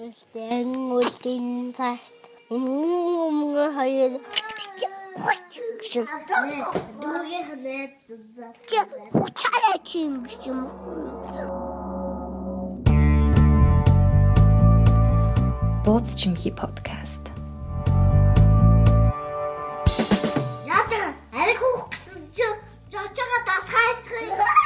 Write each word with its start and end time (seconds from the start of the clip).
Гэхдээ 0.00 0.64
үлдэн 0.96 1.76
цагт 1.76 2.32
өмнө 2.48 3.20
өмнө 3.28 3.64
хоёр 3.76 4.16
гэсэн. 5.76 6.08
Дүүгээ 7.04 7.42
ханаад 7.44 7.92
хуцаараа 9.12 9.76
чинь 9.84 10.24
гэсэн 10.24 10.56
юм. 10.56 10.60
Бууз 15.84 16.16
чимхи 16.16 16.48
подкаст. 16.48 17.28
Яатар 20.64 21.12
ариг 21.28 21.60
хөөх 21.60 21.92
гэсэн 21.92 22.24
чи 22.32 22.48
жочоо 22.88 23.38
дас 23.44 23.68
хайчих 23.68 24.32
юм 24.32 24.59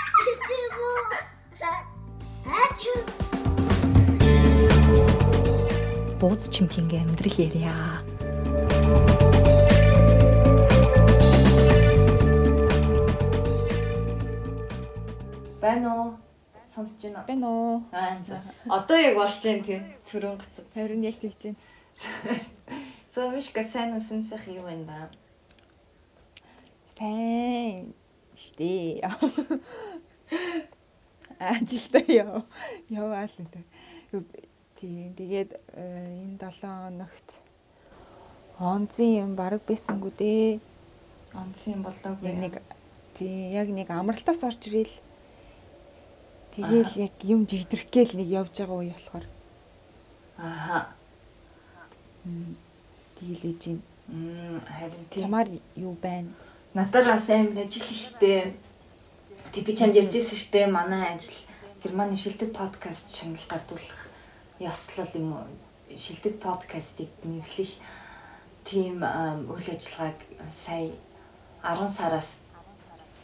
Бууз 6.24 6.48
чимхинගේ 6.48 7.00
амьдрал 7.02 7.36
ярья. 7.36 8.00
Байна 15.60 15.88
уу? 15.92 16.16
Сонсож 16.74 16.96
байна 17.02 17.20
уу? 17.20 17.26
Байна 17.28 17.48
уу? 17.50 17.82
Аа. 17.92 18.78
Одоо 18.78 18.96
яг 18.96 19.16
болж 19.20 19.36
байна 19.44 19.64
тийм. 19.68 19.82
Төрөн 20.08 20.40
гацад. 20.40 20.64
Харин 20.72 21.04
яг 21.04 21.20
тэгж 21.20 21.40
байна. 21.44 21.60
За 23.14 23.28
мишка 23.28 23.62
сайн 23.62 24.00
сах 24.00 24.48
юу 24.48 24.64
вэ 24.64 24.80
да? 24.88 25.10
Сайн 26.96 27.92
штэ. 28.32 29.04
Ажилдаа 31.38 32.04
яв. 32.08 32.44
Яваал 32.88 33.28
энэ. 33.36 33.60
Тийм 34.84 35.16
тэгээд 35.16 35.50
э, 35.80 36.36
энэ 36.36 36.36
7 36.36 36.60
хоногт 36.60 37.40
онцын 38.60 39.16
юм 39.24 39.32
баг 39.32 39.64
байсангүй 39.64 40.12
дээ. 40.12 40.60
Онцын 41.32 41.80
болоогүй. 41.80 42.36
Нэг 42.36 42.60
тийм 43.16 43.48
яг 43.48 43.72
нэг 43.72 43.88
амралтаас 43.88 44.44
орж 44.44 44.60
ирэл. 44.68 44.92
Тэгээл 46.52 46.92
яг 47.00 47.16
юм 47.24 47.48
жигдэрх 47.48 47.88
гээл 47.88 48.12
нэг 48.12 48.28
явж 48.28 48.60
байгаа 48.60 48.76
үе 48.84 48.92
болохоор 48.92 49.24
Ааха. 50.36 50.92
тэгээл 53.16 53.56
ээж 53.56 53.62
юм. 53.72 53.80
Харин 54.68 55.04
тийм. 55.08 55.20
Чамаар 55.24 55.48
юу 55.80 55.96
байна? 55.96 56.28
Надад 56.76 57.08
бас 57.08 57.32
амар 57.32 57.64
ажил 57.64 57.88
ихтэй. 57.88 58.52
Тэг 59.48 59.64
би 59.64 59.72
чамд 59.72 59.96
ярьжсэн 59.96 60.36
штэ 60.36 60.68
манай 60.68 61.16
ажил 61.16 61.40
Германы 61.80 62.20
шилдэг 62.20 62.52
подкаст 62.52 63.16
чанал 63.16 63.40
гардуулах 63.48 64.12
ёслол 64.60 65.10
юм 65.14 65.32
уу? 65.32 65.46
Шилдэг 65.96 66.40
подкастыг 66.40 67.10
нэрлэх 67.22 67.72
тийм 68.64 69.02
үйл 69.02 69.68
ажиллагааг 69.74 70.18
сая 70.64 70.90
10 71.62 71.90
сараас 71.96 72.40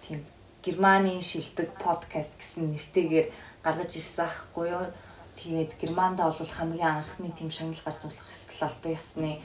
тийм 0.06 0.27
Германы 0.62 1.22
шилдэг 1.22 1.72
подкаст 1.78 2.33
гэсэн 2.37 2.75
нэртэйгээр 2.77 3.28
гаргаж 3.64 3.92
ирсэн 3.97 4.27
аахгүй 4.28 4.69
юу? 4.69 4.87
Тэгээд 5.41 5.72
Германд 5.81 6.20
бол 6.20 6.37
хамгийн 6.37 7.00
анхны 7.00 7.33
тийм 7.33 7.50
шагнал 7.50 7.81
гарцуулах 7.84 8.28
ёслол 8.28 8.69
албан 8.69 8.92
ёсны 8.92 9.41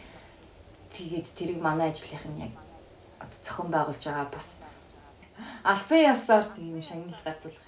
тэгээд 0.91 1.27
тэрийг 1.37 1.59
манай 1.63 1.91
ажлынх 1.91 2.25
нь 2.27 2.43
яг 2.43 2.53
зохион 3.45 3.71
байгуулж 3.71 4.03
байгаа 4.03 4.27
бас 4.27 4.47
албан 5.63 6.01
ёсоор 6.11 6.45
тийм 6.55 6.81
шагнал 6.83 7.21
гарцуулах 7.23 7.63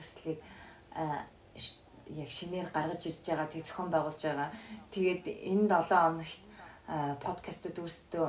ш- 1.56 1.80
яг 2.16 2.30
шинээр 2.32 2.70
гаргаж 2.72 3.02
ирж 3.08 3.24
байгаа 3.26 3.48
тэг 3.52 3.66
зохион 3.66 3.90
байгуулж 3.92 4.22
байгаа. 4.22 4.50
Тэгээд 4.92 5.24
энэ 5.28 5.68
7 5.68 5.92
хоногт 5.92 6.42
а, 6.88 7.16
подкастууд 7.20 7.78
өөрсдөө 7.84 8.28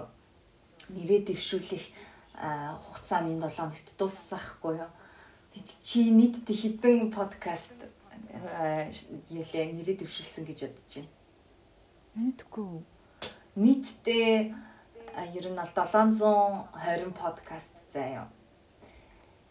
нэрээ 0.95 1.21
дэвшүүлэх 1.31 1.85
а, 2.35 2.75
хугацааны 2.83 3.39
энэ 3.39 3.47
7 3.47 3.59
хоногт 3.63 3.89
дуусахгүй 3.99 4.75
юу? 4.83 4.91
Чи 5.83 6.11
нийтдээ 6.11 6.57
хэдэн 6.57 7.11
подкаст 7.11 7.79
ялээ 9.31 9.73
нэрээ 9.75 9.97
дэвшүүлсэн 10.03 10.45
гэж 10.47 10.59
бодож 10.67 10.93
байна? 10.95 11.11
Мэдгүй. 12.15 12.83
нийтдээ 13.59 14.55
ер 15.35 15.47
нь 15.51 15.59
бол 15.59 15.73
720 15.75 17.13
подкаст 17.15 17.75
заяа. 17.93 18.27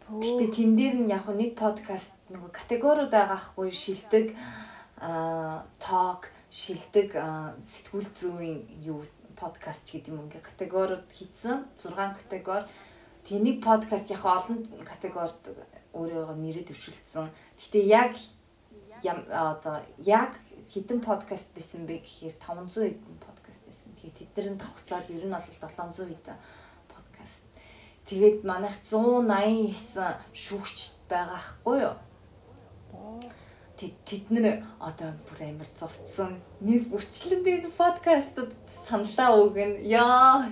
Гэтэ 0.07 0.45
тэн 0.55 0.71
дээр 0.79 0.95
нь 1.03 1.11
яг 1.11 1.27
нэг 1.27 1.55
подкаст 1.59 2.16
нөгөө 2.27 2.51
категориуд 2.51 3.11
байгаа 3.11 3.39
хгүй 3.39 3.71
шилдэг 3.71 4.35
ток, 5.79 6.27
шилдэг 6.51 7.15
сэтгүүл 7.15 8.09
зүйн 8.19 8.67
юу 8.83 9.05
подкаст 9.37 9.85
ч 9.87 10.01
гэдэг 10.01 10.11
юм 10.11 10.27
ингээ 10.27 10.43
категориуд 10.43 11.05
хийсэн 11.13 11.69
6 11.77 11.93
категори. 11.93 12.65
Тэгээ 13.23 13.43
нэг 13.45 13.57
подкаст 13.63 14.09
яг 14.11 14.23
олон 14.25 14.65
категорид 14.83 15.45
өөрөөгөө 15.93 16.35
нэрээ 16.35 16.65
төвшөлдсөн. 16.67 17.29
Гэтэ 17.61 17.79
яг 17.85 18.17
одоо 19.29 19.77
яг 20.01 20.35
хэдэн 20.73 20.99
подкаст 20.99 21.53
байсан 21.53 21.85
бэ 21.85 22.01
гэхээр 22.01 22.35
500 22.41 22.97
хэдэн 22.97 23.17
подкаст 23.21 23.61
байсан. 23.69 23.91
Тэгээ 24.01 24.17
тэд 24.17 24.35
нар 24.35 24.67
давхцаад 24.67 25.07
ер 25.13 25.23
нь 25.23 25.31
бол 25.31 25.47
700 25.47 26.11
хэдэн 26.11 26.37
подкаст. 26.89 27.41
Тэгээд 28.09 28.37
манайх 28.41 28.75
189 28.89 30.33
шүүгч 30.33 30.77
байгаа 31.05 31.39
хгүй 31.61 31.77
юу? 31.85 31.95
Тэд 33.77 34.31
нар 34.33 34.65
одоо 34.81 35.13
бүр 35.29 35.39
амар 35.45 35.69
зовцсон. 35.79 36.41
Нэр 36.65 36.89
бүрчлэн 36.89 37.45
энэ 37.45 37.69
подкастууд 37.77 38.49
саналаа 38.89 39.37
өгнө. 39.37 39.85
Яа. 39.85 40.49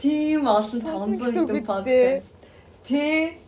Тийм 0.00 0.48
олон 0.48 0.80
500 0.80 0.80
Сонсон 0.80 1.12
гэсэн 1.20 1.42
үг 1.44 1.50
хэдэн 1.52 1.66
подкаст. 1.68 2.32
Тий. 2.88 3.44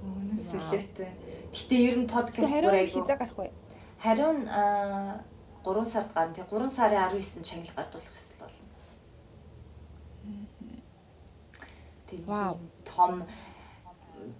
Үнэн 0.00 0.40
сэлэвтэй. 0.48 1.10
Гэтэ 1.52 1.76
ер 1.76 1.96
нь 2.00 2.08
подкаст 2.08 2.48
бүр 2.48 2.80
айгу 2.80 3.04
хизээ 3.04 3.16
гарах 3.20 3.36
вэ? 3.36 3.52
Хариун 4.00 4.48
аа 4.48 5.20
3 5.60 5.84
сард 5.84 6.10
гарна. 6.16 6.32
Тэгээ 6.32 6.48
3 6.48 6.72
сарын 6.72 7.12
19-нд 7.12 7.44
шагнал 7.44 7.76
гардуулах 7.76 8.12
хэсэл 8.16 8.40
болно. 8.40 8.64
Тэгээ 12.08 12.24
Вау. 12.24 12.56
ийм 12.56 12.72
том 12.88 13.12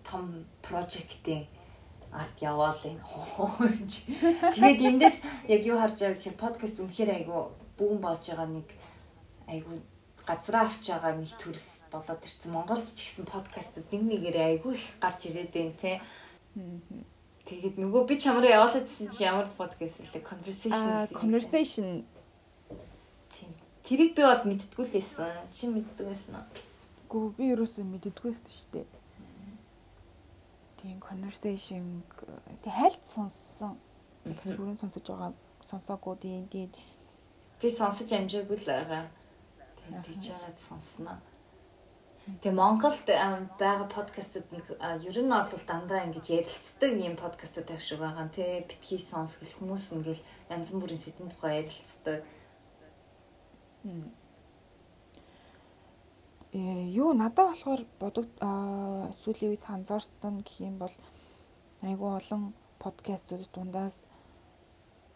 том 0.08 0.24
прожектын 0.64 1.44
арт 2.16 2.36
яваал 2.40 2.80
энэ. 2.80 3.04
Тэгээд 4.56 4.80
эндээс 4.88 5.16
яг 5.52 5.62
юу 5.68 5.76
харж 5.76 5.96
байгаа 6.00 6.16
гэхээр 6.16 6.40
подкаст 6.40 6.80
үнэхээр 6.80 7.10
айгу 7.12 7.52
бүүн 7.76 8.00
болж 8.00 8.24
байгаа 8.24 8.48
нэг 8.48 8.68
айгу 9.52 9.72
газраа 10.24 10.64
авч 10.64 10.84
байгаа 10.88 11.12
нэг 11.20 11.32
төрөл 11.36 11.68
болоод 11.92 12.24
ирсэн. 12.24 12.50
Монголд 12.52 12.88
ч 12.88 13.04
гэсэн 13.04 13.28
подкастууд 13.28 13.88
нэг 13.92 14.02
нэгээр 14.02 14.38
айгу 14.40 14.72
их 14.72 14.84
гарч 14.96 15.28
ирээд 15.28 15.52
байна 15.52 15.76
те. 15.76 16.00
Тэгээд 17.46 17.76
нөгөө 17.78 18.02
би 18.08 18.14
чамраа 18.18 18.50
явуулаад 18.58 18.88
гэсэн 18.88 19.12
чи 19.12 19.22
ямар 19.22 19.46
подкаст 19.52 20.00
вэ? 20.00 20.24
Conversation. 20.24 21.06
Conversation. 21.12 21.88
Тэрийг 23.86 24.18
би 24.18 24.22
бол 24.26 24.42
мэдтгүү 24.50 24.82
л 24.82 24.94
байсан. 24.98 25.46
Чи 25.54 25.70
мэддэг 25.70 26.06
байсан 26.10 26.42
уу? 26.42 26.46
Гүү 27.06 27.38
би 27.38 27.44
ерөөсөө 27.54 27.86
мэддэггүйсэн 27.86 28.50
шүү 28.50 28.68
дээ. 28.74 28.95
Тийм 30.86 31.00
conversation 31.02 32.06
тэг 32.62 32.70
хайлт 32.70 33.02
сонссон. 33.02 33.74
Бас 34.22 34.46
бүрэн 34.54 34.78
сонсож 34.78 35.02
байгаа 35.02 35.34
сонсоогүй 35.66 36.14
тийм 36.22 36.46
тийм 36.46 36.70
Би 37.58 37.72
сонсож 37.74 38.12
амжаагүй 38.12 38.56
л 38.62 38.68
байгаа. 38.70 39.04
Тийж 40.06 40.30
байгаад 40.30 40.58
сонсноо. 40.68 41.18
Тэгээ 42.38 42.54
Монголд 42.54 43.02
байгаа 43.58 43.88
подкастууд 43.90 44.46
нэг 44.54 44.66
ер 44.78 45.18
нь 45.24 45.32
бол 45.32 45.64
дандаа 45.66 46.06
ингэж 46.06 46.26
ярилцдаг 46.38 46.92
юм 47.02 47.16
подкастууд 47.18 47.66
байх 47.66 47.82
шиг 47.82 47.98
байгаа. 48.04 48.30
Тэ 48.30 48.70
битгий 48.70 49.02
сонс 49.02 49.34
гэл 49.42 49.58
хүмүүс 49.58 49.84
ингээл 49.96 50.22
янз 50.54 50.68
бүрийн 50.70 51.02
сэдвийн 51.02 51.30
тухай 51.34 51.52
ярилцдаг. 51.66 52.22
Э 56.56 56.88
юу 57.02 57.12
надад 57.12 57.52
болохоор 57.52 57.82
бодог 58.00 58.26
сүүлийн 59.20 59.52
үед 59.52 59.64
анзаарсан 59.68 60.40
гэх 60.40 60.56
юм 60.68 60.76
бол 60.82 60.94
айгүй 61.82 62.10
олон 62.20 62.42
подкастууд 62.80 63.48
дундаас 63.52 63.96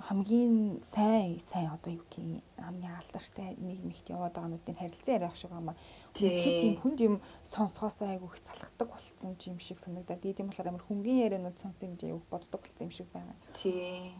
хамгийн 0.06 0.80
сайн 0.82 1.40
сайн 1.40 1.72
одоо 1.76 1.92
юу 1.92 2.04
гэх 2.10 2.20
юм 2.20 2.42
хамгийн 2.56 2.96
алдартай 3.00 3.56
нийгмигт 3.56 4.08
яваад 4.08 4.34
байгаа 4.34 4.52
нүдийн 4.52 4.80
харилцан 4.80 5.14
яриах 5.16 5.36
шиг 5.36 5.52
юм 5.52 5.68
аа. 5.68 5.76
Үсгэд 6.16 6.60
тийм 6.60 6.76
хүнд 6.80 6.98
юм 7.08 7.16
сонсохоос 7.44 7.98
айгүй 8.02 8.28
их 8.28 8.40
залхдаг 8.44 8.88
болцсон 8.88 9.32
юм 9.52 9.58
шиг 9.60 9.78
санагдаад 9.80 10.20
тийм 10.20 10.48
болохоор 10.48 10.68
амар 10.68 10.84
хөнгөн 10.88 11.22
яриануд 11.26 11.56
сонсох 11.60 11.88
гэж 11.88 12.02
айгүй 12.04 12.22
боддог 12.32 12.60
болцсон 12.60 12.86
юм 12.88 12.92
шиг 12.96 13.08
байна. 13.12 13.34
Тий. 13.60 14.12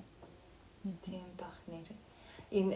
Тийм 1.05 1.29
бах 1.37 1.59
нэр. 1.67 1.89
Энэ 2.51 2.75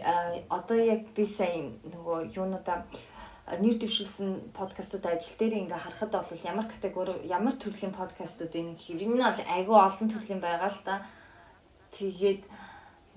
одоо 0.49 0.77
яг 0.77 1.01
би 1.15 1.25
сайн 1.25 1.77
нөгөө 1.83 2.31
юунуудаа 2.33 2.85
нэр 3.45 3.77
дэвшүүлсэн 3.77 4.57
подкастууд 4.57 5.05
ажил 5.05 5.37
дээр 5.37 5.69
ингээ 5.69 5.77
харахад 5.77 6.17
бол 6.17 6.41
ямар 6.49 6.65
категори 6.65 7.13
ямар 7.29 7.53
төрлийн 7.53 7.93
подкастууд 7.93 8.49
энэ 8.49 8.73
гэхээр 8.73 9.05
энэ 9.05 9.15
нь 9.15 9.21
бол 9.21 9.41
айгүй 9.53 9.77
олон 9.85 10.09
төрлийн 10.09 10.41
байгаа 10.41 10.73
л 10.73 10.81
да. 10.81 11.05
Тэгээд 11.93 12.41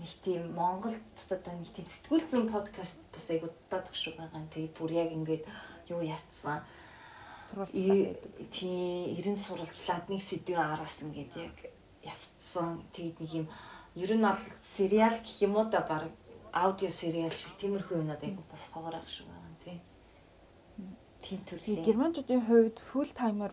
нэг 0.04 0.12
тийм 0.20 0.52
Монголд 0.52 1.16
одоо 1.32 1.54
нэг 1.56 1.72
тийм 1.72 1.88
сэтгүүл 1.88 2.28
зүйн 2.28 2.48
подкаст 2.52 3.00
бас 3.08 3.26
айгуу 3.32 3.48
дутаадах 3.48 3.96
шүү 3.96 4.20
байгаа. 4.20 4.44
Тэгээд 4.52 4.74
бүр 4.76 4.90
яг 4.92 5.10
ингээд 5.16 5.44
юу 5.96 6.04
яатсан. 6.04 6.60
Сурвалжлаа. 7.48 8.12
тий 8.52 9.16
90 9.16 9.32
сурвалжлаад 9.32 10.12
нэг 10.12 10.20
сэдвийн 10.28 10.60
араас 10.60 11.00
ингээд 11.00 11.32
яг 11.40 11.56
явцсан. 12.04 12.84
Тэгээд 12.92 13.16
нэг 13.24 13.32
юм 13.32 13.46
ер 13.96 14.12
нь 14.12 14.28
бол 14.28 14.44
сериал 14.76 15.16
гэх 15.24 15.40
юм 15.40 15.56
уу 15.56 15.72
да 15.72 15.80
баг 15.80 16.12
аудио 16.52 16.92
сериал 16.92 17.32
шиг 17.32 17.56
тиймэрхүү 17.56 17.96
юмнууд 17.96 18.22
айгуу 18.22 18.44
бас 18.52 18.68
шүү 18.68 18.76
байгаа 18.76 19.08
тий. 19.08 19.37
Тийм 21.28 21.44
төрлийн. 21.44 21.84
германчуудын 21.84 22.40
хувьд 22.48 22.80
full 22.88 23.12
timer 23.12 23.52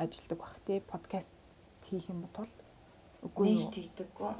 ажилладаг 0.00 0.38
бах 0.40 0.56
тий 0.64 0.80
подкаст 0.80 1.34
хийх 1.84 2.08
юм 2.08 2.24
бол 2.32 2.48
үгүй 3.20 3.44
юу? 3.52 3.60
Нэг 3.60 3.74
тийдэггүй. 3.76 4.32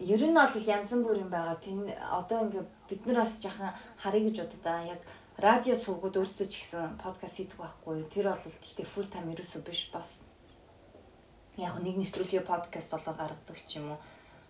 Ер 0.00 0.22
нь 0.24 0.32
бол 0.32 0.56
янз 0.64 0.90
бүрийн 0.96 1.28
байгаа. 1.28 1.60
Тэн 1.60 1.92
одоо 2.08 2.48
ингээ 2.48 2.64
бид 2.88 3.02
нар 3.04 3.20
бас 3.20 3.36
жоохон 3.36 3.76
харъя 4.00 4.24
гэж 4.24 4.36
боддоо 4.40 4.78
яг 4.96 5.00
радио 5.36 5.76
суугууд 5.76 6.16
өөрсдөө 6.16 6.48
ч 6.48 6.64
гэсэн 6.64 6.96
подкаст 7.04 7.36
хийдэг 7.36 7.60
байхгүй. 7.60 8.08
Тэр 8.08 8.32
бол 8.32 8.40
гэхдээ 8.40 8.88
full 8.88 9.08
time 9.12 9.36
ерөөсөө 9.36 9.60
биш 9.60 9.92
бас 9.92 10.24
яг 11.60 11.76
нэг 11.84 12.00
нэвтрүүлгийн 12.00 12.48
подкаст 12.48 12.96
болоо 12.96 13.12
гаргадаг 13.12 13.60
ч 13.68 13.76
юм 13.76 13.92
уу. 13.92 14.00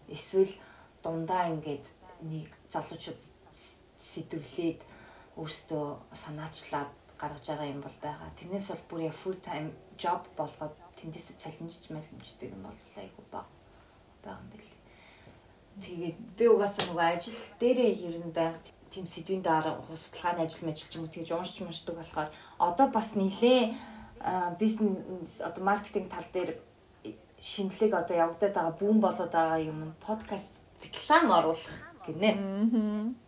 Эсвэл 0.06 0.54
дундаа 1.02 1.50
ингээд 1.50 1.82
нэг 2.22 2.46
залуучууд 2.70 3.18
сэтвлээд 3.98 4.80
өөрсдөө 5.36 5.86
санаачлаад 6.22 6.90
гаргаж 7.20 7.44
байгаа 7.48 7.68
юм 7.68 7.80
бол 7.84 7.98
байгаа. 8.02 8.30
Тэрнээс 8.38 8.68
бол 8.72 8.84
бүр 8.90 9.00
яг 9.08 9.16
full 9.16 9.38
time 9.40 9.68
job 9.96 10.22
болгоод 10.36 10.74
тэндээсээ 11.00 11.36
цалинжиж 11.42 11.84
малимждаг 11.92 12.48
юм 12.52 12.62
бол 12.64 12.80
айгу 12.96 13.22
баг 13.32 13.48
байгаа 14.24 14.40
юм 14.40 14.48
билээ. 14.52 14.80
Тэгээд 15.84 16.18
би 16.36 16.44
угаасаа 16.48 16.84
нөгөө 16.88 17.06
ажил 17.12 17.38
дээрээ 17.60 17.92
ер 18.08 18.16
нь 18.20 18.32
байнга 18.32 18.60
тийм 18.92 19.06
сэдвийн 19.06 19.42
дараа 19.44 19.76
судалгааны 19.92 20.40
ажил 20.44 20.64
мэл 20.64 20.80
ч 20.80 20.96
юм 20.96 21.04
уу 21.04 21.12
тэгж 21.12 21.30
уншиж 21.32 21.58
муншдаг 21.60 21.96
болохоор 22.00 22.30
одоо 22.58 22.86
бас 22.88 23.08
нилээ 23.12 23.76
бизнес 24.60 25.40
одоо 25.44 25.62
маркетинг 25.64 26.08
тал 26.08 26.24
дээр 26.32 26.56
шинэлэг 27.40 27.92
одоо 27.92 28.16
явагдаад 28.24 28.54
байгаа 28.56 28.74
бүүн 28.80 28.98
болоод 29.04 29.32
байгаа 29.32 29.60
юм 29.60 29.92
подкаст 30.00 30.48
реклам 30.82 31.28
оруулах 31.38 31.76
гинэ. 32.06 32.30
Аа. 32.32 33.25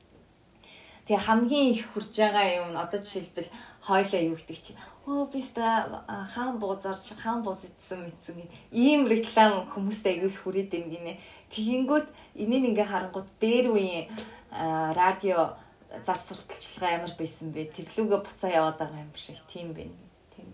Тэгээ 1.09 1.25
хамгийн 1.25 1.73
их 1.73 1.89
хүрж 1.89 2.13
байгаа 2.13 2.47
юм 2.61 2.69
нь 2.77 2.83
одоо 2.85 3.01
жишээлбэл 3.01 3.51
хойлоо 3.81 4.21
юу 4.29 4.37
гэдэг 4.37 4.61
чи 4.61 4.73
оо 5.09 5.25
би 5.33 5.41
ста 5.41 6.05
хаан 6.35 6.61
буузарч 6.61 7.17
хаан 7.17 7.41
бууз 7.41 7.65
идсэн 7.65 8.05
мэдсэн 8.05 8.37
гин 8.37 8.53
ийм 8.77 9.09
реклам 9.09 9.73
хүмүүстэй 9.73 10.21
аягүй 10.21 10.29
их 10.29 10.41
хүрээд 10.45 10.69
байна 10.69 10.93
гинэ. 10.93 11.13
Тэгэнгүүт 11.49 12.09
энийг 12.37 12.65
ингээ 12.69 12.93
харангууд 12.93 13.29
дээр 13.41 13.67
үеийн 13.73 14.13
радио 14.53 15.57
зар 16.05 16.19
сурталчилгаа 16.21 17.01
ямар 17.01 17.13
байсан 17.17 17.57
бэ? 17.57 17.73
Тэрлүүгээ 17.73 18.21
буцаа 18.29 18.51
яваад 18.53 18.77
байгаа 18.77 19.01
юм 19.01 19.13
шиг 19.17 19.41
тийм 19.49 19.73
байна. 19.73 19.97
Тийм. 20.37 20.53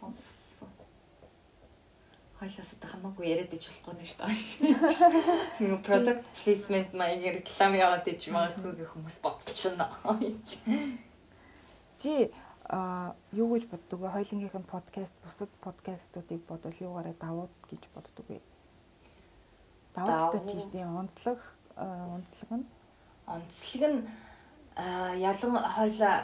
Сонссон. 0.00 0.72
Хойлоос 2.40 2.72
одоо 2.72 2.88
хамаагүй 2.88 3.26
яриад 3.28 3.52
иж 3.52 3.68
болохгүй 3.68 3.94
нэ 4.00 4.04
шүү 4.08 4.24
дээ. 4.24 5.60
Нэг 5.60 5.84
product 5.84 6.24
placement 6.40 6.90
маягийн 6.96 7.36
реклам 7.36 7.76
яваад 7.76 8.08
иж 8.08 8.32
магадгүй 8.32 8.80
гэх 8.80 8.96
хүмүүс 8.96 9.18
бодчихно. 9.20 9.92
Чи 12.00 12.32
а 12.64 13.12
юу 13.36 13.52
гэж 13.52 13.68
боддог 13.68 14.00
вэ? 14.00 14.08
Хоёлынгийнх 14.16 14.56
нь 14.56 14.72
подкаст 14.72 15.20
бусад 15.20 15.52
подкастуудыг 15.60 16.40
бодвол 16.48 16.80
юугаараа 16.80 17.12
давууд 17.20 17.52
гэж 17.68 17.82
боддог 17.92 18.24
вэ? 18.32 18.40
Давуудтай 19.92 20.40
Давуу. 20.40 20.48
чи 20.48 20.58
штэ 20.64 20.80
онцлог 20.86 21.40
онцлог 21.76 22.50
нь 22.56 22.66
онцлог 23.28 23.82
нь 23.84 24.00
ялан 25.20 25.54
хойлоо 25.76 26.16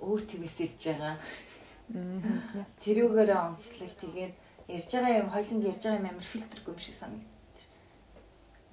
өөр 0.00 0.22
твээс 0.32 0.56
ирж 0.64 0.80
байгаа. 0.80 1.16
Аа. 1.92 2.64
Тэрүүгээрээ 2.80 3.40
онцлог 3.52 3.92
тэгээд 4.00 4.34
ярьж 4.68 4.90
байгаа 4.92 5.20
юм 5.20 5.30
хойлонд 5.30 5.64
ярьж 5.64 5.82
байгаа 5.84 6.00
юм 6.00 6.08
амар 6.08 6.26
фильтргүй 6.32 6.72
юм 6.74 6.80
шиг 6.80 6.94
санагдав. 6.94 7.32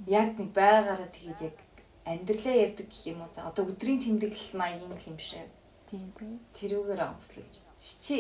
Яг 0.08 0.30
нэг 0.40 0.50
байгаараа 0.56 1.10
тэгээд 1.12 1.40
яг 1.42 1.58
амьдралаа 2.06 2.56
ярьдаг 2.66 2.88
гэх 2.90 3.06
юм 3.12 3.22
уу 3.22 3.32
та. 3.36 3.48
Одоо 3.50 3.70
өдрийн 3.70 4.00
тэмдэглэл 4.02 4.58
маягийн 4.58 4.96
юм 5.06 5.20
шиг. 5.20 5.52
Тийм 5.92 6.12
тийм. 6.18 6.40
Тэрүүгээрээ 6.56 7.08
онцлог 7.12 7.44
гэж 7.44 7.56
бодчих. 7.68 8.00
Чи 8.00 8.18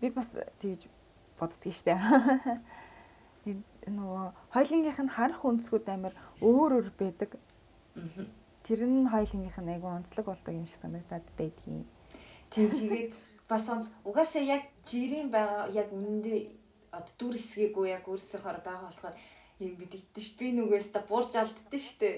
Би 0.00 0.10
бас 0.10 0.28
тэгж 0.60 0.88
боддөг 1.40 1.72
штэ. 1.72 1.96
Нөгөө 3.86 4.24
хоёлынгийнх 4.52 5.00
нь 5.00 5.14
харах 5.14 5.40
өнцгүүд 5.40 5.86
амар 5.88 6.12
өөр 6.44 6.82
өөр 6.82 6.88
байдаг. 7.00 7.38
Тэр 8.66 8.80
нь 8.84 9.08
хоёлынгийнх 9.08 9.56
нь 9.56 9.72
айгүй 9.72 9.90
онцлог 9.96 10.26
болдог 10.28 10.52
юм 10.52 10.66
шиг 10.68 10.82
санагдаад 10.84 11.24
байдгийн. 11.38 11.86
Тэгээд 12.52 13.14
бас 13.48 13.64
угаасаа 14.04 14.42
яг 14.42 14.62
жирийн 14.90 15.30
байгаа 15.30 15.70
яг 15.70 15.88
үнэндээ 15.92 16.40
одоо 16.90 17.14
дүр 17.18 17.34
хэсгээгүй 17.38 17.86
яг 17.96 18.04
өөрсөөхөр 18.08 18.58
байгаа 18.66 18.88
болохоор 18.90 19.16
яг 19.60 19.72
бид 19.80 19.92
идэж 19.94 20.24
ш. 20.24 20.36
Би 20.38 20.52
нүгээс 20.52 20.90
та 20.92 21.00
буурч 21.06 21.32
алддсан 21.36 21.96
дээ. 22.00 22.16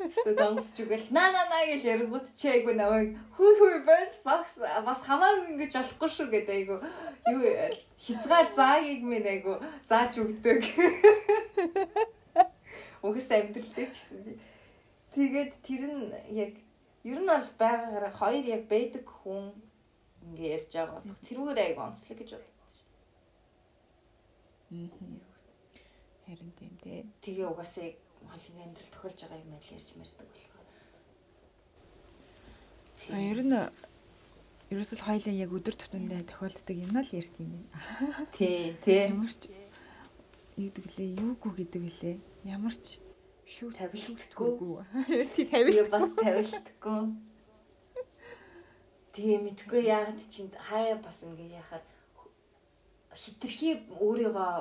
Эсвэл 0.00 0.36
донгосч 0.36 0.80
үгээл 0.80 1.12
на 1.12 1.28
на 1.28 1.44
на 1.52 1.60
гэж 1.68 1.82
ярингууд 1.84 2.26
чи 2.32 2.48
айгу 2.48 2.72
навыг 2.72 3.20
хүй 3.36 3.52
хүй 3.60 3.84
байл 3.84 4.12
багс 4.24 4.52
бас 4.56 5.00
хамаагүй 5.04 5.52
ингэж 5.52 5.72
болохгүй 5.76 6.08
шүү 6.08 6.28
гэдэг 6.32 6.56
айгу 6.56 6.76
юу 7.28 7.42
хязгаар 8.00 8.48
заагийг 8.56 9.02
минь 9.04 9.28
айгу 9.28 9.60
зааж 9.90 10.16
өгдөг. 10.24 10.64
Угаасаа 13.04 13.44
амьдрал 13.44 13.72
дээр 13.76 13.90
ч 13.92 13.96
гэсэн. 14.00 14.40
Тэгээд 15.12 15.52
тэр 15.68 15.82
нь 15.84 16.08
яг 16.32 16.56
ер 17.04 17.20
нь 17.20 17.28
бол 17.28 17.48
байгаагаараа 17.60 18.14
хоёр 18.16 18.44
яг 18.56 18.62
байдаг 18.72 19.04
хүн 19.04 19.52
ингээ 20.26 20.54
ярьж 20.56 20.70
байгаа 20.74 21.00
бол 21.00 21.26
тэрүүгээр 21.28 21.60
айгу 21.64 21.80
онцлог 21.80 22.18
гэж 22.18 22.30
боддог. 22.36 22.50
Харин 26.26 26.52
тийм 26.58 26.74
тий. 26.82 27.06
Тэгээ 27.24 27.46
угаасаа 27.50 27.88
хоолны 28.28 28.60
амьдрал 28.62 28.90
тохиолж 28.94 29.18
байгаа 29.20 29.42
юм 29.42 29.52
айл 29.56 29.74
ярьж 29.74 29.88
мэрдэг 29.96 30.18
болохоор. 30.20 30.68
А 33.10 33.18
ер 33.18 33.40
нь 33.42 33.56
ерөөсөл 34.70 35.02
хоёлын 35.08 35.40
яг 35.40 35.50
өдөр 35.50 35.74
тутмын 35.74 36.28
тохиолддог 36.30 36.76
юм 36.76 36.94
аа 36.94 37.02
л 37.02 37.16
ярьд 37.16 37.34
юм 37.42 37.50
байна. 37.50 38.30
тий, 38.36 38.76
тий. 38.84 39.10
Ямар 39.10 39.32
ч 39.34 39.50
юу 40.60 40.70
гэдэг 40.70 40.86
лээ, 40.94 41.10
юугүй 41.18 41.52
гэдэг 41.58 41.84
лээ. 41.98 42.16
Ямар 42.46 42.76
ч 42.78 43.02
шүү 43.50 43.74
Тавилтгүй. 43.74 44.86
Тий 45.34 45.44
тавил. 45.50 45.74
Тэгээ 45.74 45.90
бас 45.90 46.06
тавилтгүй. 46.14 47.00
Тэгээ 49.20 49.40
мэдгүй 49.44 49.84
яагаад 49.84 50.20
чинь 50.32 50.48
хаяа 50.56 50.96
бас 50.96 51.20
ингээ 51.20 51.60
яхаар 51.60 51.84
хитрхи 53.12 53.84
өөрийгөө 54.00 54.52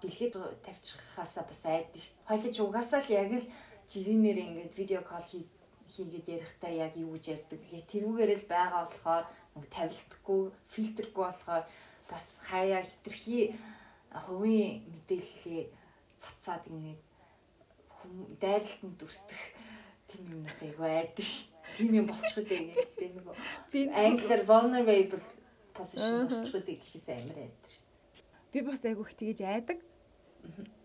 дэлхийд 0.00 0.34
тавьчиххаасаа 0.64 1.44
бас 1.44 1.60
айдэн 1.68 2.00
шүү. 2.00 2.16
Хойлож 2.24 2.56
угаасаа 2.56 3.04
л 3.04 3.12
яг 3.12 3.30
л 3.36 3.44
жирийнээр 3.92 4.38
ингээд 4.48 4.72
видео 4.80 5.04
кол 5.04 5.20
хий 5.28 5.44
хийгээд 5.92 6.40
ярихдаа 6.40 6.72
яг 6.72 6.96
юу 6.96 7.20
гэж 7.20 7.24
ярьдаг. 7.36 7.60
Яг 7.68 7.84
тэрүүгээр 7.92 8.30
л 8.40 8.48
байгаа 8.48 8.88
болохоор 8.88 9.24
тавилтгүй, 9.76 10.40
фильтргүй 10.72 11.24
болохоор 11.28 11.64
бас 12.08 12.24
хаяа 12.48 12.80
хитрхи 12.88 13.52
хувийн 14.24 14.88
мэдээллээ 14.88 15.68
цацаад 16.16 16.64
ингээд 16.64 17.00
дайралтанд 18.40 18.96
дүрстэх 18.96 19.57
тийм 20.08 20.24
юмнаас 20.32 20.60
айгүй 20.64 20.88
айдэн 20.88 21.26
шүү. 21.28 21.52
Тийм 21.76 21.90
юм 21.98 22.06
болчиход 22.08 22.48
ингээд 22.48 22.92
би 22.98 23.06
нөгөө 23.12 23.34
Би 23.72 23.80
англиар 23.92 24.42
vulnerable 24.48 25.20
position 25.76 26.26
болчиход 26.32 26.64
гэхээс 26.66 27.06
амар 27.12 27.38
айдэн 27.44 27.68
шүү. 27.68 27.82
би 28.52 28.58
бас 28.64 28.82
айгүйх 28.88 29.12
тэгэж 29.20 29.38
айдаг. 29.44 29.78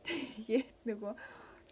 Тэгээд 0.04 0.70
нөгөө 0.86 1.14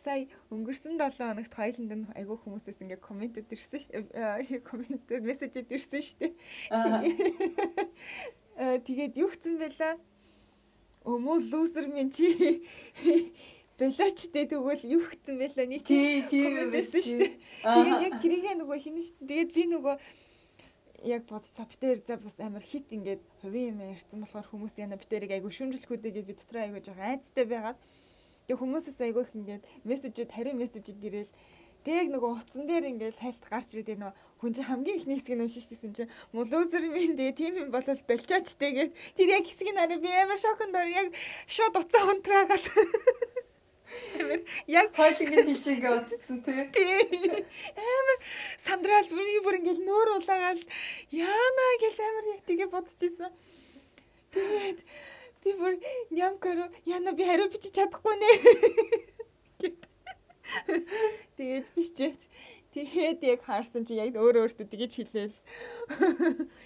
сая 0.02 0.26
өнгөрсөн 0.50 0.96
7 0.98 1.20
хоногт 1.20 1.54
хоёуланд 1.54 1.92
нь 1.94 2.08
айгүй 2.18 2.38
хүмүүсээс 2.42 2.82
ингээ 2.82 3.04
комментүүд 3.06 3.52
ирсэн. 3.54 3.84
э, 3.92 4.64
Комментүүд 4.66 5.22
мессежүүд 5.28 5.70
ирсэн 5.70 6.02
шүү 6.02 6.18
дээ. 6.18 6.34
Тэгээд 8.88 9.14
юу 9.20 9.30
гэсэн 9.30 9.62
бэлээ? 9.62 9.96
Өмөө 11.06 11.38
лузер 11.54 11.86
минь 11.90 12.10
чи 12.14 12.30
Белочтэй 13.82 14.46
тэгвэл 14.46 14.84
юу 14.86 15.02
гэсэн 15.10 15.36
бэлээ 15.42 15.68
нэг 15.74 15.90
юм 15.90 16.70
байсан 16.70 17.02
шүү 17.02 17.18
дээ. 17.18 17.34
Тэгээд 17.66 18.06
яг 18.06 18.16
тэрийгээ 18.22 18.56
нөгөө 18.62 18.78
хинэ 18.78 19.02
шүү. 19.02 19.26
Тэгээд 19.26 19.52
би 19.58 19.64
нөгөө 19.74 19.96
яг 21.02 21.26
бодсоо 21.26 21.66
битээр 21.66 22.00
за 22.06 22.18
бас 22.18 22.38
амар 22.38 22.62
хит 22.62 22.86
ингээд 22.94 23.22
хувийн 23.42 23.74
юм 23.74 23.90
ярьсан 23.90 24.22
болохоор 24.22 24.46
хүмүүс 24.54 24.78
яна 24.78 25.02
битэрийг 25.02 25.34
айгу 25.34 25.50
шүмжлэхүүдээ 25.50 26.14
гэж 26.14 26.26
би 26.30 26.38
дотроо 26.38 26.62
айгу 26.62 26.78
жоохон 26.78 27.10
айцтай 27.10 27.46
байгаад 27.50 27.80
тэг 28.46 28.58
хүмүүсээс 28.62 29.02
айгу 29.02 29.26
их 29.26 29.34
ингээд 29.34 29.64
мессежүүд 29.90 30.30
хариу 30.30 30.54
мессежүүд 30.62 31.02
ирээл 31.02 31.34
тэг 31.82 31.94
яг 32.06 32.08
нөгөө 32.14 32.32
утсан 32.38 32.70
дээр 32.70 32.86
ингээд 32.86 33.18
хайлт 33.18 33.44
гарч 33.50 33.74
ирээд 33.74 33.98
нөгөө 33.98 34.14
хүн 34.46 34.54
чинь 34.54 34.70
хамгийн 34.70 34.98
их 35.02 35.06
хэсгийг 35.10 35.38
нь 35.42 35.46
уншиж 35.50 35.66
тийсэн 35.66 35.94
чинь 35.98 36.14
мулузер 36.38 36.86
минь 36.86 37.18
тэгээ 37.18 37.34
тийм 37.34 37.54
юм 37.58 37.70
болол 37.74 38.02
болчооч 38.06 38.48
тэгээд 38.62 38.94
тэр 39.18 39.28
яг 39.42 39.46
хэсгийг 39.50 39.74
хараа 39.74 39.98
би 39.98 40.10
амар 40.14 40.38
шоконд 40.38 40.78
ор 40.78 40.86
яг 40.86 41.10
шууд 41.50 41.82
уцаа 41.82 42.14
унтраагаад 43.92 44.44
Яг 44.68 44.96
хойд 44.96 45.22
ингэ 45.22 45.44
хэлж 45.44 45.66
ингээ 45.68 45.94
утцсан 45.98 46.40
тий. 46.46 46.66
тий. 46.72 47.46
Амар 47.76 48.18
сандраал 48.66 49.08
бүр 49.12 49.28
бүр 49.44 49.56
ингээл 49.60 49.84
нөр 49.86 50.10
улаагаал 50.18 50.62
яана 51.12 51.66
гэл 51.82 52.00
амар 52.08 52.26
яг 52.36 52.42
тэгээ 52.48 52.70
бодчихсон. 52.72 53.34
Тэгээд 54.32 54.80
би 55.44 55.52
бүр 55.60 55.74
нямкаро 56.12 56.70
яна 56.86 57.12
би 57.14 57.24
хариу 57.26 57.50
бичиж 57.52 57.74
чадахгүй 57.76 58.16
нэ. 58.16 58.30
Тэгээд 61.38 61.68
бичээд 61.76 62.20
тэгээд 62.76 63.20
яг 63.24 63.42
хаарсан 63.44 63.84
чи 63.84 64.00
яг 64.00 64.16
өөр 64.16 64.48
өөртөө 64.48 64.68
тэгэж 64.68 64.92
хэлээл 64.96 65.38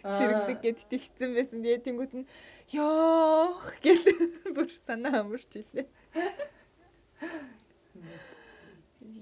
сэрэгдэг 0.06 0.58
гэд 0.62 0.80
тэгсэн 0.90 1.34
байсан. 1.34 1.62
Тэгээд 1.66 1.86
тэнгуут 1.86 2.14
нь 2.14 2.30
ёох 2.78 3.74
гэл 3.82 4.06
бүр 4.54 4.70
санаа 4.86 5.26
амарч 5.26 5.50
илээ. 5.62 5.90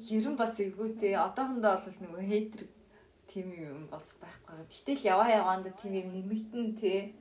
Ерэн 0.10 0.36
бас 0.36 0.60
эвгүүтэй 0.60 1.14
одоохондоо 1.16 1.76
бол 1.86 1.98
нөгөө 2.04 2.24
хейтер 2.28 2.68
тим 3.32 3.48
юм 3.54 3.88
болж 3.92 4.10
байхгүй. 4.22 4.66
Гэтэл 4.70 5.08
яваа 5.14 5.30
яваанда 5.30 5.72
тим 5.82 5.94
юм 5.94 6.10
нэмэгдэн 6.14 6.68
тий. 6.78 7.16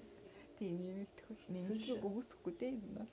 Тийм 0.58 0.76
нэмэгдэх 0.86 1.40
нэмэгдэх 1.48 2.04
өгөөсөхгүй 2.04 2.52
дээ 2.60 2.72
юм 2.76 2.92
бол. 2.98 3.12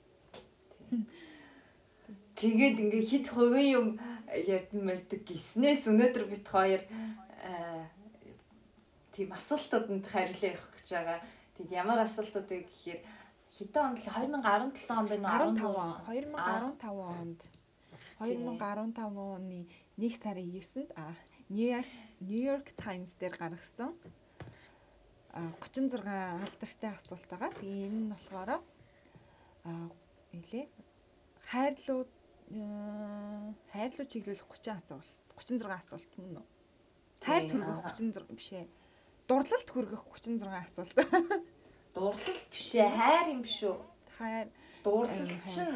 Тэгээд 2.36 2.76
ингээ 2.82 3.04
хит 3.04 3.26
хувийн 3.28 3.70
юм 3.78 3.86
ярьдан 4.26 4.80
мэрдэг 4.84 5.20
гиснээс 5.28 5.84
өнөөдөр 5.86 6.24
бит 6.32 6.46
хоёр 6.48 6.82
тийм 9.14 9.28
асуултууданд 9.36 10.06
хариулах 10.08 10.42
явах 10.56 10.68
гэж 10.76 10.88
байгаа. 10.88 11.18
Тэгэд 11.56 11.72
ямар 11.76 11.98
асуултууд 12.04 12.48
вэ 12.48 12.64
гэхээр 12.64 13.00
хэдэн 13.52 13.84
онд 13.84 13.98
2017 14.00 14.88
он 14.88 15.06
байна 15.08 15.28
уу 15.36 15.44
15 15.44 16.32
2015 16.80 16.88
онд 16.88 17.40
2015 18.20 19.00
оны 19.16 19.66
1 19.96 20.20
сарын 20.20 20.52
9-нд 20.52 20.92
а 20.96 21.16
Нью-Йорк 21.48 21.88
Нью-Йорк 22.20 22.68
Таймс 22.76 23.16
дээр 23.16 23.34
гаргасан 23.40 23.96
36 25.32 26.04
алдартай 26.04 26.90
асуулт 26.92 27.26
байгаа. 27.32 27.50
Тэгээ 27.56 27.88
энэ 27.88 28.00
нь 28.04 28.12
болохоор 28.12 28.50
а 28.52 28.60
нэлээ 30.36 30.68
хайрлуу 31.48 32.04
хайрлуу 33.72 34.06
чиглүүлэх 34.06 34.46
30 34.52 34.76
асуулт 34.76 35.08
36 35.40 35.64
асуулт 35.70 36.12
мөн 36.20 36.44
үү? 36.44 36.46
Хайр 37.24 37.44
төргөх 37.48 37.80
36 37.88 38.36
биш 38.36 38.50
ээ. 38.52 38.68
Дурлалт 39.28 39.68
хүргэх 39.70 40.02
36 40.12 40.44
асуулт. 40.44 40.96
Дурлалт 41.94 42.46
биш 42.50 42.68
ээ, 42.76 42.90
хайр 42.90 43.26
юм 43.32 43.40
биш 43.46 43.64
үү? 43.64 43.76
Хайр 44.18 44.48
дурлалт 44.84 45.44
шин 45.46 45.70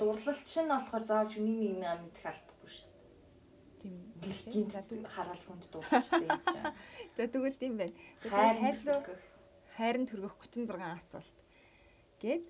дурлалт 0.00 0.46
шин 0.46 0.68
болохоор 0.68 1.04
заавал 1.04 1.36
нэг 1.36 1.56
нэг 1.60 1.72
нэг 1.82 2.00
мэдэх 2.04 2.24
албагүй 2.32 2.70
шүү 2.72 2.90
дээ. 2.90 3.10
Тийм. 3.82 3.96
Гинт 4.52 4.74
хараал 5.14 5.42
хүнд 5.46 5.64
дурлалчтай 5.72 6.24
юм 6.26 6.40
чинь. 6.44 6.74
За 7.16 7.22
тэгвэл 7.28 7.60
тийм 7.60 7.74
байна. 7.76 7.94
Хайрлуу 8.24 9.00
хайрын 9.76 10.06
төргөх 10.08 10.34
36 10.40 10.72
асуулт. 10.80 11.36
Гэт 12.20 12.44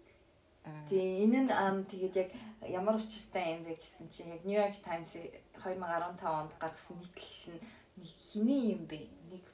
Тэгээ 0.66 1.30
энэ 1.30 1.40
нь 1.46 1.86
тэгээд 1.86 2.14
яг 2.18 2.30
ямар 2.66 2.98
учиртай 2.98 3.54
юм 3.54 3.62
бэ 3.70 3.78
гэсэн 3.78 4.06
чинь 4.10 4.34
яг 4.34 4.42
New 4.42 4.58
York 4.58 4.74
Times 4.82 5.14
2015 5.62 6.26
онд 6.26 6.52
гаргасан 6.58 6.98
нийтлэл 6.98 7.62
нь 7.98 8.02
хиний 8.02 8.74
юм 8.74 8.82
бэ? 8.90 9.06
Нэг 9.30 9.46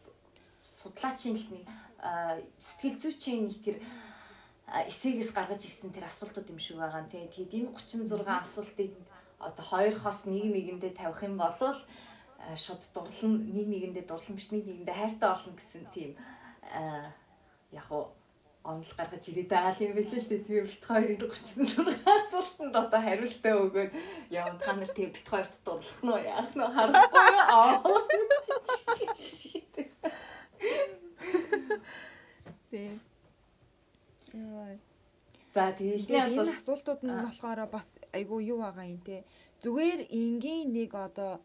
судлаачийн 0.65 1.37
нэг 1.37 1.69
сэтгэл 2.65 2.97
зүйчийн 2.97 3.45
нэг 3.45 3.61
тэр 3.61 3.77
эсээгээс 4.73 5.37
гаргаж 5.37 5.69
ирсэн 5.69 5.93
тэр 5.93 6.09
асуултууд 6.09 6.49
юм 6.49 6.59
шиг 6.59 6.81
байгаа. 6.81 7.05
Тэгээд 7.13 7.53
энэ 7.53 7.77
36 7.77 8.25
асуултыг 8.25 8.97
одоо 9.37 9.65
хоёр 9.65 9.95
хос 10.01 10.25
нэг 10.25 10.49
нэгэндээ 10.49 10.97
тавих 10.97 11.23
юм 11.29 11.37
бол 11.37 11.53
шууд 12.57 12.81
дурлан 12.95 13.53
нэг 13.53 13.67
нэгэндээ 13.69 14.05
дурлан 14.09 14.37
биш 14.37 14.49
нэг 14.49 14.65
нэгэндээ 14.65 14.97
хайртай 14.97 15.29
болно 15.29 15.53
гэсэн 15.53 15.85
тийм 15.93 16.17
яг 17.71 17.87
уу 17.93 18.09
онол 18.65 18.93
гаргаж 18.97 19.29
ирээд 19.29 19.51
байгаа 19.51 19.83
юм 19.83 19.95
билээ 19.99 20.23
л 20.23 20.29
дээ. 20.31 20.47
Тэгээ 20.47 20.71
бит 20.71 20.85
хоёрыг 20.87 21.21
36 21.21 21.99
асуултанд 22.07 22.75
одоо 22.79 23.01
хариултаа 23.03 23.55
өгөөд 23.67 23.93
яв 24.31 24.55
та 24.63 24.73
нар 24.73 24.89
тэгээ 24.89 25.13
бит 25.13 25.29
хоёрт 25.29 25.55
дурлах 25.67 26.03
нь 26.03 26.13
уу 26.15 26.21
яах 26.23 26.55
нь 26.55 26.63
харахгүй 26.63 27.27
юу? 27.29 27.43
Тэг. 32.71 33.12
За 35.53 35.73
тэгээ 35.77 35.97
ихний 36.01 36.23
асуулт 36.25 36.57
асуултууд 36.57 37.01
нь 37.05 37.13
болохоор 37.13 37.61
бас 37.69 38.01
айгүй 38.17 38.41
юу 38.53 38.65
байгаа 38.65 38.87
юм 38.89 39.01
те. 39.05 39.25
Зүгээр 39.61 40.09
энгийн 40.09 40.73
нэг 40.73 40.91
одоо 40.97 41.45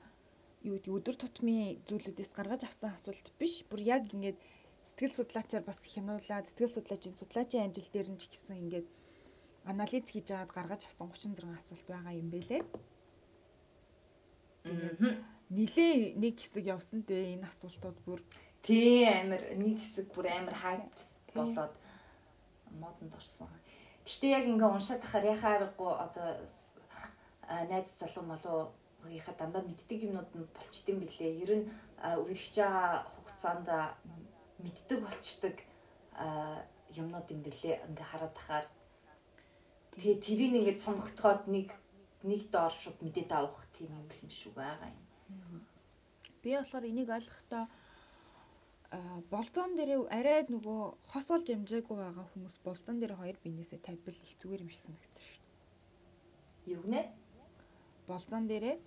юу 0.63 0.79
гэдэг 0.79 0.96
өдөр 0.96 1.15
тутмын 1.20 1.84
зүйлүүдээс 1.88 2.32
гаргаж 2.32 2.62
авсан 2.63 2.96
асуулт 2.96 3.27
биш. 3.36 3.67
Бүр 3.67 3.84
яг 3.84 4.08
ингээд 4.08 4.39
сэтгэл 4.88 5.17
судлаачаар 5.20 5.63
бас 5.67 5.79
хянуулаад 5.84 6.48
сэтгэл 6.48 6.75
судлаачийн 6.75 7.20
судлаачийн 7.20 7.65
амжил 7.67 7.89
дээр 7.91 8.08
нь 8.15 8.20
ч 8.20 8.32
гэсэн 8.32 8.63
ингээд 8.63 8.88
анализ 9.67 10.08
хийж 10.08 10.27
аваад 10.32 10.51
гаргаж 10.56 10.82
авсан 10.88 11.12
36 11.12 11.44
асуулт 11.60 11.88
байгаа 11.91 12.13
юм 12.15 12.32
бэлээ. 12.32 12.63
Тэгээд 14.63 15.20
нилээ 15.51 15.94
нэг 16.15 16.36
хэсэг 16.39 16.65
явсан 16.67 17.03
те 17.03 17.36
энэ 17.36 17.48
асуултууд 17.51 17.98
бүр 18.08 18.20
тий 18.63 19.03
амир 19.08 19.44
нэг 19.56 19.79
хэсэг 19.84 20.08
бүр 20.15 20.27
амир 20.32 20.56
хайп 20.56 20.91
болоод 21.36 21.74
модонд 22.81 23.13
орсон. 23.15 23.50
Гэхдээ 24.05 24.31
яг 24.39 24.45
ингээ 24.47 24.69
уншаад 24.71 25.01
тахаар 25.01 25.25
яхааргүй 25.36 25.91
одоо 26.05 26.27
найз 27.69 27.88
залуу 28.00 28.24
малуу 28.27 28.59
гийнхаа 29.07 29.36
дандаа 29.39 29.63
мэддэг 29.63 30.00
юмнууд 30.07 30.31
нь 30.36 30.47
болчдөг 30.55 30.91
юм 30.93 31.00
билээ. 31.03 31.39
Ер 31.43 31.51
нь 31.59 31.65
үргэлж 32.03 32.55
байгаа 32.59 33.07
хугацаанд 33.13 33.67
мэддэг 34.63 35.00
болчдөг 35.03 35.55
юмнууд 37.00 37.27
юм 37.31 37.41
бэлээ 37.45 37.75
ингээ 37.88 38.07
хараад 38.12 38.33
тахаар 38.36 38.65
тэгээ 39.93 40.17
тэрийг 40.25 40.53
ингээд 40.59 40.83
сонгогдоход 40.86 41.43
нэг 41.47 41.69
нэг 42.24 42.41
доор 42.51 42.74
шууд 42.74 42.97
мэдээд 43.01 43.31
авах 43.31 43.63
тийм 43.75 43.91
юм 43.93 44.07
юм 44.07 44.31
шүү 44.31 44.51
байгаа 44.57 44.89
юм. 44.89 45.05
Би 46.41 46.50
болохоор 46.57 46.86
энийг 46.89 47.09
ойлгохдоо 47.09 47.63
болзон 49.29 49.75
дээр 49.75 50.08
арай 50.08 50.48
нөгөө 50.48 50.82
хос 51.12 51.27
олж 51.36 51.48
амжаагүй 51.51 51.96
байгаа 51.98 52.25
хүмүүс 52.32 52.56
болзон 52.63 53.00
дээр 53.00 53.20
хоёр 53.20 53.38
биенээсээ 53.44 53.84
тавьбал 53.84 54.15
их 54.15 54.34
зүгээр 54.39 54.63
юм 54.63 54.72
шиг 54.72 54.84
санагдсан 54.88 55.22
шүү 55.27 55.44
дээ. 55.44 56.72
Юу 56.72 56.82
гэнэ? 56.88 57.01
Болзон 58.08 58.48
дээрээ 58.48 58.77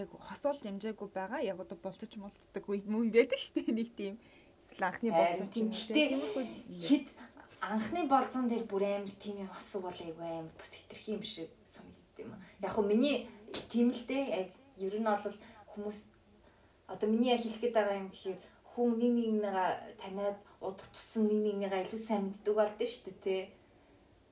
яг 0.00 0.08
хос 0.08 0.42
олж 0.48 0.64
амжаагүй 0.64 1.08
байгаа 1.12 1.40
яг 1.44 1.60
одоо 1.60 1.76
болцож 1.76 2.12
молцдог 2.16 2.64
үе 2.64 2.80
мөн 2.88 3.12
байдаг 3.12 3.36
шүү 3.36 3.60
дээ 3.60 3.76
нэг 3.76 3.90
тийм 3.92 4.16
Эсвэл 4.62 4.88
анхны 4.88 5.10
болцсон 5.10 5.48
тийм 5.52 5.68
тиймэрхүү 5.68 6.44
хэд 6.86 7.06
анхны 7.60 8.00
болцсон 8.08 8.48
дээр 8.48 8.64
бүр 8.70 8.82
амар 8.88 9.14
тийм 9.20 9.36
юм 9.44 9.50
асуувал 9.58 9.98
айгүй 10.00 10.24
амар 10.24 10.54
бас 10.56 10.70
хитрхи 10.70 11.12
юм 11.18 11.22
шиг 11.22 11.50
санагддаг 11.74 12.24
юм. 12.24 12.32
Яг 12.62 12.72
хөө 12.72 12.86
миний 12.86 13.28
тийм 13.68 13.90
л 13.90 14.02
дээ 14.06 14.24
яг 14.40 14.48
ер 14.78 14.94
нь 14.96 15.04
бол 15.04 15.36
хүмүүс 15.74 15.98
одоо 16.86 17.08
миний 17.10 17.34
яг 17.34 17.42
хэлэх 17.42 17.60
гээд 17.60 17.74
байгаа 17.74 18.00
юм 18.00 18.08
гэхээр 18.14 18.38
хүн 18.72 18.96
нэг 18.96 19.12
нэгнийгаа 19.12 19.70
таниад 20.00 20.38
удах 20.60 20.88
тусан 20.92 21.28
нэг 21.28 21.40
нэгнийгаа 21.44 21.84
илүү 21.84 22.00
сайн 22.08 22.22
мэддэг 22.32 22.54
болдсон 22.56 22.88
шүү 22.88 23.04
дээ 23.04 23.20
тий. 23.24 23.42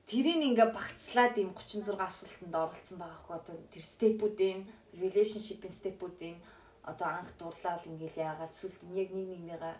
Тэрийг 0.09 0.41
ингээ 0.49 0.69
багцлаад 0.73 1.35
ийм 1.37 1.51
36 1.53 1.95
асуултанд 1.95 2.55
оролцсон 2.57 2.97
байгаа 2.99 3.21
хөө 3.21 3.37
одоо 3.37 3.55
тэр 3.71 3.83
степүүдийн 3.85 4.59
relationship-ийн 4.97 5.77
степүүдийн 5.79 6.37
одоо 6.83 7.07
анх 7.07 7.31
дурлал 7.37 7.83
ингээл 7.85 8.23
яагаад 8.27 8.53
сүлд 8.57 8.79
яг 8.97 9.09
нэг 9.13 9.27
нэгнийгаа 9.29 9.75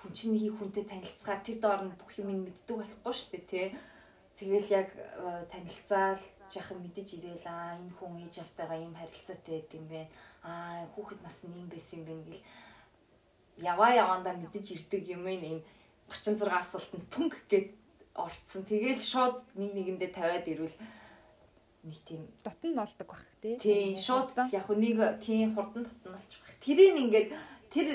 хүн 0.00 0.12
чинь 0.16 0.32
нэг 0.34 0.56
хүнтэй 0.56 0.84
танилцгаа 0.88 1.38
тэр 1.44 1.58
доор 1.60 1.80
нь 1.84 1.98
бүх 2.00 2.10
юм 2.16 2.32
мэддэг 2.40 2.76
болохгүй 2.80 3.14
шүү 3.14 3.30
дээ 3.36 3.44
тий. 3.52 3.66
Тэгэл 4.40 4.68
яг 4.80 4.88
э, 4.96 5.44
танилцаал 5.52 6.22
яхан 6.56 6.78
мэдэж 6.80 7.08
ирээл 7.20 7.46
аа 7.46 7.76
энэ 7.76 7.94
хүн 8.00 8.24
ээж 8.24 8.34
автайгаа 8.40 8.78
ийм 8.80 8.96
харилцаатай 8.96 9.60
байд 9.60 9.70
юм 9.76 9.86
бэ. 9.92 10.00
Аа 10.48 10.88
хүүхэд 10.96 11.20
нас 11.22 11.36
нь 11.44 11.54
ийм 11.60 11.68
байсан 11.68 12.00
юм 12.00 12.24
бэ 12.24 12.40
гэл 12.40 12.42
яваа 13.60 13.92
явандаа 13.94 14.34
мэдэж 14.36 14.66
ирдэг 14.76 15.08
юм 15.16 15.26
энэ 15.28 15.62
36 16.08 16.48
асуултанд 16.48 17.06
пүнк 17.12 17.34
гэд 17.48 17.70
орцсон. 18.14 18.64
Тэгэл 18.66 19.00
шууд 19.00 19.40
нэг 19.54 19.70
нэгэндээ 19.76 20.10
тавиад 20.10 20.46
ирвэл 20.48 20.76
нэг 21.84 21.98
тийм 22.04 22.26
дотн 22.44 22.74
нолдог 22.74 23.08
бах 23.08 23.24
тий. 23.40 23.56
Тийм 23.56 23.96
шууд 23.96 24.34
яг 24.50 24.68
нэг 24.68 24.98
тийм 25.22 25.54
хурдан 25.54 25.86
дотн 25.86 26.18
олчих 26.18 26.40
бах. 26.42 26.58
Тэрийг 26.60 26.96
ингээд 26.98 27.28
тэр 27.70 27.88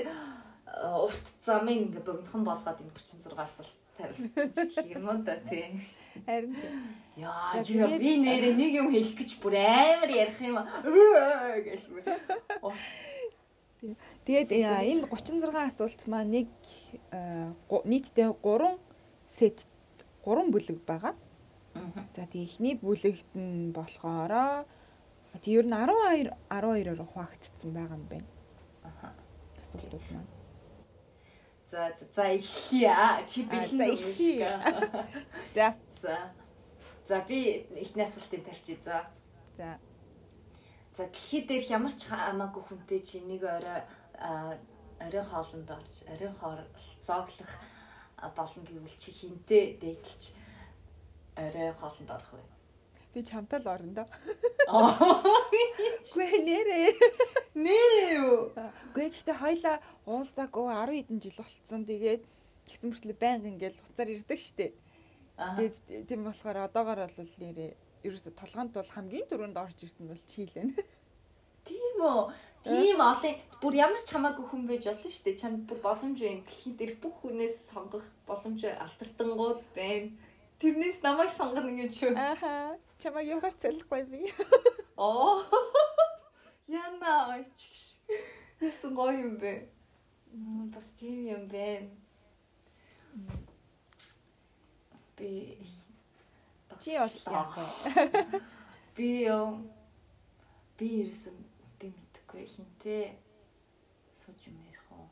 урт 1.05 1.25
замын 1.45 1.91
ингээ 1.91 2.03
богинохон 2.07 2.43
болгоод 2.48 2.79
энэ 2.81 2.95
36 2.95 3.36
асуулт 3.36 3.75
тавилсан 3.98 4.88
юм 4.89 5.05
уу 5.10 5.19
да 5.24 5.36
тий. 5.50 5.81
Харин 6.25 6.55
яа 7.15 8.00
би 8.00 8.12
нэрээ 8.24 8.55
нэг 8.55 8.74
юм 8.79 8.88
хэлэх 8.91 9.15
гэж 9.19 9.31
бүр 9.43 9.55
амар 9.60 10.10
ярих 10.10 10.39
юм 10.41 10.60
гэлгүй. 11.67 12.03
Тэгээд 14.25 14.50
энэ 14.51 15.05
36 15.08 15.53
асуулт 15.53 16.01
маа 16.10 16.25
нэг 16.25 16.50
нийтдээ 17.13 18.29
3 18.41 18.77
сет 19.29 19.62
3 20.25 20.50
бүлэг 20.53 20.82
байгаа. 20.86 21.13
За 22.15 22.25
тэгээ 22.25 22.48
эхний 22.50 22.75
бүлэгт 22.82 23.29
нь 23.38 23.70
болохоор 23.70 24.65
Тэг 25.41 25.51
ер 25.51 25.65
нь 25.67 25.75
12 25.75 26.32
12-оор 26.50 27.08
хуваагдсан 27.12 27.72
байгаа 27.75 27.98
юм 28.00 28.05
байна. 28.08 28.29
Аха. 28.84 29.12
Асуултууд 29.60 30.05
маань. 30.12 30.32
За 31.72 31.91
за 32.15 32.24
эхлэе. 32.39 33.27
Чи 33.27 33.44
бэлэн 33.44 33.94
үү. 34.00 34.39
За. 35.55 35.75
За. 36.01 36.32
За 37.08 37.20
би 37.27 37.67
эхний 37.75 38.05
асуултыг 38.05 38.46
тавьчих. 38.46 38.79
За. 38.86 39.12
За. 39.58 39.77
За 40.96 41.03
дэлхий 41.03 41.44
дээр 41.44 41.67
ямар 41.67 41.91
ч 41.91 42.08
хамаагүй 42.08 42.63
хүнтэй 42.63 43.03
чи 43.03 43.20
нэг 43.20 43.44
орой 43.44 43.84
оройн 44.19 45.25
хоолнд 45.25 45.69
орж, 45.69 45.93
оройн 46.07 46.36
а, 48.17 48.29
болно 48.29 48.63
гэвэл 48.63 48.98
чи 48.98 49.12
хинтээ 49.12 49.77
дээдлж 49.81 50.24
оройн 51.36 51.75
хоолнд 51.79 52.10
орох 52.10 52.31
вэ? 52.34 52.43
Би 53.13 53.24
чамтай 53.24 53.60
л 53.60 53.67
орно 53.67 53.93
доо. 53.93 54.07
Гүй 56.15 56.31
нэрээ. 56.43 56.91
Нэрээ 57.55 58.07
юу? 58.19 58.51
Гүй 58.95 59.07
гэхдээ 59.12 59.38
хоёлаа 59.39 59.79
уулзаагүй 60.03 60.65
10 60.67 60.95
хэдэн 60.95 61.19
жил 61.24 61.39
болцсон. 61.39 61.84
Тэгээд 61.88 62.24
гисэн 62.67 62.91
мөртлөө 62.91 63.15
байнга 63.19 63.48
ингээл 63.51 63.84
уцаар 63.88 64.10
ирдэг 64.12 64.39
штеп. 64.39 64.75
Тэгээд 65.36 66.07
тийм 66.07 66.27
болохоор 66.27 66.67
одоогоор 66.67 67.12
бол 67.12 67.34
нэрээ 67.39 67.72
ерөөсө 68.05 68.31
толгоонд 68.38 68.72
бол 68.75 68.91
хамгийн 68.95 69.27
түрүүнд 69.29 69.57
орж 69.57 69.79
ирсэн 69.81 70.07
бол 70.12 70.22
чийлэн. 70.29 70.75
Тийм 71.65 71.98
үү? 72.00 72.22
Тийм 72.65 72.98
олон 72.98 73.36
бүр 73.62 73.74
ямар 73.77 74.01
ч 74.01 74.10
хамаагүй 74.10 74.45
хүн 74.50 74.63
байж 74.65 74.88
болно 74.89 75.10
шүү 75.13 75.25
дээ. 75.25 75.41
Чамд 75.41 75.62
бүр 75.69 75.79
боломж 75.86 76.17
байна. 76.17 76.41
Дэлхий 76.50 76.74
дээр 76.74 76.93
бүх 76.98 77.15
хүнээс 77.22 77.55
сонгох 77.69 78.05
боломж 78.25 78.62
алтартангууд 78.65 79.62
байна. 79.77 80.10
Тэрнээс 80.57 80.98
намайг 81.05 81.29
сонгоно 81.38 81.69
гэж 81.77 81.93
шүү. 81.93 82.17
Ааха. 82.17 82.81
Чамаа 82.98 83.22
юугаар 83.22 83.53
цэлэхгүй 83.53 84.03
би. 84.10 84.22
Оо. 84.98 85.45
Яна 86.67 87.38
ачиж. 87.38 88.01
Ясан 88.57 88.98
гоё 88.98 89.13
юм 89.13 89.38
бэ? 89.38 89.69
Мм 90.34 90.74
бас 90.74 90.89
тийм 90.98 91.22
юм 91.29 91.45
бэ. 91.45 91.86
Би 95.17 95.62
Чи 96.81 96.98
яах 96.98 97.57
вэ? 97.57 98.41
Би 98.98 99.29
би 100.77 100.88
ирсэн 101.05 101.45
мэдхгүй 102.36 102.51
хинтээ 102.51 103.15
сууж 104.25 104.39
юм 104.51 104.58
ярих 104.68 104.84
уу. 104.92 105.08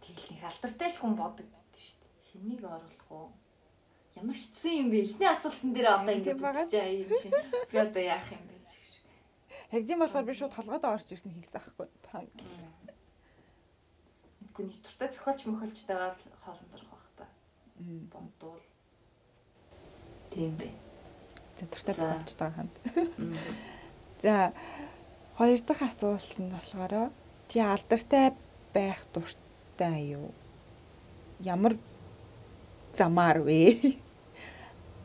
Тэгэл 0.00 0.32
нэг 0.32 0.44
алдартай 0.48 0.88
л 0.88 0.96
хүн 1.00 1.14
бодогддөө 1.20 1.76
шүү 1.76 1.96
дээ. 2.00 2.12
Хэнийг 2.32 2.62
оруулах 2.64 3.08
уу? 3.12 3.28
Ямар 4.16 4.32
хэцүү 4.36 4.72
юм 4.72 4.88
бэ? 4.88 5.04
Эхний 5.04 5.28
асуултан 5.28 5.70
дээр 5.76 5.88
одоо 5.92 6.14
Тийм 6.16 6.20
ингэ 6.24 6.34
байгаа. 6.40 6.64
юм 6.96 7.10
шиг. 7.20 7.32
Би 7.68 7.76
одоо 7.76 8.02
яах 8.02 8.28
юм 8.32 8.42
бэ 8.48 8.56
гэж. 8.56 8.72
Хэгдийн 9.70 10.00
болохоор 10.00 10.24
би 10.24 10.32
шууд 10.32 10.54
толгойдоо 10.56 10.90
орж 10.96 11.08
ирсэн 11.12 11.32
хэлсэн 11.36 11.60
аахгүй. 11.60 11.88
Панк. 12.08 12.32
Мэдгүй 14.40 14.64
нэг 14.64 14.78
туртай 14.80 15.08
зохиолч 15.12 15.40
мөхөлчтэйгээр 15.44 16.16
хоолнд 16.40 16.72
орох 16.72 16.88
байх 16.96 17.08
та. 17.20 17.26
Бондуул. 18.08 18.64
Тийм 20.32 20.56
бэ. 20.56 20.72
За 21.60 21.64
туртай 21.68 21.92
За. 21.92 22.00
зохиолч 22.00 22.32
байгаа 22.40 22.56
ханд. 22.56 22.74
Мм. 23.20 23.36
За 24.24 24.34
хоёр 25.38 25.60
дахь 25.60 25.84
асуулт 25.84 26.38
нь 26.40 26.48
болохоор 26.48 27.12
чи 27.48 27.60
алдартай 27.60 28.32
байх 28.72 29.00
дуртай 29.12 30.16
юу? 30.16 30.32
Ямар 31.40 31.76
замаар 32.96 33.44
вэ? 33.44 33.96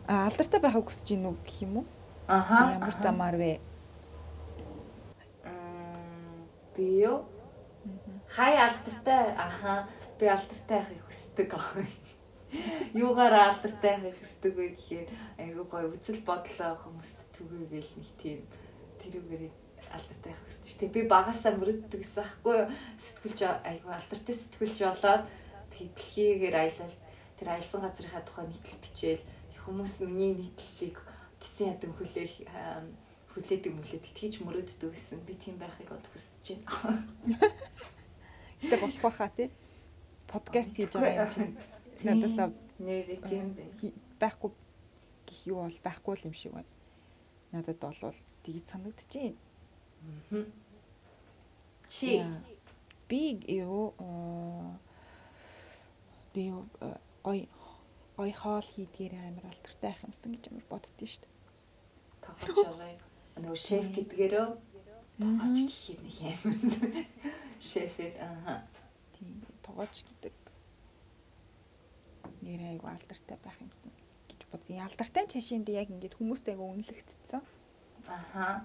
А 0.08 0.28
алдартай 0.28 0.60
байхыг 0.64 0.88
хүсэж 0.88 1.08
гинүү 1.20 1.36
гэх 1.44 1.62
юм 1.68 1.74
уу? 1.84 1.86
Аха. 2.28 2.72
Ямар 2.80 2.96
замаар 3.04 3.36
вэ? 3.36 3.60
Би 6.76 6.86
юу? 7.04 7.28
Хай 8.32 8.56
алдартай 8.56 9.36
аха 9.36 9.88
би 10.20 10.26
алдартай 10.32 10.80
байхыг 10.80 11.04
хүсдэг 11.12 11.50
аа. 11.60 11.84
Юугаар 12.96 13.36
алдартай 13.52 14.00
байхыг 14.00 14.20
хүсдэг 14.24 14.54
вэ 14.56 14.66
гэхээр 14.80 15.08
айгүй 15.44 15.66
гоё 15.68 15.88
үзэл 15.92 16.24
бодлоо 16.24 16.80
хүмүүст 16.80 17.20
түгээгээл 17.36 17.92
нэг 18.00 18.10
тийм 18.24 18.40
тэрүүгээр 19.04 19.44
алдартай 19.96 20.34
хүсдэг 20.34 20.68
шүү 20.72 20.80
дээ. 20.82 20.96
Би 20.96 21.02
багасаа 21.08 21.52
мөрөддөг 21.56 22.00
гэсэн 22.02 22.24
аахгүй 22.24 22.56
юу? 22.62 22.68
Сэтгүүлч 23.06 23.40
айгүй 23.70 23.92
алдартай 23.94 24.36
сэтгүүлч 24.38 24.78
болоод 24.82 25.24
тэгээд 25.72 25.94
дэлхийгээр 25.96 26.56
аялал 26.58 26.96
тэр 27.38 27.48
аялсан 27.52 27.82
газрынхаа 27.82 28.24
тухай 28.26 28.46
нийтлэл 28.48 28.84
бичээл 28.84 29.24
хүмүүс 29.66 29.94
миний 30.06 30.34
нийтлэлийг 30.38 30.98
тэсэн 31.42 31.74
ядан 31.74 31.94
хүлээх 31.98 32.34
хүлээдэг 33.32 33.72
мүлээдэг 33.72 34.14
тэгж 34.14 34.36
мөрөддөг 34.44 34.92
гэсэн. 34.92 35.24
Би 35.24 35.34
тийм 35.40 35.56
байхыг 35.56 35.90
од 35.90 36.06
хүсэж 36.12 36.60
байна. 36.60 37.40
Гэтэ 38.62 38.78
болох 38.82 39.02
байхаа 39.02 39.30
тий. 39.32 39.50
Подкаст 40.28 40.76
хийж 40.76 40.94
байгаа 41.00 41.26
юм 41.26 41.32
чинь 41.32 41.54
надаас 42.04 42.52
нэрээ 42.82 43.20
тийм 43.24 43.46
байхгүй 44.20 44.52
гэх 45.26 45.40
юу 45.48 45.64
бол 45.64 45.80
байхгүй 45.86 46.14
л 46.18 46.28
юм 46.28 46.36
шиг 46.36 46.52
байна. 46.52 46.72
Надад 47.56 47.80
бол 47.80 48.20
тгийж 48.44 48.66
санагдчихээн. 48.68 49.36
Чи 51.88 52.24
За. 52.24 52.42
Би 53.10 53.36
юу 53.48 53.94
би 56.34 56.48
аа, 56.80 56.98
гой 57.24 57.50
гой 58.16 58.32
хоол 58.32 58.64
хийдгээр 58.64 59.14
амар 59.20 59.46
алдартай 59.52 59.92
байх 59.92 60.00
юмсан 60.08 60.32
гэж 60.32 60.48
амар 60.48 60.66
боддөө 60.72 61.08
шүү 61.12 61.22
дээ. 61.22 61.34
тогооч 62.24 62.58
орой. 62.72 62.96
Нөгөө 63.36 63.60
шеф 63.60 63.86
гэдгээрөө 63.92 64.48
тогооч 65.20 65.58
гэхийг 65.68 66.00
нэг 66.00 66.18
амар. 66.32 66.56
Шефэр 67.60 68.14
аа. 68.24 68.64
Тийм 69.20 69.44
тогооч 69.66 69.96
гэдэг 70.08 70.36
нэр 72.48 72.62
айгу 72.72 72.88
алдартай 72.88 73.38
байх 73.44 73.58
юмсан 73.60 73.92
гэж 74.32 74.48
бодсон. 74.48 74.80
Алдартай 74.88 75.28
дээр 75.68 75.84
яг 75.84 75.90
ингээд 75.92 76.16
хүмүүстэй 76.16 76.56
айгу 76.56 76.72
үнэлэгдсэн. 76.72 77.44
Аха. 78.08 78.64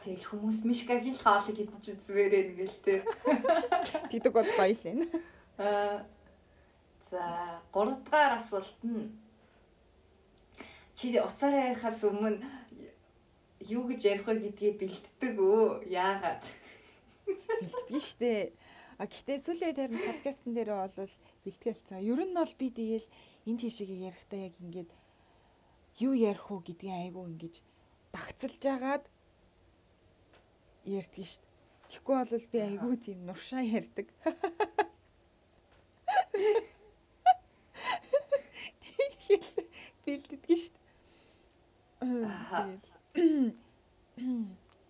Тэгэл 0.00 0.24
хүмүүс 0.24 0.58
мишкагийн 0.64 1.18
хоолыг 1.20 1.58
идэж 1.60 1.84
үзвэрээ 1.92 2.42
нэгэл 2.56 2.78
тээ. 2.84 3.00
Тэгдэг 4.08 4.32
бол 4.32 4.50
гоё 4.56 4.72
л 4.72 4.88
энэ. 4.88 5.06
Аа. 5.60 6.04
За, 7.10 7.22
гурав 7.74 8.00
дахь 8.06 8.38
асуулт 8.38 8.80
нь 8.86 9.12
чи 10.94 11.16
уцаараа 11.18 11.74
ярихаас 11.74 12.00
өмнө 12.06 12.40
юу 13.68 13.84
гэж 13.88 14.00
ярих 14.08 14.24
вэ 14.24 14.40
гэдгийг 14.40 14.76
бэлддэг 14.80 15.36
өө? 15.36 15.84
Яагаад? 15.90 16.44
бэлтгэн 17.60 18.00
штэ. 18.00 18.52
А 19.00 19.08
гэхдээ 19.08 19.38
сүүлийн 19.40 19.68
үед 19.72 19.80
харин 19.80 20.00
подкастн 20.00 20.52
дээр 20.54 20.70
бол 20.96 21.12
бэлтгэл 21.44 21.80
цаа. 21.88 22.00
Ер 22.00 22.20
нь 22.20 22.36
бол 22.36 22.52
би 22.56 22.68
тэгэл 22.68 23.06
энэ 23.48 23.60
тийшээ 23.64 23.88
ярихдаа 24.12 24.40
яг 24.48 24.54
ингээд 24.60 24.90
юу 26.04 26.12
ярих 26.12 26.46
уу 26.52 26.60
гэдгийг 26.60 26.94
айгу 26.94 27.24
ингэж 27.28 27.64
багцлж 28.12 28.62
агаад 28.68 29.04
ярьдгийг 30.84 31.26
штэ. 31.26 31.46
Тэгэхгүй 31.90 32.16
бол 32.16 32.46
би 32.52 32.58
айгу 32.60 32.96
тийм 32.96 33.26
нуршаа 33.26 33.62
ярьдаг. 33.62 34.06
Бэлддэг 40.04 40.44
штэ. 40.58 40.78
Аха. 42.00 42.80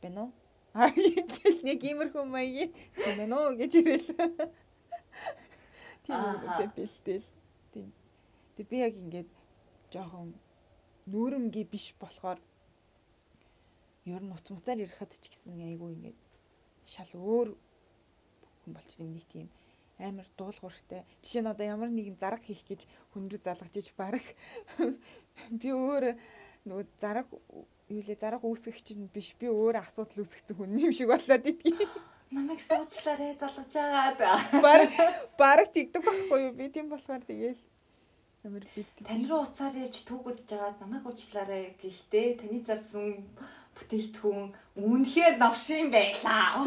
Бэнэ 0.01 0.21
үү? 0.23 0.31
Аа 0.75 0.91
гэл 0.95 1.59
нэг 1.67 1.81
иймэрхүү 1.83 2.25
маягийн 2.25 2.71
бэнэ 2.95 3.35
үү 3.35 3.51
гэж 3.59 3.73
ирэл. 3.81 4.09
Тийм 6.07 6.15
Аха. 6.15 6.63
үү 6.63 6.71
бэлтэл. 6.77 7.27
Тийм. 7.73 7.89
Тэг 8.57 8.67
би 8.71 8.77
яг 8.79 8.95
ингээд 8.95 9.31
жоохон 9.91 10.35
нүүрэмгий 11.11 11.67
биш 11.67 11.91
болохоор 11.99 12.39
ер 14.11 14.23
нь 14.23 14.35
уц 14.35 14.47
муцаар 14.51 14.83
ярихад 14.83 15.13
ч 15.15 15.31
гэсэн 15.31 15.59
айгүй 15.71 15.95
ингээд 15.95 16.19
шал 16.87 17.11
өөр 17.15 17.49
хүн 18.63 18.73
болчихсон 18.75 19.07
юм 19.07 19.15
нэг 19.15 19.27
тийм 19.31 19.49
амар 20.01 20.29
дуулууртай. 20.37 21.05
Жишээ 21.23 21.43
нь 21.45 21.53
одоо 21.53 21.67
ямар 21.67 21.91
нэгэн 21.93 22.17
зараг 22.17 22.43
хийх 22.45 22.65
гэж 22.65 22.89
хүн 23.13 23.29
рүү 23.29 23.41
залгаж 23.45 23.75
иж 23.77 23.93
барах 23.97 24.25
би 25.61 25.69
өөр 25.71 26.17
нөгөө 26.67 26.85
зараг 27.01 27.29
юу 27.91 28.03
лээ 28.07 28.17
зараг 28.17 28.43
үүсгэх 28.45 28.81
чинь 28.81 29.11
биш 29.13 29.37
би 29.37 29.53
өөр 29.53 29.81
асуудал 29.85 30.25
үүсгэсэн 30.25 30.57
хүн 30.57 30.79
юм 30.81 30.93
шиг 30.93 31.13
болоод 31.13 31.45
идгийг. 31.45 31.91
Намайг 32.31 32.61
суучлаарэ 32.63 33.37
залгаж 33.37 33.73
агаад. 33.77 34.21
Бараг 34.65 34.91
бараг 35.37 35.69
тэгдэг 35.75 36.01
байхгүй 36.01 36.39
юу? 36.49 36.53
Би 36.55 36.71
тийм 36.71 36.89
болохоор 36.89 37.27
тэгээл 37.27 37.61
амар 38.47 38.65
бэлтгэв. 38.65 39.05
Тань 39.05 39.27
руу 39.29 39.43
уцаар 39.45 39.75
яаж 39.77 39.97
түүгүүдж 40.07 40.49
агаад 40.55 40.79
намайг 40.81 41.05
уучлаарэ 41.05 41.77
гэхдээ 41.83 42.29
таны 42.41 42.63
зарсан 42.65 43.27
бүтээгдэхүүн 43.81 44.53
үнэхээр 44.77 45.35
навшин 45.41 45.89
байлаа. 45.91 46.63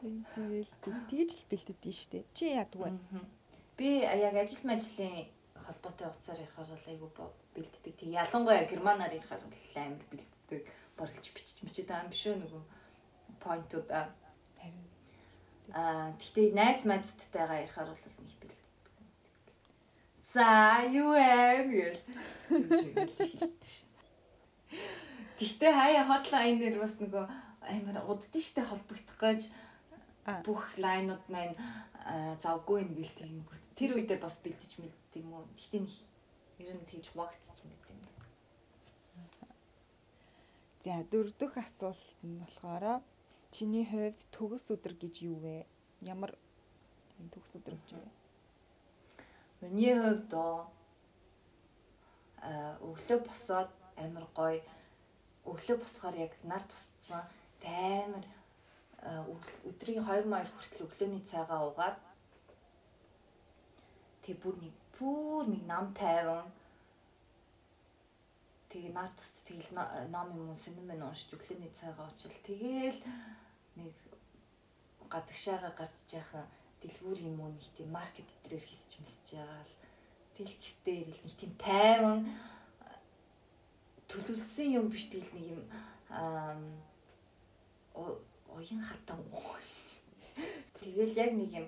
Тэгээл 0.00 0.70
тэгж 1.10 1.30
л 1.34 1.48
бэлтгэдэг 1.50 1.92
штэ. 1.92 2.24
Чи 2.32 2.54
яадаг 2.54 2.80
вэ? 2.80 2.94
Би 3.76 4.06
яг 4.06 4.38
ажил 4.38 4.62
мэжлийн 4.62 5.26
холбоотой 5.58 6.08
утсаар 6.08 6.40
ярихаар 6.40 6.80
айгүй 6.86 7.10
бэлддэг. 7.52 7.94
Тэг 7.98 8.08
ялангуяа 8.14 8.70
германаар 8.70 9.12
ярихаар 9.12 9.42
амар 9.74 10.06
бэлддэг. 10.08 10.62
Борлож 10.96 11.26
бичиж 11.34 11.60
мичээд 11.66 11.90
байгаа 11.90 12.06
юм 12.06 12.12
биш 12.14 12.24
үү 12.30 12.38
нөгөө 12.38 12.62
поинтууд 13.42 13.88
аа. 13.90 14.08
Харин 14.62 14.86
Аа 15.74 16.14
гэхдээ 16.14 16.54
найз 16.54 16.84
найзуудтайгаа 16.86 17.58
ярихаар 17.66 17.88
бол 17.90 17.98
нэг 17.98 18.14
бэлддэг. 18.40 18.52
За 20.32 20.46
юу 20.86 21.10
вэ 21.18 21.66
гэл. 21.74 21.98
Гэхдээ 25.38 25.72
хаяа 25.72 26.04
хотлайн 26.08 26.56
дээр 26.58 26.76
бас 26.80 26.94
нөгөө 27.00 27.24
амар 27.66 27.96
уддсан 28.08 28.42
штэ 28.42 28.62
холбогдох 28.64 29.18
гэж 29.20 29.40
Аа. 30.26 30.42
бүх 30.42 30.74
лайнууд 30.74 31.22
маань 31.30 31.54
аа, 32.02 32.34
завгүй 32.42 32.82
нэг 32.82 32.98
л 32.98 33.14
тэгэнгүүт 33.14 33.64
тэр 33.78 33.94
үедээ 33.94 34.18
бас 34.18 34.42
бэлдэж 34.42 34.72
мэддэг 34.82 35.22
юм 35.22 35.38
уу. 35.38 35.46
Гэхдээ 35.54 35.80
нэг 35.86 35.94
ер 36.66 36.74
нь 36.74 36.88
тэгж 36.90 37.06
хуваагдсан 37.14 37.68
гэдэг 37.70 37.94
юм. 37.94 38.02
За 40.82 40.98
дөрөвдөх 41.10 41.52
асуулт 41.62 42.18
нь 42.26 42.42
болохоор 42.42 43.06
чиний 43.54 43.86
хувьд 43.86 44.18
төгс 44.34 44.66
өдөр 44.74 44.94
гэж 44.98 45.14
юу 45.30 45.38
вэ? 45.38 45.66
Ямар 46.02 46.34
төгс 47.30 47.54
өдөр 47.54 47.78
гэж 47.78 47.90
вэ? 47.94 48.10
Миний 49.70 49.94
хувьд 49.94 50.26
доо 50.26 50.66
а 52.42 52.78
өглөө 52.82 53.18
босоод 53.30 53.70
амар 53.96 54.26
гоё. 54.34 54.62
Өглөө 55.46 55.76
босохоор 55.82 56.16
яг 56.26 56.32
нар 56.44 56.62
тусцсан. 56.70 57.24
Амар 57.66 58.24
өдрийн 59.68 60.02
2 60.02 60.26
маяг 60.30 60.50
хүртэл 60.54 60.86
өглөөний 60.86 61.22
цайгаа 61.30 61.60
уугаад 61.66 61.98
тэг 64.24 64.36
бүр 64.42 64.56
нэг 64.62 64.74
бүр 64.98 65.44
нэг 65.52 65.62
нам 65.70 65.94
тайван. 65.94 66.48
Тэгээ 68.70 68.92
нар 68.94 69.10
тусц 69.14 69.38
тэгэл 69.46 69.70
но- 69.76 70.08
ном 70.14 70.28
юм 70.34 70.48
уу? 70.50 70.58
Синем 70.58 70.86
мэн 70.88 71.02
уншиж 71.06 71.30
өглөөний 71.36 71.72
цайгаа 71.80 72.06
уучил 72.10 72.34
тэгээл 72.46 73.00
нэг 73.78 73.94
гадагшаага 75.12 75.70
гарч 75.78 75.96
яхаа 76.10 76.44
дэлгүүр 76.82 77.18
юм 77.30 77.40
уу? 77.40 77.54
Нэг 77.54 77.66
тийм 77.76 77.90
маркет 77.94 78.26
дээр 78.50 78.64
хийсч 78.66 78.90
мэсэж 78.98 79.26
байгаа 79.38 79.62
л 79.62 79.74
тэл 80.34 80.52
гэртээ 80.62 80.96
ирэл 81.02 81.22
нэг 81.24 81.34
тийм 81.38 81.52
тайван 81.62 82.20
төлөвлөсөн 84.16 84.76
юм 84.80 84.88
биш 84.88 85.12
тэгэл 85.12 85.32
нэг 85.36 85.46
юм 85.54 85.62
оюун 87.92 88.80
хатан 88.80 89.20
тэгэл 90.80 91.12
яг 91.20 91.32
нэг 91.36 91.52
юм 91.60 91.66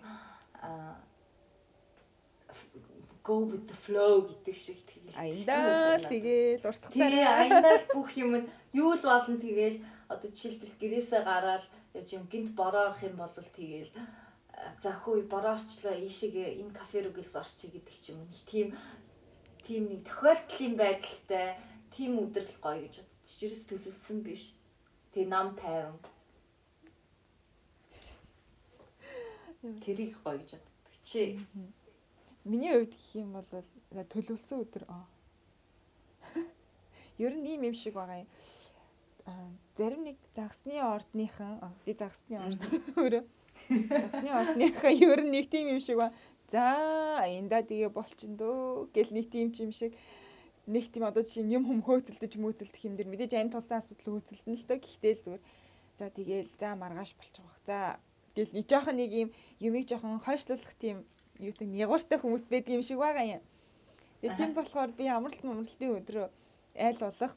go 3.29 3.45
with 3.45 3.69
the 3.69 3.77
flow 3.77 4.25
гэдэг 4.25 4.57
шиг 4.57 4.81
тэгэл 4.89 5.21
Аяндаа 5.21 6.01
л 6.01 6.09
тэгээл 6.09 6.65
Тэгээ 6.65 7.29
аяндаа 7.29 7.77
бүх 7.93 8.17
юм 8.17 8.33
нь 8.41 8.49
юу 8.73 8.97
л 8.97 9.05
болно 9.05 9.37
тэгэл 9.37 9.85
одоо 10.09 10.29
жишээлбэл 10.33 10.81
гэрээсээ 10.81 11.23
гараад 11.29 11.65
явж 11.93 12.09
юм 12.17 12.25
гинт 12.33 12.57
бороо 12.57 12.89
орох 12.89 13.05
юм 13.05 13.21
бол 13.21 13.33
тэгэл 13.37 13.93
за 14.83 14.91
хүү 15.05 15.29
бороо 15.29 15.61
орчлоо 15.61 15.95
ийшээгээ 15.95 16.61
энэ 16.61 16.73
кафе 16.73 17.05
руу 17.05 17.13
гэлс 17.13 17.35
орчих 17.37 17.71
гэдэг 17.73 17.97
ч 18.01 18.05
юм 18.13 18.25
уу. 18.25 18.33
Нэг 18.33 18.43
тийм 18.49 18.69
тийм 19.65 19.83
нэг 19.93 20.01
тохиолдлын 20.09 20.75
байдалтай 20.81 21.47
тийм 21.99 22.21
өдрөл 22.23 22.55
гоё 22.63 22.87
гэж 22.87 22.95
бодчих. 23.03 23.35
Жирээс 23.43 23.65
төлөвлөсөн 23.67 24.19
биш. 24.23 24.43
Тэгээ 25.11 25.31
нам 25.35 25.51
тайван. 25.59 25.99
Тэрийг 29.83 30.15
гоё 30.23 30.39
гэж 30.39 30.55
боддог 30.55 30.95
чи. 31.03 31.43
Миний 32.47 32.71
хувьд 32.71 32.95
гэх 32.95 33.09
юм 33.19 33.35
бол 33.35 33.51
төлөвлөсөн 34.15 34.63
өдөр 34.63 34.85
аа. 34.87 35.07
Ер 37.19 37.35
нь 37.35 37.51
ийм 37.51 37.67
юм 37.67 37.75
шиг 37.75 37.99
байгаа 37.99 38.23
юм. 38.23 38.31
Зарим 39.75 40.07
нэг 40.07 40.17
загсны 40.39 40.79
ордныхан 40.79 41.59
би 41.85 41.93
загсны 41.99 42.39
орд 42.39 42.63
өөрөө 43.03 43.25
загсны 43.91 44.31
ордныхан 44.33 44.95
ер 44.95 45.21
нь 45.27 45.35
нэг 45.35 45.51
тийм 45.51 45.75
юм 45.75 45.81
шиг 45.83 45.99
ба. 45.99 46.15
За, 46.49 47.21
аянда 47.21 47.61
тэгээ 47.61 47.93
болчин 47.93 48.39
дөө 48.41 48.89
гэл 48.95 49.13
нэг 49.13 49.29
тийм 49.29 49.53
юм 49.53 49.73
шиг 49.77 49.93
нэг 50.68 50.92
тийм 50.92 51.04
одоо 51.04 51.24
жишээ 51.24 51.44
нь 51.44 51.56
юм 51.58 51.64
хүм 51.68 51.84
хөөцөлдөж 51.84 52.34
мөөцөлдөх 52.40 52.84
юм 52.88 52.96
дэр 52.96 53.12
мэдээж 53.12 53.36
амь 53.36 53.52
тулсан 53.52 53.84
асуудал 53.84 54.24
хөөцөлдөн 54.24 54.56
л 54.56 54.68
дөө 54.68 54.80
гэхдээ 54.80 55.14
л 55.14 55.24
зүгээр 55.24 55.44
за 56.00 56.06
тэгээл 56.10 56.50
за 56.60 56.68
маргааш 56.80 57.12
болчих 57.20 57.44
واخ. 57.44 57.60
За 57.68 58.00
гэл 58.36 58.56
нэг 58.56 58.66
жоохон 58.72 58.96
нэг 58.98 59.12
юм 59.12 59.30
юмыг 59.60 59.86
жоохон 59.88 60.24
хойшлуулах 60.24 60.74
тийм 60.80 61.04
юу 61.44 61.52
гэдэг 61.52 61.68
нь 61.68 61.80
ягууртай 61.84 62.18
хүмүүс 62.20 62.48
байдаг 62.48 62.74
юм 62.74 62.84
шиг 62.84 62.98
байгаа 62.98 63.26
юм. 63.38 63.44
Тэгээ 64.24 64.40
тийм 64.40 64.52
болохоор 64.56 64.92
би 64.96 65.06
амралт 65.12 65.44
амралтын 65.44 66.00
өдрөө 66.00 66.28
айл 66.80 67.00
болох 67.04 67.34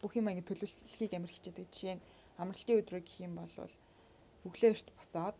бүх 0.00 0.12
юм 0.16 0.32
ингэ 0.32 0.48
төлөвлөхийг 0.48 1.12
амар 1.12 1.28
хичээдэг. 1.28 1.68
Жишээ 1.68 1.94
нь 2.00 2.04
амралтын 2.40 2.80
өдрөө 2.80 3.02
гэх 3.04 3.18
юм 3.20 3.34
бол 3.36 3.52
өглөө 4.48 4.70
эрт 4.72 4.88
босоод 4.96 5.36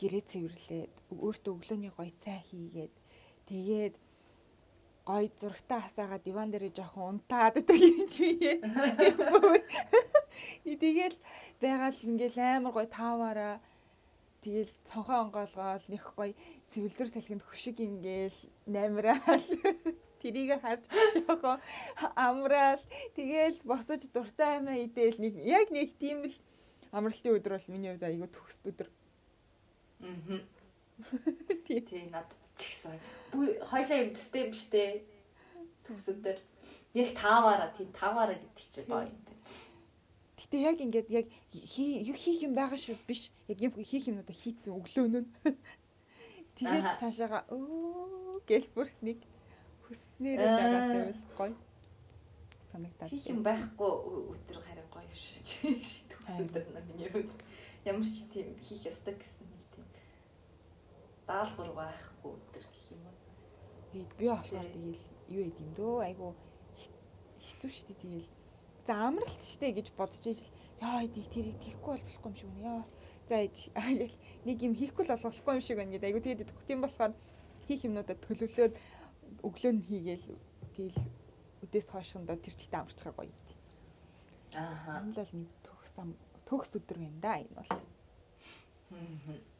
гэрээ 0.00 0.24
цэвэрлээд 0.30 0.92
өөртөө 1.12 1.52
өглөөний 1.54 1.92
гоё 1.92 2.12
цай 2.24 2.40
хийгээд 2.48 2.94
тэгээд 3.50 3.94
гоё 5.05 5.29
зурагтаа 5.39 5.79
хасаага 5.85 6.17
диван 6.19 6.49
дээр 6.51 6.73
жоохон 6.73 7.21
унтаад 7.21 7.55
чи 8.11 8.33
бие. 8.39 8.53
Тэгэл 10.81 11.17
байгаал 11.61 11.99
ингээл 12.09 12.39
амар 12.41 12.73
гоё 12.73 12.87
тааваараа 12.89 13.55
тэгэл 14.41 14.73
цонхоо 14.89 15.17
онгоолгоол 15.25 15.85
нэг 15.93 16.03
гоё 16.17 16.33
сэвэлзэр 16.73 17.09
салхинд 17.13 17.43
хөшиг 17.45 17.77
ингээл 17.81 18.39
намраал 18.65 19.45
тэрийг 20.21 20.57
харж 20.61 20.83
жоохон 21.13 21.61
амраал 22.17 22.81
тэгэл 23.17 23.57
босож 23.69 24.01
дуртай 24.13 24.57
аймаа 24.57 24.77
идээл 24.85 25.21
нэг 25.21 25.33
яг 25.45 25.67
нэг 25.69 25.97
тийм 26.01 26.25
л 26.29 26.35
амралтын 26.97 27.37
өдөр 27.37 27.53
бол 27.57 27.71
миний 27.73 27.91
хувьд 27.93 28.05
айгүй 28.09 28.29
төгс 28.33 28.57
өдөр. 28.69 28.89
Аа. 30.01 30.39
Тий 31.67 32.05
надад 32.13 32.44
ч 32.57 32.71
ихсэн. 32.71 32.99
Бүр 33.31 33.47
хоёлаа 33.63 33.97
юм 34.03 34.11
төстэй 34.15 34.41
юм 34.47 34.53
штэ. 34.55 35.03
Төсөдөр 35.85 36.37
яг 36.95 37.09
таваараа 37.15 37.69
тий 37.75 37.87
таваараа 37.91 38.35
гэдэг 38.39 38.65
чинь 38.71 38.87
гоё 38.89 39.05
юм. 39.05 39.19
Гэтэ 40.39 40.57
яг 40.61 40.77
ингээд 40.79 41.09
яг 41.11 41.27
юу 41.51 42.15
хийх 42.15 42.41
юм 42.47 42.53
байгаа 42.55 42.79
шүү 42.79 42.95
биш. 43.07 43.29
Яг 43.51 43.59
юм 43.61 43.73
хийх 43.75 44.07
юмнуудаа 44.07 44.35
хийцэн 44.35 44.71
өглөөнөө. 44.73 45.23
Тэгээд 46.55 46.99
цаашаага 47.01 47.43
өө 47.51 48.39
гэл 48.47 48.67
бүр 48.71 48.87
нэг 49.03 49.19
хүснээрээ 49.85 50.47
Аа. 50.47 50.57
байгаа 50.57 50.83
байвал 50.95 51.21
гоё 51.37 51.55
санагдаад. 52.71 53.11
Хийх 53.11 53.27
юм 53.27 53.41
байхгүй 53.43 53.91
өдөр 54.31 54.59
харин 54.63 54.87
гоё 54.93 55.09
шүү. 55.11 55.75
Төсөдөр 56.09 56.65
на 56.73 56.79
миний 56.87 57.09
хувьд 57.11 57.31
ямар 57.85 58.07
ч 58.07 58.25
тийм 58.31 58.47
хийх 58.63 58.87
ёстой 58.87 59.13
гэсэн 59.19 59.45
нэг 59.51 59.65
тийм 59.75 59.85
даалгавар 61.27 61.73
байхгүй 61.75 62.14
өдөр 62.33 62.65
гэх 62.65 62.85
юм 62.91 63.03
уу. 63.05 63.17
Тэгээд 63.91 64.11
би 64.19 64.25
болохоор 64.29 64.67
тэгэл 64.73 65.03
юу 65.29 65.41
яд 65.45 65.57
юм 65.61 65.71
дөө 65.77 65.95
айгу 66.05 66.27
хэцүү 67.45 67.69
шүү 67.71 67.87
дээ 67.89 68.01
тэгэл. 68.01 68.29
За 68.85 68.93
амралт 69.07 69.41
штэ 69.41 69.73
гэж 69.73 69.87
бодож 69.97 70.23
ижил 70.25 70.49
яа 70.81 71.05
эдийг 71.05 71.27
тэрийг 71.29 71.57
хийхгүй 71.61 71.91
бол 71.93 72.05
болохгүй 72.05 72.29
юм 72.29 72.35
шиг 72.35 72.49
байна 72.49 72.65
яа. 72.65 72.83
За 73.29 73.35
аа 73.79 73.91
гэл 73.93 74.15
нэг 74.45 74.57
юм 74.61 74.73
хийхгүй 74.75 75.03
л 75.05 75.11
бол 75.13 75.25
болохгүй 75.29 75.53
юм 75.53 75.63
шиг 75.65 75.77
байна 75.77 75.93
гэдэг 75.93 76.09
айгу 76.09 76.21
тэгээд 76.25 76.43
идэх 76.45 76.65
тийм 76.65 76.79
болохоор 76.81 77.13
хийх 77.65 77.81
юмнуудаа 77.85 78.17
төлөвлөөд 78.21 78.73
өглөө 79.45 79.71
нь 79.73 79.85
хийгээл 79.89 80.27
тэгэл 80.77 80.99
өдөөс 81.65 81.87
хойшондоо 81.89 82.37
тэр 82.37 82.53
чигтээ 82.53 82.81
амарчихаа 82.81 83.13
гоё. 83.17 83.33
Ааха. 84.53 85.01
Энэ 85.01 85.23
л 85.25 85.33
минь 85.33 85.49
төгс 85.65 85.93
төгс 86.45 86.71
өдөр 86.77 86.97
байна 87.01 87.19
да 87.21 87.33
энэ 87.41 87.55
бол. 87.57 87.71
Мгм. 88.93 89.54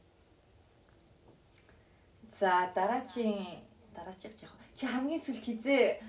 За 2.39 2.71
дараачийн 2.75 3.63
дараачих 3.95 4.35
яг 4.43 4.51
чи 4.75 4.85
хамгийн 4.85 5.23
сүлд 5.23 5.43
хизээ 5.47 6.03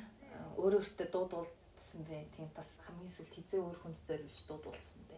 өөрөө 0.58 0.82
өөртөө 0.82 1.08
дуудуулсан 1.14 2.00
бэ. 2.02 2.26
Тийм 2.34 2.50
бас 2.50 2.66
хамгийн 2.82 3.14
сүлд 3.14 3.30
хизээ 3.30 3.60
өөр 3.62 3.78
хүнд 3.78 3.98
зориулж 4.10 4.38
дуудуулсан 4.50 5.02
бэ. 5.06 5.16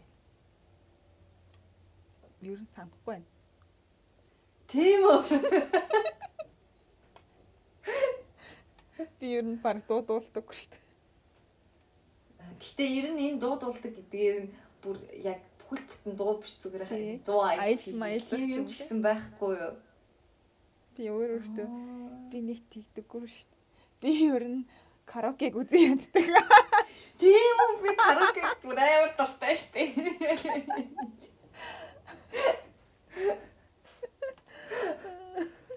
Ер 2.44 2.60
нь 2.60 2.72
санахгүй 2.76 3.04
байна. 3.08 3.28
Тийм 4.68 5.00
үү? 5.08 5.20
Би 9.18 9.26
ер 9.32 9.46
нь 9.48 9.56
баг 9.64 9.80
дуудуулдаггүй 9.88 10.56
шүү 10.60 10.70
дээ. 10.76 10.84
Гэтэ 12.60 12.84
ер 12.84 13.06
нь 13.16 13.24
энэ 13.32 13.40
дуудуулдаг 13.40 13.96
гэдэг 13.96 14.44
нь 14.44 14.52
бүр 14.84 15.00
яг 15.24 15.40
бүхэл 15.56 15.88
бүтэн 15.88 16.12
дуу 16.20 16.36
биш 16.36 16.52
зүгээр 16.60 16.84
хаа 16.84 17.00
дуу 17.24 17.40
тийм 17.88 17.96
ч 18.28 18.60
юм 18.60 18.68
гэсэн 18.68 19.00
байхгүй 19.00 19.56
юу? 19.56 19.87
Би 20.98 21.06
өөр 21.14 21.30
өөртөө 21.38 21.66
би 22.32 22.38
нэг 22.42 22.58
тэгдэггүй 22.74 23.28
шүү 23.30 23.46
дээ. 23.46 23.60
Би 24.02 24.10
ер 24.26 24.44
нь 24.50 24.66
караокег 25.06 25.54
үзэн 25.54 25.94
яддаг. 25.94 26.26
Тийм 27.22 27.60
үү 27.64 27.76
би 27.84 27.92
караоке 27.94 28.42
бүр 28.64 28.80
амар 28.82 29.12
дуртай 29.14 29.54
штэ. 29.54 29.94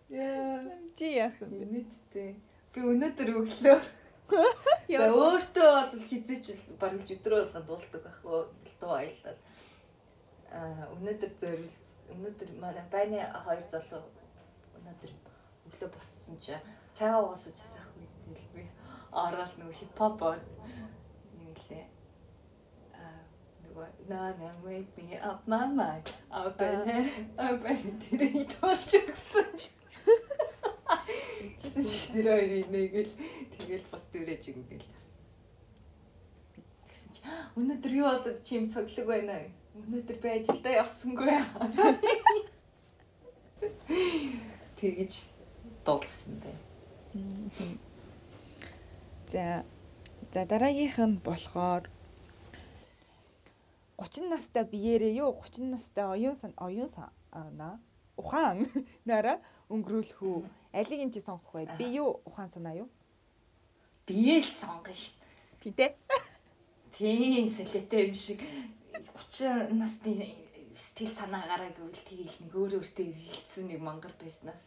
Яа. 0.09 0.57
Чи 0.97 1.05
яасан 1.21 1.53
бэ? 1.53 1.85
Тий. 2.09 2.33
Би 2.73 2.81
өнөөдөр 2.81 3.29
өглөө 3.45 3.77
За 4.31 5.05
өөртөө 5.05 5.69
бол 5.91 6.03
хизээч 6.09 6.49
бараг 6.81 7.05
өдөр 7.05 7.53
болгоод 7.53 7.67
дуулдаг 7.69 8.01
байхгүй 8.09 8.41
дуу 8.81 8.93
аялал. 8.97 9.37
Аа 10.49 10.89
өнөөдөр 10.97 11.31
зөвл 11.37 11.69
өнөөдөр 12.09 12.49
манай 12.57 12.89
байны 12.89 13.21
хоёр 13.45 13.61
залуу 13.69 14.01
өнөөдөр 14.91 15.11
өглөө 15.71 15.89
боссон 15.95 16.35
чи 16.43 16.51
цайгаа 16.97 17.21
угаас 17.23 17.43
уужсан 17.47 17.79
ахгүй 17.79 18.05
тэгэл 18.27 18.51
би 18.55 18.63
ороод 19.23 19.53
нөгөө 19.59 19.75
хипхоп 19.79 20.19
юм 21.39 21.51
лээ. 21.69 21.85
Аа 22.99 23.21
нөгөө 23.63 23.87
на 24.09 24.19
на 24.39 24.49
wake 24.65 24.91
me 24.97 25.05
up 25.15 25.39
my 25.47 25.65
mind. 25.79 26.07
Open 26.31 26.79
open 27.47 27.77
тэр 28.03 28.21
идүүлж 28.41 28.91
өгсөн 28.99 29.49
чи. 29.55 29.69
Тэр 32.11 32.27
хоёрыг 32.27 32.67
нэгэл 32.75 33.11
тэгэл 33.55 33.85
бас 33.91 34.03
дүрэж 34.11 34.43
ингээл. 34.51 34.87
Тэгсэн 36.83 37.11
чи 37.15 37.21
өнөөдөр 37.55 37.93
юу 37.95 38.07
болоод 38.11 38.39
чи 38.43 38.51
юм 38.59 38.67
цоглог 38.75 39.07
байна. 39.07 39.39
Өнөөдөр 39.71 40.17
би 40.19 40.27
ажилдаа 40.35 40.83
явсангүй. 40.83 41.31
Тэгэж 44.81 45.13
дуулсан 45.85 46.33
бай. 46.41 46.57
За 49.31 49.63
за 50.33 50.45
дараагийнх 50.45 50.97
нь 50.97 51.21
болохоор 51.21 51.85
30 54.01 54.29
настай 54.33 54.65
биеэрээ 54.65 55.13
юу? 55.21 55.37
30 55.45 55.69
настай 55.69 56.05
оюун 56.09 56.35
сан 56.41 56.53
оюун 56.57 56.89
санаа 56.89 57.77
ухаан. 58.17 58.65
Нараа 59.05 59.37
өнгөрүүлэх 59.69 60.17
үү? 60.17 60.49
Алиг 60.73 61.01
нь 61.05 61.13
чи 61.13 61.21
сонгох 61.21 61.53
вэ? 61.53 61.77
Би 61.77 61.85
юу? 62.01 62.25
Ухаан 62.25 62.49
санаа 62.49 62.73
юу? 62.73 62.89
Биеэл 64.09 64.49
сонгоно 64.57 64.97
шүү 64.97 65.21
тий 65.61 65.73
тэ 65.77 65.93
Тийм 66.97 67.53
солиотой 67.53 68.07
юм 68.09 68.15
шиг. 68.15 68.41
30 69.29 69.77
насны 69.77 70.33
сэтгэл 70.81 71.13
санаагаараа 71.19 71.71
гэвэл 71.77 72.01
тэгэл 72.09 72.35
нэг 72.41 72.53
өөрөө 72.57 72.79
өөртөө 72.81 73.05
эргэлцсэн 73.05 73.65
нэг 73.69 73.79
мангар 73.85 74.13
байснаас 74.17 74.63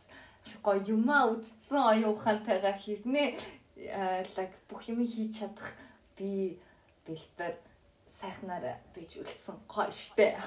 гоё 0.62 0.81
юмаа 0.94 1.22
үдцсэн 1.33 1.81
оюун 1.90 2.14
ухаантайгаа 2.14 2.77
хэрнээ 2.79 3.29
лаг 4.37 4.50
бүх 4.68 4.83
юм 4.92 5.00
хийж 5.03 5.42
чадах 5.42 5.74
би 6.16 6.59
бэлтэр 7.07 7.55
сайхнаар 8.20 8.79
бийж 8.94 9.11
үлдсэн 9.20 9.57
гоё 9.68 9.90
штэ. 9.90 10.38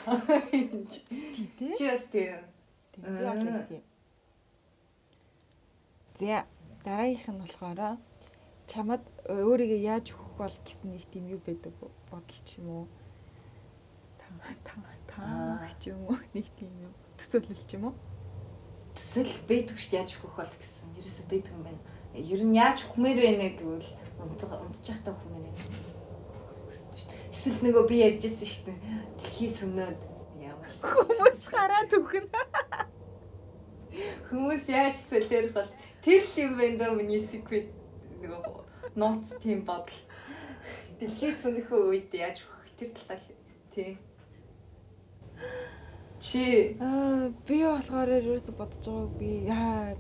тий 0.50 1.48
тэ 1.58 1.78
Чи 1.78 1.86
бас 1.92 2.06
тийм. 2.12 2.42
тийм 3.68 3.84
За 6.18 6.46
дараагийнх 6.86 7.28
нь 7.30 7.42
болохоор 7.42 7.82
чамд 8.72 9.04
өөрийгөө 9.30 9.82
яаж 9.94 10.06
өгөх 10.14 10.32
бол 10.40 10.56
гэсэн 10.66 10.90
нэг 10.94 11.04
тийм 11.14 11.26
юу 11.30 11.42
байдаг 11.46 11.74
бодолч 12.10 12.48
юм 12.58 12.68
уу? 12.70 12.88
Та 14.18 14.26
та 14.66 14.97
та 15.18 15.66
ч 15.82 15.90
юм 15.90 16.06
уу 16.06 16.18
нэг 16.38 16.46
тийм 16.54 16.70
юм 16.86 16.94
төсөөлөл 17.18 17.64
ч 17.66 17.74
юм 17.74 17.90
уу? 17.90 17.96
Төсөл 18.94 19.34
бэдгч 19.50 19.90
яаж 19.98 20.14
өгөх 20.22 20.38
бол 20.38 20.54
гэсэн. 20.54 20.94
Ерөөсө 21.02 21.24
бэдэг 21.26 21.54
юм 21.58 21.66
байна. 21.66 21.82
Ер 22.14 22.42
нь 22.46 22.54
яаж 22.54 22.86
өгмөр 22.86 23.18
вэ 23.18 23.58
гэвэл 23.58 23.90
унтчих 24.22 25.02
та 25.02 25.14
өгмөр 25.18 25.42
байна. 25.42 25.98
Эсвэл 27.34 27.62
нөгөө 27.66 27.84
би 27.90 27.96
ярьжсэн 28.06 28.46
шүү 28.46 28.64
дээ. 28.70 28.78
Дэлхий 29.18 29.50
сүнөөд 29.54 30.00
ямар 30.42 30.74
Хүмүүс 30.86 31.42
хараад 31.50 31.92
өгнө. 31.98 32.30
Хүмүүс 34.30 34.66
яаж 34.70 34.98
солиорох 35.02 35.54
бол 35.54 35.70
тэр 36.06 36.22
л 36.26 36.34
юм 36.38 36.54
байна 36.58 36.78
даа 36.82 36.92
миний 36.98 37.22
secret 37.30 37.70
нөгөө 38.22 38.98
нууц 38.98 39.38
тийм 39.42 39.62
бодол. 39.70 40.02
Дэлхий 40.98 41.34
сүнэхөө 41.38 41.82
үед 41.94 42.10
яаж 42.14 42.42
өгөх 42.42 42.74
тэр 42.82 42.90
талаар 42.98 43.22
тий. 43.74 43.98
Чи 46.20 46.78
Аа 46.82 47.30
би 47.48 47.62
болохоор 47.64 48.10
ерөөсө 48.20 48.52
бодож 48.58 48.86
байгааг 48.86 49.14
би 49.20 49.30
яа 49.46 49.96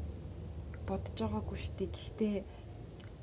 бодож 0.88 1.14
байгаагүй 1.22 1.58
шүү 1.62 1.76
дээ. 1.78 1.92
Гэхдээ 1.94 2.36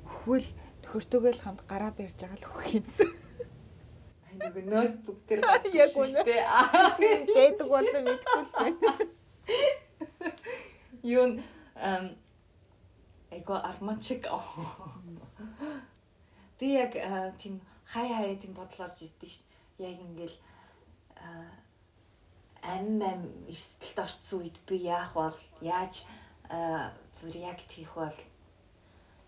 өхвөл 0.05 0.47
төхөртөгөө 0.85 1.33
л 1.35 1.43
хамт 1.43 1.61
гараа 1.67 1.91
барьж 1.97 2.15
байгаа 2.21 2.39
л 2.39 2.47
өгөх 2.47 2.67
юмсан. 2.79 3.11
ай 4.29 4.33
нөгөө 4.39 4.63
ноутбук 4.71 5.19
дээр 5.27 5.41
Яг 5.83 5.93
үнэ. 5.97 6.23
Дээдэг 6.23 7.67
бол 7.73 7.89
мэдгүй 7.89 8.41
л 8.45 8.51
байна. 8.55 8.91
Юу 11.15 11.25
н 11.29 11.33
эм 11.75 12.05
эго 13.35 13.55
армачик 13.59 14.23
би 16.59 16.67
яг 16.79 16.93
тийм 17.41 17.59
хай 17.91 18.07
хай 18.07 18.35
тийм 18.39 18.53
бодол 18.55 18.87
орж 18.87 19.03
ирдэ 19.03 19.27
ш. 19.27 19.43
Яг 19.77 19.99
ингээл 19.99 20.37
э, 21.19 21.64
ам 22.65 23.01
ам 23.01 23.21
эрсдэлд 23.47 23.97
орцсон 24.01 24.41
үед 24.41 24.57
би 24.65 24.81
яах 24.81 25.13
бол 25.13 25.37
яаж 25.61 26.03
реакт 26.49 27.69
хийх 27.71 27.93
бол 27.95 28.17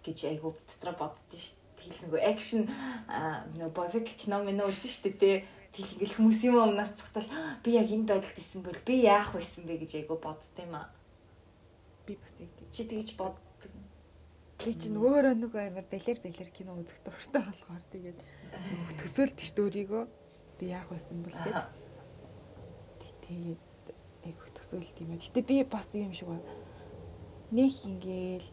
гэж 0.04 0.18
айгу 0.26 0.56
дотроо 0.68 0.96
боддоо 1.08 1.38
ш. 1.38 1.56
Тэгэл 1.78 2.04
нөгөө 2.10 2.22
акшн 2.26 2.62
нөгөө 3.54 3.72
боевик 3.76 4.10
кино 4.18 4.42
мэн 4.44 4.66
үзэн 4.66 4.92
штэ 4.92 5.14
тэ. 5.14 5.46
Тэгэл 5.72 5.94
ингээл 5.94 6.18
хүмүүс 6.18 6.42
юм 6.50 6.58
өмнөөс 6.58 6.92
цогтол 6.98 7.30
би 7.62 7.70
яг 7.78 7.88
энэ 7.92 8.10
байдалд 8.10 8.38
исэн 8.42 8.62
бол 8.66 8.80
би 8.82 8.96
яах 9.06 9.38
байсан 9.38 9.64
бэ 9.70 9.86
гэж 9.86 9.92
айгу 10.02 10.18
бодд 10.18 10.58
юм 10.58 10.74
аа. 10.74 10.90
Би 12.10 12.18
бас 12.18 12.34
тийм. 12.34 12.50
Чи 12.74 12.82
тэгж 12.90 13.14
боддог. 13.14 13.72
Би 14.58 14.74
чинь 14.74 14.98
өөрөө 14.98 15.38
нөгөө 15.38 15.62
амар 15.70 15.86
бэлэр 15.86 16.18
бэлэр 16.26 16.50
кино 16.50 16.82
үзэх 16.82 16.98
дуртай 17.06 17.46
болохоор 17.48 17.84
тэгээд 17.94 18.20
төсөөлдөж 19.06 19.54
өөрийгөө 19.54 20.04
би 20.58 20.66
яах 20.74 20.90
байсан 20.90 21.22
бол 21.22 21.38
тэгээд. 21.46 21.87
Тэгээд 23.28 23.64
айгу 24.26 24.48
төсөөлт 24.56 24.98
юм 25.04 25.12
аа. 25.12 25.20
Гэтэ 25.20 25.42
би 25.44 25.64
бас 25.64 25.92
юм 25.94 26.14
шиг 26.14 26.28
байна. 26.32 26.48
Нэг 27.52 27.72
ингээл 27.86 28.48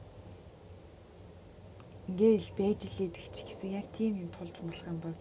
ингээл 2.11 2.51
байж 2.59 2.81
лээд 2.99 3.15
гэх 3.17 3.29
чи 3.33 3.43
гэсэн 3.49 3.71
яг 3.81 3.87
тийм 3.97 4.21
юм 4.23 4.31
тулж 4.35 4.55
болох 4.61 4.87
юм 4.87 4.99
бол 5.01 5.17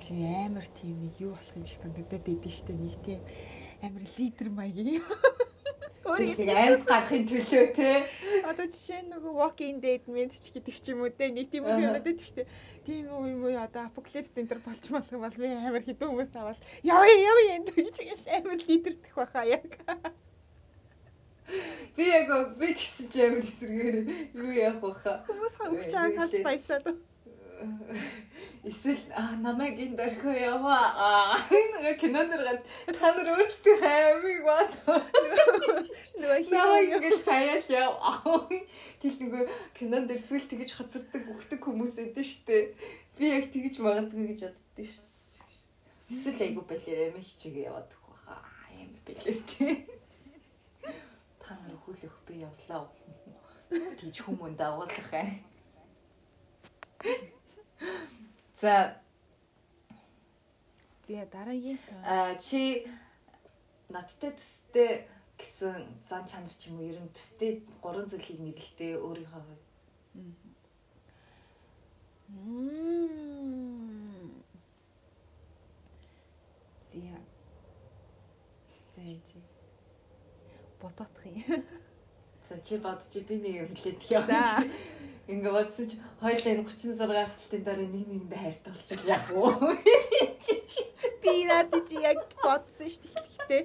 чи 0.00 0.14
амар 0.24 0.66
тийм 0.78 0.96
нэг 1.04 1.14
юу 1.20 1.34
болох 1.34 1.56
юм 1.56 1.66
шиг 1.66 1.80
санагдаад 1.82 2.24
байдсан 2.24 2.52
шүү 2.54 2.66
дээ. 2.68 2.78
Нэг 2.80 2.96
тийм 3.04 3.20
амар 3.82 4.04
лидер 4.16 4.48
маягийн. 4.50 5.04
Тэг 6.10 6.48
аим 6.50 6.82
гарахын 6.84 7.24
төлөө 7.30 7.66
те. 7.76 7.90
Одоо 8.42 8.66
жишээ 8.66 9.06
нь 9.06 9.12
нөгөө 9.14 9.32
walking 9.36 9.78
dead 9.78 10.02
мэд 10.10 10.34
ч 10.34 10.50
гэдэг 10.50 10.74
ч 10.80 10.90
юм 10.90 11.06
уу 11.06 11.12
те 11.14 11.30
нэг 11.30 11.50
тийм 11.52 11.68
юм 11.68 11.94
байдаг 11.94 12.18
шүү 12.18 12.42
дээ. 12.42 12.48
Тийм 12.86 13.04
үү 13.14 13.30
юм 13.30 13.42
уу 13.46 13.54
одоо 13.54 13.86
apocalypse 13.86 14.34
center 14.34 14.58
болж 14.64 14.82
болох 14.90 15.12
юм 15.14 15.22
бол 15.22 15.38
би 15.38 15.46
амар 15.54 15.84
хэдэн 15.86 16.10
хүмүүс 16.10 16.34
аваад 16.34 16.60
явъя 16.82 17.14
явъя 17.14 17.52
энэ 17.62 17.70
гэж 17.70 18.26
амар 18.26 18.58
лидердэх 18.58 19.14
баха 19.14 19.46
яг. 19.46 19.70
Би 21.96 22.04
яг 22.06 22.28
би 22.58 22.66
тэгсэн 22.74 23.06
чи 23.12 23.18
амар 23.26 23.42
эсрэгээр 23.44 23.96
юу 24.34 24.50
яах 24.50 24.82
вэ 24.82 24.90
хаа. 24.98 25.22
Хүмүүс 25.26 25.54
хангаж 25.58 25.94
харж 25.94 26.34
баясаад. 26.42 26.86
Эсвэл 28.60 29.00
намайг 29.40 29.80
энэ 29.80 29.96
дөрхөө 29.96 30.36
яваа. 30.36 30.84
Аа 30.92 31.36
энэ 31.48 31.96
кинонэр 31.96 32.42
гад 32.44 32.60
та 32.92 33.08
нар 33.16 33.28
өөрсдөө 33.32 33.76
хаймиг 33.80 34.40
бат. 34.44 34.72
Нөгөө 36.20 36.44
Намайг 36.52 36.92
хий. 36.92 36.96
ингэж 37.00 37.18
хаяал 37.24 37.64
яв. 37.72 37.94
Тэг 39.00 39.16
нөгөө 39.16 39.44
кинон 39.72 40.04
дээр 40.04 40.20
сүл 40.20 40.44
тэгэж 40.44 40.76
хоцордог 40.76 41.24
өгдөг 41.40 41.60
хүмүүс 41.64 41.96
эдэн 42.04 42.20
штэ. 42.20 42.76
Би 43.16 43.32
яг 43.32 43.48
тэгэж 43.48 43.80
магадгүй 43.80 44.28
гэж 44.36 44.40
боддоо 44.52 44.84
ш. 44.84 45.08
Эсвэл 46.12 46.44
айгу 46.44 46.60
балер 46.68 47.16
амиг 47.16 47.24
чигээ 47.40 47.72
яваад 47.72 47.88
өгөх 47.96 48.28
баха. 48.28 48.44
Аим 48.68 48.92
балер 49.08 49.32
штэ. 49.40 49.88
Та 51.40 51.56
нар 51.64 51.80
хүлэх 51.80 52.12
би 52.28 52.44
явлаа. 52.44 52.84
Тэгж 53.72 54.16
хүмүүн 54.28 54.52
дагуулах 54.60 55.08
аа. 55.16 55.24
За 58.60 58.96
За 61.08 61.26
дараагийн 61.32 61.78
а 62.04 62.36
чи 62.36 62.86
надтай 63.88 64.30
төстэй 64.36 65.08
гэсэн 65.38 65.88
зан 66.08 66.22
чанар 66.30 66.52
ч 66.60 66.68
юм 66.68 66.78
уу 66.78 66.90
ер 66.92 67.00
нь 67.00 67.14
төстэй 67.16 67.52
гурван 67.82 68.06
зүйлийг 68.10 68.40
нэрлэлтэй 68.40 68.92
өөрийнхөө 69.00 69.42
хувьд 69.42 69.64
Мм. 72.30 73.10
Зя. 76.92 77.18
Зэжи. 78.94 79.40
Бототх 80.80 81.26
юм. 81.26 81.64
За 82.48 82.60
чи 82.60 82.76
бод 82.78 83.00
чи 83.12 83.20
би 83.20 83.34
нэг 83.42 83.54
юм 83.62 83.74
хэлээд 83.74 83.98
чи. 83.98 84.70
Ингээ 85.28 85.52
бодсон 85.52 85.86
чи 85.90 85.96
хоёулаа 86.22 86.52
энэ 86.54 86.64
36 86.64 86.96
салтын 86.96 87.62
дараа 87.66 87.88
нэг 87.88 88.06
нэгэндээ 88.08 88.40
хайртай 88.40 88.72
болчих 88.72 89.02
яах 89.04 89.26
вэ? 89.28 89.42
Би 91.22 91.34
наад 91.44 91.72
чи 91.88 91.96
яг 92.00 92.18
бодсон 92.40 92.88
шүү 92.88 93.44
дээ. 93.48 93.64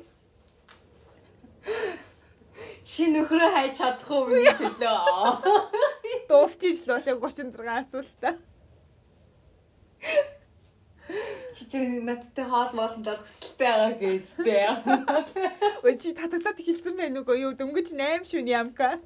Чи 2.86 3.08
нөхрөө 3.10 3.50
хайж 3.56 3.74
чадах 3.80 4.10
уу 4.12 4.28
миний 4.30 4.54
төлөө? 4.60 5.00
Дуусчих 6.30 6.86
л 6.86 7.02
болоо 7.02 7.32
36 7.32 7.66
асуултаа. 7.66 8.36
Чи 11.56 11.64
ч 11.66 11.74
надтай 12.06 12.46
хоол 12.46 12.72
моолнд 12.78 13.08
орох 13.10 13.26
хүсэлтэй 13.26 13.70
байгаа 13.72 13.94
гэстэй. 13.98 14.64
Ой 15.82 15.94
чи 15.98 16.14
татагтаад 16.14 16.60
хэлсэн 16.62 16.94
байх 17.00 17.12
нүгөө 17.16 17.38
юу 17.42 17.54
дөнгөж 17.58 17.90
8 17.96 18.28
шүн 18.30 18.48
ямка. 18.52 19.02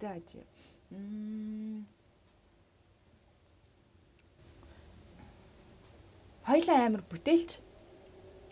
За 0.00 0.20
чи. 0.20 0.38
Мм. 0.90 1.86
Хоёлаа 6.44 6.86
амар 6.86 7.02
бүтээлч 7.08 7.56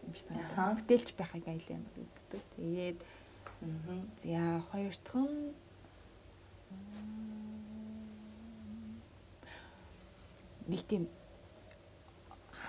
юм 0.06 0.14
шиг 0.16 0.30
Аха. 0.32 0.40
санагдав. 0.40 0.76
Бүтээлч 0.80 1.08
байхыг 1.18 1.44
аял 1.46 1.68
амар 1.76 1.96
үздэг. 2.00 2.42
Тэгээд 2.56 3.00
за 4.24 4.64
хоёр 4.72 4.94
дахь 4.96 5.16
нь 5.20 5.52
нэг 10.66 10.82
тийм 10.88 11.04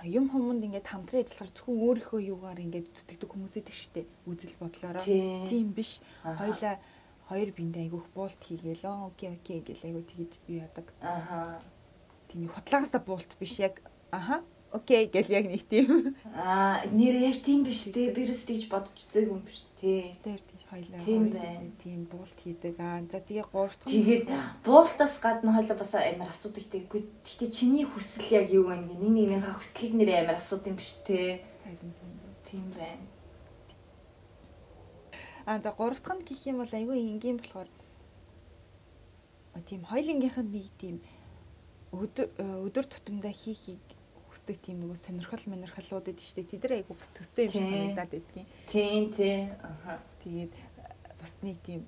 юм 0.05 0.25
хүмүүнд 0.31 0.63
ингээд 0.67 0.87
хамтран 0.87 1.21
ажиллахаар 1.23 1.51
зөвхөн 1.55 1.77
өөрийнхөө 1.83 2.21
юугаар 2.33 2.59
ингээд 2.63 2.87
зүтгэдэг 2.91 3.29
хүмүүсэд 3.31 3.67
их 3.69 3.77
штэ 3.77 4.01
үзэл 4.27 4.55
бодлороо 4.59 5.03
Тийм. 5.03 5.71
биш 5.75 5.99
хоёлаа 6.23 6.75
хоёр 7.29 7.49
биндээ 7.55 7.83
айгүйх 7.87 8.07
буулт 8.15 8.39
хийгээл 8.43 8.83
окей 8.83 9.29
окей 9.31 9.59
гэл 9.63 9.83
айгүй 9.87 10.03
тэгж 10.03 10.31
юу 10.51 10.59
яадаг 10.63 10.87
Аха. 11.01 11.61
тийм 12.31 12.49
хутлагаасаа 12.51 13.01
буулт 13.05 13.31
биш 13.39 13.59
яг 13.59 13.79
аха 14.11 14.43
окей 14.73 15.07
гэл 15.07 15.29
яг 15.31 15.45
нэг 15.47 15.63
тийм 15.69 16.17
Аа, 16.35 16.83
нэр 16.91 17.15
яг 17.29 17.37
тийм 17.45 17.63
биш 17.63 17.87
те. 17.93 18.11
Вирус 18.11 18.43
тийж 18.43 18.67
бодож 18.67 18.91
үзээгүй 18.97 19.31
юм 19.39 19.43
биш 19.47 19.63
те. 19.79 20.11
тэр 20.23 20.39
хоёлаа 20.73 21.05
Тийм 21.05 21.29
байна. 21.29 21.69
тийм 21.83 21.99
буулт 22.09 22.37
хийдэг 22.41 22.75
аа 22.81 23.05
за 23.05 23.21
тэгээ 23.21 23.45
гуравт 23.53 23.79
Тэгээд 23.85 24.25
буултаас 24.65 25.15
гадна 25.21 25.53
хойлоо 25.53 25.77
бас 25.77 25.93
амар 25.93 26.33
асуудаг 26.33 26.65
тэгэхгүй. 26.73 27.01
Гэтэ 27.21 27.45
чиний 27.53 27.85
хүсэл 27.85 28.25
яг 28.33 28.49
юу 28.49 28.73
вэ? 28.73 28.81
Нэг 28.81 28.97
нэгнийхээ 28.97 29.53
хүслийг 29.53 29.93
нэр 29.93 30.09
амар 30.25 30.41
асууд 30.41 30.65
юм 30.65 30.75
биш 30.81 30.97
те. 31.05 31.45
Тийм 32.49 32.65
байна. 32.73 33.05
А 35.45 35.59
за 35.61 35.71
гурав 35.77 36.01
дахь 36.01 36.17
нь 36.17 36.25
гэх 36.25 36.41
юм 36.49 36.57
бол 36.65 36.73
айгүй 36.73 36.97
энгийн 36.97 37.37
болохоор 37.37 37.69
тийм 39.69 39.85
хоёлынгийнх 39.85 40.37
нь 40.41 40.51
нэг 40.57 40.67
тийм 40.81 40.95
өдөр 41.93 42.27
өдөр 42.65 42.85
тутамдаа 42.89 43.29
хийхийг 43.29 43.83
хүсдэг 44.43 44.59
тийм 44.59 44.83
нөгөө 44.83 44.99
сонирхол 44.99 45.43
монирхлууд 45.47 46.11
идэв 46.11 46.19
штэ 46.19 46.43
тэд 46.43 46.67
нар 46.67 46.83
айгүй 46.83 46.95
бас 46.99 47.11
төстэй 47.15 47.47
юм 47.47 47.51
шиг 47.55 47.63
Тийм. 47.63 47.71
санагдаад 47.71 48.11
байдгийн. 48.11 48.47
Тийм 48.67 49.03
тий. 49.15 49.39
Аха. 49.63 50.03
Тэгээд 50.19 50.53
бас 51.15 51.33
нэг 51.39 51.57
тийм 51.63 51.87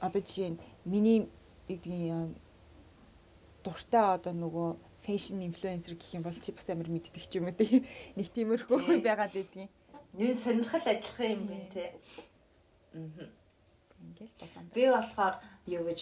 одоо 0.00 0.20
жишээ 0.24 0.56
нь 0.56 0.58
миний 0.88 1.28
э, 1.68 2.32
дуртай 3.60 4.16
одоо 4.16 4.32
нөгөө 4.32 4.68
фэшн 5.04 5.44
инфлюенсер 5.44 6.00
гэх 6.00 6.16
юм 6.16 6.24
бол 6.24 6.40
чи 6.40 6.52
бас 6.56 6.64
амар 6.72 6.88
мэддэг 6.88 7.28
ч 7.28 7.36
юм 7.36 7.52
уу 7.52 7.52
тийм 7.52 7.84
нэг 8.16 8.26
тиймэрхүү 8.32 8.78
Тийм. 8.80 9.04
байгаад 9.04 9.36
байдгийн. 9.36 9.68
Нэр 10.16 10.32
сонирхол 10.32 10.80
адилхан 10.80 11.28
юм 11.28 11.44
байна 11.44 11.68
те. 11.76 11.92
Аа. 12.96 13.28
Ингээл 14.00 14.32
болон. 14.40 14.64
Би 14.72 14.88
болохоор 14.88 15.34
юу 15.68 15.84
гэж 15.84 16.00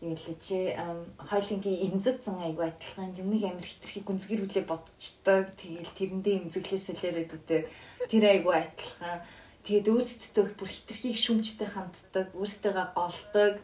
боддتي. 0.00 0.06
Ингээл 0.06 0.40
чи 0.40 0.76
хойлонгийн 1.18 1.92
эмзэг 1.92 2.22
зан 2.24 2.40
айгу 2.40 2.62
адилхан 2.62 3.16
юмыг 3.16 3.44
амар 3.44 3.64
хитрхи 3.64 4.00
гүнзгийрүүлээ 4.04 4.64
бодчихдаг. 4.68 5.56
Тэгээл 5.56 5.96
тэрэндээ 5.96 6.36
эмзэглээ 6.44 6.80
солиороод 6.84 7.32
үтэй. 7.32 7.68
Тэр 8.10 8.24
айгу 8.28 8.50
адилхан. 8.52 9.24
Тэгээд 9.64 9.88
өөрсдөө 9.88 10.46
бүр 10.60 10.70
хитрхийг 10.70 11.16
шүмжтэй 11.16 11.66
ханддаг, 11.66 12.28
өөрсдөө 12.36 12.72
голдог. 12.94 13.54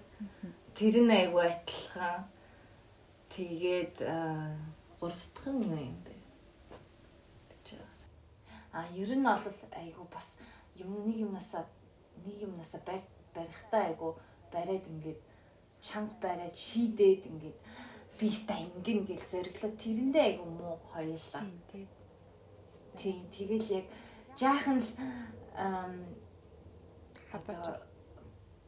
Тэр 0.75 0.95
нь 1.05 1.13
айгу 1.13 1.39
адилхан. 1.39 2.25
Тэгээд 3.37 3.97
гурав 4.99 5.23
дахь 5.37 5.53
нь 5.53 5.63
юу 5.69 5.77
юм 5.77 5.99
бэ? 6.05 6.13
А 8.73 8.89
ер 8.97 9.11
нь 9.13 9.23
бол 9.23 9.61
айгу 9.77 10.09
бас 10.09 10.27
юм 10.81 11.05
нэг 11.05 11.29
юмнасаа 11.29 11.69
нэг 12.25 12.41
юмнасаа 12.41 12.81
барь 12.89 13.05
барихтаа 13.37 13.93
айгу 13.93 14.17
бариад 14.49 14.85
ингээд 14.89 15.21
чанга 15.83 16.15
бариад 16.23 16.57
шийдээд 16.57 17.27
ингээд 17.27 17.59
би 18.19 18.29
ста 18.31 18.55
ингэн 18.55 19.01
гэж 19.07 19.23
зориглоо 19.31 19.73
тэрэндээ 19.83 20.25
айгу 20.31 20.47
муу 20.47 20.79
хоёлаа. 20.95 21.43
Тийм 21.43 21.59
тий. 21.71 21.87
Тийм 22.99 23.19
тэгэл 23.35 23.67
яг 23.83 23.87
жаахан 24.39 24.79
л 24.79 24.91
ам 25.57 25.95
Хазаач. 27.33 27.81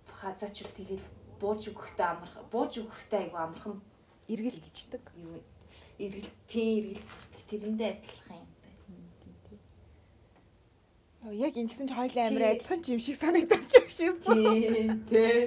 хазаачул 0.09 0.70
тэгэл 0.77 1.07
бууж 1.40 1.62
өгөхтэй 1.70 2.07
амарх 2.09 2.35
бууж 2.50 2.72
өгөхтэй 2.83 3.20
айгу 3.29 3.37
амархан 3.37 3.77
эргэлдчихдэг. 4.29 5.05
юу 5.14 5.38
эргэл 5.98 6.31
тийм 6.48 6.68
эргэлцэж 6.81 7.33
тэрэндээ 7.50 7.90
адилхан 7.92 8.40
юм 8.42 8.50
байна. 11.22 11.35
Яг 11.46 11.55
ингэсэн 11.57 11.88
чи 11.88 11.94
хоёлын 11.94 12.27
амир 12.27 12.44
адилхан 12.57 12.81
ч 12.83 12.87
юм 12.96 13.00
шиг 13.05 13.16
санагдаж 13.20 13.64
байгаа 13.68 13.92
шүү. 13.92 14.12
Тийм 14.24 15.05
тий. 15.09 15.46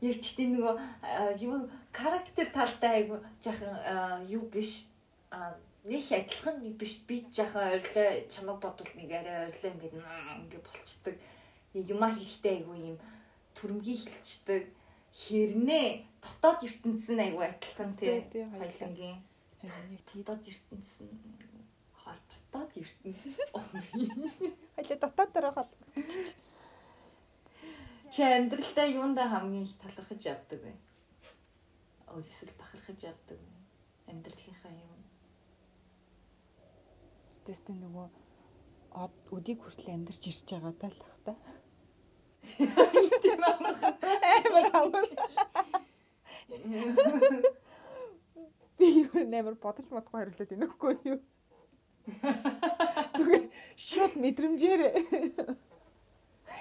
Яг 0.00 0.16
тэгтээ 0.24 0.48
нөгөө 0.48 0.74
а, 1.04 1.32
юу 1.36 1.68
характер 1.92 2.48
талтай 2.54 3.04
айгу 3.04 3.20
жаахан 3.44 3.74
а, 3.84 4.24
юу 4.24 4.48
биш 4.48 4.88
нэг 5.84 6.04
адилхан 6.12 6.60
нэг 6.60 6.74
биш 6.80 7.00
би 7.08 7.26
жаахан 7.32 7.76
ойрлоо 7.76 8.08
чамаг 8.32 8.58
бодвол 8.60 8.92
нэг 8.96 9.10
арай 9.12 9.48
ойрлоо 9.48 9.70
ингээд 9.72 9.94
ингээд 9.96 10.64
болчдөг. 10.64 11.16
Юмаа 11.74 12.12
хийхдээ 12.16 12.52
айгу 12.60 12.74
юм 12.74 12.96
төрмгий 13.54 13.96
хилчдэг. 13.96 14.72
Хэрнээ 15.12 16.04
дотоод 16.22 16.64
ертөнцийн 16.68 17.20
айгу 17.20 17.40
адилхан 17.40 17.90
тий. 17.96 18.24
Тийм. 18.32 18.48
дотоод 19.60 20.48
ертөнцийн 20.48 21.12
хаа 21.92 22.16
дотоод 22.30 22.72
ертөнцийн 22.76 23.36
Хоёлаа 24.76 24.98
дотоод 25.00 25.30
дараа 25.32 25.52
хол. 25.52 25.70
Чи 28.10 28.22
амьдралдаа 28.26 28.86
юундаа 28.90 29.28
хамгийн 29.30 29.70
их 29.70 29.78
талархаж 29.78 30.20
явдаг 30.26 30.60
вэ? 30.66 30.74
Эсвэл 32.26 32.54
бахархаж 32.58 32.98
явдаг 33.06 33.38
вэ? 33.38 33.54
Амьдралынхаа 34.10 34.74
юм. 34.74 34.98
Тэстэ 37.46 37.70
нөгөө 37.78 38.06
од 38.98 39.14
өдийг 39.30 39.62
хүртэл 39.62 39.94
амьдарч 39.94 40.26
ирж 40.26 40.42
байгаа 40.50 40.74
тал 40.82 40.96
бах 40.98 41.16
та. 41.22 41.32
Амар 44.42 44.66
амар. 44.74 45.06
Би 48.78 48.86
юу 49.06 49.22
нэмэр 49.22 49.54
бодож 49.62 49.86
бодохгүй 49.86 50.18
хариулаад 50.18 50.50
байна 50.50 50.66
үгүй 50.66 50.94
юу? 51.14 51.20
Зүгээр 53.14 53.44
шууд 53.78 54.14
мэдрэмжээр 54.18 54.82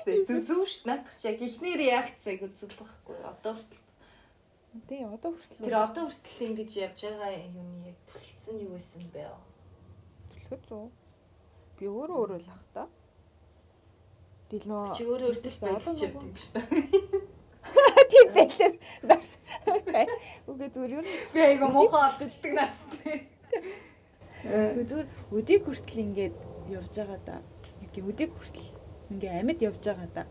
Зүг 0.06 0.42
зүг 0.48 0.68
ш 0.70 0.86
надах 0.88 1.16
чи 1.20 1.28
яг 1.28 1.42
ихний 1.42 1.76
реакцийг 1.76 2.44
үзэл 2.46 2.76
байхгүй. 2.80 3.18
Одоо 3.26 3.54
хүртэл 3.58 3.84
тий 4.88 5.02
одоо 5.04 5.32
хүртэл 5.34 5.64
тэр 5.66 5.76
одоо 5.76 6.04
хүртэл 6.08 6.46
ингэж 6.48 6.72
явж 6.78 7.00
байгаа 7.04 7.32
юм 7.36 7.70
яг 7.84 7.98
түлхсэн 8.08 8.56
юу 8.64 8.72
байсан 8.78 9.04
бэ? 9.14 9.28
төлөхөд 10.50 10.64
зөө. 10.70 10.88
Би 11.78 11.86
өөрөө 11.88 12.18
өөрөө 12.22 12.40
л 12.42 12.50
ах 12.54 12.66
та. 12.74 12.84
Дил 14.50 14.66
нөө 14.66 14.96
Чи 14.98 15.04
өөрөө 15.06 15.30
өөртөө 15.30 15.52
Одоо 15.70 15.82
байж 15.86 16.00
явдаг 16.02 16.24
юм 16.26 16.38
шүү 16.38 16.54
дээ. 16.56 16.68
тийм 18.10 18.28
байлаа. 18.34 20.06
Үгүй 20.50 20.70
зүгээр 20.74 20.96
юу? 20.98 21.04
Би 21.34 21.40
айгу 21.44 21.68
муухай 21.70 22.02
ордождаг 22.10 22.52
наастай. 22.58 23.18
Үгүй 24.42 24.86
зүгээр 24.90 25.08
өдийг 25.38 25.62
хүртэл 25.66 26.04
ингээд 26.06 26.36
явж 26.74 26.94
байгаа 26.98 27.20
да. 27.26 27.36
Гэх 27.94 28.10
өдийг 28.10 28.32
хүртэл 28.34 28.69
ингээ 29.12 29.32
амьд 29.40 29.60
явж 29.62 29.82
байгаа 29.84 30.10
да. 30.14 30.24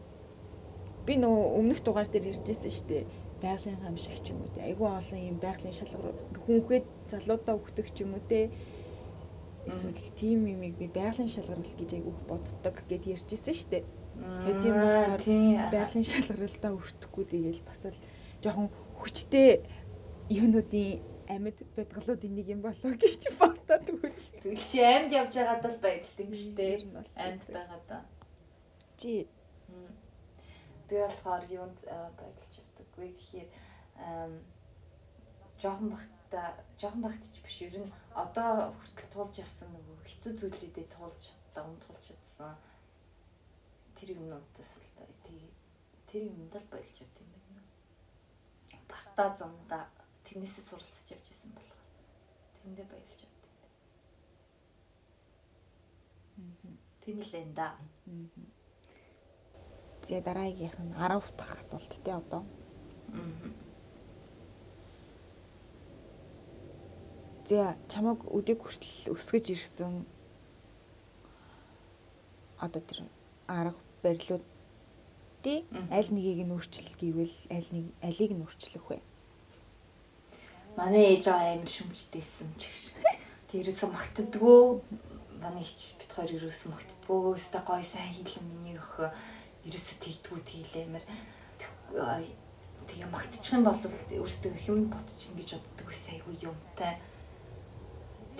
Би 1.06 1.16
нөгөө 1.18 1.44
өмнөх 1.58 1.80
дугаар 1.82 2.08
дээр 2.08 2.30
иржсэн 2.30 2.70
шүү 2.70 2.86
дээ. 2.88 3.04
Байгалийн 3.42 3.80
хамшиг 3.82 4.18
ч 4.22 4.30
юм 4.30 4.42
уу 4.42 4.50
те. 4.54 4.66
Айгүй 4.66 4.88
олон 4.88 5.20
юм 5.30 5.38
байгалийн 5.38 5.76
шалгуур 5.76 6.14
ингээ 6.14 6.44
хүнхвэд 6.46 6.86
залуудаа 7.10 7.54
өгдөг 7.58 7.86
ч 7.94 7.96
юм 8.02 8.14
уу 8.14 8.24
те. 8.28 8.50
Эсвэл 9.66 10.00
тийм 10.18 10.46
юмыг 10.46 10.74
би 10.78 10.86
байгалийн 10.90 11.30
шалгаруулалт 11.30 11.78
гэж 11.78 11.90
айгүй 11.96 12.12
их 12.12 12.22
боддог 12.26 12.76
гэд 12.88 13.04
ярьжсэн 13.14 13.54
шүү 13.54 13.70
дээ. 13.72 13.84
Тэгээд 14.18 14.62
тийм 14.62 14.74
болохоор 14.74 15.70
байгалийн 15.70 16.08
шалгаралтаа 16.08 16.72
өртөхгүй 16.74 17.24
тэгэл 17.30 17.62
бас 17.62 17.82
л 17.86 17.98
жоохон 18.42 18.68
хүчтэй 18.98 19.62
юунуудын 20.28 20.98
амьд 21.28 21.58
бодгалуудын 21.76 22.34
нэг 22.34 22.46
юм 22.54 22.60
болоо 22.66 22.92
гэж 22.98 23.22
бодоод 23.38 23.86
үгүй. 23.92 24.12
Тэгэл 24.42 24.64
чи 24.66 24.78
амьд 24.82 25.12
явж 25.12 25.32
байгаад 25.38 25.64
л 25.68 25.82
байдалт 25.84 26.18
юм 26.18 26.32
шүү 26.34 26.52
дээ. 26.58 26.74
Амьд 27.14 27.42
тийм. 27.46 28.17
Чи 28.98 29.28
Мм. 29.68 29.94
Би 30.88 30.96
болохоор 30.96 31.44
юунд 31.52 31.78
а, 31.86 32.10
байдалж 32.18 32.54
явдаггүй 32.62 33.08
гэхээр 33.14 33.48
ам, 34.00 34.34
жоохон 35.60 35.88
бахта 35.94 36.42
жоохон 36.80 37.02
бахт 37.04 37.22
ч 37.34 37.36
биш 37.44 37.56
ер 37.68 37.76
нь 37.78 37.92
одоо 38.16 38.72
хүртэл 38.74 39.12
туулж 39.12 39.34
явсан 39.44 39.68
нөгөө 39.70 39.96
хэцүү 40.08 40.32
зүйлүүдэд 40.40 40.88
туулж 40.96 41.22
даван 41.54 41.76
туулж 41.84 42.02
чадсан 42.08 42.56
тэр 43.96 44.16
юмнуудаас 44.16 44.72
л 44.80 45.12
тий 45.26 45.44
тэр 46.08 46.22
юмд 46.32 46.54
л 46.56 46.70
баялж 46.72 46.96
явд 47.04 47.16
юм 47.20 47.28
байна. 47.36 47.62
Барта 48.88 49.24
замда 49.38 49.78
тэрнээсээ 50.24 50.64
суралцж 50.64 51.08
явж 51.12 51.26
исэн 51.28 51.52
болохоор 51.52 51.84
тэрэндээ 52.56 52.86
баялж 52.88 53.20
явд 53.28 53.42
юм 53.44 53.54
байна. 56.64 56.78
Тийм 57.04 57.18
л 57.20 57.32
энэ 57.40 57.54
да. 57.54 57.68
Тэгээ 60.08 60.24
дараагийнх 60.24 60.78
нь 60.80 60.96
10 60.96 61.20
дахь 61.36 61.60
асуулт 61.60 61.92
тий 62.00 62.14
одоо. 62.16 62.40
За 67.44 67.76
чамаг 67.92 68.24
өдийг 68.24 68.64
хүртэл 68.64 69.12
өсгөж 69.12 69.52
ирсэн 69.52 70.08
одоо 72.56 72.80
тэр 72.88 73.04
арга 73.44 73.76
барилууд 74.00 74.44
тий 75.44 75.68
аль 75.92 76.08
нэгийг 76.08 76.40
нь 76.40 76.56
өөрчлөл 76.56 76.96
гэвэл 76.96 77.36
аль 77.52 77.68
нэг 77.68 77.86
алийг 78.00 78.32
нь 78.32 78.44
өөрчлөх 78.48 78.88
вэ? 78.88 79.04
Манай 80.72 81.20
ээж 81.20 81.28
аваа 81.28 81.52
амар 81.52 81.68
шүмжтэйсэн 81.68 82.48
ч 82.56 82.72
гэж. 82.72 82.82
Тэрээс 83.52 83.84
магтдаггүй. 83.84 84.80
Манай 85.36 85.68
их 85.68 86.00
бит 86.00 86.12
хоёр 86.16 86.32
ерөөсөө 86.32 86.72
магтдаггүй. 86.72 87.20
Өстө 87.36 87.60
гой 87.60 87.84
сайн 87.84 88.12
хийлэн 88.16 88.48
миний 88.56 88.80
өх 88.80 89.12
ерөөсөө 89.68 89.96
тэгдэггүй 90.00 90.40
тэйл 90.48 90.74
амар 90.82 91.04
тэгээ 92.88 93.08
магтчих 93.12 93.52
юм 93.52 93.64
бол 93.68 93.76
өөртөө 93.76 94.52
хэм 94.56 94.88
ботчихно 94.88 95.36
гэж 95.36 95.50
боддог 95.60 95.86
байсан 95.88 96.12
айгүй 96.16 96.34
юмтай. 96.48 96.92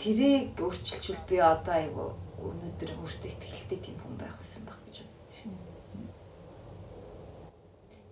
Тэрийг 0.00 0.56
өөрчилчүүл 0.56 1.22
би 1.28 1.36
одоо 1.42 1.74
айгүй 1.76 2.08
өнөөдөр 2.48 2.90
өөртөө 2.96 3.30
ихтэй 3.34 3.78
тийм 3.82 3.96
хүн 4.00 4.16
байх 4.16 4.36
байсан 4.40 4.64
байх 4.64 4.80
гэж 4.88 4.96
бодчих. 5.04 5.52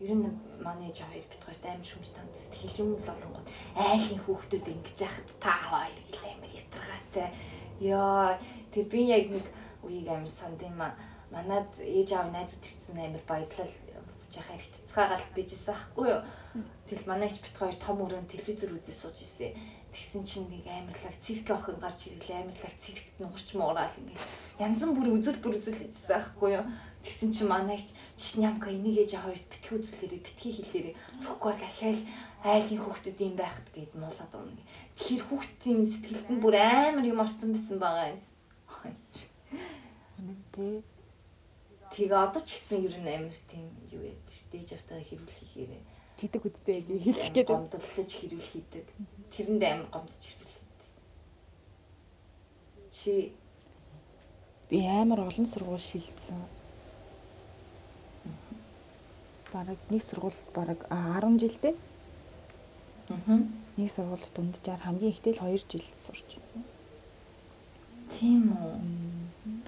Ер 0.05 0.13
нь 0.13 0.29
манай 0.61 0.93
жаа 0.93 1.09
хоёр 1.09 1.25
бит 1.25 1.41
хоёрт 1.41 1.65
амар 1.65 1.89
шүмж 1.89 2.09
танд 2.13 2.35
сэтгэл 2.37 2.81
юм 2.85 2.91
л 3.01 3.13
олонгод 3.17 3.49
айлын 3.81 4.21
хүүхдүүд 4.29 4.67
ингэж 4.69 4.99
яхад 5.09 5.29
та 5.41 5.55
хоёр 5.57 5.99
ил 6.11 6.23
амар 6.27 6.53
ядаргаатай. 6.53 7.29
Яа 7.81 8.37
тэг 8.75 8.85
би 8.93 9.09
яг 9.09 9.33
нэг 9.33 9.47
үеийг 9.87 10.09
амар 10.13 10.29
санд 10.29 10.61
юм 10.61 10.81
а. 10.85 10.93
Манад 11.31 11.69
ээж 11.79 12.11
аав 12.13 12.31
найзууд 12.33 12.65
ирсэн 12.65 12.97
амар 12.97 13.25
баярлал 13.27 13.73
жахаа 14.31 14.57
их 14.57 14.67
цацгаагаал 14.75 15.27
бижсэн 15.35 15.75
ахгүй 15.75 16.09
юу. 16.11 16.23
Тэгэл 16.89 17.11
манай 17.11 17.31
ч 17.31 17.41
бит 17.43 17.57
хоёр 17.57 17.77
том 17.77 17.99
өрөөнд 18.05 18.31
телевизэр 18.31 18.73
үзээ 18.77 18.97
сууж 18.97 19.17
ирсэн. 19.23 19.55
Тэгсэн 19.97 20.23
чинь 20.29 20.49
нэг 20.53 20.67
амарлаг 20.69 21.17
цирк 21.25 21.49
охин 21.51 21.81
гарч 21.81 22.13
ирэглээ 22.13 22.45
амарлаг 22.45 22.75
циркт 22.85 23.17
нугарч 23.17 23.49
муурал 23.57 23.97
ингээд 23.97 24.25
янзан 24.61 24.93
бүр 24.93 25.09
үзэл 25.17 25.41
бүр 25.41 25.57
үзэл 25.57 25.81
хийсэн 25.81 26.21
ахгүй 26.21 26.51
юу. 26.61 26.65
Тэгсэн 27.01 27.31
чинь 27.33 27.49
манай 27.49 27.81
ч 27.81 27.97
чинямка 28.21 28.69
энийг 28.69 29.09
ээж 29.09 29.17
хоёрт 29.17 29.47
битгий 29.49 29.73
үзлээрээ 29.79 30.21
битгий 30.21 30.53
хэлээрээ 30.53 30.95
тэгэхгүй 30.95 31.49
бол 31.49 31.65
ахаал 31.65 32.01
айлын 32.45 32.83
хүүхдүүд 32.85 33.19
юм 33.25 33.35
байхад 33.41 33.67
гээд 33.73 33.93
муулаад 33.97 34.33
байна. 34.37 34.63
Тэгэхээр 35.01 35.25
хүүхдийн 35.27 35.81
сэтгэлд 35.89 36.29
нь 36.29 36.43
бүр 36.45 36.55
амар 36.61 37.07
юм 37.09 37.21
орсон 37.25 37.51
байсан 37.57 37.79
байгаа 37.81 38.13
юм. 38.13 38.21
Тэ. 40.53 40.85
Тэгээ 41.97 42.13
одоо 42.13 42.43
ч 42.45 42.61
гэсэн 42.61 42.85
ер 42.85 42.97
нь 43.01 43.09
амар 43.09 43.37
тийм 43.49 43.73
юу 43.89 44.05
яд 44.05 44.21
ш. 44.29 44.45
Дээж 44.53 44.77
автаа 44.77 45.01
хэрүүл 45.01 45.33
хийхээрээ 45.33 45.83
Тэдэг 46.21 46.45
үдтэй 46.45 46.85
гэж 46.85 47.01
хэлчих 47.01 47.33
гээд 47.33 47.49
гомдлож 47.49 48.11
хэрүүл 48.13 48.49
хийдэг. 48.53 48.85
Тэрэнд 49.33 49.63
амар 49.65 49.89
гомдож 49.89 50.23
хэрүүл 50.29 50.53
хийдэг. 50.53 50.85
Чи 52.93 53.13
Би 54.69 54.85
амар 54.85 55.21
олон 55.25 55.47
сургууль 55.47 55.81
шилжсэн. 55.81 56.41
Бараг 59.53 59.81
нэг 59.89 60.03
сургуульд 60.05 60.49
бараг 60.53 60.81
10 60.91 61.39
жилдээ 61.41 61.75
аа 63.09 63.41
нэг 63.79 63.89
сургуульд 63.95 64.33
дунджаар 64.35 64.83
хамгийн 64.83 65.13
ихтэй 65.15 65.33
л 65.33 65.45
2 65.45 65.71
жил 65.71 65.87
сурч 65.95 66.27
ирсэн. 66.35 66.65
тийм 68.11 68.57
үү. 68.57 68.75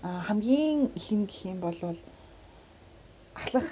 А 0.03 0.21
хамгийн 0.27 0.91
их 0.99 1.07
юм 1.15 1.27
гэх 1.27 1.45
юм 1.47 1.61
бол 1.61 1.79
ахлах 3.39 3.67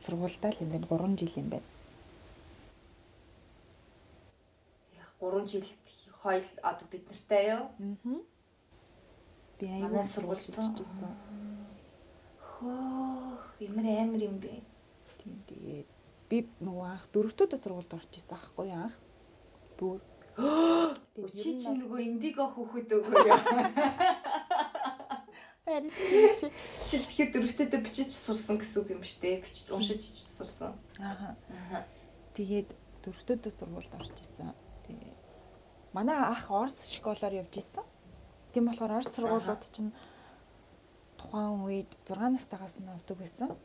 сургуультай 0.00 0.52
л 0.56 0.62
юм 0.64 0.70
байна 0.72 0.86
3 0.88 1.18
жил 1.20 1.32
юм 1.36 1.48
байна. 1.52 1.68
Яг 4.96 5.10
3 5.20 5.46
жил 5.52 5.66
хоёул 6.22 6.52
одоо 6.62 6.86
бид 6.90 7.04
нартай 7.08 7.42
юу? 7.52 7.64
Аа. 7.78 8.20
Би 9.58 9.66
аюул 9.68 10.04
сургуульд 10.04 10.42
шилжиж 10.44 10.80
ирсэн. 10.84 11.12
Хөөх, 12.48 13.42
ямар 13.60 13.86
амар 13.92 14.22
юм 14.24 14.40
бэ? 14.40 14.62
Тийм 15.20 15.36
тэгээд 15.48 15.88
би 16.28 16.36
нөгөө 16.64 16.86
анх 16.88 17.04
дөрөвтөдөө 17.12 17.58
сургуульд 17.60 17.92
орж 17.92 18.12
исэн 18.16 18.36
аахгүй 18.40 18.72
анх. 18.72 18.96
Бүр 19.78 20.00
Чи 21.38 21.54
чи 21.60 21.70
нөгөө 21.70 22.00
индиго 22.08 22.48
хүүхэд 22.50 22.90
өгөө 22.96 23.22
яа. 23.30 23.38
тийш. 25.64 26.44
Чи 26.92 27.00
тэгэхээр 27.00 27.30
дөрөвтөдөө 27.32 27.80
бичиж 27.88 28.12
сурсан 28.12 28.60
гэсэн 28.60 28.84
үг 28.84 28.88
юм 28.92 29.00
шүү 29.00 29.20
дээ. 29.24 29.40
Бичиж 29.40 29.66
уншиж 29.72 30.04
сурсан. 30.28 30.76
Аа. 31.00 31.32
Тэгээд 32.36 32.68
дөрөвтөдөө 33.00 33.52
сургуульд 33.52 33.92
орж 33.96 34.12
исэн. 34.20 34.52
Тэгээд 34.84 35.20
манай 35.96 36.20
ах 36.20 36.52
Орос 36.52 36.84
школоор 36.92 37.32
явж 37.32 37.64
исэн. 37.64 37.80
Тийм 38.52 38.68
болохоор 38.68 39.00
Орос 39.00 39.08
сургуулиуд 39.16 39.64
чинь 39.72 39.96
тухайн 41.16 41.64
үед 41.64 41.88
6 42.04 42.36
настайгаас 42.36 42.76
нь 42.84 42.92
авдаг 42.92 43.16
байсан. 43.16 43.56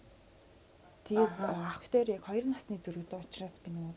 Тэгээд 1.03 1.35
ах 1.35 1.83
дээр 1.91 2.15
яг 2.15 2.31
2 2.31 2.47
насны 2.47 2.79
зэрэгтэй 2.79 3.19
учраас 3.19 3.59
би 3.59 3.75
нөгөө 3.75 3.95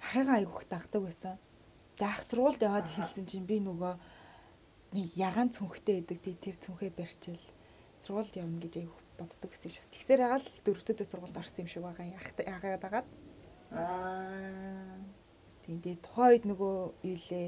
ахыгаа 0.00 0.40
айгүйх 0.40 0.64
дагдаг 0.72 1.02
байсан. 1.04 1.36
Тэгээд 2.00 2.08
ах 2.08 2.24
сургуульд 2.24 2.64
яваад 2.64 2.88
хэлсэн 2.88 3.28
чинь 3.28 3.44
би 3.44 3.60
нөгөө 3.60 3.92
нэг 4.94 5.10
ягаан 5.18 5.50
цүнхтэй 5.50 6.00
байдаг. 6.00 6.18
Тэгээд 6.22 6.44
тэр 6.46 6.56
цүнхээ 6.62 6.90
барьчил 6.94 7.42
сургуульд 7.98 8.38
явна 8.38 8.62
гэж 8.62 8.74
айгүйх 8.78 9.00
боддог 9.18 9.50
гэсэн 9.50 9.68
юм 9.68 9.74
шүү. 9.74 9.90
Тэгсээр 9.90 10.20
байгаа 10.22 10.40
л 10.40 10.50
дөрөвтөдөө 10.64 11.06
сургуульд 11.10 11.40
орсон 11.42 11.60
юм 11.66 11.70
шиг 11.70 11.82
байгаа 11.82 12.06
ахыгаа 12.14 12.78
дагаад. 12.78 13.08
Аа. 13.74 14.98
Тэгээд 15.66 16.00
тухайн 16.06 16.30
үед 16.30 16.44
нөгөө 16.46 16.74
юу 17.10 17.18
лээ 17.26 17.46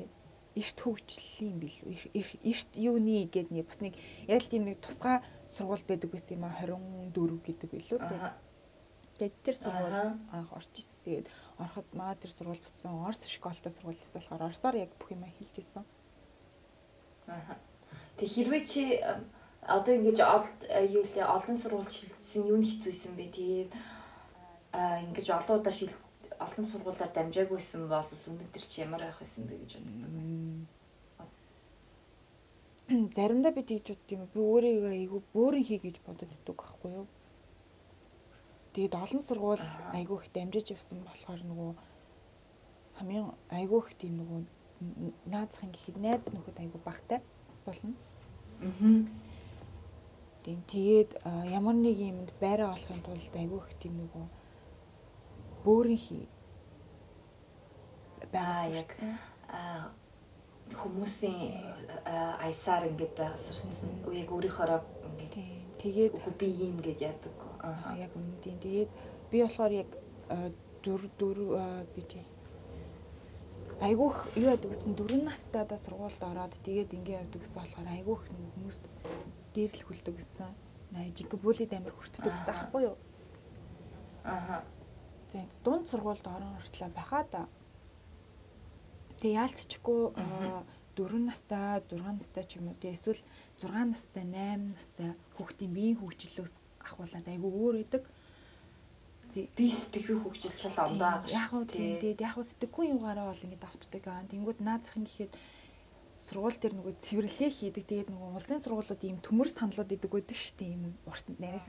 эрт 0.57 0.79
хөгжлийн 0.81 1.57
бил 1.61 1.77
эрт 1.85 2.71
юуны 2.73 3.29
гэдэг 3.29 3.53
нэг 3.53 3.67
бас 3.69 3.81
нэг 3.85 3.95
яг 4.27 4.41
л 4.41 4.51
тийм 4.51 4.65
нэг 4.65 4.81
тусгай 4.81 5.21
сургууль 5.47 5.85
байдаг 5.85 6.11
байсан 6.11 6.41
юм 6.41 6.49
а 6.49 6.57
24 6.57 7.13
гэдэг 7.45 7.69
билүү 7.77 8.01
тэгээд 9.21 9.37
тэр 9.45 9.57
сургууль 9.57 10.17
анх 10.33 10.51
орж 10.53 10.73
ирсэн. 10.77 11.01
Тэгээд 11.05 11.29
ороход 11.61 11.89
маа 11.93 12.17
тэр 12.17 12.33
сургууль 12.33 12.61
басан 12.61 13.01
Орос 13.05 13.25
школтой 13.29 13.73
сургууль 13.73 13.97
гэсэн 14.01 14.21
болохоор 14.21 14.49
Оросоор 14.49 14.77
яг 14.77 14.93
бүх 14.97 15.13
юм 15.13 15.25
хэлж 15.25 15.55
ирсэн. 15.61 15.85
Тэг 18.17 18.29
хэрвээ 18.31 18.63
чи 18.67 18.83
одоо 19.67 19.93
ингэж 19.99 20.19
ол 20.23 20.47
юу 20.87 21.05
лээ 21.05 21.27
олон 21.27 21.57
сургууль 21.59 21.91
шилжсэн 21.91 22.43
юу 22.47 22.63
хэцүүсэн 22.63 23.13
бэ? 23.19 23.27
Тэгээд 23.35 23.73
ингэж 25.11 25.27
олон 25.35 25.59
удаа 25.61 25.75
шил 25.75 25.93
олон 26.39 26.65
сургуулиар 26.65 27.11
дамжаагүйсэн 27.13 27.89
бол 27.91 28.07
өнөөдөр 28.31 28.65
чи 28.65 28.81
ямар 28.87 29.03
байх 29.03 29.19
байсан 29.19 29.45
бэ 29.51 29.57
гэж 29.59 29.73
боддог. 29.83 30.71
Заримдаа 33.17 33.53
би 33.53 33.63
тэгж 33.67 33.87
бодд 33.91 34.11
юм. 34.15 34.23
Би 34.31 34.39
өөрийгөө 34.39 34.93
айгүй 34.95 35.21
бөөрийн 35.35 35.67
хий 35.67 35.81
гэж 35.83 35.97
бодод 36.07 36.31
иддэг 36.31 36.55
байхгүй 36.55 36.91
юу? 36.95 37.07
Тэгээд 38.77 38.95
олон 38.95 39.21
сургууль 39.25 39.67
айгүй 39.97 40.17
их 40.23 40.31
дамжиж 40.31 40.71
явсан 40.77 41.03
болохоор 41.03 41.43
нөгөө 41.43 41.73
хамгийн 43.01 43.27
айгүй 43.51 43.81
их 43.83 43.91
тийм 43.99 44.21
нөгөө 44.21 44.41
наазахын 45.27 45.73
гэхэд 45.73 45.97
найз 46.01 46.29
нөхөд 46.33 46.59
айгүй 46.61 46.81
багтай 46.85 47.21
болно. 47.65 47.95
Аа. 48.61 49.05
Тийм 50.45 50.63
тэгээд 50.71 51.11
ямар 51.51 51.75
нэг 51.75 51.99
юмд 51.99 52.31
байраа 52.41 52.73
олохын 52.73 53.03
тулд 53.03 53.35
айгүй 53.35 53.59
их 53.59 53.71
тийм 53.83 53.95
нөгөө 54.01 54.27
бөөрийн 55.65 56.03
хий 56.07 56.25
Аа 58.23 58.31
байгаа 58.33 58.67
яг 58.71 58.91
аа 59.49 59.91
хүмүүсийн 60.75 61.53
аа, 62.05 62.39
аясаар 62.47 62.87
ингэж 62.91 63.13
байгуулсан. 63.19 63.71
Яг 64.13 64.31
өөрийнхоороо 64.33 64.81
ингэж 65.07 65.35
Тийм 65.35 65.63
тэгээд 65.79 66.13
би 66.39 66.47
юм 66.67 66.81
гэж 66.83 66.99
яадаг. 67.11 67.37
Аа, 67.63 67.95
яг 67.99 68.11
үнэн 68.17 68.39
тийм. 68.43 68.59
Тэгээд 68.59 68.91
би 69.31 69.43
болохоор 69.43 69.73
яг 69.73 69.91
а, 70.29 70.51
дөрв 70.83 71.11
дөрв 71.19 71.49
а, 71.55 71.85
би 71.95 72.03
чи 72.03 72.21
айгүйх 73.81 74.17
юу 74.41 74.49
яадаг 74.49 74.71
гэсэн 74.73 74.97
дөрвөн 74.97 75.25
настайдаа 75.29 75.79
сургуульд 75.79 76.23
ороод 76.23 76.55
тэгээд 76.65 76.97
ингэ 76.97 77.13
явдаг 77.21 77.41
гэсэн 77.45 77.61
болохоор 77.61 77.89
айгүйх 77.93 78.23
хүмүүст 78.57 78.85
дээрлэх 79.53 79.87
хүлдэг 79.89 80.15
гэсэн. 80.17 80.53
Аа 80.97 81.09
жигбүлид 81.13 81.73
амир 81.77 81.93
хүртдэг 81.93 82.25
гэсэн 82.25 82.53
Аха. 82.53 82.61
аахгүй 82.65 82.83
юу? 82.89 82.97
Аа. 84.25 84.65
Тэгээд 85.33 85.53
дунд 85.65 85.85
сургуульд 85.93 86.25
орон 86.25 86.57
орчлоо 86.57 86.89
байхаа 86.97 87.25
да. 87.29 87.43
Тэгээ 89.21 89.37
яалтчгүй 89.45 90.01
4 90.97 91.29
настай, 91.29 91.85
6 91.85 92.01
настай 92.01 92.45
ч 92.49 92.57
юм 92.57 92.73
уу 92.73 92.77
тий 92.81 92.97
эсвэл 92.97 93.21
6 93.61 93.69
настай, 93.93 94.25
8 94.25 94.73
настай 94.73 95.13
хүүхдийн 95.37 95.73
биеийн 95.77 96.01
хөгжлөөс 96.01 96.55
ахуулаад 96.81 97.29
айгүй 97.29 97.51
өөр 97.53 97.75
байдаг. 97.85 98.03
Би 99.37 99.67
сэтгэхүй 99.69 100.17
хөгжил 100.17 100.55
шал 100.57 100.77
ондоо 100.89 101.21
байгаа 101.21 101.29
Яг 101.29 101.51
уу 101.53 101.65
тийм 101.69 102.01
тэгээд 102.01 102.25
яг 102.25 102.35
уу 102.41 102.47
сэтгэхгүй 102.49 102.87
юугаараа 102.97 103.29
бол 103.29 103.45
ингэж 103.45 103.63
авчдаг 103.69 104.05
аа. 104.09 104.25
Тэнгүүд 104.33 104.59
наазах 104.65 104.97
нь 104.97 105.05
гэхэд 105.05 105.33
сургууль 106.25 106.57
дээр 106.57 106.75
нөгөө 106.81 106.95
цэвэрлэгээ 107.05 107.53
хийдэг. 107.53 107.85
Тэгээд 107.85 108.09
нөгөө 108.09 108.29
улсын 108.41 108.61
сургуулиуд 108.65 109.03
ийм 109.05 109.19
төмөр 109.21 109.49
саналууд 109.53 109.93
идэг 109.93 110.11
байдаг 110.11 110.37
шүү 110.41 110.57
дээ. 110.57 110.73
Ийм 110.73 110.83
урт 111.05 111.27
нарийн. 111.37 111.65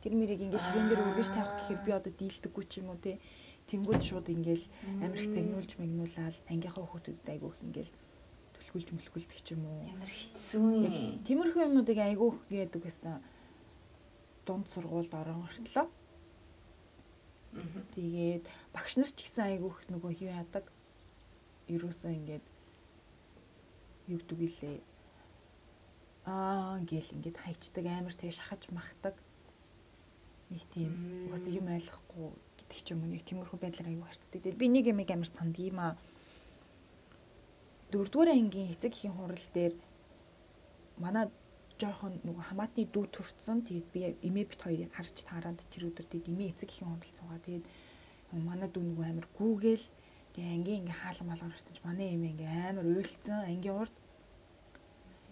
Тэр 0.00 0.12
мэрийг 0.16 0.40
ингээд 0.48 0.64
ширээн 0.64 0.88
дээр 0.88 1.04
өргөж 1.12 1.28
тавих 1.28 1.54
гэхээр 1.60 1.80
би 1.84 1.90
одоо 1.92 2.12
дийлдэггүй 2.16 2.64
ч 2.64 2.72
юм 2.80 2.88
уу 2.88 2.98
тий. 3.04 3.20
Тэнгүүд 3.68 4.00
шууд 4.00 4.26
ингээл 4.32 4.64
амирх 5.04 5.28
загнуулж 5.28 5.70
мэгнуулаад 5.76 6.36
ангийнхаа 6.48 6.84
хүүхдүүдэд 6.88 7.28
айгүйх 7.28 7.58
ингээл 7.68 7.92
төлхүүлж 8.56 8.88
мөлхүүлдэг 8.96 9.40
ч 9.44 9.48
юм 9.52 9.68
уу. 9.68 9.84
Ямар 9.92 10.08
хэцүү 10.08 10.64
юм. 10.88 11.20
Тиймэрхүү 11.28 11.62
юмнуудыг 11.68 11.98
айгүйх 12.00 12.36
гэдэг 12.48 12.80
гэсэн 12.80 13.20
дунд 14.48 14.66
сургуульд 14.72 15.12
орон 15.12 15.44
ортлоо. 15.44 15.92
Тэгээд 17.96 18.44
багш 18.74 19.00
нар 19.00 19.08
ч 19.08 19.24
гэсэн 19.24 19.56
айгүйх 19.56 19.88
нөгөө 19.88 20.12
юу 20.20 20.30
яадаг. 20.30 20.64
Ерөөсөө 21.68 22.12
ингээд 22.12 22.44
юу 24.12 24.18
гэдэг 24.20 24.40
илээ. 24.44 24.78
Аа 26.28 26.78
гэл 26.84 27.14
ингээд 27.16 27.38
хайчдаг 27.40 27.84
амар 27.88 28.14
тэг 28.14 28.36
шахаж 28.36 28.68
махдаг. 28.68 29.16
Нэг 30.52 30.64
тийм 30.72 30.92
угаасаа 31.28 31.52
юм 31.52 31.68
ойлгохгүй 31.72 32.28
гэдэг 32.60 32.78
ч 32.84 32.86
юм 32.92 33.00
уу 33.04 33.10
нэг 33.12 33.24
тиймэрхүү 33.24 33.58
байдлаар 33.60 33.88
аюу 33.88 34.04
харцдаг. 34.04 34.40
Тэгээд 34.44 34.60
би 34.60 34.66
нэг 34.68 34.84
юм 34.92 35.00
амар 35.00 35.28
санд 35.28 35.56
юм 35.56 35.78
аа. 35.80 35.96
Дөрөвдүгээр 37.88 38.32
ангийн 38.36 38.72
эцэг 38.76 38.92
эхийн 38.92 39.16
хурал 39.16 39.46
дээр 39.56 39.74
манай 41.00 41.32
жоохон 41.80 42.14
нөгөө 42.26 42.44
хамаатны 42.50 42.84
дүү 42.90 43.04
төрцөн 43.14 43.58
тэгээд 43.66 43.88
би 43.94 44.00
эмээ 44.28 44.46
бит 44.50 44.60
хоёрыг 44.62 44.90
харж 44.92 45.16
таарад 45.24 45.58
тэр 45.72 45.88
өдөр 45.88 46.06
тэгээд 46.10 46.30
эмээ 46.32 46.50
эцэг 46.52 46.68
эхийн 46.70 46.90
хурал 46.90 47.16
цугаа 47.16 47.40
тэгээд 47.46 47.64
манай 48.44 48.68
дүү 48.68 48.82
нөгөө 48.82 49.06
амар 49.08 49.26
гүүгээл 49.38 49.86
тэгээ 50.34 50.54
ангийн 50.58 50.80
ингээ 50.82 51.00
хаалга 51.00 51.24
малгар 51.30 51.54
гэсэн 51.54 51.74
чи 51.74 51.82
манай 51.86 52.08
эмээ 52.14 52.32
ингээ 52.34 52.52
амар 52.74 52.86
уйлцсан 52.86 53.40
ангийн 53.46 53.78
урд 53.78 53.94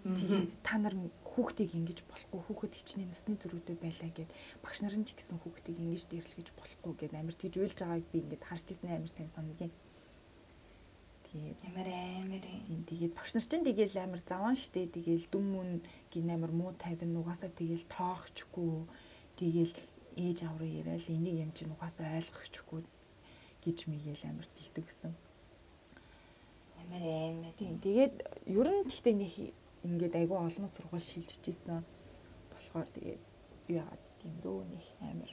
тэгээд 0.06 0.50
та 0.62 0.78
нар 0.78 0.94
хүүхдийг 1.36 1.76
ингэж 1.76 1.98
болохгүй 2.08 2.40
хүүхэд 2.48 2.72
хичнээн 2.78 3.10
насны 3.12 3.36
зүрхүүдээ 3.36 3.76
байлаа 3.76 4.10
гэд 4.16 4.30
багш 4.64 4.78
нарын 4.80 5.04
ч 5.04 5.12
гэсэн 5.12 5.36
хүүхдийг 5.42 5.76
ингэж 5.76 6.02
дэрлэхэж 6.08 6.48
болохгүй 6.56 6.92
гэд 6.96 7.12
амар 7.12 7.36
тэгж 7.36 7.54
уйлж 7.60 7.76
байгааг 7.76 8.06
би 8.08 8.18
ингээд 8.24 8.48
харж 8.48 8.66
ирсэн 8.72 8.88
амар 8.96 9.12
сайн 9.12 9.30
санагдیں۔ 9.36 9.72
Тэгээд 11.28 11.58
ямар 11.68 11.88
амар 11.92 12.44
юм. 12.72 12.80
Тэгээд 12.88 13.12
багш 13.12 13.32
нар 13.36 13.44
чинь 13.44 13.66
тэгээл 13.68 14.00
амар 14.00 14.22
заван 14.24 14.56
штэ 14.56 14.88
тэгээл 14.96 15.28
дүм 15.28 15.44
мөн 15.52 15.70
гин 16.12 16.30
амар 16.30 16.52
муу 16.52 16.72
тайван 16.84 17.12
нугасаа 17.12 17.50
тэгээл 17.58 17.86
тоохчгүй 17.96 18.72
тэгээл 19.38 19.74
ээж 20.24 20.38
авраа 20.48 20.70
яриад 20.80 21.04
энийг 21.08 21.36
юм 21.44 21.52
чинь 21.56 21.74
угаасаа 21.74 22.16
ойлгохчгүй 22.18 22.80
гэж 23.64 23.78
мигээл 23.90 24.24
амар 24.30 24.46
тэгдэг 24.56 24.84
гэсэн. 24.88 25.12
Ямар 26.80 27.02
амар. 27.02 27.52
Тэгээд 27.58 28.14
ер 28.46 28.68
нь 28.72 28.86
гэхдээ 28.88 29.14
нэг 29.18 29.34
ингээд 29.84 30.14
айгүй 30.16 30.38
олон 30.38 30.68
сургууль 30.72 31.08
шилжиж 31.10 31.44
исэн 31.52 31.84
болохоор 32.52 32.88
тэгээд 32.96 33.22
юу 33.68 33.76
яагаад 33.82 34.04
юм 34.24 34.36
дөө 34.44 34.58
нэг 34.72 34.84
амар 35.10 35.32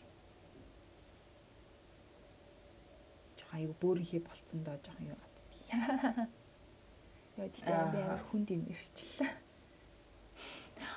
жоохон 3.38 3.58
айгүй 3.58 3.76
бөөрийнхээ 3.82 4.22
болцсон 4.28 4.60
доо 4.66 4.78
жоохон 4.84 5.08
юу 5.08 5.18
яагаад 5.74 6.32
Яа 7.38 7.50
тийм 7.50 7.66
би 7.66 7.98
амар 7.98 8.22
хүнд 8.30 8.48
юм 8.54 8.64
ирчихлээ. 8.70 9.32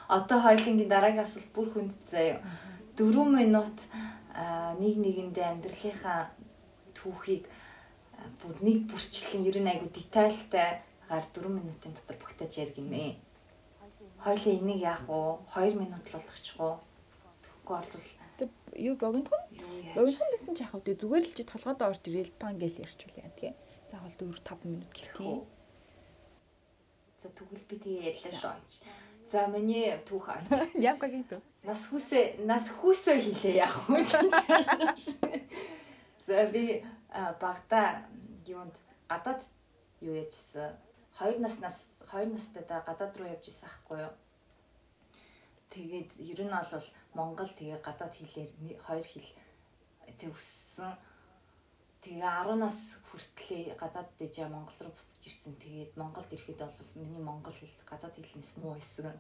Одоо 0.09 0.39
хоёлынгийн 0.41 0.91
дараагийн 0.91 1.25
асуулт 1.25 1.51
бүр 1.55 1.69
хүнд 1.73 1.95
заяа. 2.11 2.41
4 2.97 3.13
минут 3.39 3.77
нэг 4.81 4.95
нэгэндээ 5.05 5.47
амьдралынхаа 5.53 6.21
түүхийг 6.97 7.45
бүр 8.41 8.57
нэг 8.65 8.79
бүрчлэн 8.91 9.49
ер 9.49 9.59
нь 9.61 9.71
айгу 9.71 9.89
детальтай 9.93 10.81
гар 11.09 11.25
4 11.33 11.49
минутын 11.49 11.93
дотор 11.95 12.17
багтааж 12.21 12.53
яригнэ. 12.57 13.17
Хоёлын 14.25 14.59
энийг 14.61 14.81
яах 14.81 15.05
вэ? 15.09 15.45
2 15.55 15.81
минут 15.81 16.05
л 16.09 16.17
болгочихгоо. 16.17 16.81
Тэгэхгүй 17.45 17.77
бол 18.39 18.51
юу 18.77 18.97
богино 18.97 19.31
богино 19.97 20.27
байсан 20.33 20.55
ч 20.57 20.61
яах 20.65 20.75
вэ? 20.75 20.97
Зүгээр 21.01 21.25
л 21.25 21.37
чи 21.37 21.45
толгойдоо 21.45 21.89
орж 21.93 22.03
ирэл 22.09 22.33
пан 22.41 22.59
гэл 22.59 22.83
ярьчул 22.85 23.13
яа 23.17 23.31
тэгээ. 23.37 23.55
Заавал 23.91 24.15
4 24.19 24.41
5 24.41 24.65
минут 24.65 24.91
гэлтий. 24.93 25.45
За 27.23 27.29
тэгвэл 27.33 27.69
би 27.71 27.77
тэгээ 27.81 28.09
ярьлаа 28.11 28.33
шүү. 28.35 29.06
За 29.31 29.47
миний 29.51 29.91
түүх 30.07 30.29
аач. 30.31 30.47
Ямгагийн 30.79 31.25
төв. 31.27 31.43
Нас 31.67 31.83
хүсээ 31.91 32.47
нас 32.47 32.71
хүсээ 32.71 33.19
хэлээ 33.27 33.59
яах 33.59 33.91
вэ? 33.91 34.07
За 36.27 36.47
би 36.47 36.87
багта 37.41 38.07
юунд 38.47 38.75
гадаад 39.11 39.43
юу 40.01 40.15
яжсэн. 40.15 40.79
2 41.19 41.43
наснаас 41.43 41.75
2 42.07 42.39
настайдаа 42.39 42.87
гадаад 42.87 43.19
руу 43.19 43.27
явж 43.27 43.51
исэн 43.51 43.67
ахгүй 43.67 44.07
юу? 44.07 44.15
Тэгээд 45.75 46.11
ер 46.23 46.41
нь 46.47 46.55
бол 46.55 46.87
Монгол 47.19 47.51
тэгээ 47.51 47.83
гадаад 47.83 48.15
хэлээр 48.15 48.79
хоёр 48.79 49.07
хэл 49.11 49.31
тэг 50.23 50.31
өссөн. 50.31 50.95
Тэгээ 52.07 52.23
10 52.23 52.63
нас 52.63 52.95
хүртлээ 53.11 53.75
гадаад 53.83 54.07
дэжээ 54.15 54.47
Монгол 54.47 54.79
руу 54.79 54.95
буцаж 54.95 55.27
ирсэн. 55.27 55.59
Тэгээд 55.59 55.99
Монголд 55.99 56.31
ирэхэд 56.31 56.63
бол 56.63 56.91
миний 56.95 57.19
монгол 57.19 57.51
хэл 57.51 57.83
гадаад 57.83 58.15
хэлнээс 58.15 58.55
муу 58.63 58.79
байсан. 58.79 59.19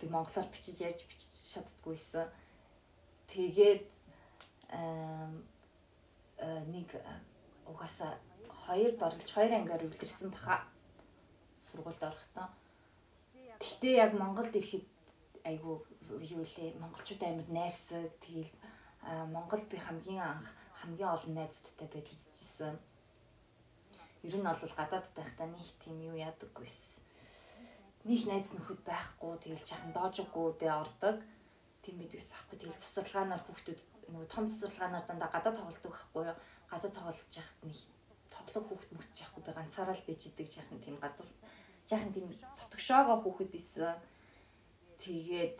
Би 0.00 0.08
монголоор 0.08 0.48
бичиж 0.48 0.80
ярьж 0.80 1.04
бичиж 1.04 1.36
чаддггүйсэн. 1.52 2.32
Тэгээд 3.28 3.84
нэг 6.72 6.88
угаасаа 7.68 8.16
хоёр 8.64 8.96
баргалж 8.96 9.28
хоёр 9.28 9.52
ангиар 9.52 9.84
үлдэрсэн 9.84 10.32
баха 10.32 10.64
сургуульд 11.60 12.00
орохдоо. 12.08 12.48
Гэхдээ 13.60 13.94
яг 14.00 14.16
Монголд 14.16 14.56
ирэхэд 14.56 14.88
айгүй 15.44 15.76
юу 16.24 16.40
лээ 16.56 16.72
монголчууд 16.80 17.20
амар 17.20 17.48
найрсаг 17.52 18.16
тэгэл 18.24 18.52
Монголд 19.28 19.68
би 19.68 19.76
хамгийн 19.76 20.24
анх 20.24 20.48
хамгийн 20.80 21.14
олон 21.14 21.34
найзуудтай 21.34 21.88
байж 21.90 22.06
үзчихсэн. 22.14 22.76
Ер 24.26 24.34
нь 24.38 24.46
бол 24.46 24.74
гадаад 24.78 25.06
байхдаа 25.14 25.46
нэг 25.46 25.68
тийм 25.82 25.98
юу 26.02 26.16
ядаггүйс. 26.18 26.98
Них 28.08 28.26
найз 28.26 28.50
нөхөд 28.54 28.80
байхгүй 28.86 29.34
тэгэл 29.42 29.68
жахан 29.68 29.92
доожгүй 29.92 30.48
дэ 30.58 30.68
ордог. 30.70 31.16
Тийм 31.82 31.98
бидээс 31.98 32.30
ахгүй 32.34 32.58
тэгэл 32.58 32.82
засварлагаанаар 32.82 33.42
хүүхдүүд 33.46 33.80
нөгөө 34.10 34.28
том 34.30 34.44
засварлагаанаар 34.48 35.06
дандаа 35.06 35.30
гадаад 35.34 35.56
тоглодог 35.58 35.92
байхгүй 35.94 36.22
юу? 36.30 36.36
Гадаад 36.70 36.94
тоглож 36.94 37.32
яхад 37.34 37.60
нэг 37.62 37.78
тоглох 38.32 38.66
хүүхд 38.68 38.90
мөч 38.94 39.12
яахгүй 39.22 39.42
би 39.44 39.52
ганцаараа 39.54 39.96
л 39.96 40.06
бийж 40.06 40.22
идэг 40.30 40.48
жахан 40.48 40.78
тийм 40.82 40.96
гадуур 41.02 41.28
жахан 41.88 42.12
тийм 42.12 42.28
тотгшоогоо 42.58 43.18
хүүхэд 43.24 43.52
исэн. 43.56 43.96
Тэгээд 45.02 45.58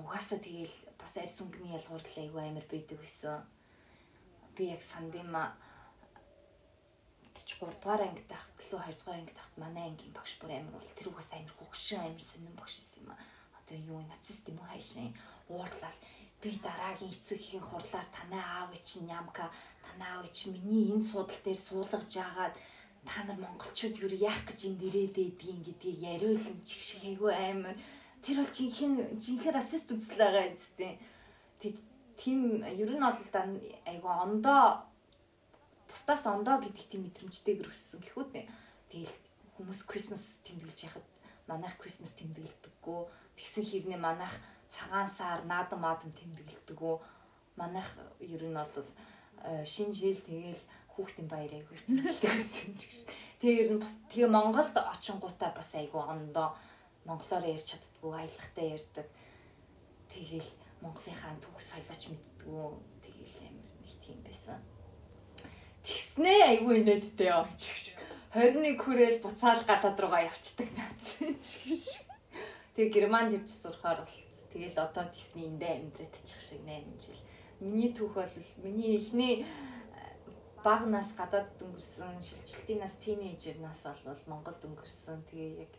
угаасаа 0.00 0.38
тэгэл 0.40 0.76
бас 1.00 1.12
арьс 1.16 1.36
өнгөний 1.42 1.74
ялгуурлал 1.78 2.22
айгүй 2.22 2.42
амар 2.44 2.66
байдаг 2.70 2.98
байсан. 3.00 3.44
Би 4.54 4.70
яг 4.74 4.82
сандима 4.92 5.56
3 7.34 7.56
дугаар 7.80 8.02
анги 8.06 8.22
тахт 8.28 8.56
лөө 8.70 8.80
2 8.84 8.98
дугаар 9.00 9.18
анги 9.20 9.34
тахт 9.40 9.54
манай 9.56 9.84
ангийн 9.88 10.12
багш 10.12 10.32
бүр 10.40 10.50
амар 10.52 10.74
бол 10.76 10.96
тэр 10.98 11.08
угаас 11.10 11.28
амар 11.32 11.54
хөгшин 11.58 12.00
амар 12.00 12.24
сонирн 12.30 12.56
багш 12.60 12.74
юм 13.00 13.10
а. 13.12 13.16
Одоо 13.58 13.76
юу 13.92 14.00
нацист 14.02 14.44
юм 14.52 14.58
хайшин 14.68 15.14
уурлал 15.48 15.98
би 16.42 16.50
дараагийн 16.64 17.12
эцэг 17.12 17.40
ихийн 17.40 17.62
хурлаар 17.68 18.08
танай 18.16 18.40
аав 18.40 18.72
чинь 18.88 19.10
ямка 19.20 19.44
танай 19.86 20.10
аав 20.16 20.26
чинь 20.32 20.54
миний 20.56 20.88
энэ 20.92 21.08
суудал 21.10 21.40
дээр 21.44 21.60
суулгаж 21.66 22.12
агаад 22.16 22.54
та 23.08 23.24
нар 23.24 23.38
монголчууд 23.40 23.96
юу 24.04 24.10
яах 24.30 24.42
гэж 24.48 24.60
энд 24.68 24.80
ирээд 24.88 25.14
байдгийг 25.16 25.60
гэдгийг 25.66 25.98
яриулсан 26.12 26.56
чих 26.68 26.82
шиг 26.88 27.02
айгүй 27.04 27.32
амар 27.32 27.76
тэр 28.24 28.36
бол 28.40 28.52
жинхэнэ 28.52 29.02
жинхэнэ 29.20 29.56
расист 29.56 29.88
үзэл 29.92 30.20
байгаа 30.20 30.44
юм 30.52 30.58
тийм 31.60 31.74
тийм 32.20 32.38
ер 32.64 32.90
нь 32.92 33.00
бол 33.00 33.28
да 33.32 33.40
айгүй 33.88 34.14
ондоо 34.24 34.84
бусдаас 35.88 36.24
ондоо 36.26 36.60
гэдэг 36.60 36.86
тийм 36.88 37.02
мэдрэмжтэйгэр 37.08 37.68
өссөн 37.72 38.00
гэхүүд 38.04 38.30
нэ 38.36 38.42
тэгэл 38.92 39.16
хүмүүс 39.56 39.80
крисмас 39.88 40.40
тэмдэглэж 40.44 40.78
яхад 40.88 41.06
манайх 41.50 41.74
крисмас 41.76 42.14
тэмдэглэдэггүй. 42.14 43.00
Тэгсэн 43.36 43.64
хэрнээ 43.66 44.00
манайх 44.00 44.32
цагаан 44.70 45.10
сар 45.18 45.42
наадам 45.44 45.82
маадам 45.82 46.12
тэмдэглэдэггүй. 46.14 46.96
Манайх 47.58 47.88
ер 48.22 48.42
нь 48.46 48.54
бол 48.54 48.86
э, 49.44 49.64
шинэ 49.66 49.92
жил 49.92 50.20
тэгэл 50.22 50.62
хүүхдийн 50.94 51.28
баяр 51.28 51.52
айгүй 51.58 51.76
тэмдэглэдэг 51.82 52.32
гэсэн 52.38 52.72
ч 52.78 52.80
гэж. 52.86 52.98
Тэгээ 53.42 53.60
ер 53.66 53.70
нь 53.74 53.82
бас 53.82 53.92
тэгээ 54.14 54.30
Монголд 54.30 54.76
очингуудаа 54.78 55.50
бас 55.58 55.70
айгүй 55.74 56.00
ондоо 56.00 56.54
монголоор 57.04 57.44
ярьж 57.50 57.74
чаддгүй 58.00 58.16
аялахтай 58.16 58.66
ярьдаг. 58.72 59.06
Тэгээл 60.08 60.50
Монголынхаа 60.80 61.36
төгс 61.36 61.66
соёлооч 61.68 62.02
мэддгүү. 62.08 62.68
Тэгээл 63.04 63.36
амар 63.44 63.68
нэг 63.84 63.94
тийм 64.00 64.18
байсан. 64.24 64.60
Тэгснээ 65.84 66.40
айгүй 66.48 66.80
инээдтэй 66.80 67.28
яа 67.28 67.44
гэж. 67.44 67.92
21 68.32 68.80
хүрээл 68.80 69.20
буцаал 69.20 69.62
гадаад 69.68 70.00
руугаа 70.00 70.24
явцдаг 70.24 70.68
наацсан 70.72 71.36
шиг. 71.44 72.08
Тэгээ 72.74 72.94
германд 72.94 73.36
ирж 73.36 73.48
сурахаар 73.52 74.08
бол 74.08 74.18
тэгэл 74.52 74.80
одоо 74.80 75.04
Disney 75.12 75.52
эндээ 75.52 75.72
амьдрэтчих 75.84 76.40
шиг 76.40 76.64
8 76.64 77.04
жил. 77.04 77.20
Миний 77.60 77.92
түүх 77.92 78.16
бол 78.16 78.34
миний 78.64 78.96
эхний 78.96 79.44
баг 80.64 80.88
нас 80.88 81.12
гадаад 81.12 81.52
өнгөрсөн 81.60 82.22
шилжилтийн 82.24 82.80
нас 82.80 82.94
тинейжер 83.02 83.60
нас 83.60 83.80
бол 83.84 84.20
Монголд 84.26 84.64
өнгөрсөн. 84.64 85.20
Тэгээ 85.28 85.68
яг 85.68 85.72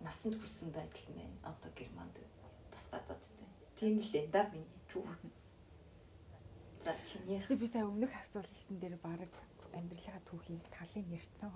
насанд 0.00 0.36
хүрсэн 0.40 0.70
байдал 0.72 1.06
нь 1.10 1.16
байна. 1.20 1.38
Одоо 1.42 1.70
германд 1.76 2.16
бас 2.72 2.84
гадаад 2.90 3.22
тийм. 3.36 3.48
Тийм 3.78 3.94
л 4.00 4.12
энэ 4.12 4.32
да 4.32 4.42
миний 4.52 4.80
түүх. 4.90 5.10
За 6.84 6.92
чиний 7.06 7.40
Тэгээ 7.40 7.60
би 7.60 7.66
сая 7.66 7.84
өмнөх 7.86 8.12
асуултан 8.14 8.76
дээр 8.78 8.96
баг 9.02 9.20
амьдралынхаа 9.76 10.20
түүхийг 10.28 10.64
талын 10.72 11.08
ярьсан. 11.12 11.50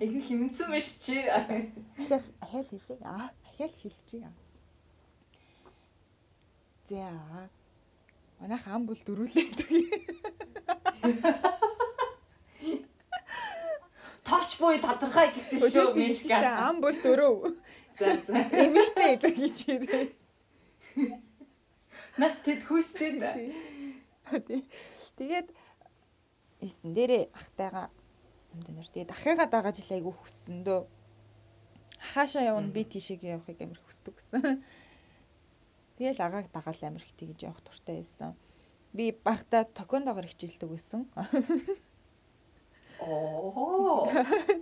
Айгүй 0.00 0.22
хэмнсэн 0.28 0.68
маш 0.70 0.88
чи. 1.02 1.16
Ахяал 1.26 2.24
ахяал 2.40 2.68
хэлээ. 2.70 2.98
Аа, 3.02 3.30
ахяал 3.48 3.74
хэлчихье. 3.82 4.30
За. 6.88 7.50
Манайх 8.40 8.66
ам 8.68 8.86
бол 8.86 9.00
дөрүүлээ. 9.06 9.48
Товч 14.30 14.50
буй 14.62 14.78
тодорхой 14.78 15.28
гэсэн 15.34 15.58
шүү 15.58 15.94
мишка. 15.98 16.38
Ам 16.70 16.78
бол 16.78 16.94
дөрөв. 16.94 17.50
За 17.98 18.14
за. 18.22 18.46
Эмэгтэй 18.62 19.18
илүү 19.18 19.32
гэж 19.34 19.56
ирээ. 19.74 20.06
Нас 22.14 22.38
тэд 22.46 22.62
хүстэй 22.62 23.18
да. 23.18 23.34
Тэгээд 25.18 25.50
ийсэн 26.62 26.94
дээрээ 26.94 27.34
ахтайгаа 27.34 27.90
юм 28.54 28.60
дээр 28.62 28.88
тэгээд 28.94 29.14
ахыгаа 29.18 29.48
дагааж 29.50 29.82
л 29.82 29.94
айгүй 29.98 30.14
хүссэн 30.14 30.62
дөө. 30.62 30.86
Хаашаа 32.14 32.54
явна 32.54 32.70
би 32.70 32.86
тийшээгээ 32.86 33.34
явахыг 33.34 33.58
амар 33.66 33.82
хүсдэг 33.82 34.14
гэсэн. 34.14 34.62
Тэгэл 35.98 36.22
агааг 36.22 36.46
дагаал 36.54 36.82
амар 36.86 37.02
их 37.02 37.18
тэгж 37.18 37.50
явах 37.50 37.66
туртай 37.66 37.98
байсан. 37.98 38.38
Би 38.94 39.10
багтаа 39.10 39.66
токондогоор 39.66 40.30
хичээлдэг 40.30 40.70
байсан. 40.70 41.10
Оо. 43.00 44.08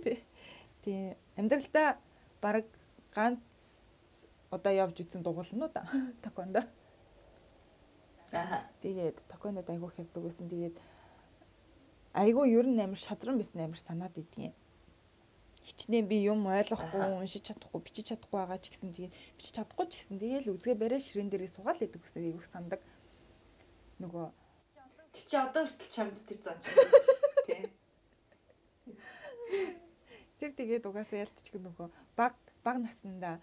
Тий. 0.83 1.15
Амьдралдаа 1.35 1.97
баг 2.41 2.65
ганц 3.13 3.43
одоо 4.49 4.73
явж 4.73 5.03
үтсэн 5.03 5.23
дугуулнууд 5.23 5.75
токондо. 6.23 6.63
Аа. 8.31 8.63
Тэгээд 8.81 9.19
токондод 9.27 9.69
айгүй 9.69 9.91
хявдаг 9.91 10.23
байсан. 10.23 10.47
Тэгээд 10.49 10.77
айгүй 12.13 12.55
ер 12.55 12.67
нь 12.67 12.79
амар 12.79 12.97
шадран 12.97 13.37
байсан 13.37 13.65
амар 13.67 13.79
санаад 13.79 14.15
идэгин. 14.17 14.55
Хичнээн 15.67 16.07
би 16.07 16.23
юм 16.25 16.47
ойлгохгүй, 16.47 17.19
уншиж 17.19 17.45
чадахгүй, 17.45 17.81
бичиж 17.83 18.09
чадахгүй 18.09 18.39
байгаа 18.41 18.57
ч 18.57 18.73
гэсэн 18.73 18.95
тэгээд 18.95 19.13
бичиж 19.37 19.53
чадахгүй 19.53 19.85
ч 19.85 20.01
гэсэн 20.01 20.17
тэгээл 20.17 20.51
үзгээ 20.55 20.75
барай 20.79 20.97
ширээн 20.97 21.29
дээрээ 21.29 21.51
суугаал 21.53 21.83
идэг 21.83 22.01
гэсэн 22.01 22.25
айгүй 22.25 22.45
сандаг. 22.49 22.81
Нөгөө 24.01 24.33
Тэг 25.13 25.23
чи 25.29 25.35
одоо 25.37 25.65
хүртэл 25.65 25.93
чамд 25.93 26.15
тэр 26.25 26.39
зан 26.41 26.57
чи. 26.63 26.69
Тэ. 29.49 29.75
тэр 30.39 30.51
тэгээд 30.53 30.85
угаасаа 30.85 31.25
ялцчих 31.25 31.57
нөгөө 31.57 31.89
баг 32.15 32.37
баг 32.63 32.77
насанда 32.79 33.41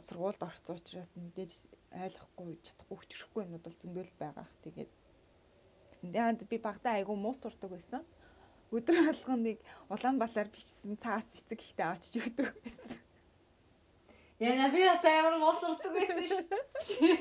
сургуульд 0.00 0.40
орсон 0.40 0.80
учраас 0.80 1.12
мэдээж 1.14 1.52
ойлгохгүй 1.92 2.56
чадахгүй 2.64 2.96
хүчрэхгүй 2.96 3.40
юмнууд 3.44 3.64
бол 3.64 3.76
зөндөл 3.76 4.12
байгаа 4.16 4.44
х. 4.48 4.52
Тэгээд 4.64 4.90
гэсэн. 5.92 6.10
Тэгээд 6.14 6.48
би 6.48 6.56
багтаа 6.58 6.96
айгүй 6.96 7.16
муу 7.20 7.34
сурдаг 7.36 7.70
байсан. 7.70 8.02
Өдөр 8.72 8.96
алгоныг 9.12 9.58
Улаанбаатар 9.92 10.48
бичсэн 10.48 10.96
цаас 11.02 11.26
эцэг 11.36 11.60
ихтэй 11.60 11.84
авчиж 11.84 12.14
өгдөг 12.22 12.48
байсан. 12.64 12.98
Яна 14.40 14.70
би 14.72 14.80
бас 14.88 15.04
амар 15.04 15.36
муу 15.36 15.54
сурдаг 15.60 15.92
байсан 15.92 16.24
шүү. 16.30 17.12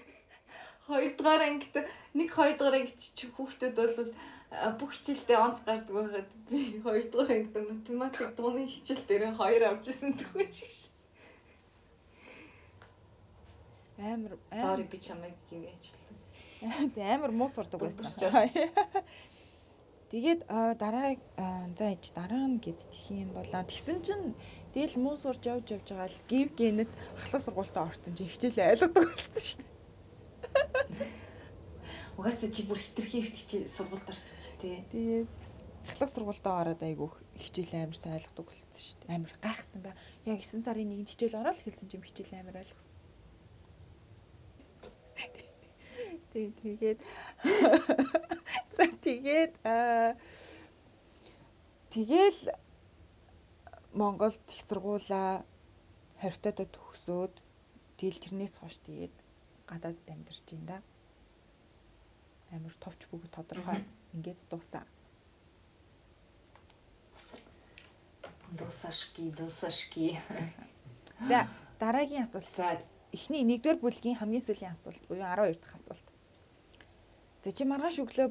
Хоёрдугаар 0.90 1.42
ангид 1.46 1.76
нэг 2.18 2.28
хоёрдугаар 2.34 2.80
ангид 2.80 2.98
чи 3.14 3.30
хүүхдэд 3.30 3.76
бол 3.78 4.10
бүх 4.50 4.90
хичээлдээ 4.98 5.38
онц 5.38 5.58
гардаг 5.62 5.94
байхад 5.94 6.30
би 6.50 6.82
хоёрдугаар 6.82 7.30
ангид 7.30 7.54
математик 7.54 8.34
дууны 8.34 8.66
хичээл 8.66 9.06
дээр 9.06 9.34
хоёр 9.38 9.62
авч 9.70 9.94
ирсэн 9.94 10.18
төгөө 10.18 10.50
шиг. 10.50 10.74
Амар 13.98 14.34
Sorry 14.50 14.84
би 14.90 14.98
чамайг 14.98 15.38
юм 15.54 15.70
яачлаа. 15.70 16.90
Тэ 16.94 17.14
амар 17.14 17.30
муу 17.30 17.46
сурдаг 17.46 17.78
байсан. 17.78 18.10
Тэгээд 20.10 20.50
аа, 20.50 20.74
дараа 20.74 21.14
аа, 21.38 21.70
за 21.78 21.94
ээж 21.94 22.10
дараа 22.10 22.50
нь 22.50 22.58
гэд 22.58 22.82
тэх 22.82 23.14
юм 23.14 23.30
болоо. 23.30 23.62
Тэгсэн 23.62 24.02
чинь 24.02 24.34
тэгэл 24.74 24.98
муу 24.98 25.14
сурж 25.14 25.46
явж 25.46 25.70
явж 25.70 25.86
байгаа 25.94 26.10
л 26.10 26.18
гів 26.26 26.48
гэнэт 26.58 26.90
ахлах 27.22 27.42
сургуультаа 27.46 27.86
орсон 27.86 28.18
чи 28.18 28.26
хичээлээ 28.26 28.74
ойлгодог 28.74 29.06
болсон 29.06 29.44
шүү 29.46 29.62
дээ. 29.62 31.29
Угаасаа 32.20 32.52
чи 32.52 32.68
бүр 32.68 32.76
хитрхи 32.76 33.24
ирт 33.24 33.32
хичээл 33.32 33.72
сургуульд 33.72 34.04
орчих 34.04 34.60
тий. 34.60 34.84
Тэгээд 34.92 35.28
ахлах 35.88 36.10
сургуультаа 36.12 36.60
ороод 36.60 36.84
айгүйх 36.84 37.16
хичээл 37.40 37.88
амар 37.88 37.96
ойлгодог 37.96 38.44
болсон 38.44 38.76
шүү 38.76 39.00
дээ. 39.00 39.16
Амар 39.16 39.32
гайхсан 39.40 39.80
ба. 39.80 39.96
Яг 40.28 40.44
9 40.44 40.60
сарын 40.60 40.84
нэгэн 40.84 41.08
хичээл 41.08 41.40
ороод 41.40 41.56
хэлсэн 41.64 41.88
чинь 41.88 42.04
хичээл 42.04 42.44
амар 42.44 42.60
ойлгосон. 42.60 43.00
Тэгээд 46.36 46.56
тэгээд 46.60 47.00
за 48.76 48.84
тэгээд 49.00 49.52
аа 49.64 50.12
тэгэл 51.88 52.52
Монголд 53.96 54.44
их 54.52 54.60
сургуулаа 54.68 55.40
хортойдод 56.20 56.68
төгсөөд 56.68 57.34
тэгэл 57.96 58.22
тэрнээс 58.28 58.60
хойш 58.60 58.76
тэгээд 58.84 59.16
гадаадд 59.64 60.04
амьдарч 60.04 60.44
байна 60.52 60.68
да. 60.68 60.78
Амар 62.50 62.74
товч 62.82 63.06
бүгд 63.10 63.30
тодорхой 63.30 63.84
ингээд 64.14 64.40
дуусаа. 64.50 64.84
Дусашки, 68.50 69.30
дусашки. 69.30 70.18
За 71.28 71.46
дараагийн 71.78 72.24
асуулт. 72.26 72.50
За 72.56 72.80
Эхний 73.12 73.42
1-р 73.42 73.78
бүлгийн 73.82 74.18
хамгийн 74.18 74.42
сүүлийн 74.42 74.74
асуулт 74.74 75.02
буюу 75.10 75.26
12 75.26 75.58
дахь 75.62 75.78
асуулт. 75.78 76.06
За 77.42 77.50
чи 77.50 77.66
маргааш 77.66 77.98
өглөө 78.06 78.30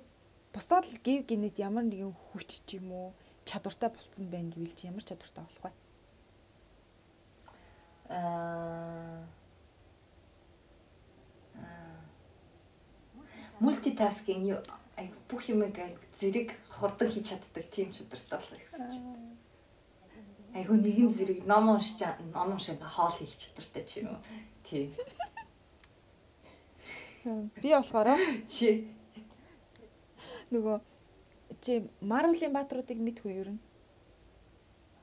босоод 0.56 0.88
л 0.88 1.00
гів 1.04 1.28
гинэт 1.28 1.60
ямар 1.60 1.84
нэгэн 1.84 2.16
хүч 2.16 2.64
ч 2.64 2.80
юм 2.80 2.92
уу 2.96 3.08
чадвартай 3.44 3.92
болцсон 3.92 4.32
байна 4.32 4.56
гэвэл 4.56 4.76
чи 4.80 4.88
ямар 4.88 5.04
чадвартай 5.04 5.44
болох 5.44 5.64
вэ? 5.68 5.72
Аа 8.16 9.28
мультитаскинг 13.60 14.44
юу 14.48 14.60
ай 14.98 15.12
бүх 15.30 15.44
юм 15.52 15.64
зэрэг 16.20 16.52
хурдан 16.68 17.08
хийж 17.12 17.30
чаддаг 17.30 17.66
тийм 17.72 17.92
чадвартай 17.92 18.40
болох 18.40 18.60
гэсэн 18.64 18.88
чинь. 18.92 19.08
Айгу 20.56 20.76
нэгэн 20.76 21.12
зэрэг 21.16 21.40
ном 21.46 21.70
уншиж 21.76 22.02
ном 22.34 22.52
уншиж 22.56 22.80
хоол 22.80 23.16
хийх 23.20 23.36
чадвартай 23.38 23.84
ч 23.88 23.92
юм 24.04 24.16
уу. 24.16 24.22
Тийм. 24.68 24.92
Би 27.62 27.70
болохоор 27.76 28.16
Чи 28.48 28.88
нөгөө 30.52 30.80
чи 31.62 31.72
Marvel-ийн 32.02 32.54
баатруудыг 32.56 32.98
мэдгүй 32.98 33.32
юу 33.40 33.46
юм? 33.54 33.60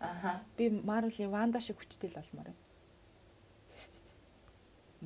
аха 0.01 0.41
Би 0.57 0.69
Marvel-ийн 0.69 1.31
Wanda 1.31 1.61
шиг 1.61 1.79
хүчтэй 1.79 2.11
л 2.11 2.19
болмоор 2.19 2.51
байна. 2.51 2.65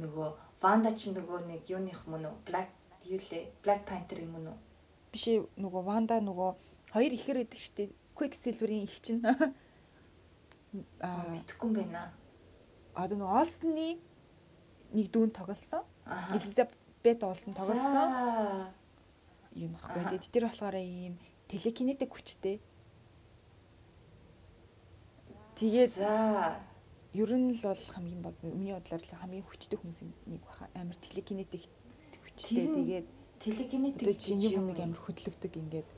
нөгөө 0.00 0.28
Ванда 0.62 0.90
чи 0.96 1.12
нөгөө 1.12 1.38
нэг 1.50 1.62
юуных 1.68 2.06
мөн 2.06 2.24
үү? 2.30 2.36
Black 2.46 2.79
юу 3.04 3.20
лээ? 3.30 3.50
Black 3.62 3.86
Panther 3.86 4.20
юм 4.20 4.34
уу? 4.36 4.56
Биш 5.12 5.28
ээ, 5.28 5.46
нөгөө 5.58 5.82
Wanda 5.84 6.20
нөгөө 6.20 6.50
хоёр 6.92 7.12
ихэр 7.14 7.42
идэг 7.44 7.58
штеп. 7.60 7.90
Quicksilver-ийн 8.14 8.84
их 8.84 9.00
чинь. 9.00 9.22
Аа 11.00 11.32
мэдхгүй 11.34 11.66
юм 11.66 11.74
байна. 11.90 12.12
одоо 12.94 13.16
нөгөө 13.18 13.38
Олсны 13.42 13.98
нэг 14.92 15.06
дүүн 15.10 15.30
тоглосон. 15.34 15.82
Элизабет 16.30 17.22
Олсон 17.22 17.54
тоглосон. 17.54 18.70
Нөхгүй. 19.54 19.74
Аха. 19.74 20.10
Тэгээд 20.10 20.30
тэр 20.30 20.44
болохоор 20.46 20.76
ийм 20.78 21.18
телекинетик 21.50 22.14
хүчтэй. 22.14 22.60
Тэгээд 25.58 25.94
За. 25.98 26.60
ер 27.14 27.30
нь 27.34 27.50
л 27.50 27.62
бол 27.66 27.82
хамгийн 27.94 28.22
миний 28.46 28.74
бодлоор 28.74 29.02
хамгийн 29.02 29.44
хүчтэй 29.44 29.78
хүмүүсийн 29.78 30.14
нэг 30.30 30.40
баха 30.46 30.70
амар 30.74 30.94
телекинетик 31.02 31.66
хүчтэй. 32.44 32.66
Тэгээд 32.66 33.08
Телекинетик 33.40 34.04
одоо 34.04 34.16
чиний 34.20 34.50
хүмийг 34.52 34.78
амар 34.80 35.00
хөдөлгдөг 35.00 35.52
ингээд 35.56 35.88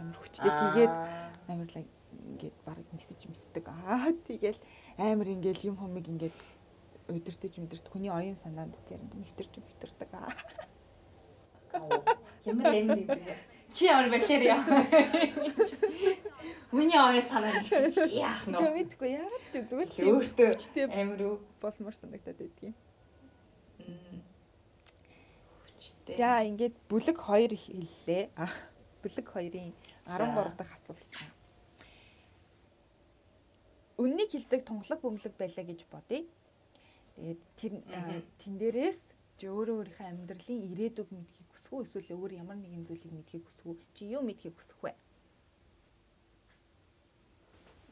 амар 0.00 0.16
хүчтэй. 0.20 0.48
Тэгээд 0.48 0.94
амар 1.52 1.68
л 1.68 1.76
ингээд 1.80 2.56
баг 2.64 2.78
мессеж 2.96 3.20
мэддэг. 3.28 3.64
Аа 3.68 4.12
тэгэл 4.24 4.60
амар 4.96 5.28
ингээд 5.28 5.60
юм 5.68 5.76
хумыг 5.76 6.08
ингээд 6.08 6.36
удирдах 7.10 7.56
мэдэрдэг. 7.60 7.92
Хүний 7.92 8.10
оюун 8.10 8.38
санаанд 8.40 8.74
зарим 8.88 9.10
нэвтэрч 9.20 9.52
мэдэрдэг. 9.60 10.10
Аа. 10.16 10.32
Ямар 12.44 12.74
юм 12.74 12.88
бэ? 12.88 13.36
Чи 13.72 13.86
ямар 13.86 14.10
бактериа? 14.10 14.58
Миний 16.72 16.98
оёо 16.98 17.22
санаа 17.28 17.62
чи 17.68 18.18
яах 18.18 18.46
нь 18.46 18.54
вэ? 18.54 18.70
Мэдгүй 18.74 19.10
яагаад 19.14 19.44
ч 19.46 19.54
зүгээр 19.62 19.90
л 19.90 19.98
Өөртөө 20.10 20.88
амар 20.90 21.20
уу? 21.22 21.36
болмоор 21.62 21.94
санагдаад 21.94 22.38
байдгийн. 22.38 22.74
Хүчтэй. 26.10 26.18
За 26.18 26.42
ингээд 26.42 26.74
бүлэг 26.90 27.16
2 27.16 27.54
хэллээ. 27.54 28.24
Бүлэг 29.02 29.26
2-ын 29.30 29.72
13 30.06 30.56
дахь 30.58 30.74
асуулт. 30.74 31.06
Үннийг 34.00 34.30
хилдэг 34.32 34.64
тунгалаг 34.66 35.00
бөмбөлөг 35.00 35.34
байлаа 35.38 35.64
гэж 35.64 35.86
бодъё. 35.86 36.26
Тэгээд 37.16 37.40
тэр 37.56 37.72
тэн 38.40 38.54
дээрээс 38.58 39.00
чи 39.36 39.48
өөрөө 39.48 39.76
өөрийнхөө 39.76 40.08
амьдралын 40.08 40.60
ирээдүг 40.72 41.08
мэдхийг 41.12 41.48
хүсэх 41.52 41.72
үү 41.72 41.84
эсвэл 41.84 42.16
өөр 42.16 42.32
ямар 42.40 42.56
нэгэн 42.60 42.84
зүйлийг 42.88 43.12
мэдхийг 43.12 43.44
хүсэх 43.44 43.66
үү? 43.68 43.76
Чи 43.96 44.02
юу 44.08 44.24
мэдхийг 44.24 44.56
хүсэх 44.56 44.78
вэ? 44.80 44.92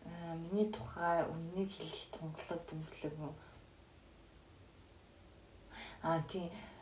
Аа 0.08 0.36
миний 0.36 0.68
тухай 0.72 1.24
үннийг 1.28 1.68
хэлэх 1.72 2.08
тунгалаг 2.12 2.60
бөмбөлөг. 2.68 3.16
Аа 6.04 6.20
тий 6.28 6.48
аа 6.52 6.77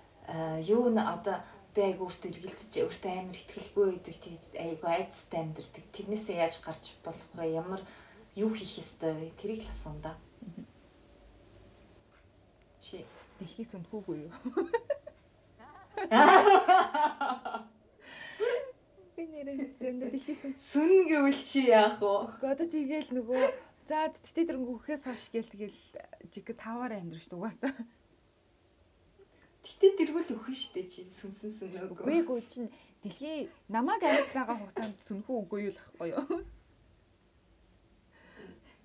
юу 0.66 0.88
н 0.90 0.98
одоо 0.98 1.42
би 1.74 1.80
айгу 1.86 2.06
өөртөө 2.08 2.30
эргэлзэж 2.32 2.72
өөртөө 2.82 3.12
амар 3.12 3.36
ихтгэлгүй 3.36 3.84
байдаг 3.92 4.16
тэгээд 4.22 4.46
айгу 4.56 4.86
айцтай 4.86 5.40
амьдэрдэг. 5.44 5.84
Тэрнээсээ 5.92 6.36
яаж 6.42 6.56
гарч 6.64 6.84
болох 7.04 7.28
вэ? 7.36 7.52
Ямар 7.54 7.82
юу 8.34 8.50
хийх 8.54 8.80
ёстой 8.82 9.12
вэ? 9.12 9.36
Тэрийг 9.38 9.62
л 9.64 9.72
асуун 9.72 10.00
да. 10.00 10.16
Чи 12.80 13.04
Дэлхий 13.36 13.66
сүнхүүгүй 13.68 14.16
юу? 14.24 14.32
Би 19.16 19.24
нэрээ 19.28 19.76
зөндө 19.76 20.08
дэлхий 20.12 20.36
сүнх. 20.40 20.56
сүн 20.56 20.92
гэвэл 21.04 21.40
чи 21.44 21.68
яах 21.68 22.00
вэ? 22.00 22.40
Одоо 22.48 22.64
тэгээл 22.64 23.12
нөгөө 23.12 23.42
за 23.92 24.08
тэтэ 24.08 24.48
дөрөнгө 24.48 24.72
хөхөөс 24.80 25.04
хойш 25.04 25.28
гээл 25.36 25.52
тэгэл 25.52 25.80
жиг 26.32 26.48
таваар 26.56 26.96
амьдрах 26.96 27.24
шүү 27.28 27.36
угаасаа. 27.36 27.76
Гэтэ 29.66 29.86
тэргүүл 29.98 30.30
өхөн 30.38 30.54
штэ 30.54 30.86
чи 30.86 31.00
сүнсэн 31.18 31.50
сүнөөгөө. 31.58 32.06
Үгүй 32.06 32.22
гоо 32.22 32.38
чин 32.46 32.70
дэлхий 33.02 33.50
намайг 33.66 34.02
амьд 34.06 34.30
байгаа 34.30 34.56
хугацаанд 34.62 34.94
сүнхүү 35.10 35.36
үгүй 35.42 35.60
юу 35.66 35.74
л 35.74 35.82
ахгүй 35.82 36.08
юу? 36.14 36.46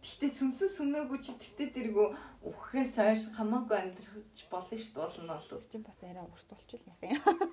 Гэтэ 0.01 0.27
сүнсэн 0.41 0.69
сүнөөгөө 0.73 1.19
чи 1.21 1.31
тэтэ 1.37 1.65
тэргүү 1.77 2.07
өхөхөөс 2.49 2.97
хойш 2.97 3.21
хамаагүй 3.37 3.77
амьдрах 3.77 4.25
болно 4.49 4.77
штэ 4.81 4.97
болно 4.97 5.37
болов. 5.37 5.69
Чин 5.69 5.85
бас 5.85 6.01
арай 6.01 6.25
урт 6.25 6.49
болчихвол 6.49 6.97
яах 7.05 7.29
юм. 7.29 7.45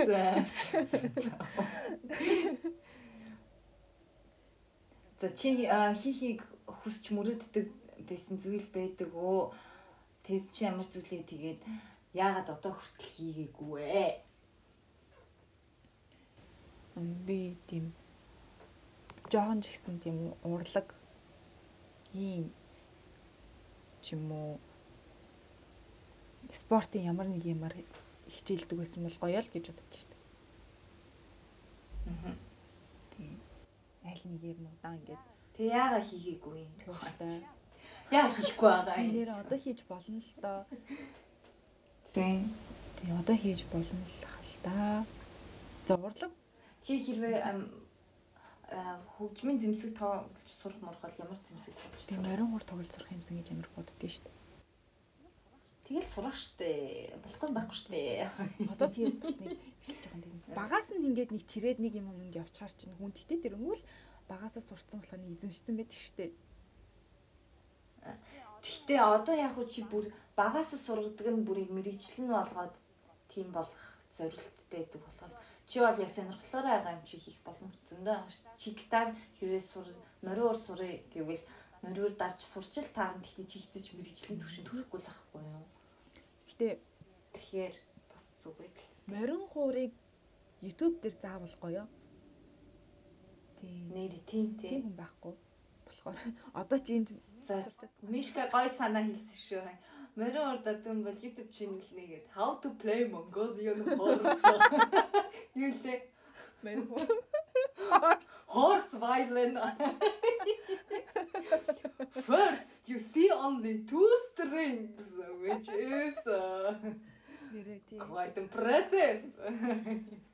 За. 0.00 0.46
За 5.20 5.28
чи 5.36 5.66
а, 5.68 5.92
хихийг 5.92 6.40
хүсч 6.80 7.04
мөрөөддөг 7.16 7.66
байсан 8.08 8.36
зүйл 8.42 8.66
байдаг 8.74 9.10
өө. 9.14 9.52
Тэр 10.24 10.42
чи 10.54 10.64
ямар 10.64 10.86
зүйлээ 10.86 11.22
тэгээд 11.26 11.60
яагаад 12.14 12.48
одоо 12.54 12.72
хүртэл 12.74 13.14
хийгээгүй 13.14 13.70
вэ? 13.78 14.06
Би 17.26 17.56
тийм 17.68 17.94
жоон 19.30 19.62
ч 19.62 19.70
гэсэн 19.70 19.96
тийм 20.02 20.34
урлаг 20.42 20.90
ийм 22.12 22.50
ч 24.02 24.18
юм 24.18 24.26
уу 24.34 24.50
спортын 26.52 27.06
ямар 27.06 27.30
нэг 27.30 27.46
юмар 27.46 27.74
хичээлдэг 28.26 28.78
байсан 28.78 29.06
бол 29.06 29.18
гоё 29.22 29.38
л 29.38 29.52
гэж 29.54 29.64
бодож 29.70 30.02
байна. 30.10 30.18
Аа. 32.10 32.34
Тийм. 33.14 33.38
Аль 34.02 34.24
нэгээр 34.26 34.58
нь 34.58 34.70
удаан 34.74 34.98
ингээд 34.98 35.24
Тэг 35.60 35.76
яагаад 35.76 36.08
хийгээгүй 36.08 36.56
юм? 36.64 36.72
Яа 38.08 38.32
хийхгүй 38.32 38.64
байгаа 38.64 38.96
Тийм 38.96 39.12
юм? 39.12 39.16
нэр 39.20 39.30
одоо 39.44 39.58
хийж 39.60 39.84
болно 39.84 40.16
л 40.16 40.32
доо. 40.40 40.64
Тийм. 42.16 42.48
Тийм 42.96 43.12
одоо 43.20 43.36
хийж 43.36 43.68
болно 43.68 44.00
л 44.00 44.16
хал 44.24 44.52
та. 44.64 45.04
За 45.84 46.00
урлаг 46.00 46.32
Чи 46.80 46.96
хэрвээ 47.04 47.44
хөгжмийн 49.20 49.60
зэмсэг 49.60 50.00
тоглож 50.00 50.48
сурах 50.48 50.80
морох 50.80 51.00
бол 51.04 51.20
ямар 51.28 51.36
зэмсэг 51.44 51.76
тоглож 51.76 52.02
тийм 52.08 52.16
сурах? 52.16 52.30
морин 52.32 52.48
хур 52.56 52.64
тоглож 52.64 52.88
сурах 52.96 53.12
юмсан 53.12 53.36
гэж 53.36 53.48
амар 53.52 53.68
боддөө 53.76 54.08
шүү 54.08 54.24
дээ. 54.24 54.38
Тэгэл 55.84 56.08
сурах 56.08 56.36
штэ. 56.40 57.20
Болохгүй 57.20 57.50
байхгүй 57.52 57.76
штэ. 57.76 58.00
Одоо 58.72 58.88
тэгээд 58.88 59.16
бас 59.20 59.36
нэг 59.44 59.60
хэлж 59.84 60.02
байгаа 60.08 60.24
юм. 60.24 60.40
Багаас 60.56 60.88
нь 60.88 61.04
ингээд 61.04 61.30
нэг 61.36 61.44
чирээд 61.44 61.78
нэг 61.84 61.92
юм 62.00 62.08
юмд 62.16 62.32
явчихаар 62.32 62.72
чинь 62.72 62.96
хүн 62.96 63.12
тэгтээ 63.12 63.44
тэр 63.44 63.60
өнгөл 63.60 63.84
багаасаа 64.30 64.62
сурцсан 64.64 65.00
болохоор 65.00 65.20
нэг 65.22 65.32
эзэмшсэн 65.36 65.74
байдаг 65.76 65.98
шүү 66.00 66.16
дээ. 66.16 66.30
Гэхдээ 68.64 69.00
одоо 69.16 69.34
яг 69.34 69.52
хуу 69.54 69.66
чи 69.66 69.80
бүр 69.92 70.04
багасаа 70.40 70.78
сургадаг 70.78 71.26
нь 71.34 71.46
бүрийг 71.46 71.70
мэрэгчлэн 71.74 72.28
болгоод 72.30 72.74
тийм 73.32 73.48
болох 73.56 73.82
зорилттой 74.16 74.66
байдаг 74.70 75.00
болохоос 75.02 75.34
чи 75.70 75.76
бол 75.82 75.98
яг 76.04 76.10
сонирхлоороо 76.14 76.70
байгаа 76.70 76.96
юм 76.98 77.04
чи 77.08 77.16
хийх 77.18 77.38
боломж 77.46 77.76
зөндөө 77.88 78.14
байгаа 78.14 78.30
шүү. 78.30 78.58
Чи 78.60 78.68
гитар 78.78 79.08
хэрвээ 79.38 79.64
сур 79.72 79.86
мориор 80.26 80.56
сурыг 80.56 81.02
гэвэл 81.14 81.44
мориор 81.82 82.12
дарж 82.14 82.38
сурчил 82.42 82.88
таарна 82.96 83.22
гэхдээ 83.22 83.46
чи 83.50 83.58
хитэж 83.62 83.84
мэрэгчлэн 83.96 84.40
төвшөнд 84.40 84.68
хүрэхгүй 84.70 85.00
л 85.00 85.10
ахгүй 85.12 85.40
юу. 85.40 85.66
Гэтэ 86.48 86.68
Тэгэхээр 87.34 87.74
бас 88.10 88.26
зүгээр 88.42 88.74
л. 88.74 88.88
морин 89.06 89.42
хуурыг 89.50 89.92
YouTube 90.62 90.96
дээр 91.00 91.16
заавал 91.22 91.54
гоё. 91.62 91.82
Нэр 93.62 94.12
тийм 94.26 94.56
Тийм 94.58 94.82
хүн 94.82 94.96
байхгүй. 94.96 95.34
Болохоор 95.86 96.16
одоо 96.60 96.78
чи 96.78 96.96
энд 97.00 97.10
Мишка 98.02 98.48
гой 98.52 98.68
санаа 98.78 99.02
хэлсэн 99.02 99.38
шүү. 99.46 99.64
Мориор 100.16 100.58
дардаг 100.64 100.94
нь 100.94 101.04
бол 101.04 101.18
YouTube 101.22 101.50
channel 101.50 101.82
нэгээд 101.94 102.26
How 102.36 102.58
to 102.62 102.68
play 102.82 103.04
Mongolian 103.10 103.80
horse. 103.98 104.42
Юу 105.54 105.72
лээ? 105.84 106.00
морин 106.62 106.86
хуур 106.88 107.08
Horse 108.50 108.94
violin. 108.98 109.54
First, 112.28 112.70
you 112.86 112.98
see 112.98 113.30
only 113.30 113.78
two 113.90 114.08
strings, 114.26 115.00
which 115.40 115.68
is 115.68 116.18
uh, 116.26 116.74
quite 118.10 118.36
impressive. 118.36 119.22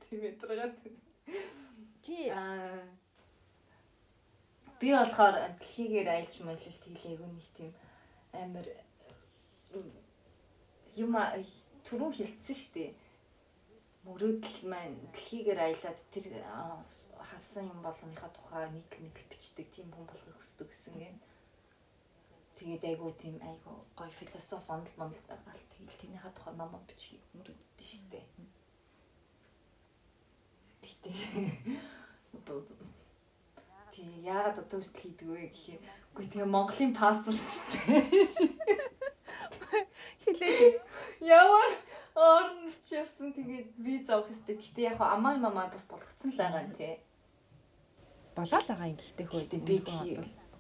Тийм 0.09 0.21
ээ. 0.23 0.35
Чи 2.03 2.31
Аа. 2.31 3.06
Би 4.81 4.93
болохоор 4.93 5.37
дэлхийгээр 5.57 6.09
аялж 6.13 6.35
маялал 6.45 6.77
тэглээгүй 6.85 7.31
нэг 7.33 7.49
тийм 7.57 7.73
амар 8.43 8.67
юм 11.01 11.13
түрүү 11.87 12.11
хэлсэн 12.13 12.57
шүү 12.61 12.73
дээ. 12.77 12.91
Мөрөөдөл 14.05 14.61
маань 14.69 14.97
дэлхийгээр 15.17 15.61
аялаад 15.65 16.01
тэр 16.13 16.27
харсан 17.29 17.73
юм 17.73 17.81
болгоныхаа 17.81 18.31
тухай 18.37 18.69
нийт 18.69 18.93
мэдл 19.01 19.25
бичдэг 19.33 19.67
тийм 19.73 19.89
хүн 19.97 20.05
болохыг 20.09 20.37
хүсдэг 20.37 20.69
гэсэн 20.69 20.95
гэн. 21.01 21.17
Тэгээд 22.61 22.85
айгуу 22.91 23.13
тийм 23.17 23.37
айгуу 23.41 23.79
гоё 23.97 24.13
философи 24.21 24.69
ондол 24.77 24.97
мондол 25.01 25.25
гаргаал 25.29 25.65
тэгэл 25.73 26.01
тэрнийхээ 26.01 26.33
тухай 26.37 26.55
ном 26.57 26.73
бичгийг 26.85 27.25
мөрөөддөг 27.33 27.87
шүү 27.89 28.05
дээ. 28.13 28.25
Гэтэ 30.85 31.11
Тэг 33.97 34.29
яагаад 34.29 34.61
одоо 34.61 34.79
хүртэл 34.85 35.01
хийдэг 35.01 35.29
вэ 35.33 35.49
гэхээр 35.49 35.81
үгүй 36.13 36.27
тэгээ 36.29 36.53
Монголын 36.53 36.93
паспорттэй 36.93 38.05
хэлээд 40.21 40.77
ямар 41.25 41.71
орн 42.13 42.73
чивсэн 42.85 43.33
тэгээд 43.33 43.69
виз 43.81 44.05
авах 44.13 44.29
хэрэгтэй. 44.29 44.57
Гэтэ 44.61 44.81
яг 44.93 45.01
амаа 45.01 45.41
мамаа 45.41 45.73
бас 45.73 45.85
болгоцсон 45.89 46.31
л 46.33 46.41
байгаа 46.41 46.69
юм 46.69 46.75
те. 46.77 47.01
болоо 48.37 48.61
л 48.61 48.69
байгаа 48.69 48.89
юм 48.93 48.97
гэхдээ 49.01 49.27
хөө 49.29 49.41
Гэтэ 49.41 49.59
би 49.65 49.77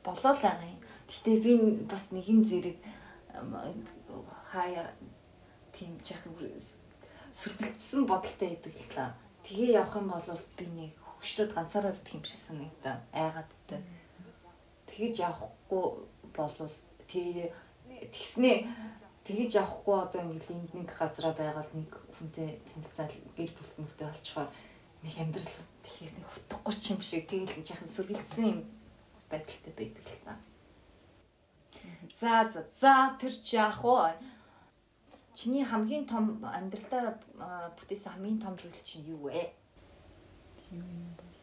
болоо 0.04 0.32
л 0.32 0.40
байгаа 0.40 0.68
юм. 0.72 0.80
Гэтэ 1.08 1.32
би 1.44 1.52
бас 1.92 2.04
нэгэн 2.12 2.40
зэрэг 2.48 2.78
хаяа 4.48 4.88
тийм 5.76 5.92
жаахан 6.00 6.32
сүргэлтсэн 7.36 8.02
бодолтой 8.08 8.48
байдаг 8.56 8.74
л 8.80 8.88
та. 8.96 9.04
Тэгээ 9.44 9.76
явах 9.76 9.96
юм 10.00 10.08
бол 10.08 10.40
би 10.56 10.66
нэг 10.72 10.92
хөгшрөөд 11.26 11.52
ганцаараа 11.58 11.90
ирдэг 11.90 12.14
юм 12.14 12.22
шиг 12.22 12.40
санагдаа. 12.46 13.02
Айгаад 13.10 13.50
та. 13.66 13.82
Тэгэж 14.86 15.14
явахгүй 15.26 15.84
болвол 16.30 16.74
тэгээ 17.10 17.50
тэгснээ 18.14 18.56
тэгэж 19.26 19.50
явахгүй 19.58 19.96
одоо 20.06 20.22
ингээл 20.22 20.54
энд 20.54 20.70
нэг 20.78 20.88
газараа 20.94 21.34
байгаад 21.34 21.70
нэг 21.74 21.90
хүнтэй 22.14 22.62
тэмцэл 22.70 23.10
гэр 23.34 23.50
бүл 23.58 23.72
мөлтөө 23.82 24.06
олчхоор 24.06 24.50
нэг 25.02 25.14
амьдрал 25.18 25.58
тэгэхээр 25.82 26.14
нэг 26.14 26.26
утгагүй 26.30 26.74
ч 26.78 26.84
юм 26.94 27.00
шиг 27.02 27.26
тэгэл 27.26 27.66
жаахан 27.66 27.90
сүргэлтсэн 27.90 28.44
юм 28.46 28.60
байдалтай 29.26 29.74
байдаг 29.74 30.06
л 30.06 30.22
та. 30.22 30.34
За 32.22 32.46
за 32.54 32.62
за 32.78 33.18
тэр 33.18 33.34
чи 33.34 33.58
яах 33.58 33.82
вэ? 33.82 34.14
чиний 35.34 35.66
хамгийн 35.66 36.06
том 36.06 36.38
амьдралдаа 36.46 37.18
бүтээсэн 37.76 38.14
хамгийн 38.14 38.40
том 38.40 38.54
зүйл 38.56 38.80
чинь 38.86 39.10
юу 39.10 39.26
вэ? 39.26 39.65
Юу 40.70 40.82
юм 40.82 41.14
бол. 41.18 41.36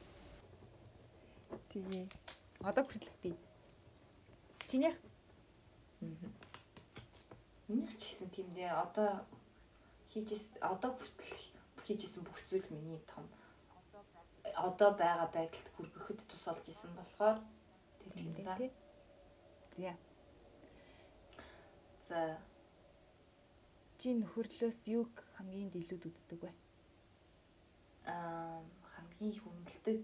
Тэгээ 1.70 2.06
одоо 2.62 2.84
хүртэл 2.84 3.16
би 3.22 3.32
чинийх 4.68 4.98
Минийх 7.68 7.96
ч 7.98 8.02
гэсэн 8.12 8.30
тийм 8.36 8.48
дээ. 8.52 8.72
Одоо 8.76 9.24
хийжээс 10.12 10.46
одоо 10.60 10.92
хүртэл 10.96 11.32
хийжсэн 11.86 12.24
бүх 12.24 12.40
зүйл 12.50 12.68
миний 12.70 13.00
том 13.08 13.26
одоо 14.56 14.92
байгаа 14.94 15.28
байдалд 15.32 15.68
хүргэхэд 15.74 16.20
тус 16.28 16.44
олж 16.52 16.66
исэн 16.68 16.92
болохоор 16.96 17.40
тэр 18.00 18.14
юм 18.22 18.36
да. 18.44 18.58
За. 19.78 19.96
За 22.10 22.20
Чи 24.04 24.12
нөхөрлөөс 24.20 24.80
юг 24.92 25.12
хамгийн 25.40 25.72
илүү 25.80 26.00
үздэг 26.12 26.40
вэ? 26.44 26.52
аа 28.12 28.60
хамгийн 29.24 29.36
их 29.40 29.44
хүндэлдэг 29.44 30.00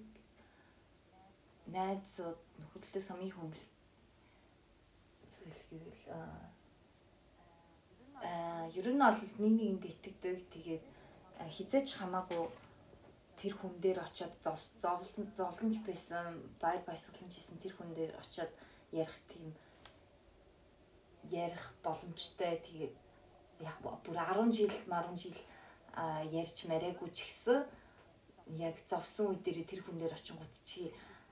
найзууд 1.75 2.39
нөхөрлөөс 2.59 3.07
хамгийн 3.11 3.35
хүндэл 3.35 3.67
зүйл 5.33 5.61
гэвэл 5.69 6.05
аа 6.15 6.47
ер 8.79 8.87
нь 8.87 8.99
бол 9.03 9.19
нэг 9.19 9.35
нэгэнд 9.43 9.83
итгэдэг. 9.91 10.37
Тэгээд 10.55 10.83
хизээч 11.55 11.87
хамаагүй 11.99 12.47
тэр 13.39 13.53
хүн 13.59 13.73
дээр 13.83 13.99
очиод 14.07 14.33
зов- 14.43 14.71
зовлон 14.79 15.27
зовлонж 15.35 15.75
байсан 15.83 16.39
байр 16.63 16.79
баясгаланж 16.87 17.33
хийсэн 17.35 17.59
тэр 17.59 17.75
хүн 17.75 17.91
дээр 17.95 18.15
очиод 18.23 18.51
ярих 18.95 19.19
тийм 19.27 19.51
ярих 21.27 21.63
боломжтой. 21.83 22.55
Тэгээд 22.63 22.95
яг 23.67 23.75
бүр 23.83 24.15
10 24.15 24.51
жил 24.55 24.71
10 24.87 25.15
жил 25.19 25.37
ярьж 26.39 26.57
мараагүй 26.71 27.11
ч 27.11 27.27
гэсэн 27.27 27.67
яг 28.57 28.75
зовсон 28.89 29.35
үе 29.35 29.39
дээр 29.43 29.61
тэр 29.69 29.81
хүн 29.85 29.97
дээр 30.01 30.17
очингууд 30.17 30.55
чи 30.65 30.89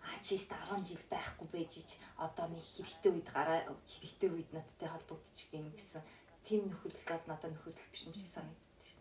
а 0.07 0.19
чи 0.23 0.37
тест 0.37 0.51
10 0.51 0.85
жил 0.85 1.03
байхгүй 1.09 1.47
байж 1.51 1.71
ич. 1.81 1.89
Одоо 2.17 2.47
нэг 2.47 2.63
хэрэгтэй 2.63 3.11
үед 3.11 3.27
гараа 3.33 3.59
хэрэгтэй 3.87 4.29
үед 4.29 4.49
надтай 4.53 4.89
холбогдчих 4.89 5.49
гин 5.51 5.73
гэсэн 5.73 6.01
тийм 6.45 6.69
нөхөрлөл 6.69 7.09
бол 7.09 7.25
надад 7.27 7.51
нөхөрлөл 7.51 7.91
биш 7.91 8.03
юм 8.07 8.13
шиг 8.15 8.29
санагдчих. 8.31 8.97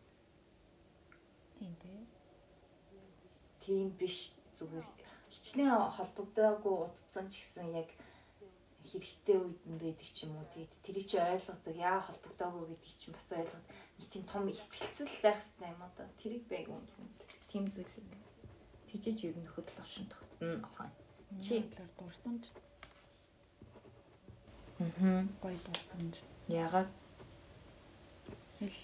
Тийм 1.58 1.72
дээ. 1.82 2.02
Тийм 3.62 3.86
биш. 4.00 4.40
Зүгээр 4.56 4.86
хичнээн 5.30 5.92
холбогдоогүй 5.96 6.74
удцсан 6.88 7.28
ч 7.30 7.44
гэсэн 7.44 7.70
яг 7.76 7.88
хэрэгтэй 8.90 9.36
үед 9.36 9.62
нь 9.68 9.78
байдаг 9.78 10.08
ч 10.10 10.24
юм 10.24 10.34
уу. 10.40 10.50
Тэгээд 10.54 10.72
тэрийг 10.82 11.06
чи 11.06 11.16
ойлгодог 11.20 11.76
яа 11.76 12.00
холбогдоогүй 12.02 12.64
гэдгийг 12.72 12.96
чинь 12.98 13.14
бас 13.14 13.28
ойлгоод 13.30 13.66
нэг 13.98 14.08
тийм 14.10 14.24
том 14.26 14.44
ихтгэлцэл 14.48 15.14
байх 15.22 15.38
хэрэгтэй 15.38 15.70
юм 15.70 15.82
одоо. 15.86 16.06
Тэрийг 16.18 16.44
байг 16.50 16.66
юм 16.72 16.82
тийм 17.50 17.64
зүйл 17.74 17.92
юм. 17.98 18.08
Тийжэж 18.88 19.18
ер 19.28 19.36
нь 19.38 19.52
хөдөл 19.54 19.80
оршин 19.82 20.06
тогтно 20.10 20.60
ахаа 20.68 20.90
Чи 21.42 21.62
талаар 21.62 21.90
дурсамж, 21.98 22.44
аа 24.78 25.26
гоё 25.42 25.58
дурсамж. 25.66 26.14
ягаад 26.48 26.88
Хэл 28.58 28.76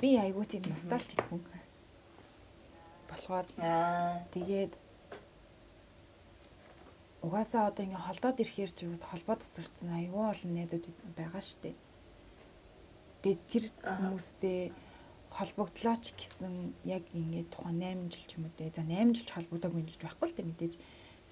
би 0.00 0.16
айгуу 0.16 0.44
тийм 0.44 0.62
ностальжик 0.66 1.20
хүн. 1.28 1.42
Болохоор 3.08 3.46
аа. 3.58 4.24
тэгээд 4.34 4.72
угаасаа 7.22 7.68
одоо 7.70 7.84
ингээ 7.86 8.06
холдоод 8.06 8.40
ирэхээр 8.42 8.72
ч 8.74 8.80
холбоо 9.10 9.36
тасарсан 9.38 9.90
айгүй 9.94 10.24
олон 10.32 10.52
найзууд 10.56 10.84
байгаа 11.14 11.42
штеп. 11.44 11.76
Тэгээд 13.22 13.40
тэр 13.52 13.64
хүмүүстэй 13.84 14.72
холбогдлоо 15.32 15.96
ч 15.96 16.12
гэсэн 16.12 16.76
яг 16.84 17.08
ингээ 17.16 17.48
тухайн 17.48 17.80
8 17.80 18.12
жил 18.12 18.24
ч 18.28 18.30
юм 18.36 18.44
уу 18.46 18.54
те. 18.56 18.68
За 18.76 18.84
8 18.84 19.16
жил 19.16 19.26
ч 19.26 19.30
холбогдоогүй 19.32 19.82
гэж 19.88 19.98
байхгүй 20.04 20.26
л 20.28 20.36
те 20.36 20.42
мэдээж. 20.44 20.74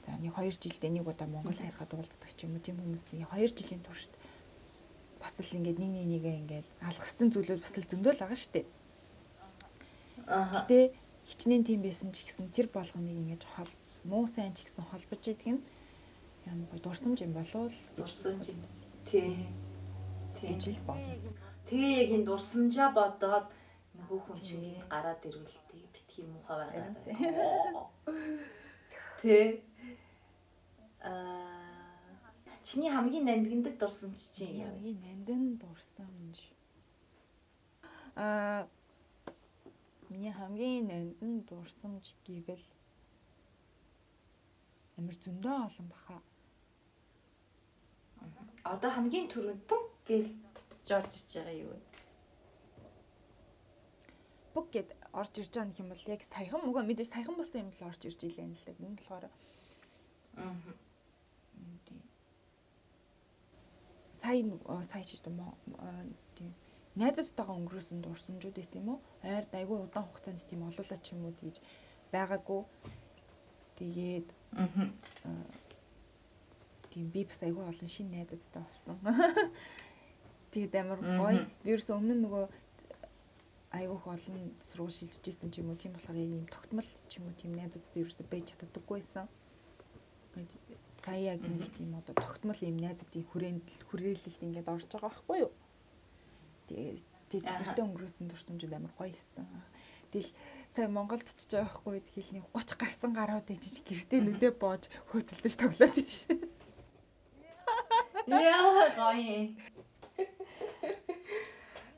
За 0.04 0.16
нэг 0.16 0.32
2 0.32 0.56
жилдээ 0.56 0.90
нэг 0.90 1.04
удаа 1.04 1.28
Монгол 1.28 1.54
харихад 1.54 1.92
уулздаг 1.92 2.32
ч 2.32 2.48
юм 2.48 2.56
уу 2.56 2.64
тийм 2.64 2.80
хүмүүс 2.80 3.12
нэг 3.12 3.28
2 3.28 3.52
жилийн 3.52 3.84
туршид 3.84 4.14
бас 5.20 5.36
л 5.36 5.52
ингээд 5.52 5.76
нэг 5.76 5.92
нэг 5.92 6.06
нэгэ 6.16 6.32
ингээд 6.40 6.66
алгасан 6.80 7.28
зүйлүүд 7.28 7.60
бас 7.60 7.74
л 7.76 7.84
зөндөл 7.84 8.16
байгаа 8.24 8.40
штеп. 8.40 8.66
аа 10.24 10.48
Гэтэ 10.48 10.96
хичнээн 11.28 11.64
тийм 11.68 11.84
байсан 11.84 12.08
ч 12.16 12.24
гэсэн 12.24 12.48
тэр 12.56 12.72
болгоныг 12.72 13.16
ингэж 13.20 13.42
хол 13.44 13.70
муу 14.08 14.24
сайн 14.24 14.56
ч 14.56 14.64
гэсэн 14.64 14.88
холбож 14.88 15.20
идэг 15.28 15.60
нь 15.60 15.62
юм 16.48 16.64
гоо 16.72 16.80
дурсамж 16.80 17.20
юм 17.20 17.36
болов 17.36 17.68
л 17.68 17.78
дурсамж 18.00 18.48
юм 18.48 18.64
тий 19.04 19.44
гэж 20.40 20.72
л 20.72 20.80
бодно. 20.88 21.36
Тэгээ 21.68 21.92
яг 22.00 22.10
энэ 22.16 22.26
дурсамжаа 22.26 22.88
бодоод 22.96 23.46
хүн 24.18 24.38
чинь 24.42 24.62
гээд 24.64 24.88
гараад 24.90 25.22
ирвэл 25.28 25.58
тий 25.70 25.86
битгий 25.94 26.26
муухай 26.26 26.58
байгаа. 26.58 27.90
Тэ. 29.22 29.62
Аа 31.00 31.60
чиний 32.66 32.90
хамгийн 32.90 33.24
нандиндаг 33.24 33.78
дурсамж 33.78 34.18
чинь 34.34 34.66
юу 34.66 34.72
вэ? 34.74 34.78
Ягийн 34.78 35.00
нандин 35.04 35.42
дурсамж. 35.62 36.36
Аа 38.16 38.66
миний 40.10 40.32
хамгийн 40.32 40.86
нандин 40.90 41.46
дурсамж 41.48 42.14
гэвэл 42.26 42.66
амар 44.98 45.16
зөндөө 45.24 45.54
олон 45.66 45.86
баха. 45.92 46.16
Одоо 48.64 48.90
хамгийн 48.90 49.28
түрүүнд 49.32 49.70
гэж 50.08 50.26
татж 50.54 50.88
орж 50.98 51.12
иж 51.20 51.30
байгаа 51.34 51.56
юу 51.64 51.70
вэ? 51.72 51.89
Бүг 54.60 54.76
гэд 54.76 54.92
орж 55.16 55.32
ирж 55.40 55.56
байгаа 55.56 55.80
юм 55.80 55.88
бол 55.88 56.04
яг 56.12 56.20
саяхан 56.28 56.60
мөгөө 56.68 56.84
мэдээж 56.84 57.08
саяхан 57.16 57.36
болсон 57.40 57.64
юм 57.64 57.72
л 57.72 57.88
орж 57.88 58.02
ирж 58.04 58.20
илэн 58.28 58.52
л 58.52 58.64
дээ. 58.68 58.76
Энэ 58.84 59.00
болохоор 59.00 59.24
Аа. 60.36 60.52
Сая 64.20 64.44
сая 64.84 65.04
ч 65.08 65.16
юм 65.24 65.40
уу 65.40 65.56
тийм 66.36 66.52
найзуудтайгаа 67.00 67.56
өнгөрөөсөн 67.56 68.04
дурсамжууд 68.04 68.56
байсан 68.60 68.84
юм 68.84 68.88
уу? 68.92 69.00
Ойр 69.24 69.48
айгүй 69.48 69.78
удаан 69.80 70.04
хугацаанд 70.04 70.44
тийм 70.44 70.68
олоолаа 70.68 71.00
ч 71.00 71.16
юм 71.16 71.24
уу 71.24 71.32
тэгж 71.40 71.56
байгаагүй. 72.12 72.60
Тэгээд 73.80 74.28
Аа. 74.60 75.48
тийм 76.92 77.08
би 77.08 77.24
бас 77.24 77.40
айгүй 77.40 77.64
олон 77.64 77.88
шинэ 77.88 78.12
найзуудтай 78.12 78.60
болсон. 78.60 79.00
Тэгээд 80.52 80.74
амар 80.76 81.00
гоё. 81.00 81.48
Вирус 81.64 81.88
өмнө 81.88 82.14
нөгөө 82.20 82.44
айгүйх 83.70 84.04
олон 84.06 84.50
сургууль 84.66 84.90
шилжижсэн 84.90 85.54
ч 85.54 85.62
юм 85.62 85.70
уу 85.70 85.78
тийм 85.78 85.94
болохоор 85.94 86.18
ийм 86.18 86.46
тогтмол 86.50 86.88
ч 87.06 87.22
юм 87.22 87.30
уу 87.30 87.38
тийм 87.38 87.54
найзуудтай 87.54 88.02
ерөөсөй 88.02 88.26
байж 88.26 88.50
чаддаггүй 88.50 88.98
байсан. 88.98 89.30
Сая 91.06 91.20
яг 91.34 91.40
нэг 91.46 91.70
тийм 91.78 91.94
одоо 91.94 92.14
тогтмол 92.18 92.58
ийм 92.66 92.82
найзуудын 92.82 93.24
хүрээнд 93.30 93.66
хүрээлэлд 93.94 94.42
ингээд 94.42 94.66
орж 94.74 94.90
байгаа 94.90 95.10
байхгүй 95.14 95.38
юу? 95.46 95.52
Тэгээд 96.66 96.98
тэгээд 97.30 97.46
тэртээ 97.46 97.84
өнгөрөөсөн 97.86 98.26
дурсамжууд 98.26 98.74
амар 98.74 98.94
гоё 98.98 99.14
хэлсэн. 99.14 99.46
Тэгэл 100.10 100.34
сая 100.74 100.88
Монголд 100.90 101.22
очиж 101.22 101.50
байгаа 101.54 101.70
байхгүй 101.70 101.92
үед 101.94 102.08
хэлний 102.10 102.42
30 102.50 102.74
гарсан 102.74 103.10
гарууд 103.14 103.46
ээжиж 103.54 103.86
гэртээ 103.86 104.20
нүдэ 104.26 104.50
боож 104.58 104.90
хөөцөлдөж 105.14 105.54
тоглоод 105.54 105.94
тийм 105.94 106.10
шээ. 106.10 106.38
Яа 108.26 108.90
гоё. 108.98 109.54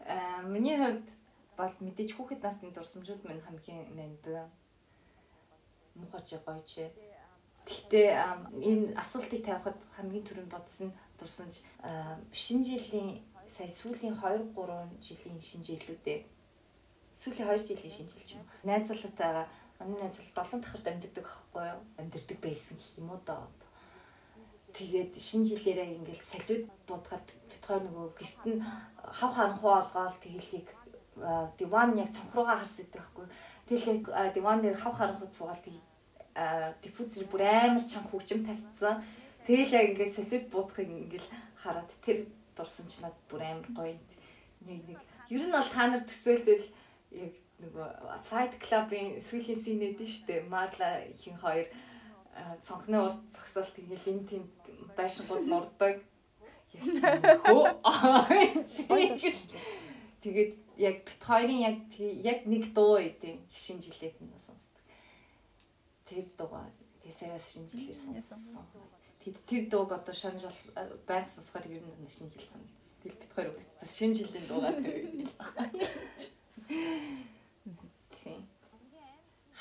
Аа 0.05 0.45
миний 0.45 0.77
хувьд 0.77 1.07
бол 1.62 1.74
мэдээж 1.86 2.10
хүүхэд 2.18 2.42
насны 2.42 2.74
дурсамжууд 2.74 3.22
минь 3.22 3.44
хамгийн 3.46 3.94
нандин. 3.94 4.50
Мухач 5.94 6.34
гоёч. 6.42 6.90
Гэхдээ 7.62 8.08
аа, 8.18 8.50
энэ 8.58 8.98
асуултыг 8.98 9.46
тавихад 9.46 9.78
хамгийн 9.94 10.26
түрүүнд 10.26 10.50
бодсон 10.50 10.90
дурсамж 11.14 11.62
аа, 11.86 12.18
шинэ 12.34 12.66
жилийн 12.66 13.22
сая 13.54 13.70
сүүлийн 13.70 14.18
2 14.18 14.50
3 14.50 14.98
жилийн 15.06 15.38
шинэ 15.38 15.66
жилүүдээ 15.70 16.18
сүүлийн 17.22 17.48
2 17.54 17.68
жилийн 17.70 17.94
шинэ 17.94 18.10
жил 18.10 18.26
ч 18.26 18.30
юм. 18.34 18.46
Найз 18.66 18.88
залуутайгаа 18.90 19.46
манай 19.78 20.10
найз 20.10 20.18
залуу 20.18 20.34
7 20.34 20.58
дахарт 20.58 20.86
амьдэрдэг 20.90 21.26
аахгүй 21.30 21.64
юу? 21.70 21.80
Амьдэрдэг 22.00 22.38
байсан 22.42 22.74
гэх 22.74 22.98
юм 22.98 23.14
уу 23.14 23.20
доо. 23.22 23.46
Тэгээд 24.74 25.12
шинэ 25.14 25.46
жилээрээ 25.54 25.88
ингээл 26.02 26.24
салют 26.32 26.64
буудахад 26.88 27.26
бит 27.46 27.62
хоёр 27.62 27.82
нөгөө 27.86 28.08
гэрт 28.18 28.42
нь 28.50 28.64
хав 29.18 29.30
харанхуу 29.36 29.72
олгоод 29.78 30.18
тэгэлийг 30.18 30.66
диван 31.58 31.98
яг 31.98 32.10
цонхруугаа 32.12 32.58
харсан 32.58 32.86
гэдэг 32.86 32.96
байхгүй. 32.96 33.26
Тэгэл 33.68 34.32
диван 34.34 34.62
дээр 34.62 34.76
хав 34.80 34.94
харанхуу 34.96 35.28
цугаал 35.28 35.60
тэг 35.60 35.76
диффузер 36.82 37.28
бүр 37.28 37.42
амар 37.44 37.84
чанга 37.84 38.08
хөгжим 38.10 38.46
тавьчихсан. 38.46 39.04
Тэгэл 39.46 39.76
яг 39.76 39.86
ингээд 39.92 40.16
салют 40.16 40.48
буудахыг 40.48 40.88
ингээл 40.88 41.28
хараад 41.60 41.90
тэр 42.00 42.24
дурсамж 42.56 43.04
над 43.04 43.12
бүр 43.28 43.44
амар 43.44 43.68
гоё. 43.76 43.96
Нэг 44.64 44.80
нэг 44.88 44.98
ер 45.28 45.44
нь 45.44 45.52
бол 45.52 45.68
та 45.68 45.92
нар 45.92 46.00
төсөөлөл 46.08 46.72
яг 47.12 47.36
нөгөө 47.60 47.88
Fight 48.24 48.56
Club-ын 48.64 49.20
сүүлийн 49.28 49.60
син 49.60 49.84
эдэн 49.84 50.08
штэ. 50.08 50.48
Марла 50.48 51.04
хин 51.20 51.36
хоёр 51.36 51.68
цонхны 52.64 52.96
урд 52.96 53.20
зогсоол 53.36 53.68
тэгэл 53.76 54.08
энэ 54.08 54.24
тийм 54.24 54.48
байшингууд 54.96 55.44
нурдаг. 55.44 56.00
Хөө. 56.72 57.68
Тэгээд 60.22 60.61
яг 60.83 60.97
бит 61.07 61.20
хоёрын 61.22 61.61
яг 61.70 61.78
яг 62.33 62.41
нэг 62.47 62.74
дуу 62.74 62.99
идэв 62.99 63.39
шинэ 63.55 63.83
жилээр 63.87 64.14
нь 64.18 64.35
сонсдог. 64.47 64.83
Тэр 66.07 66.26
дуугаа 66.39 66.66
шинэ 67.07 67.39
жилээр 67.70 67.95
сонссон. 67.95 68.43
Тэд 69.22 69.37
тэр 69.47 69.64
дууг 69.70 69.91
одоо 69.95 70.14
шанаж 70.14 70.43
байг 71.07 71.26
сонсохоор 71.30 71.66
ер 71.70 71.85
нь 71.87 72.11
шинэ 72.11 72.30
жил 72.35 72.47
сан. 72.51 72.62
Тэр 73.03 73.14
бит 73.14 73.30
хоёр 73.35 73.55
үгс 73.55 73.95
шинэ 73.95 74.14
жилийн 74.18 74.47
дуугаа. 74.51 74.74
Тий. 78.18 78.39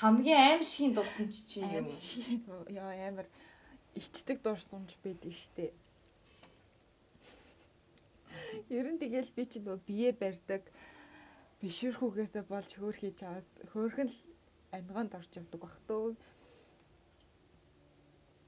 Хамгийн 0.02 0.42
аимшигын 0.58 0.94
дурсан 0.98 1.30
чи 1.30 1.42
чи 1.46 1.60
юм. 1.62 1.86
Аим 1.86 2.42
яа 2.74 3.10
амар 3.10 3.28
ичдэг 3.94 4.42
дурсамж 4.42 4.98
байдаг 5.04 5.34
штэ. 5.38 5.70
Ер 8.70 8.88
нь 8.90 8.98
тэгэл 8.98 9.30
би 9.36 9.46
чи 9.46 9.60
нөгөө 9.62 9.80
бие 9.86 10.12
барьдаг 10.18 10.64
бишэрхүүгээсээ 11.62 12.44
болж 12.50 12.70
хөөр 12.76 12.96
хийж 12.98 13.20
аваас 13.24 13.48
хөөрхөн 13.72 14.10
л 14.10 14.20
ангоонд 14.78 15.14
орж 15.20 15.32
явдаг 15.38 15.62
бах 15.62 15.78
төө. 15.88 16.18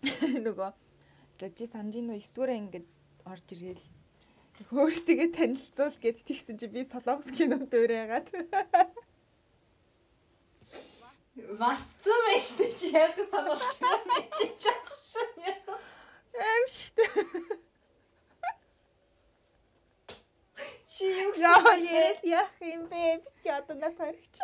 нөгөө 0.45 0.71
чи 1.57 1.65
санжин 1.67 2.09
нөө 2.09 2.19
9 2.19 2.35
дуурай 2.35 2.57
ингээд 2.57 2.87
орж 3.29 3.47
ирэл 3.53 3.87
хөөртигээ 4.69 5.29
танилцуул 5.37 5.97
гэд 6.03 6.17
тэгсэн 6.27 6.57
чи 6.59 6.67
би 6.73 6.81
солонгос 6.85 7.29
кинонд 7.37 7.73
өрөөгаад 7.73 8.27
Мартсан 11.59 12.19
байж 12.27 12.47
тээ 12.57 12.71
чи 12.77 12.87
яг 12.93 13.17
сануулж 13.31 13.73
байна 13.81 14.17
чи 14.37 14.45
чааш. 14.61 15.01
аим 16.37 16.65
штэ. 16.69 17.05
Чи 20.93 21.09
юу 21.09 21.33
Яа 21.41 21.73
ярил 21.73 22.21
яах 22.21 22.53
юм 22.61 22.85
бэ? 22.85 23.25
Би 23.41 23.49
одоо 23.49 23.75
над 23.81 23.97
хоригч. 23.97 24.37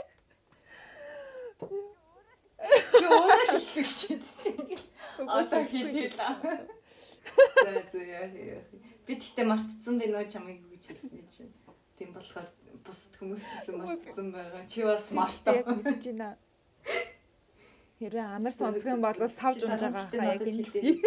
Чи 2.97 3.05
өөрөө 3.05 3.45
хэлчихэж 3.53 4.25
чи. 4.41 4.51
Одоо 5.21 5.61
хэлээ 5.61 6.09
л. 6.09 6.17
За 7.53 7.71
за 7.93 8.01
яа 8.01 8.25
яа. 8.33 8.65
Би 9.05 9.13
тэгтээ 9.21 9.45
мартцсан 9.45 10.01
би 10.01 10.09
нөө 10.09 10.25
чамайг 10.25 10.65
гэж 10.73 10.89
хэлсэн 10.89 11.21
чинь. 11.29 11.53
Тийм 12.01 12.17
болохоор 12.17 12.49
бусд 12.81 13.13
хүмүүс 13.21 13.45
ч 13.45 13.53
гэсэн 13.69 13.77
мартцсан 13.85 14.27
байгаа. 14.33 14.65
Чи 14.65 14.81
бас 14.89 15.05
мартаа. 15.13 15.53
Яг 15.53 15.69
мэдэж 15.69 16.03
байна. 16.17 16.33
Хэрвээ 18.01 18.25
анар 18.25 18.53
сонсох 18.57 18.89
юм 18.89 19.05
бол 19.05 19.13
савж 19.37 19.69
унж 19.69 19.85
байгаа 19.85 20.09
хаа 20.09 20.33
яг 20.33 20.41
энэ 20.41 20.65
хэсгийг. 20.65 21.05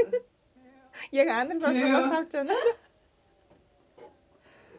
Яг 1.11 1.29
анар 1.35 1.59
сонсох 1.59 1.91
бол 1.99 2.11
савж 2.15 2.31
байна. 2.31 2.55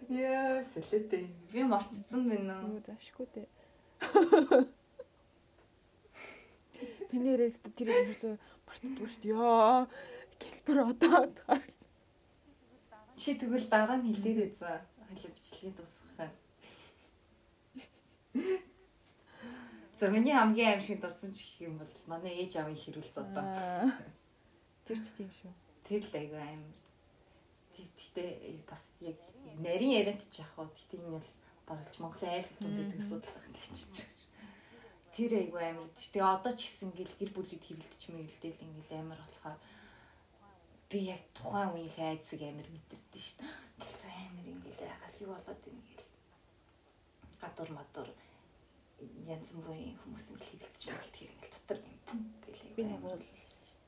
Яа, 0.09 0.63
сэлэтэй. 0.73 1.29
Би 1.51 1.63
мартцсан 1.63 2.27
байна. 2.29 2.59
Юу 2.67 2.81
заашгүй 2.83 3.27
дээ. 3.33 3.47
Би 7.11 7.17
нэрээс 7.23 7.57
тэр 7.77 7.89
юмсоо 7.93 8.35
мартдаггүй 8.67 9.07
шүү 9.07 9.21
дээ. 9.23 9.35
Яа. 9.37 9.87
Гэлбэр 10.41 10.79
одоо 10.83 11.31
таар. 11.31 11.63
Чи 13.15 13.37
тэгвэл 13.39 13.67
дараа 13.71 13.97
нь 14.01 14.11
хэлээрэй 14.11 14.51
за. 14.59 14.83
Хойло 15.07 15.29
бичлэгийн 15.31 15.75
юм. 15.77 15.87
За 19.99 20.09
миний 20.09 20.33
хамгийн 20.35 20.73
аимшиг 20.73 20.99
дурсан 20.99 21.31
ч 21.31 21.47
гэх 21.47 21.69
юм 21.69 21.77
бол 21.79 21.93
манай 22.11 22.43
ээж 22.43 22.59
аавын 22.59 22.75
хэрүүл 22.75 23.13
зодоо. 23.15 23.45
Тэр 24.83 24.97
ч 24.99 25.07
тийм 25.15 25.29
шүү. 25.31 25.53
Тэр 25.87 26.03
л 26.03 26.17
айгүй. 26.17 26.43
Тэр 27.71 27.87
гэхдээ 27.95 28.67
бас 28.67 28.83
яг 28.99 29.15
нарийн 29.63 29.93
яриад 29.99 30.21
ч 30.31 30.41
яах 30.43 30.53
вэ? 30.57 30.65
Гэхдээ 30.67 30.99
энэ 30.99 31.15
бол 31.15 31.29
баралж 31.67 31.95
Монголын 31.99 32.33
айл 32.33 32.51
хүн 32.57 32.73
гэдэг 32.77 32.99
асуудал 33.03 33.33
байна 33.35 33.59
гэж 33.59 33.67
чинь. 33.95 34.11
Тэр 35.13 35.31
айгүй 35.39 35.63
амар. 35.63 35.89
Тэгээ 35.93 36.25
одоо 36.25 36.53
ч 36.57 36.59
гэсэн 36.65 36.89
ингээл 36.89 37.19
гэр 37.19 37.31
бүлүүд 37.37 37.63
хэрэлдэж 37.63 38.01
мэрэлдэл 38.09 38.65
ингээл 38.65 38.99
амар 38.99 39.19
болохоор 39.21 39.59
би 40.89 40.99
яг 41.15 41.21
тухайн 41.37 41.69
үеийнхээ 41.73 42.07
айцыг 42.09 42.41
амар 42.41 42.67
мэдэрдэж 42.73 43.23
шин. 43.23 43.45
Тэр 43.77 44.11
амар 44.25 44.47
ингээл 44.53 44.87
ягаад 44.89 45.15
юу 45.21 45.31
болоод 45.33 45.61
байна 45.63 45.83
гэл. 45.87 46.07
Гадуур 47.41 47.71
мадуур 47.77 48.09
янз 49.29 49.47
бүрийн 49.53 49.97
хүмүүс 50.01 50.25
ингээл 50.33 50.49
хэрэлдэж 50.49 50.81
мэрэлдэх 50.89 51.21
ингээл 51.29 51.53
дотор 51.53 51.79
юм 51.81 52.21
гэлээ. 52.43 52.75
Би 52.77 52.83
нэг 52.89 53.01
бол 53.05 53.23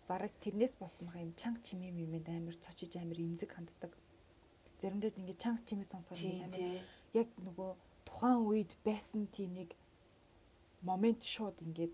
бараг 0.07 0.33
тэрнээс 0.43 0.75
болсон 0.77 1.09
юм 1.17 1.33
чанга 1.33 1.61
чимээ 1.65 1.91
мэмэд 1.91 2.27
амар 2.29 2.55
цочиж 2.61 2.93
амар 3.01 3.17
имзэг 3.17 3.49
ханддаг. 3.53 3.91
Заримдаа 4.85 5.09
ингээд 5.17 5.41
чанга 5.41 5.65
чимээ 5.65 5.89
амар 5.89 6.53
тий. 6.53 6.85
яг 7.17 7.29
нөгөө 7.41 7.69
тухайн 8.05 8.39
үед 8.45 8.71
байсан 8.85 9.25
тийм 9.33 9.57
нэг 9.57 9.73
момент 10.85 11.25
шууд 11.25 11.57
ингээд 11.65 11.93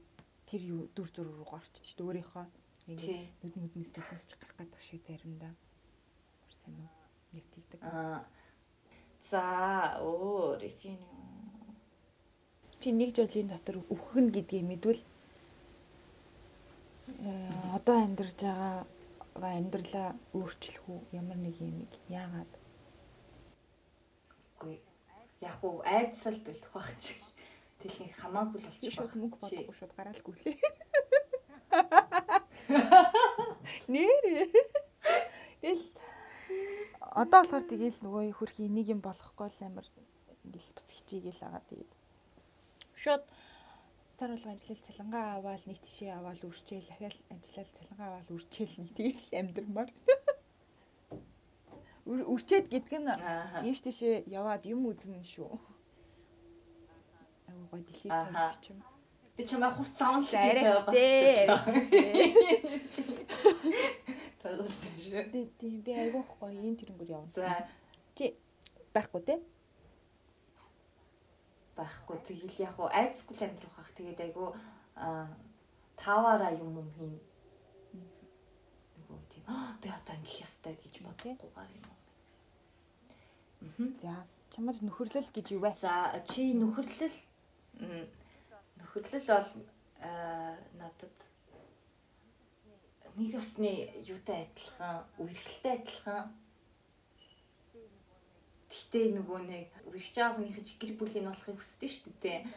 тэр 0.52 0.62
юу 0.76 0.82
дүр 0.92 1.08
зур 1.16 1.28
руу 1.32 1.48
шүү 1.88 1.96
дээ 1.96 2.04
өөрийнхөө 2.04 2.46
ингээд 2.92 3.16
нүд 3.40 3.56
нүднээс 3.56 3.92
нүднээс 3.96 4.26
ч 4.28 4.32
гарах 4.36 4.58
гэдэг 4.60 4.82
шиг 4.84 5.02
заримдаа 5.08 5.54
сайн 6.52 6.76
уу 6.84 6.92
яг 7.40 7.46
тийгдэг. 7.56 7.80
Аа. 7.80 8.28
За, 9.32 9.42
өөр 10.04 10.60
эфин 10.68 11.00
юу? 11.00 11.72
Чи 12.84 12.92
нэг 12.92 13.16
жилийн 13.16 13.48
дотор 13.48 13.80
нь 14.20 14.34
гэдгийг 14.36 14.68
мэдвэл 14.68 15.02
э, 17.24 17.32
одоо 17.72 17.96
амьдарч 18.04 18.44
байгаа 18.44 18.84
амьдралаа 19.56 20.10
өөрчлөх 20.36 20.84
үү 20.92 21.00
ямар 21.16 21.40
нэг 21.40 21.56
юм 21.64 21.88
яагаад. 22.12 22.52
Яг 25.42 25.58
уу 25.66 25.82
айдсал 25.86 26.38
бэлдэх 26.46 26.72
байх 26.74 26.90
чи. 27.02 27.14
Нэг 27.82 28.14
хамаагүй 28.22 28.62
л 28.62 28.70
чи 28.70 28.78
болчих. 28.78 28.94
шууд 28.94 29.14
мөнгө 29.18 29.38
бодохгүй 29.42 29.76
шууд 29.76 29.94
гараал 29.98 30.22
гүлээ. 30.22 30.56
Нэрээ. 33.92 34.48
Тэгэл 35.62 35.86
одоо 37.02 37.42
болохоор 37.42 37.66
тэгээл 37.68 38.04
нөгөө 38.06 38.24
хөрхи 38.38 38.70
нэг 38.70 38.94
юм 38.94 39.02
болохгүй 39.02 39.50
л 39.50 39.66
амар 39.66 39.88
ингээл 40.46 40.76
бас 40.78 40.88
хичээгээл 40.96 41.42
байгаа 41.42 41.64
тэгээд 41.70 41.92
шууд 43.02 43.24
цар 44.18 44.30
болго 44.32 44.50
ажиллал 44.54 44.86
цалингаа 44.86 45.26
аваад 45.38 45.64
нэг 45.66 45.78
тишээ 45.82 46.12
аваад 46.14 46.42
үрчээл 46.46 46.90
дахиад 46.90 47.18
ажиллал 47.34 47.70
цалингаа 47.78 48.08
аваад 48.10 48.30
үрчээл 48.36 48.76
нэг 48.78 48.90
тэгээс 48.94 49.24
л 49.34 49.38
амьдрмаар. 49.42 49.90
Үр- 52.12 52.28
Үрчээд 52.28 52.66
гэдг 52.68 52.92
нь 53.00 53.08
ийш 53.70 53.80
тишээ 53.86 54.28
яваад 54.28 54.66
юм 54.68 54.84
үзнэ 54.92 55.24
шүү. 55.24 55.48
Агуу 57.48 57.66
гой 57.72 57.82
дэлхийд 57.88 58.12
Ааха. 58.12 58.52
тавьчих 58.52 58.76
юм. 58.76 58.80
Би 59.38 59.42
чамаа 59.48 59.72
хувц 59.72 59.96
саун 59.96 60.24
л 60.24 60.28
гэж 60.28 60.36
Арайч 60.36 60.68
яваа. 60.76 60.92
дээ. 60.92 61.48
Тоглосон 64.42 64.94
шүү. 65.00 65.24
Тий, 65.32 65.46
тий, 65.60 65.78
би 65.86 65.92
айгуух 65.94 66.30
гоё 66.40 66.52
ийм 66.60 66.76
тэрнгөр 66.76 67.10
явна. 67.14 67.32
За, 67.36 67.68
Чи 68.16 68.36
байхгүй 68.94 69.22
те? 69.26 69.36
байхгүй 71.78 72.18
тэгэл 72.28 72.60
яг 72.66 72.76
уу 72.80 72.90
айдсгүй 72.92 73.36
л 73.38 73.46
амьдрах 73.48 73.74
хах. 73.78 73.92
Тэгээд 73.96 74.20
айгу 74.26 74.52
аа 74.98 75.30
таваараа 75.96 76.52
юм 76.58 76.76
юм 76.82 76.90
хийн. 76.98 77.16
Нөгөө 79.00 79.20
тийм 79.32 79.44
"Аа, 79.48 79.78
би 79.82 79.88
одоо 79.90 80.14
ингэх 80.18 80.42
ёстой 80.46 80.76
гэж 80.82 80.96
бодохгүйгээр 81.06 81.72
юм. 81.80 81.88
За, 84.02 84.26
чамд 84.50 84.82
нөхөрлөл 84.82 85.30
гэж 85.30 85.54
юу 85.54 85.62
вэ? 85.62 85.74
За 85.78 86.18
чи 86.26 86.54
нөхөрлөл 86.58 87.18
нөхөрлөл 88.82 89.28
бол 89.30 89.50
надад 90.82 91.18
нэг 93.16 93.36
усны 93.38 93.72
юутай 94.02 94.50
адилхан, 94.50 95.06
үерхэлтэй 95.22 95.74
адилхан. 95.78 96.34
Гэхдээ 98.72 99.06
нөгөө 99.20 99.40
нэг 99.52 99.70
үргэж 99.92 100.16
аавныхын 100.18 100.66
гэр 100.80 100.94
бүлийн 100.98 101.28
болохыг 101.30 101.60
хүсдэг 101.60 101.92
шүү 101.92 102.14
дээ. 102.24 102.48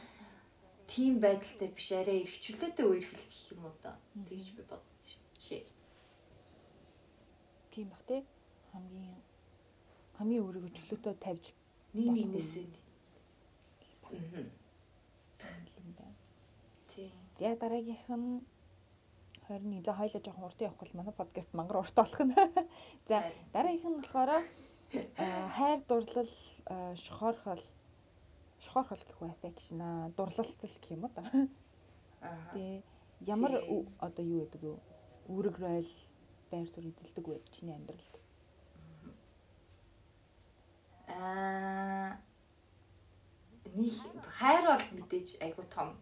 Тийм 0.88 1.18
байдалтай 1.20 1.68
биш 1.74 1.90
арай 1.92 2.22
эргчлөөтэй 2.22 2.86
үерхэл 2.86 3.28
гэх 3.28 3.52
юм 3.52 3.66
уу 3.66 3.74
да. 3.82 3.98
Тэгж 4.14 4.48
би 4.56 4.62
бодсон 4.62 5.22
чи. 5.42 5.66
Тийм 7.74 7.90
бах 7.90 8.02
те. 8.06 8.22
Хамгийн 8.70 9.23
хамгийн 10.18 10.44
өөрийгөө 10.46 10.72
чөлөөтэй 10.78 11.14
тавьж 11.24 11.44
байна. 11.94 12.12
Тийм. 16.94 17.10
За 17.38 17.56
дараагийнх 17.56 18.08
нь 18.08 18.40
21. 19.48 19.84
За 19.84 19.92
хоёлаа 19.92 20.22
жоохон 20.24 20.44
урт 20.48 20.60
явах 20.62 20.78
бол 20.78 20.92
манай 20.94 21.12
подкаст 21.14 21.52
мангар 21.54 21.76
урт 21.82 21.94
болох 21.94 22.20
нь. 22.20 22.34
За 23.08 23.22
дараагийнх 23.52 23.90
нь 23.90 23.98
болохоор 24.02 24.30
аа, 25.18 25.48
хайр 25.56 25.80
дурлал 25.88 26.30
аа, 26.66 26.94
шохорхол 26.96 27.62
шохорхол 28.64 29.02
гэх 29.08 29.18
үү 29.20 29.30
affection 29.34 29.78
аа 29.82 30.08
дурлалцал 30.16 30.70
гэх 30.80 30.90
юм 30.94 31.04
уу 31.04 31.10
та. 31.14 31.22
Аа. 32.22 32.80
Ямар 33.20 33.52
Тий. 33.60 33.68
ү- 33.74 33.88
одоо 33.98 34.24
юу 34.24 34.46
гэдэг 34.46 34.62
вэ? 34.62 34.78
Үүрэг 35.28 35.56
ройл 35.58 35.90
байр 36.50 36.66
суурь 36.68 36.88
эзэлдэг 36.88 37.26
вэ 37.28 37.36
чиний 37.52 37.74
амьдралд? 37.74 38.14
Аа 41.08 42.16
нэг 43.74 43.92
нэг 43.92 44.24
хайр 44.38 44.64
бол 44.64 44.86
мэдээж 44.98 45.28
айгу 45.42 45.62
том. 45.68 45.98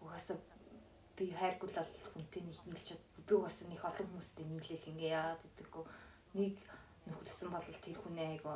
Угаасаа 0.00 0.38
би 1.16 1.30
хайргүй 1.34 1.68
л 1.68 1.76
бол 1.76 1.92
хүнтэй 2.14 2.42
нэг 2.46 2.58
нийлж. 2.66 2.96
Би 3.26 3.32
угаасаа 3.34 3.66
нэг 3.68 3.82
олон 3.84 4.06
хүмүүстэй 4.08 4.46
нийлээл 4.46 4.90
ингээ 4.94 5.14
яагаад 5.16 5.42
гэдэггүй. 5.44 5.84
Нэг 6.38 6.54
нөхөрсөн 7.06 7.50
бол 7.50 7.66
тэр 7.84 7.98
хүнээ 7.98 8.28
айгу 8.38 8.54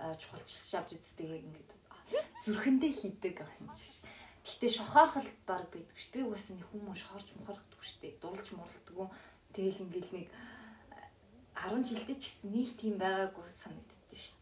чухалчилж 0.00 0.72
авч 0.78 0.90
үздэг 0.96 1.28
ингээд 1.44 1.70
зүрхэндээ 2.44 2.92
хийдэг 2.96 3.36
юм 3.44 3.70
шиг. 3.76 4.06
Гэтэ 4.46 4.68
шохоорхол 4.72 5.30
баг 5.46 5.68
байдаг 5.68 5.98
ш. 6.00 6.08
Би 6.08 6.24
угаасаа 6.24 6.56
нэг 6.56 6.66
хүмүүс 6.72 7.00
шоорч 7.04 7.28
мохорхдаг 7.36 7.80
штэ. 7.84 8.16
Дулж 8.22 8.48
мурлдаггүй. 8.56 9.08
Тэгэл 9.52 9.84
ингээл 9.84 10.14
нэг 10.16 10.26
10 11.54 11.84
жилдээ 11.84 12.16
ч 12.16 12.22
гэсэн 12.24 12.48
нэг 12.48 12.68
тийм 12.80 12.96
байгаагүй 12.96 13.44
санагддаг 13.60 14.16
штэ. 14.16 14.39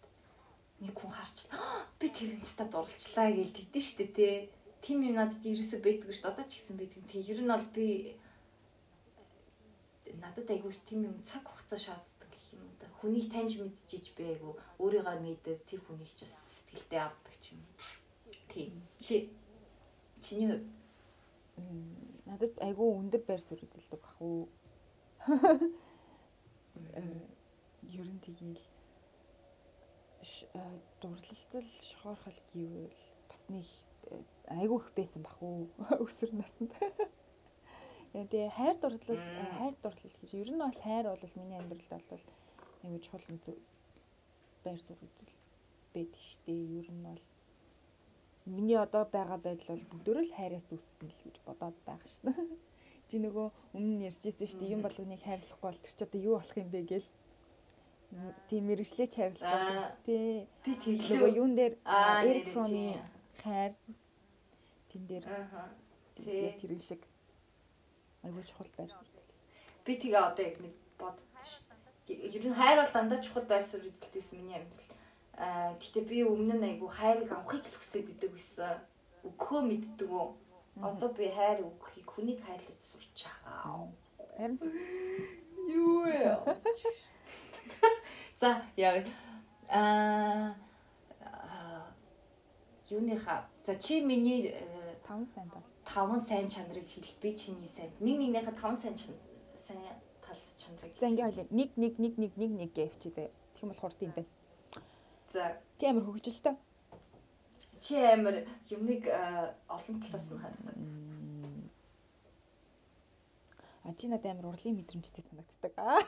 Нэг 0.80 0.94
хүн 0.94 1.10
харч 1.10 1.36
би 1.98 2.06
тэр 2.08 2.38
инста 2.38 2.64
дурлцлаа 2.64 3.30
гэж 3.34 3.50
тэгдэж 3.56 3.84
штэ 3.84 4.06
тий. 4.14 4.34
Тим 4.82 5.02
юм 5.02 5.18
надад 5.18 5.42
ерөөсөө 5.42 5.80
байдгүй 5.82 6.14
штэ. 6.14 6.30
Одоо 6.30 6.44
ч 6.46 6.62
гэсэн 6.62 6.76
байдаг. 6.78 7.02
Тэг 7.10 7.26
ер 7.26 7.40
нь 7.42 7.50
бол 7.50 7.66
би 7.74 7.86
надад 10.22 10.48
айгүй 10.50 10.72
тийм 10.86 11.10
юм 11.10 11.16
цаг 11.26 11.42
хугацаа 11.42 11.78
шаарддаг 11.78 12.30
гэх 12.30 12.46
юм 12.54 12.62
да. 12.78 12.86
Хүнийг 13.02 13.26
таньж 13.30 13.58
мэдчихэж 13.58 14.06
би 14.14 14.24
айгүй 14.38 14.52
өөрийгөө 14.78 15.16
мэдээд 15.18 15.60
тэр 15.66 15.80
хүнийг 15.82 16.10
ч 16.14 16.24
бас 16.24 16.34
сэтгэлдээ 16.54 17.02
авдаг 17.02 17.34
ч 17.42 17.44
юм. 17.52 17.60
Тийм. 18.48 18.72
Чи 19.02 19.30
чиний 20.22 20.48
хувьд 20.54 20.66
надад 22.26 22.54
айгүй 22.62 22.88
өндөр 23.00 23.22
байр 23.26 23.40
суурь 23.42 23.64
үзэлдэг 23.66 24.00
бах 24.00 24.16
уу. 24.20 24.48
Ер 27.82 28.08
нь 28.08 28.22
тэгээл 28.24 28.60
дурлалцал 31.00 31.68
шохоорхол 31.90 32.40
гэвэл 32.52 32.94
бас 33.28 33.42
нэг 33.48 33.66
айгүй 34.48 34.78
их 34.80 34.90
байсан 34.96 35.22
бах 35.22 35.36
уу 35.42 35.68
өсөр 36.04 36.32
наснд. 36.34 36.72
Тэгээ 38.12 38.50
хайр 38.56 38.76
дурлал 38.80 39.22
хайр 39.58 39.74
дурлал 39.82 40.16
гэж 40.20 40.30
ер 40.34 40.50
нь 40.52 40.62
бол 40.62 40.78
хайр 40.84 41.06
бол 41.12 41.34
миний 41.36 41.58
амьдралд 41.58 42.04
бол 42.08 42.24
айгүй 42.82 43.00
чухал 43.04 43.24
байр 44.64 44.80
суурь 44.80 45.04
үзэл 45.04 45.32
байдаг 45.94 46.22
штэ. 46.22 46.52
Ер 46.52 46.88
нь 46.90 47.04
бол 47.04 47.22
миний 48.46 48.78
одоо 48.80 49.04
байгаа 49.04 49.38
байдал 49.38 49.76
бол 49.76 49.84
бүгдөө 49.92 50.24
л 50.24 50.36
хайраас 50.36 50.68
үүссэн 50.72 51.08
л 51.12 51.20
гэж 51.24 51.36
бодоод 51.44 51.76
байгаа 51.84 52.10
шнэ. 52.16 52.32
Чи 53.08 53.16
нөгөө 53.20 53.46
өмнө 53.76 53.94
нь 53.96 54.06
ярьжсэн 54.08 54.60
дээ 54.60 54.74
юм 54.76 54.82
болгоныг 54.84 55.20
хайрлахгүй 55.24 55.68
бол 55.68 55.80
тэр 55.84 55.94
чи 55.96 56.04
одоо 56.04 56.20
юу 56.20 56.34
болох 56.36 56.56
юм 56.56 56.68
бэ 56.72 56.80
гээл. 56.88 57.08
Тийм 58.48 58.64
мэрэгчлээч 58.72 59.12
хайрлахгүй. 59.20 59.84
Тий. 60.08 60.48
Би 60.64 60.72
тэглээ. 60.80 61.28
Юун 61.36 61.52
дээр 61.52 61.74
Fromm-ийн 62.56 63.04
хайр 63.44 63.72
тэн 64.88 65.02
дээр. 65.04 65.24
Тий. 66.16 66.56
Тэр 66.56 66.80
шиг 66.80 67.04
айгүй 68.24 68.42
чухал 68.48 68.72
байр. 68.80 68.88
Би 69.84 69.92
тэгээ 70.00 70.24
одоо 70.24 70.44
яг 70.44 70.56
нэг 70.56 70.74
боддоо 70.96 71.44
шүү. 71.44 71.68
Ер 72.08 72.44
нь 72.48 72.56
хайр 72.56 72.80
бол 72.80 72.92
дандаа 72.96 73.20
чухал 73.20 73.44
байр 73.44 73.60
суурь 73.62 73.92
үзэлтэйс 73.92 74.32
миний 74.32 74.56
амьдрал. 74.56 74.92
Аа 75.36 75.76
гэхдээ 75.76 76.04
би 76.08 76.18
өмнө 76.24 76.56
нь 76.56 76.68
айгүй 76.72 76.88
хайрыг 76.88 77.28
авахыг 77.28 77.68
л 77.68 77.76
хүсээд 77.76 78.08
идэг 78.08 78.32
байсан. 78.32 78.80
Өгөхөө 79.28 79.60
мэддэг 79.68 80.08
үү? 80.08 80.26
Одоо 80.80 81.12
би 81.12 81.28
хайр 81.28 81.60
өгөхийг 81.60 82.08
хүнийг 82.08 82.40
хайрлаж 82.40 82.80
сурч 82.88 83.28
байгаа. 83.28 83.92
Харин 84.40 84.56
Юу 85.68 86.08
яа. 86.08 86.40
За 88.40 88.62
яа. 88.76 89.04
Аа 89.68 90.54
юуныхаа 92.90 93.44
за 93.66 93.74
чи 93.74 94.00
миний 94.00 94.54
5 95.06 95.26
сайн 95.34 95.48
тал. 95.50 95.62
таван 95.84 96.20
сайн 96.26 96.48
чанарыг 96.48 96.86
хэл 96.88 97.04
би 97.22 97.36
чиний 97.36 97.68
сайн 97.76 97.90
нэг 98.00 98.16
нэгнийхээ 98.18 98.54
таван 98.60 98.76
сайн 98.78 98.96
чан- 98.96 99.20
сайн 99.66 99.82
тал 100.24 100.38
чанарыг 100.58 100.94
За 101.00 101.06
ингээ 101.08 101.24
хойлоо 101.24 101.46
1 101.50 101.72
1 101.76 101.98
1 101.98 102.14
1 102.16 102.32
1 102.36 102.58
1 102.60 102.72
гэвчи 102.74 103.08
заяа. 103.10 103.30
Тэгэх 103.54 103.62
юм 103.62 103.68
болохоор 103.70 103.92
тийм 103.98 104.10
байна. 104.16 104.28
за 105.32 105.60
Чи 105.78 105.86
амар 105.86 106.04
хөгжилтэй. 106.04 106.56
чи 107.80 107.94
амар 107.96 108.34
юмыг 108.70 109.04
э, 109.06 109.54
олон 109.68 109.96
талаас 110.02 110.24
нь 110.30 110.38
хардаг 110.38 110.76
А 113.84 113.92
чи 113.94 114.06
надад 114.08 114.32
амар 114.32 114.46
урлын 114.52 114.76
мэдрэмжтэй 114.76 115.24
санагддаг. 115.28 115.72
Аа. 115.76 116.00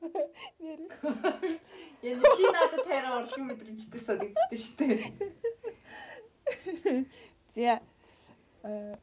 Нэр. 0.00 0.80
яг 2.02 2.22
чи 2.36 2.44
надад 2.54 2.82
тайраа 2.86 3.14
урлын 3.20 3.44
мэдрэмжтэй 3.50 4.00
санагддаг 4.06 4.52
шүү 4.54 4.74
дээ 4.78 4.98
За. 7.54 7.80
Э 8.62 8.96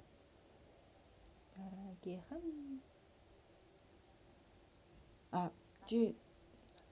дараагийнхан. 1.56 2.44
А 5.32 5.52
чи 5.88 6.16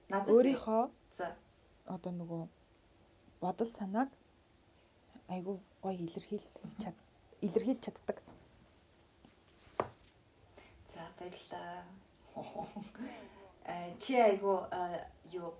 надад 0.08 0.28
өөрийнхөө 0.34 0.82
за 1.18 1.26
одоо 1.94 2.12
нөгөө 2.20 2.42
бодол 3.40 3.70
санааг 3.78 4.10
айгүй 5.34 5.56
гоё 5.82 5.96
илэрхийлж 6.06 6.52
чад 6.82 6.96
илэрхийлж 7.46 7.80
чаддаг. 7.84 8.18
за 10.92 11.02
баярлаа 11.18 11.84
чи 13.98 14.14
айгу 14.20 14.66
э, 14.70 15.04
юу 15.32 15.54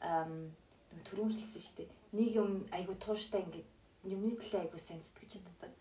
ам 0.00 0.52
түрүүн 1.04 1.34
хэлсэн 1.34 1.62
шүү 1.62 1.76
дээ 1.78 1.90
нэг 2.14 2.30
юм 2.38 2.50
айгу 2.70 2.94
тууштай 2.94 3.42
ингээд 3.42 3.68
юмны 4.06 4.36
төлөө 4.38 4.60
айгу 4.62 4.78
сайн 4.78 5.02
зүтгэж 5.02 5.30
чаддаг 5.42 5.72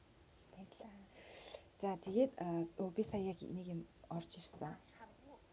Баярлаа. 0.51 0.89
За 1.81 1.97
тэгээд 1.97 2.31
а, 2.41 2.65
өө, 2.81 2.89
би 2.95 3.03
сая 3.03 3.21
яг 3.21 3.41
нэг 3.41 3.67
юм 3.67 3.81
орж 4.09 4.37
ирсэн. 4.37 4.73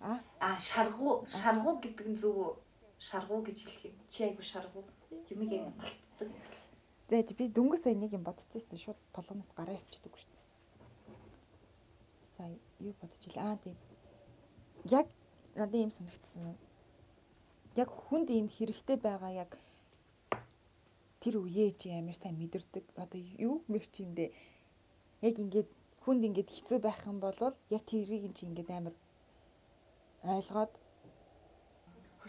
А 0.01 0.20
А 0.40 0.59
шаргу 0.59 1.26
шаргу 1.28 1.76
гэдэг 1.82 2.07
нь 2.09 2.16
зөв 2.16 2.57
шаргу 2.98 3.42
гэж 3.44 3.59
хэлэх 3.68 3.84
юм. 3.92 3.96
Чи 4.09 4.24
айгу 4.24 4.42
шаргу 4.42 4.84
юмыг 5.28 5.53
ингэ 5.53 5.72
балтдаг. 5.76 6.28
за 7.11 7.34
би 7.36 7.44
дөнгөж 7.48 7.80
сая 7.84 7.94
нэг 7.94 8.12
юм 8.16 8.24
бодчихсон 8.24 8.78
шууд 8.78 8.96
толгоноос 9.12 9.53
гараа 9.53 9.76
өвчдөг 9.76 10.14
шүү 10.16 10.32
дээ. 10.32 10.44
Сая 12.36 12.57
юу 12.80 12.94
ил 12.96 13.36
аа 13.36 13.57
тийм. 13.61 13.76
Яг 14.88 15.07
надад 15.55 15.80
юм 15.80 15.90
санагдсан. 15.90 16.57
Яг 17.76 17.88
хүнд 17.88 18.28
юм 18.30 18.48
хэрэгтэй 18.48 18.96
байгаа 18.96 19.32
яг 19.44 19.51
тэр 21.20 21.34
үеэ 21.42 21.76
чи 21.79 21.91
амар 21.91 22.16
сайн 22.16 22.37
мэдэрдэг. 22.38 22.84
Одоо 22.96 23.20
юу 23.38 23.62
мэрч 23.68 23.92
юм 24.03 24.14
дээ. 24.14 24.30
Яг 25.22 25.34
ингээд 25.38 25.68
хүнд 26.03 26.22
ингээд 26.29 26.50
хэцүү 26.50 26.79
байх 26.80 27.00
юм 27.07 27.20
бол 27.20 27.37
яг 27.70 27.83
тэрийг 27.87 28.33
чи 28.37 28.46
ингээд 28.46 28.70
амар 28.70 28.95
ойлгоод 30.25 30.72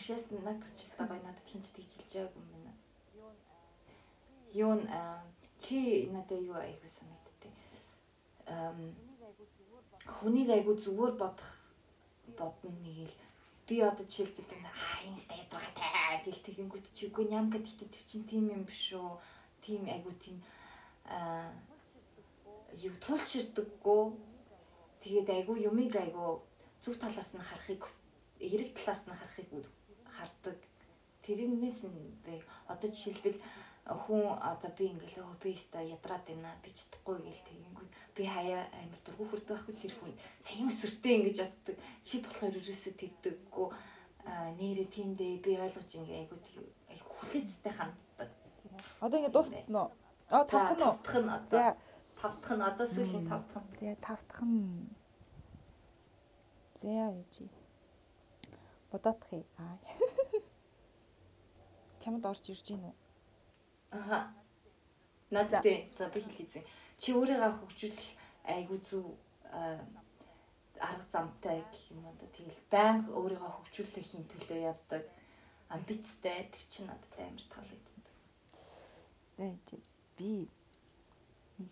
нь 0.02 0.44
надад 0.44 0.72
ч 0.74 0.80
гэсэн 0.82 1.06
гоё 1.08 1.22
надад 1.22 1.46
хинч 1.46 1.66
тэгж 1.76 1.90
хэлж 1.94 2.12
байгааг 2.16 2.36
юм 2.42 2.48
байна. 2.52 2.74
Юу 4.54 4.74
н 4.80 4.82
чи 5.62 6.10
надад 6.10 6.42
юу 6.42 6.58
айгу 6.58 6.88
санагдтыг. 6.98 7.54
Ам 8.48 8.96
хүнийг 10.16 10.50
айгу 10.50 10.74
зүгээр 10.74 11.14
бодох 11.22 11.61
бодно 12.38 12.70
нэг 12.84 13.10
л 13.10 13.16
би 13.68 13.80
одоо 13.82 14.06
жишээлбэл 14.06 14.66
аа 14.68 15.06
инста 15.08 15.34
ядгатай 15.44 16.22
гэл 16.26 16.46
тэгэнгүүт 16.46 16.86
чи 16.96 17.08
үгүй 17.08 17.26
нямка 17.32 17.58
тэгтээ 17.60 17.90
тэр 17.90 18.06
чин 18.10 18.24
тийм 18.28 18.46
юм 18.52 18.64
биш 18.68 18.94
үү? 18.94 19.20
Тийм 19.64 19.82
айгу 19.88 20.12
тийм 20.20 20.38
аа 21.06 21.52
юу 22.76 22.94
тулширдаггүй. 23.04 24.04
Тэгээд 25.04 25.30
айгу 25.30 25.54
юмыг 25.56 25.96
айгу 25.96 26.44
зөв 26.84 26.96
талаас 27.00 27.32
нь 27.34 27.42
харахыг 27.42 27.84
эрэг 28.40 28.70
талаас 28.78 29.02
нь 29.08 29.18
харахыг 29.18 29.50
хардаг. 30.06 30.60
Тэрнээс 31.24 31.82
нь 31.88 32.12
бэ. 32.26 32.44
Одоо 32.68 32.90
жишээлбэл 32.90 33.38
хүн 33.86 34.38
одоо 34.38 34.70
би 34.78 34.94
ингээл 34.94 35.26
өө 35.26 35.42
би 35.42 35.52
ста 35.58 35.82
ядраад 35.82 36.22
байна 36.30 36.54
би 36.62 36.70
чадахгүй 36.70 37.18
гэл 37.18 37.42
тэгэнгүүт 37.50 37.92
би 38.16 38.24
хаяа 38.30 38.70
амар 38.78 39.02
дургу 39.02 39.26
хүрдэг 39.26 39.58
байхгүй 39.58 39.76
тэр 39.82 39.94
хүн 39.98 40.14
цагийн 40.46 40.70
өсөртэй 40.70 41.14
ингэж 41.18 41.38
боддог 41.42 41.78
чи 42.06 42.22
болохоор 42.22 42.60
ерөөсөө 42.62 42.94
тэгдэггүй 43.02 43.68
а 44.30 44.54
нэрэ 44.54 44.86
тиймдээ 44.86 45.42
би 45.42 45.52
ойлгож 45.58 45.90
ингээ 45.98 46.20
айгу 46.22 46.38
айгу 46.94 47.10
хүлээцтэй 47.18 47.74
ханддаг. 47.74 48.30
одоо 49.02 49.18
ингээд 49.18 49.34
дууссан 49.34 49.76
уу? 49.76 49.90
За 50.30 50.46
тавтах 50.46 50.78
нь 50.78 50.86
тавтах 50.86 51.18
нь 51.26 51.34
одоо 51.38 51.68
тавтах 52.22 52.54
нь 52.54 52.68
одоо 52.70 52.86
сүүлийн 52.86 53.26
тавтах 53.26 53.64
нь. 53.66 53.74
тэгээ 53.82 53.98
тавтах 53.98 54.42
нь. 54.46 54.94
Юу 56.86 57.26
чи? 57.34 57.50
Бодоодох 58.94 59.32
юм. 59.34 59.46
Аа. 59.58 59.78
Чамд 62.02 62.26
орж 62.26 62.46
ирж 62.50 62.66
гин 62.66 62.86
үү? 62.90 63.01
Аха. 63.92 64.34
Надад. 65.32 65.64
За 65.98 66.10
би 66.10 66.20
хэлээзээ. 66.22 66.64
Чи 66.98 67.14
өөрийгөө 67.16 67.52
хөгжүүлэх 67.60 68.08
зүв 68.90 69.06
аа, 69.52 69.80
арга 70.80 71.06
замтай 71.12 71.64
гэх 71.72 71.92
юм 71.92 72.06
уу. 72.06 72.16
Тэгэл 72.36 72.62
байнга 72.72 73.12
өөрийгөө 73.14 73.52
хөгжүүлэхийн 73.56 74.26
төлөө 74.32 74.60
явдаг 74.72 75.04
амбицтай 75.72 76.52
тэр 76.52 76.64
чинь 76.72 76.88
надад 76.88 77.16
амар 77.16 77.46
таалагддаг. 77.48 78.06
За? 79.38 79.80
Би 80.18 80.50
нэг 81.60 81.72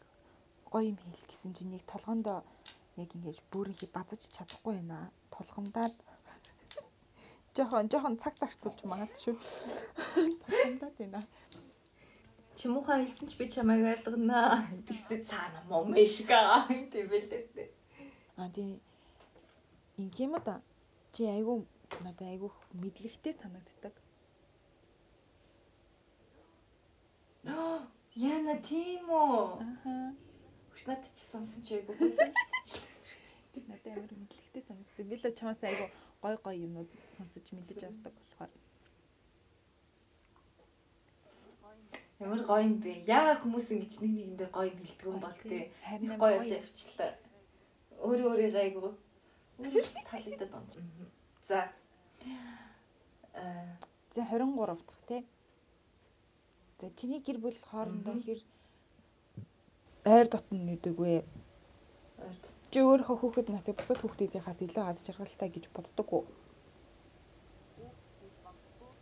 гоё 0.72 0.96
юм 0.96 0.98
хэл 0.98 1.28
гэсэн 1.28 1.52
чинь 1.58 1.72
нэг 1.76 1.84
толгоондоо 1.84 2.40
яг 2.96 3.10
ингэж 3.16 3.38
бүрийнхий 3.52 3.92
базаж 3.92 4.22
чадахгүй 4.32 4.80
байна. 4.80 5.12
Тулгамдаад 5.36 5.96
жохон 7.56 7.92
жохон 7.92 8.16
цаг 8.24 8.40
зарцуулж 8.40 8.80
магад 8.88 9.12
шүү. 9.20 9.36
Тулгамдаад 10.48 10.96
байна. 10.96 11.20
Чимуухай 12.60 13.08
хэлсэн 13.08 13.28
ч 13.32 13.40
би 13.40 13.48
чамайг 13.48 13.88
ойлгоно. 13.88 14.68
Тэстэй 14.84 15.24
цаана 15.24 15.64
тийм 16.92 17.08
байлээ. 17.08 17.72
А 18.36 18.52
тийм 18.52 18.84
ингээм 19.96 20.36
да 20.44 20.60
чи 21.16 21.24
айгүй 21.24 21.64
надад 22.04 22.28
айгүй 22.28 22.52
мэдлэгтэй 22.84 23.34
санагддаг. 23.40 23.96
Яна 28.36 28.56
тийм 28.68 29.08
үү? 29.08 29.64
Аха. 29.64 29.96
Хүч 30.76 30.84
надад 30.84 31.08
ч 31.16 31.20
сонсон 31.32 31.64
ч 31.64 31.80
айгүй 31.80 31.96
байсан. 31.96 32.28
Надад 33.72 33.88
амар 33.88 34.16
мэдлэгтэй 34.20 34.64
санагддаг. 34.68 35.08
Би 35.08 35.16
л 35.16 35.32
чамаас 35.32 35.64
айгүй 35.64 35.88
гой 36.20 36.36
гой 36.44 36.56
юмнууд 36.68 36.92
сонсож 37.16 37.48
мэдэж 37.56 37.88
авдаг 37.88 38.12
болохоор. 38.20 38.52
Ямар 42.20 42.42
гоё 42.44 42.64
юм 42.68 42.76
бэ? 42.84 43.08
Яагаад 43.08 43.40
хүмүүс 43.44 43.68
ингэж 43.72 43.94
нэг 44.04 44.12
нэгэндээ 44.12 44.50
гоё 44.52 44.72
бэлддэг 44.76 45.08
юм 45.08 45.20
бол 45.24 45.38
тээ. 45.40 45.72
Харин 45.88 46.20
Гоё 46.20 46.40
л 46.44 46.52
явчлаа. 46.60 47.12
Өөрөө 48.04 48.28
өөрийгөө 48.36 48.64
айгүй 48.64 48.82
өөрөө 48.84 49.86
таалагдаад 50.08 50.52
байна. 50.52 51.08
За. 51.48 51.60
Аа, 53.36 53.80
За 54.16 54.22
23 54.24 54.76
дахь 54.88 55.04
тий. 55.08 55.26
За 56.82 56.90
чиний 56.96 57.20
гэр 57.20 57.38
бүл 57.40 57.56
хоорондоо 57.72 58.16
хэр 58.26 58.40
айр 60.04 60.28
дотн 60.28 60.66
нэдэг 60.66 60.96
вэ? 61.00 61.24
ойрт. 62.20 62.46
Чи 62.72 62.80
өөрийнхөө 62.84 63.18
хүүхэд 63.20 63.48
насыг 63.52 63.76
бусад 63.78 64.00
хүүхдүүдийнхээс 64.02 64.60
илүү 64.66 64.84
аз 64.84 65.04
жаргалтай 65.06 65.50
гэж 65.52 65.66
боддог 65.76 66.08
уу? 66.14 66.26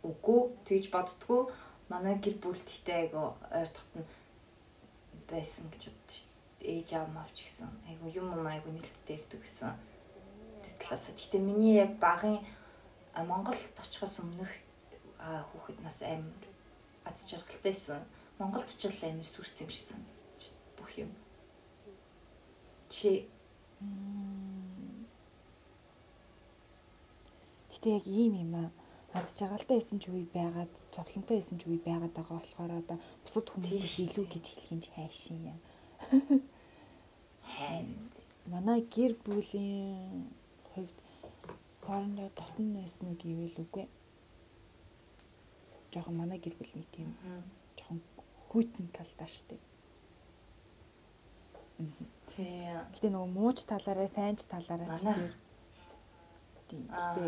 Үгүй 0.02 0.40
тэгж 0.66 0.86
боддгоо. 0.94 1.50
Манай 1.88 2.16
гэр 2.20 2.36
бүлттэй 2.42 3.08
айгу 3.08 3.34
ойр 3.48 3.68
дотн 3.72 4.04
байсан 5.28 5.66
гэж 5.72 5.82
боддоо. 5.88 6.20
Ээж 6.60 6.88
аав 6.94 7.08
мавч 7.16 7.36
гэсэн. 7.48 7.70
Айгу 7.88 8.06
юм 8.12 8.28
юм 8.36 8.46
айгу 8.46 8.70
нэлттэй 8.70 9.16
ирдэг 9.16 9.40
гэсэн. 9.40 9.72
Тэр 10.62 10.74
талаасаа. 10.80 11.14
Гэтэ 11.16 11.38
миний 11.40 11.80
яг 11.80 11.96
багын 11.96 12.44
Монголд 13.16 13.62
очихоос 13.80 14.20
өмнөх 14.20 14.52
хүүхэд 15.18 15.78
нас 15.82 15.98
амар 16.02 16.44
аз 17.08 17.24
жаргалтайсэн. 17.24 18.04
Монголд 18.38 18.68
ч 18.68 18.86
л 18.86 19.02
амар 19.02 19.24
сүрц 19.24 19.56
юм 19.64 19.70
шиг 19.72 19.88
санагдаж 19.88 20.42
бүх 20.76 20.90
юм. 20.98 21.10
Чи 22.92 23.26
Гэтэ 27.78 27.88
яг 27.94 28.04
ийм 28.06 28.34
юм 28.44 28.52
аа. 28.58 28.70
Аз 29.14 29.38
жаргалтай 29.38 29.78
байсан 29.78 30.02
ч 30.02 30.10
үе 30.10 30.26
байгаад, 30.34 30.72
зовлонтой 30.94 31.36
байсан 31.38 31.58
ч 31.60 31.62
үе 31.68 31.78
байгаад 31.84 32.14
байгаа 32.14 32.40
болохоор 32.40 32.72
одоо 32.80 32.98
бусад 33.24 33.46
Тийм 33.48 33.82
шүү 33.82 34.04
илүү 34.08 34.26
гэж 34.32 34.44
хэлэх 34.48 34.72
юм 34.72 34.80
хайшин 34.94 35.38
юм. 35.52 35.58
Манай 38.52 38.80
гэр 38.94 39.12
бүлийн 39.24 40.32
хувьд 40.72 40.98
хоорондоо 41.84 42.28
дотн 42.38 42.66
байсан 42.78 43.08
гэвэл 43.20 43.56
үгүй. 43.64 43.86
Жохон 45.92 46.14
манай 46.16 46.38
гэр 46.40 46.54
бүлийн 46.56 46.86
тийм 46.94 47.10
жохон 47.76 48.00
хүйтэн 48.48 48.86
талдаа 48.96 49.28
штэ. 49.28 49.56
тий 52.32 52.64
Гэтэ 52.94 53.08
нөгөө 53.12 53.30
мууч 53.36 53.58
талаараа, 53.68 54.08
сайн 54.08 54.36
ч 54.36 54.48
талаараа 54.48 54.96
тийм. 54.96 55.32
Тийм. 56.68 56.84
Гэтэ 56.88 57.24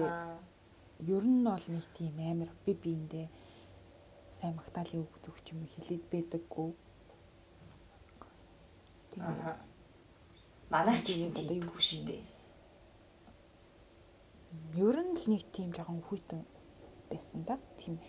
ер 1.16 1.24
нь 1.24 1.44
бол 1.44 1.64
нэг 1.74 1.86
тийм 1.96 2.14
амар 2.20 2.50
би 2.64 2.72
биэндээ 2.82 3.26
сайн 4.40 4.56
магтаалын 4.56 5.04
үг 5.04 5.14
зүг 5.20 5.36
ч 5.44 5.52
юм 5.52 5.68
хэлээд 5.68 6.04
байдаггүй. 6.08 6.70
Аа. 9.20 9.60
Манайх 10.72 11.04
ч 11.04 11.12
гэсэн 11.12 11.36
одоо 11.36 11.56
юу 11.60 11.76
шүү 11.76 12.02
дээ. 12.08 12.22
ер 14.80 14.96
нь 14.96 15.14
л 15.14 15.24
нэг 15.28 15.44
тийм 15.52 15.70
жоохон 15.76 16.00
хүйтэн 16.08 16.40
байсан 17.10 17.44
да. 17.44 17.60
Тийм 17.78 18.00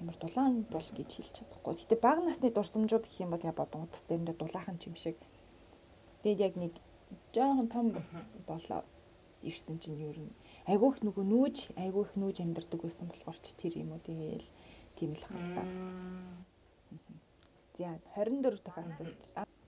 амар 0.00 0.16
дулаан 0.16 0.64
бол 0.64 0.88
гэж 0.96 1.10
хэлж 1.12 1.32
чадахгүй. 1.36 1.74
Гэтэ 1.76 1.96
бага 2.00 2.24
насны 2.24 2.50
дурсамжууд 2.50 3.04
гэх 3.06 3.20
юм 3.20 3.30
бол 3.36 3.44
я 3.44 3.52
бодон 3.52 3.84
утас 3.84 4.02
заримдаа 4.08 4.34
дулаахан 4.34 4.80
юм 4.80 4.96
шиг. 4.96 5.16
Тэгээд 6.22 6.40
яг 6.40 6.54
нэг 6.56 6.72
жоохон 7.34 7.68
том 7.68 7.86
болоо 8.48 8.80
ирсэн 9.42 9.78
чинь 9.78 10.00
ер 10.00 10.18
нь 10.18 10.32
айгүйх 10.66 11.04
нөгөө 11.06 11.24
нүүж 11.32 11.56
айгүйх 11.78 12.10
нүүж 12.18 12.36
амьдардаг 12.42 12.80
байсан 12.82 13.06
болохоор 13.08 13.38
ч 13.44 13.54
тэр 13.60 13.78
юм 13.82 13.94
уу 13.94 14.02
тэгэл 14.02 14.46
тийм 14.96 15.12
л 15.12 15.24
хальтаа. 15.28 15.66
За 17.78 18.00
24 18.16 18.64
дахь 18.64 18.78
асуулт. 18.80 19.22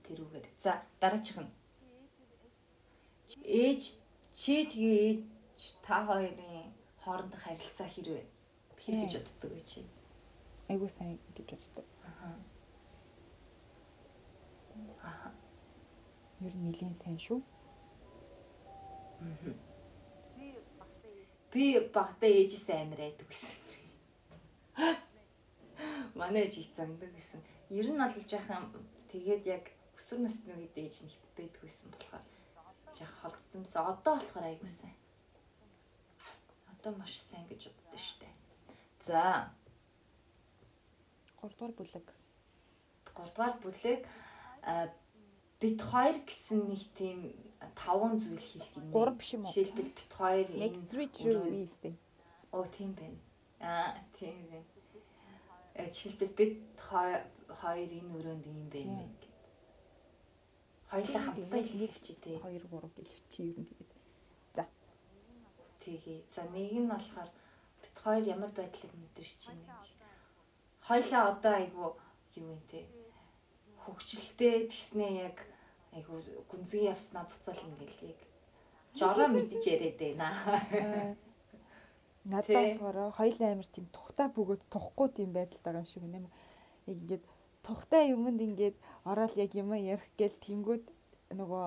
Тэрүүгээр. 0.05 0.45
За 0.63 0.81
дараачих 0.99 1.37
нь. 1.37 1.51
Ээж 3.45 4.01
чи 4.33 4.65
тэгээ 4.65 4.97
ээж 5.05 5.61
та 5.85 6.01
хоёрын 6.05 6.73
хоорондох 6.97 7.41
харилцаа 7.45 7.87
хэрвээ 7.93 8.25
хэр 8.81 8.95
гэж 9.05 9.13
боддог 9.21 9.51
вэ 9.53 9.61
чи? 9.69 9.85
Айгүй 10.69 10.89
сайн 10.89 11.19
гэж 11.37 11.49
боддог. 11.53 11.85
Аа. 12.09 12.33
Аа. 15.05 15.31
Нь 16.41 16.57
нэлийн 16.65 16.95
сайн 16.97 17.19
шүү. 17.21 17.39
Би 21.51 21.63
багтаа 21.93 22.29
ээжээс 22.29 22.67
амар 22.73 23.01
айдаг 23.05 23.27
гэсэн. 23.29 23.53
Манай 26.15 26.43
ээж 26.47 26.57
их 26.57 26.69
зангдаг 26.75 27.11
гэсэн. 27.15 27.41
Ер 27.69 27.87
нь 27.91 27.97
бол 27.99 28.23
жаахан 28.27 28.63
тэгээд 29.11 29.43
яг 29.45 29.65
өсвөр 29.97 30.19
насны 30.25 30.53
үед 30.57 30.75
ээж 30.77 30.95
нь 31.05 31.13
байдаг 31.37 31.61
байсан 31.63 31.87
болохоор 31.93 32.25
жаах 32.97 33.13
холдсон 33.21 33.61
байсан. 33.63 33.85
Одоо 33.93 34.13
болохоор 34.17 34.45
айгуу 34.49 34.71
сайн. 34.81 34.95
Одоо 36.73 36.91
маш 36.97 37.13
сайн 37.29 37.45
гэж 37.47 37.69
боддоо 37.71 37.97
штэ. 37.99 38.27
За 39.07 39.51
3 41.41 41.49
дугаар 41.55 41.73
бүлэг. 41.77 42.07
3 43.15 43.31
дугаар 43.35 43.55
бүлэг 43.63 44.01
бит 45.59 45.79
хоёр 45.81 46.17
гэсэн 46.27 46.59
нэг 46.71 46.83
тийм 46.95 47.19
таван 47.75 48.19
зүйл 48.19 48.39
хэлэх 48.39 48.71
юм. 48.75 48.91
Гурав 48.91 49.15
биш 49.19 49.33
юм 49.35 49.43
уу? 49.45 49.51
Жишээлбэл 49.51 49.91
бит 49.95 50.11
хоёр 50.15 50.47
Make 50.51 50.75
энэ 50.75 50.87
three 50.91 51.07
өрөө- 51.07 51.51
choices. 51.51 51.95
Оо 52.51 52.63
тийм 52.75 52.91
байна. 52.95 53.19
Аа 53.59 53.99
тийм 54.17 54.35
байна. 54.47 54.63
Жишээлбэл 55.87 56.33
бид 56.39 56.53
хоёр 56.79 57.89
энэ 57.99 58.13
өрөөнд 58.17 58.45
юм 58.51 58.59
байна 58.69 59.03
Тийм. 59.03 59.15
гэх. 59.21 59.29
Хоёулаа 60.91 61.21
хамтдаа 61.23 61.61
хэлчихвчээ 61.63 62.17
тий. 62.23 62.35
2 62.37 62.67
3 62.67 62.97
гэлвч 62.97 63.23
чи 63.31 63.39
ер 63.49 63.57
нь 63.59 63.69
тэгээд. 63.69 63.91
Тэгээ. 65.79 66.19
За 66.35 66.41
нэг 66.51 66.73
нь 66.73 66.89
болохоор 66.91 67.29
бит 67.81 67.95
хоёр 68.03 68.23
ямар 68.35 68.51
байдлыг 68.51 68.93
мэдэрч 68.97 69.39
байна 69.47 69.65
гэх. 69.83 69.99
Хоёулаа 70.87 71.23
одоо 71.31 71.53
айгу 71.61 71.85
юу 72.35 72.57
юм 72.57 72.61
те. 72.71 72.85
Хөвгчлөлтэй 73.81 74.67
тэгснээ 74.67 75.13
яг 75.29 75.37
айгу 75.95 76.21
гүнзгий 76.49 76.89
явснаа 76.93 77.23
буцаал 77.29 77.61
ингээл 77.69 78.13
яг 78.13 78.19
жороо 78.99 79.27
мэдж 79.29 79.63
яриад 79.73 79.97
байна. 80.01 80.27
Надад 82.29 82.79
болохоор 82.79 82.97
хоёлын 83.19 83.51
амир 83.53 83.69
тийм 83.73 83.85
тухтай 83.95 84.27
бөгөөд 84.37 84.61
тухгүй 84.73 85.07
тийм 85.17 85.29
байдалтай 85.33 85.73
байгаа 85.73 85.85
юм 85.85 85.91
шиг 85.91 86.03
нэ. 86.05 86.19
Яг 86.89 86.97
ингээд 87.01 87.23
тухтай 87.65 88.03
юмд 88.13 88.39
ингээд 88.47 88.77
ороод 89.09 89.33
яг 89.43 89.51
юм 89.61 89.73
ярих 89.73 90.05
гээл 90.19 90.37
тэнгүүд 90.45 90.85
нөгөө 91.39 91.65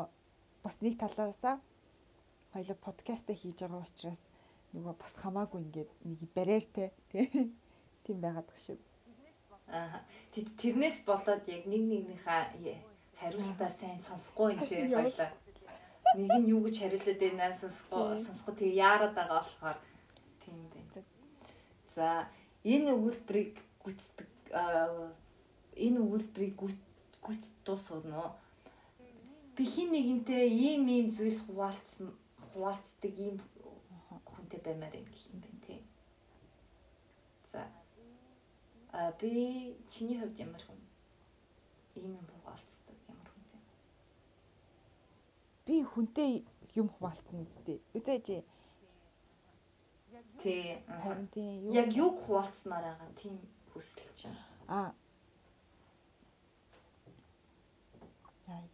бас 0.65 0.77
нэг 0.85 0.95
талаасаа 1.03 1.59
хоёлоо 2.55 2.77
подкаст 2.87 3.27
хийж 3.31 3.59
байгаа 3.63 3.83
учраас 3.83 4.23
нөгөө 4.75 4.95
бас 5.03 5.15
хамаагүй 5.23 5.61
ингээд 5.67 5.91
нэг 6.07 6.21
барьертэй 6.37 6.89
тий. 7.11 7.27
Тийм 8.05 8.19
байгаад 8.23 8.47
байгаа 8.47 8.65
шүү. 8.67 8.79
Аа. 9.73 10.01
Тэрнээс 10.35 10.99
болоод 11.07 11.45
яг 11.49 11.63
нэг 11.67 11.83
нэгнийхээ 11.91 12.79
хариултаа 13.21 13.71
сайн 13.81 13.99
сонсохгүй 14.09 14.59
юм 14.59 14.91
явал. 14.91 15.11
баялаа. 15.11 15.31
Нэг 16.19 16.33
нь 16.41 16.51
юу 16.55 16.61
гэж 16.67 16.77
хариулаад 16.83 17.19
байна 17.23 17.47
сонсохгүй 17.63 18.03
сонсохгүй 18.27 18.55
тэгээ 18.59 18.81
яарад 18.87 19.13
байгаа 19.15 19.39
болохоор 19.41 19.79
тийм. 19.81 19.92
За 21.95 22.29
энэ 22.65 22.91
өгүүлбэрийг 22.97 23.55
аа, 24.53 25.13
энэ 25.77 25.99
өгүүлбэрийг 26.05 26.55
гүйт- 26.61 26.91
гүйцэтгүүлсэн 27.25 28.01
би 29.57 29.65
хин 29.73 29.89
нэгэнтэй 29.93 30.49
ийм 30.49 30.89
ийм 30.89 31.07
зүйл 31.17 31.39
хуваалцсан 31.45 32.09
хуваалцдаг 32.53 33.13
ийм 33.27 33.37
хүнтэй 34.31 34.61
баймаар 34.65 34.95
юм 34.97 35.07
гэх 35.13 35.25
юм 35.33 35.39
байна 35.45 35.61
тий. 35.67 35.81
За 37.53 37.61
а 38.93 39.13
би 39.21 39.77
чиний 39.93 40.19
хувьд 40.21 40.39
ямар 40.41 40.63
хүн? 40.65 40.81
ийм 41.97 42.13
юм 42.17 42.27
хуваалцдаг 42.33 42.97
ямар 43.13 43.29
хүнтэй. 43.33 43.61
Би 45.67 45.77
хүнтэй 45.85 46.33
юм 46.81 46.89
хуваалцсан 46.89 47.45
үстэй. 47.45 47.79
Үзээжээ. 47.97 48.43
Тий. 50.43 50.79
Харин 51.03 51.29
тийм 51.35 51.67
юу 51.67 51.73
Яг 51.73 51.89
юг 51.95 52.15
хуваалцмаар 52.25 52.85
байгаа 52.85 53.11
тийм 53.21 53.37
хүсэл 53.73 54.11
чинь. 54.15 54.37
Аа. 54.69 54.93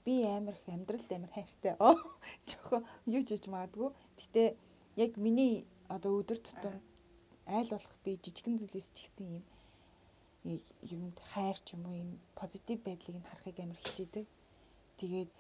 Би 0.05 0.25
амар 0.25 0.55
их 0.55 0.69
амьдралд 0.69 1.13
амар 1.13 1.33
хайртай. 1.35 1.77
Оо, 1.79 1.97
жоохон 2.49 2.83
юу 3.07 3.23
ч 3.23 3.29
хийж 3.37 3.47
магадгүй. 3.53 3.91
Гэтэ 4.21 4.57
яг 4.97 5.17
миний 5.17 5.67
одоо 5.89 6.21
өдөр 6.21 6.39
тутам 6.41 6.81
айл 7.47 7.69
болох 7.73 7.95
би 8.05 8.19
жижигэн 8.25 8.59
зүйлээс 8.59 8.89
ч 8.97 9.05
ихсэн 9.05 9.27
юм 9.39 9.45
юмд 10.45 11.19
хайр 11.33 11.57
ч 11.65 11.77
юм 11.77 11.85
уу 11.89 11.97
юм 11.97 12.11
позитив 12.35 12.79
байдлыг 12.85 13.17
нь 13.21 13.29
харахыг 13.29 13.59
амар 13.61 13.81
хичээдэг. 13.85 14.27
Тэгээд 14.99 15.31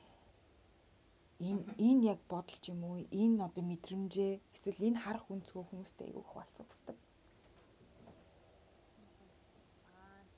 энэ 1.38 1.62
энэ 1.78 2.02
яг 2.12 2.20
бодол 2.28 2.58
ч 2.62 2.74
юм 2.74 2.82
уу 2.82 2.98
энэ 3.22 3.44
одоо 3.46 3.62
мэдрэмжээ 3.62 4.32
эсвэл 4.54 4.86
энэ 4.88 5.02
харах 5.02 5.26
үнцгөө 5.30 5.62
хүмүүстэй 5.70 6.06
айгүй 6.10 6.24
хуваалцах 6.26 6.66
хэрэгтэй. 6.66 6.96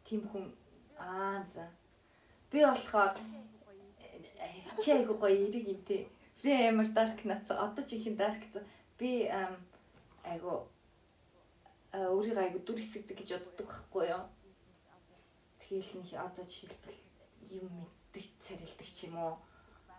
Тийм 0.05 0.23
хүн 0.29 0.47
аа 1.01 1.41
за. 1.55 1.65
Би 2.51 2.59
болохоор 2.67 3.17
э, 3.17 4.69
чи 4.83 4.91
айгу 4.93 5.15
гоё 5.17 5.37
эрэг 5.47 5.67
интэй. 5.75 6.03
Би 6.43 6.51
амар 6.69 6.89
dark 6.93 7.25
нац. 7.25 7.49
Одоо 7.49 7.85
ч 7.89 7.97
ихэн 7.97 8.17
dark 8.21 8.43
за. 8.53 8.61
Би 8.99 9.25
айгу 10.33 10.69
өөрийгөө 11.97 12.45
айгу 12.45 12.59
дүр 12.61 12.79
хэсэгдэг 12.81 13.17
гэж 13.19 13.29
боддог 13.41 13.67
байхгүй 13.73 14.05
юу? 14.13 14.25
Тэгэл 15.65 15.91
нэг 15.97 16.11
одоо 16.27 16.45
жишээлбэл 16.45 17.01
юм 17.57 17.67
мэддэг 17.73 18.25
царилдаг 18.45 18.89
ч 18.93 19.09
юм 19.09 19.17
уу. 19.17 19.35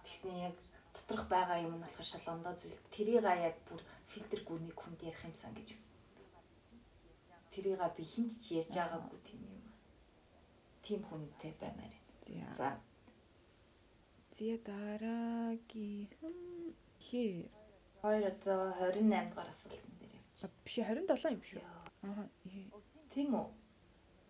Тэгснэ 0.05 0.31
яг 0.51 0.55
доторх 0.95 1.25
байгаа 1.33 1.57
юм 1.65 1.73
нь 1.75 1.83
болохоор 1.83 2.07
шалгондоо 2.11 2.53
зүйл. 2.55 2.79
Тэрийг 2.95 3.23
яг 3.23 3.55
бүр 3.67 3.81
фильтр 4.11 4.39
гүрний 4.47 4.75
хүнд 4.75 4.99
ярих 5.07 5.23
юмсан 5.25 5.53
гэж 5.55 5.67
үзсэн. 5.73 5.91
Тэрийг 7.53 7.81
би 7.97 8.03
хинт 8.03 8.33
ч 8.43 8.45
ярьж 8.59 8.73
байгаагүй 8.75 9.19
тийм 9.27 9.41
юм. 9.55 9.63
Тим 10.83 10.99
хүнтэй 11.07 11.53
баймаар. 11.61 11.93
За. 12.57 12.69
Зя 14.35 14.55
дараагийн 14.67 16.07
хэр 17.05 17.47
2028 18.01 19.29
дугаар 19.29 19.49
асуултан 19.51 19.93
дээр 19.99 20.13
явчих. 20.19 20.49
биш 20.65 20.75
27 20.79 21.35
юм 21.35 21.43
шүү. 21.49 21.61
Аа. 22.07 22.25
Тийм 23.13 23.29
үү? 23.35 23.47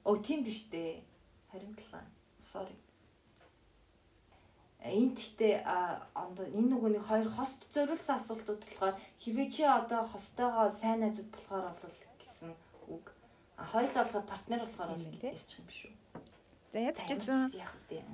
Оо 0.10 0.18
тийм 0.18 0.42
биш 0.44 0.66
дээ. 0.74 1.06
27. 1.54 2.02
Sorry. 2.52 2.76
Энд 4.82 5.14
гэхдээ 5.14 5.62
ондоо 6.18 6.46
энэ 6.58 6.74
нөгөөний 6.74 7.04
хоёр 7.06 7.30
хост 7.30 7.70
зориулсан 7.70 8.18
асуултууд 8.18 8.66
болохоор 8.66 8.96
хэрвээ 9.22 9.48
чи 9.54 9.62
одоо 9.62 10.02
хостойгоо 10.10 10.74
сайн 10.82 11.06
найзууд 11.06 11.30
болохоор 11.30 11.78
бол 11.78 11.98
гэсэн 12.18 12.50
үг. 12.90 13.06
А 13.62 13.64
хоёул 13.70 13.94
болохоор 13.94 14.26
партнер 14.26 14.60
болохоор 14.66 14.90
бол 14.98 15.06
ярьчих 15.22 15.62
юм 15.62 15.70
шүү. 15.70 15.94
За 16.74 16.80
ядч 16.82 16.98
гэсэн. 17.06 17.54
Яг 17.54 17.74
дээ. 17.94 18.06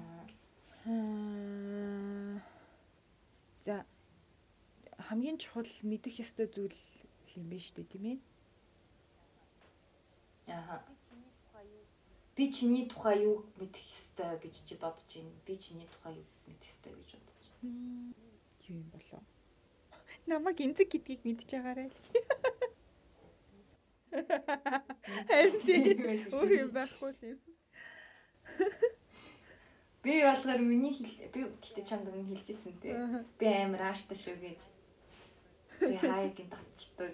За 3.63 3.85
хамгийн 5.07 5.39
чухал 5.39 5.71
мэдэх 5.87 6.19
ёстой 6.19 6.51
зүйл 6.51 6.75
юм 7.39 7.47
байна 7.47 7.63
шүү 7.63 7.75
дээ, 7.79 7.91
тийм 7.95 8.05
ээ? 8.11 8.19
Яха. 10.51 10.83
Би 12.35 12.51
чиний 12.51 12.91
тухай 12.91 13.23
юу 13.23 13.47
мэдэх 13.55 13.87
ёстой 13.95 14.35
гэж 14.43 14.55
чи 14.67 14.75
бодож 14.75 15.07
байна? 15.15 15.31
Би 15.47 15.55
чиний 15.55 15.87
тухай 15.87 16.19
юу 16.19 16.27
мэдэх 16.47 16.71
ёстой 16.71 16.93
гэж 16.95 17.09
бодож 17.15 17.47
байна? 17.61 18.13
Юу 18.67 18.77
юм 18.81 18.89
болоо? 18.91 19.21
Намаг 20.27 20.57
эмзэг 20.59 20.89
гэдгийг 20.91 21.21
мэдж 21.23 21.49
байгаарай. 21.51 21.89
Харин 25.27 26.31
өөр 26.31 26.51
юм 26.67 26.71
байхгүй 26.75 27.11
юм. 27.31 27.39
Би 30.03 30.23
болохоор 30.23 30.61
миний 30.63 30.95
би 31.33 31.43
тэгтээ 31.63 31.83
чамд 31.83 32.07
өмнө 32.07 32.31
хэлжсэн 32.31 32.75
тий. 32.79 32.95
Би 33.39 33.47
амар 33.51 33.91
ааштай 33.91 34.17
шүү 34.17 34.37
гэж. 34.39 34.59
Би 35.83 35.95
хаягийн 35.99 36.49
тасчдаг. 36.51 37.13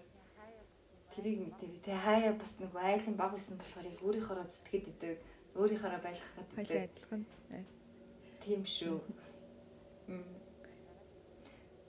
Тэрийг 1.14 1.38
мэдээ. 1.41 1.81
Тэ 1.85 1.97
хаяа 1.97 2.34
бас 2.38 2.53
нэг 2.61 2.73
айлын 2.77 3.18
баг 3.18 3.34
байсан 3.34 3.57
болохоор 3.57 3.85
яг 3.89 3.99
өөрийнхоороо 4.01 4.45
зүтгэд 4.45 4.85
идэг. 4.93 5.18
Өөрийнхоороо 5.57 6.01
байлгах 6.05 6.34
гэдэг. 6.57 6.89
Адилхан. 6.89 7.26
Тийм 8.43 8.65
шүү. 8.67 8.99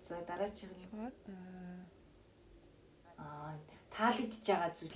За 0.08 0.22
дараачих 0.22 0.70
нь 0.70 0.86
аа 3.18 3.58
таалагдж 3.90 4.46
байгаа 4.46 4.70
зүйл 4.70 4.94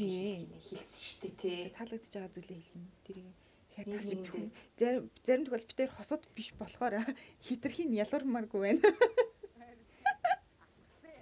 хэлсэн 0.54 1.02
шүү 1.02 1.18
дээ 1.22 1.34
тий. 1.42 1.58
Таалагдж 1.74 2.14
байгаа 2.14 2.30
зүйлээ 2.34 2.62
юм. 2.78 2.84
Тэрийг 3.02 3.34
дахиад 3.74 4.06
юм. 4.14 4.52
Зарим 4.78 5.10
зарим 5.26 5.44
тохиол 5.46 5.66
би 5.66 5.74
тэр 5.74 5.90
хосууд 5.98 6.24
биш 6.36 6.54
болохоор 6.54 6.94
хитрхийн 7.46 7.90
ялгармааргүй 8.06 8.60
байна. 8.62 8.82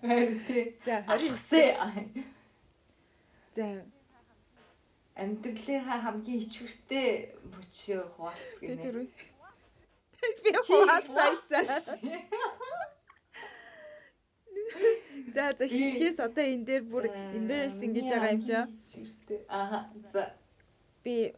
Харин 0.05 0.41
тий. 0.45 0.77
За 0.85 1.01
харин 1.09 1.37
За 3.57 3.65
амьдралынхаа 5.17 5.99
хамгийн 6.05 6.45
ичвэртэй 6.45 7.33
мөчөө 7.53 8.03
хуваалц 8.17 8.53
гинэ. 8.61 9.09
Би 10.45 10.51
хуваалцаа. 10.67 11.63
За 15.35 15.53
за 15.59 15.65
хийхээс 15.69 16.19
одоо 16.27 16.45
энэ 16.45 16.67
дээр 16.69 16.85
бүр 16.91 17.05
embarrassing 17.39 17.93
гэж 17.95 18.07
байгаа 18.11 18.35
юм 18.35 18.43
чаа. 18.49 18.65
Аа 19.49 19.87
за 20.13 20.35
би 21.05 21.35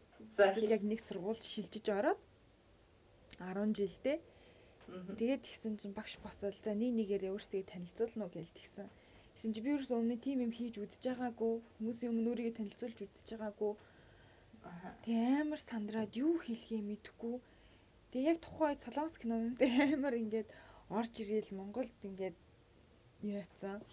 яг 0.75 0.83
нэг 0.87 1.01
сургуульд 1.05 1.43
шилжиж 1.43 1.87
ороод 1.99 2.21
10 3.39 3.77
жилдээ 3.79 4.19
тэгээд 5.19 5.45
тэгсэн 5.45 5.77
чинь 5.77 5.93
багш 5.93 6.17
босвол 6.25 6.57
за 6.65 6.73
нэг 6.73 6.93
нэгээр 6.97 7.29
өөрсдөө 7.35 7.63
танилцуулна 7.69 8.25
уу 8.25 8.33
гэж 8.33 8.49
тэгсэн. 8.57 8.89
Тэгсэн 9.37 9.53
чи 9.53 9.61
би 9.61 9.71
ерөөс 9.77 9.93
өмнө 9.93 10.17
тийм 10.25 10.41
юм 10.47 10.53
хийж 10.57 10.81
үзэж 10.81 11.03
байгаагүй 11.13 11.53
хүмүүсийн 11.77 12.11
өмнө 12.13 12.31
өөрийгөө 12.33 12.57
танилцуулж 12.57 12.99
үзэж 13.05 13.29
байгаагүй. 13.37 13.73
Тэг 15.05 15.15
амар 15.45 15.61
сандраад 15.61 16.13
юу 16.17 16.41
хэлхээ 16.41 16.81
мэдэхгүй. 16.83 17.37
Тэг 18.13 18.23
яг 18.25 18.39
тухайн 18.41 18.73
үед 18.73 18.85
солонгос 18.85 19.17
кинонд 19.21 19.61
амар 19.93 20.15
ингээд 20.17 20.49
орж 20.89 21.13
ирээл 21.21 21.53
Монголд 21.53 21.93
ингээд 22.01 22.37
яатсан. 23.21 23.85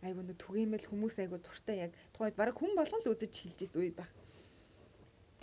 Айгу 0.00 0.24
нөө 0.24 0.40
түгээмэл 0.40 0.88
хүмүүс 0.88 1.20
айгу 1.20 1.36
дуртай 1.44 1.84
яг 1.84 1.92
тухайд 2.16 2.40
баг 2.40 2.56
хүн 2.56 2.72
болгон 2.72 3.04
л 3.04 3.12
үзэж 3.12 3.32
хэлж 3.36 3.58
исэн 3.68 3.80
үе 3.84 3.92
баг. 3.92 4.08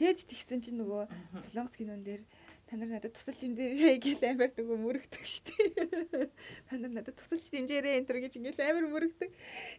Тэгэд 0.02 0.26
тэгсэн 0.30 0.62
чинь 0.66 0.82
нөгөө 0.82 1.06
солонгос 1.54 1.78
кинон 1.78 2.02
дээр 2.02 2.26
та 2.66 2.76
нар 2.76 2.90
надад 2.90 3.14
тусалж 3.14 3.38
димдэрээ 3.38 4.02
гэж 4.02 4.20
амар 4.28 4.52
нөгөө 4.58 4.78
мөрөгдөг 4.82 5.24
штеп. 5.24 5.78
Та 6.68 6.76
нар 6.76 6.92
надад 6.92 7.16
тусалж 7.16 7.48
димжээрээ 7.48 8.04
энэ 8.04 8.08
төр 8.12 8.20
гэж 8.28 8.34
ингээл 8.38 8.66
амар 8.66 8.86
мөрөгдөг. 8.92 9.32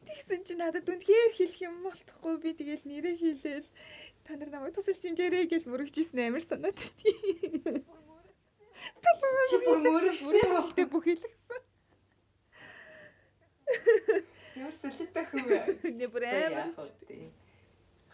Тэгсэн 0.09 0.40
чинь 0.48 0.62
надад 0.62 0.89
үнэхээр 0.89 1.32
хэлэх 1.36 1.60
юм 1.69 1.85
болтохгүй 1.85 2.35
би 2.40 2.51
тэгэл 2.56 2.89
нэрээ 2.89 3.15
хийлээл 3.20 3.69
та 4.24 4.40
нар 4.40 4.48
намайг 4.48 4.73
тусалж 4.73 5.05
димжээрээ 5.05 5.44
гэж 5.52 5.62
мөрөгжсэн 5.69 6.19
амар 6.32 6.40
санаад. 6.40 6.78
Чи 9.50 9.56
бүр 9.64 9.78
мөрөгсөн 9.84 10.88
бүх 10.92 11.05
хэлсэн. 11.09 11.62
Ямар 14.59 14.74
солиотой 14.80 15.24
хөө. 15.28 15.92
Не 15.98 16.06
бүр 16.09 16.24
амар. 16.28 16.72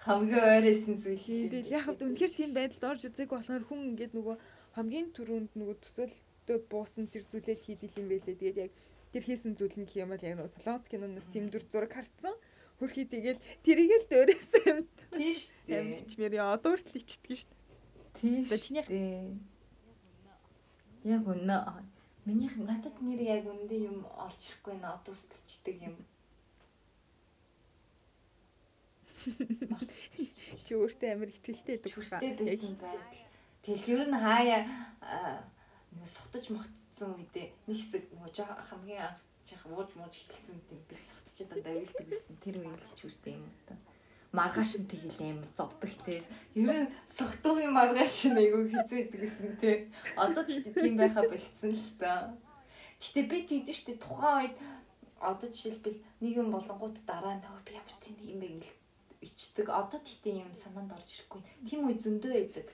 Хамгийн 0.04 0.44
ойрсон 0.44 0.96
зүйл. 1.00 1.24
Тэгэл 1.24 1.72
яг 1.72 1.84
хавд 1.88 2.04
үнэхээр 2.04 2.32
тийм 2.36 2.50
байдалд 2.52 2.84
орж 2.84 3.02
үзээгүй 3.08 3.36
болохоор 3.40 3.64
хүн 3.64 3.80
ингээд 3.94 4.12
нөгөө 4.12 4.36
хамгийн 4.76 5.08
түрүүнд 5.16 5.52
нөгөө 5.56 5.76
төсөөлтөд 5.80 6.64
буусан 6.68 7.08
тэр 7.08 7.24
зүйлээ 7.30 7.56
хийдэл 7.64 7.98
юм 8.02 8.06
байлээ. 8.12 8.36
Тэгээд 8.36 8.58
яг 8.68 8.72
тэр 9.16 9.22
хийсэн 9.24 9.56
зүйл 9.56 9.78
нь 9.80 9.88
гэх 9.88 10.04
юм 10.04 10.12
бол 10.12 10.20
яг 10.20 10.36
нөгөө 10.36 10.52
солонгос 10.60 10.86
киноноос 10.92 11.28
тийм 11.32 11.48
дүр 11.48 11.64
зураг 11.72 11.92
харцсан. 11.96 12.36
Хөрхий 12.76 13.06
тэгэл 13.08 13.40
тэрийг 13.64 14.04
л 14.04 14.10
дөөрөөсөн 14.12 14.62
юм. 14.68 14.78
Дээ. 15.14 15.78
Амичмэр 15.78 16.34
яа 16.36 16.58
одоо 16.58 16.74
хүртэл 16.74 17.00
ичдэг 17.00 17.38
шүү 17.38 17.48
дээ. 17.48 17.62
Тийм 18.18 18.42
шүү 18.44 18.84
дээ. 18.84 19.53
Яг 21.04 21.24
үнэ. 21.28 21.56
Минийх 22.24 22.56
надад 22.56 22.96
нэр 23.04 23.20
яг 23.20 23.44
үндэ 23.44 23.76
юм 23.84 24.08
орж 24.16 24.40
ирэхгүй 24.48 24.80
нэ 24.80 24.88
одоо 24.88 25.12
хүртэлчдэг 25.12 25.76
юм. 25.84 25.96
Чи 30.64 30.72
өөртөө 30.72 31.08
амар 31.12 31.28
ихтэлтэй 31.28 31.76
байдаг 31.76 31.92
хаа. 31.92 32.20
Байсан 32.20 32.74
байдал. 32.80 33.20
Тэгэл 33.64 33.92
ер 33.92 34.02
нь 34.08 34.16
хаяа 34.16 34.60
нэг 35.92 36.08
сутаж 36.08 36.44
мохтсон 36.48 37.12
үедээ 37.20 37.52
нэг 37.68 37.76
хэсэг 37.76 38.02
нөгөө 38.16 38.48
хамгийн 38.68 39.04
анх 39.04 39.20
жаахан 39.44 39.72
ууж 39.76 39.90
мууж 39.96 40.14
эхэлсэн 40.16 40.56
тийм 40.68 40.80
би 40.88 40.96
сутчаад 40.96 41.48
дандаа 41.52 41.76
уйлдаг 41.76 42.06
байсан. 42.08 42.36
Тэр 42.40 42.56
үеийн 42.60 42.80
л 42.80 42.96
ч 42.96 43.00
үртэй 43.04 43.36
юм 43.36 43.48
та. 43.68 43.76
Маргааш 44.34 44.72
нь 44.82 44.90
тэгэл 44.90 45.20
амар 45.30 45.50
зовдөг 45.54 45.92
те. 46.04 46.22
Ер 46.58 46.70
нь 46.82 46.92
согтуугийн 47.18 47.72
маргааш 47.78 48.16
нь 48.34 48.40
айгүй 48.42 48.62
хизээдэг 48.74 49.20
гэсэн 49.22 49.52
те. 49.62 49.72
Одоо 50.18 50.42
тийм 50.42 50.94
байха 51.00 51.22
болцсон 51.22 51.72
л 51.78 51.90
та. 52.02 52.34
Гэтэ 52.98 53.20
би 53.30 53.38
тийдэн 53.46 53.76
штэ 53.78 53.94
тухайн 54.02 54.50
үед 54.50 54.56
одоо 55.22 55.48
жишээлбэл 55.48 55.98
нийгэм 56.20 56.48
болонгууд 56.50 56.96
дараа 57.06 57.38
нь 57.38 57.46
би 57.66 57.70
ямар 57.78 57.96
тийм 58.02 58.16
юм 58.32 58.38
бэ 58.42 58.48
гэл 58.58 58.74
ичдэг. 59.26 59.66
Одоо 59.70 60.00
тэгтээ 60.02 60.42
юм 60.42 60.52
санаанд 60.58 60.92
орж 60.92 61.08
ирэхгүй. 61.14 61.40
Тийм 61.68 61.86
үе 61.86 61.94
зөндөө 62.02 62.32
байдаг. 62.34 62.68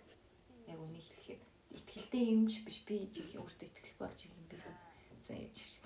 Яг 0.67 0.79
үнийг 0.81 1.05
хэлэхэд 1.07 1.43
итгэлтэй 1.77 2.23
юмч 2.35 2.65
биш 2.67 2.79
би 2.89 3.07
жиг 3.13 3.37
өөртөө 3.37 3.69
итгэлгүй 3.69 4.01
болж 4.01 4.19
юм 4.25 4.35
би. 4.49 4.57
За 5.29 5.33
юм 5.37 5.53
шиг. 5.55 5.83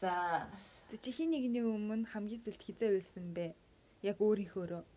За 0.00 0.12
чи 1.00 1.10
хин 1.10 1.34
нэгний 1.34 1.64
өмнө 1.64 2.06
хамгийн 2.12 2.44
сүлд 2.44 2.62
хизээ 2.62 2.90
байсан 2.94 3.34
бэ? 3.34 3.56
Яг 4.06 4.20
өөрийнхөөрөө. 4.22 4.93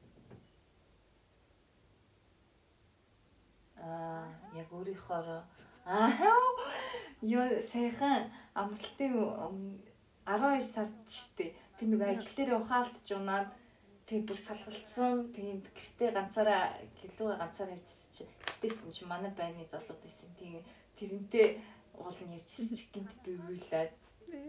Аа 3.82 4.26
яг 4.56 4.70
өөрийнхоороо 4.74 5.41
аа 5.86 6.12
ёо 7.22 7.45
сайхан. 7.72 8.24
Амралтын 8.54 9.14
өмнө 9.18 9.80
12 10.26 10.74
сард 10.74 10.94
штэ. 11.08 11.54
Би 11.80 11.86
нэг 11.86 12.02
ажил 12.02 12.34
дээр 12.36 12.60
ухаалтж 12.60 13.08
унаад 13.16 13.49
тэг 14.10 14.26
бүр 14.28 14.38
салгалцсан. 14.38 15.32
Тэгээд 15.34 15.66
гэртээ 15.78 16.10
ганцаараа 16.12 16.64
гэлөө 16.99 17.38
ганцаараа 17.38 17.76
ярьжсэн 17.78 18.10
чи 18.14 18.24
гэртээсэн 18.45 18.91
чи 18.91 19.04
манай 19.06 19.32
байны 19.32 19.64
залуу 19.72 19.98
байсан. 20.04 20.30
Тийм 20.40 20.62
тэрнтэй 20.98 21.48
уул 21.95 22.20
нь 22.26 22.36
ярьжсэн 22.36 22.76
чи 22.76 22.86
гинт 22.94 23.14
би 23.24 23.32
уйлаад 23.40 23.94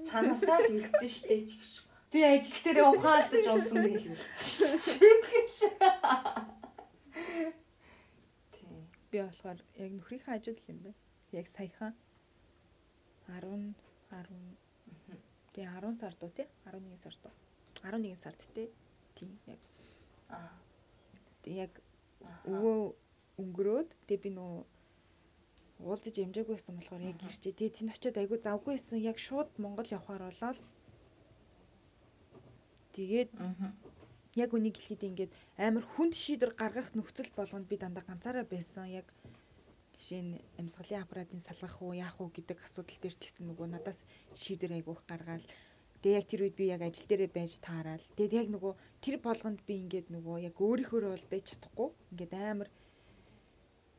цаанасаа 0.09 0.59
л 0.67 0.73
үлдсэн 0.75 1.09
штэ 1.09 1.37
ч 1.47 1.51
гэж. 1.61 1.73
Би 2.11 2.19
ажил 2.25 2.61
дээр 2.65 2.79
ухаалтж 2.91 3.45
унсан 3.47 3.85
гэж 3.85 4.03
үлдсэн 4.09 4.73
тийм 4.99 5.19
Би 9.10 9.18
болохоор 9.22 9.59
яг 9.85 9.90
нөхрийнхээ 9.93 10.26
хажууд 10.26 10.59
л 10.60 10.70
юм 10.72 10.78
бэ. 10.85 10.93
Яг 11.32 11.47
саяхан? 11.48 11.94
10 13.28 13.74
10 14.10 14.26
би 15.55 15.62
10 15.64 15.94
сард 16.01 16.22
уу 16.22 16.30
тий 16.36 16.47
11 16.64 17.02
сард 17.02 17.20
уу 17.26 17.35
11 17.82 18.16
сард 18.22 18.40
тий 18.55 18.68
тийм 19.16 19.30
яг. 19.47 19.60
Аа. 20.28 20.52
Яг 21.44 21.72
өвөө 22.44 22.94
өнгөрөөд 23.43 23.89
тэг 24.09 24.18
би 24.22 24.30
нөө 24.39 24.64
уулзаж 25.86 26.14
ямжаагүй 26.18 26.55
байсан 26.56 26.74
болохоор 26.76 27.02
яг 27.10 27.18
ирчээ. 27.22 27.52
Тэгээ 27.59 27.76
тэн 27.76 27.93
очиод 27.94 28.16
айгүй 28.18 28.39
завгүй 28.43 28.74
байсан. 28.76 28.98
Яг 28.98 29.18
шууд 29.18 29.48
Монгол 29.62 29.89
явхаар 29.97 30.22
болоод 30.26 30.59
тэгээд 32.94 33.30
яг 34.39 34.51
үнийг 34.55 34.77
хэлэхэд 34.78 35.09
ингээд 35.09 35.32
амар 35.59 35.85
хүнд 35.94 36.15
шийдвэр 36.15 36.52
гаргах 36.55 36.90
нөхцөл 36.94 37.31
болгонд 37.35 37.66
би 37.69 37.77
дандаа 37.77 38.05
ганцаараа 38.06 38.47
байсан. 38.47 38.86
Яг 38.89 39.06
жишээ 39.98 40.23
нь 40.23 40.32
амьсгалын 40.60 41.02
аппаратын 41.02 41.43
салгах 41.43 41.82
уу, 41.82 41.98
яах 41.98 42.16
уу 42.23 42.31
гэдэг 42.31 42.59
асуудал 42.62 42.98
дээр 43.02 43.16
ч 43.19 43.23
гэсэн 43.27 43.51
нөгөө 43.51 43.66
надаас 43.74 44.01
шийдвэр 44.39 44.78
айгүйх 44.78 45.02
гаргаал. 45.10 45.47
Тэгээ 45.98 46.19
яг 46.19 46.27
тэр 46.31 46.40
үед 46.47 46.55
би 46.55 46.65
яг 46.70 46.82
ажил 46.86 47.10
дээрээ 47.10 47.31
байж 47.35 47.52
таараал. 47.59 48.06
Тэгээд 48.15 48.39
яг 48.39 48.48
нөгөө 48.55 48.73
тэр 49.02 49.16
болгонд 49.19 49.60
би 49.66 49.74
ингээд 49.82 50.09
нөгөө 50.15 50.36
яг 50.47 50.55
өөрийнхөө 50.62 51.01
бол 51.10 51.27
байж 51.27 51.44
чадахгүй. 51.51 51.89
Ингээд 52.15 52.32
амар 52.39 52.69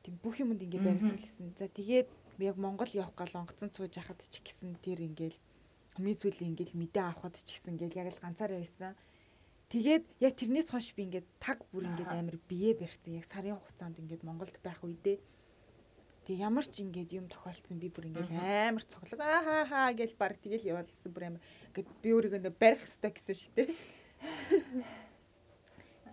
тийм 0.04 0.16
бүх 0.24 0.40
юмд 0.40 0.64
ингээд 0.64 0.88
барих 0.88 1.20
хэлсэн. 1.20 1.60
За 1.60 1.68
тэгээд 1.68 2.08
яг 2.40 2.56
Монгол 2.56 2.88
явах 2.96 3.16
гал 3.20 3.44
онгоцон 3.44 3.68
сууж 3.76 4.00
яхад 4.00 4.24
ч 4.24 4.40
гэсэн 4.40 4.80
тэр 4.80 5.04
ингээд 5.04 5.36
хамгийн 6.00 6.16
сүүлийн 6.16 6.56
ингээд 6.56 6.72
мэдээ 6.80 7.04
авахд 7.04 7.44
ч 7.44 7.60
гэсэн 7.60 7.76
ингээд 7.76 8.00
яг 8.00 8.08
л 8.16 8.24
ганцаараа 8.24 8.64
байсан. 8.64 8.96
Тэгээд 9.70 10.06
яг 10.18 10.34
тэрнээс 10.34 10.74
хойш 10.74 10.98
би 10.98 11.06
ингээд 11.06 11.28
таг 11.38 11.62
бүр 11.70 11.86
ингээд 11.86 12.10
амар 12.10 12.38
бие 12.50 12.74
барьсан. 12.74 13.14
Яг 13.14 13.26
сарын 13.30 13.58
хугацаанд 13.58 14.02
ингээд 14.02 14.26
Монголд 14.26 14.58
байх 14.66 14.82
үедээ 14.82 15.22
тэг 16.30 16.38
ямар 16.46 16.62
ч 16.62 16.86
ингээд 16.86 17.10
юм 17.18 17.26
тохиолдсон 17.26 17.82
би 17.82 17.90
бүр 17.90 18.14
ингээд 18.14 18.30
амар 18.38 18.86
цоглог 18.86 19.18
аа 19.18 19.42
хаа 19.42 19.64
хаа 19.66 19.90
гэж 19.98 20.14
баг 20.14 20.38
тэгэл 20.38 20.62
яваалсан 20.62 21.10
бүр 21.10 21.26
амар 21.26 21.42
ингээд 21.74 21.90
би 22.06 22.10
өөрийгөө 22.14 22.38
ингээд 22.38 22.62
барих 22.62 22.86
хэрэгтэй 22.86 23.12
гэсэн 23.18 23.34
шиг 23.34 23.50
те. 23.58 23.64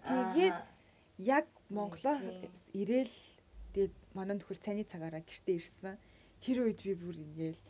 Тэгээд 0.09 0.57
яг 1.21 1.47
Монголоо 1.69 2.17
ирээл 2.73 3.13
тэгээд 3.77 3.95
манай 4.17 4.41
нөхөр 4.41 4.57
цайны 4.57 4.89
цагаараа 4.89 5.21
гэртээ 5.21 5.57
ирсэн. 5.61 6.01
Тэр 6.41 6.65
үед 6.65 6.81
би 6.81 6.97
бүр 6.97 7.21
ингээд 7.21 7.61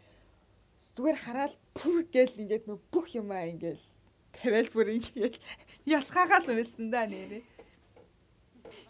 зүгээр 0.94 1.18
хараад 1.18 1.54
пүр 1.74 2.06
гээл 2.14 2.46
ингээд 2.46 2.70
нөө 2.70 2.78
бүх 2.94 3.10
юмаа 3.18 3.42
ингээд 3.50 3.82
тавиал 4.38 4.70
бүр 4.72 4.88
ингээд 4.96 5.36
ялхаагаал 5.86 6.48
үлсэн 6.52 6.90
да 6.92 7.06
нэрээ. 7.08 7.44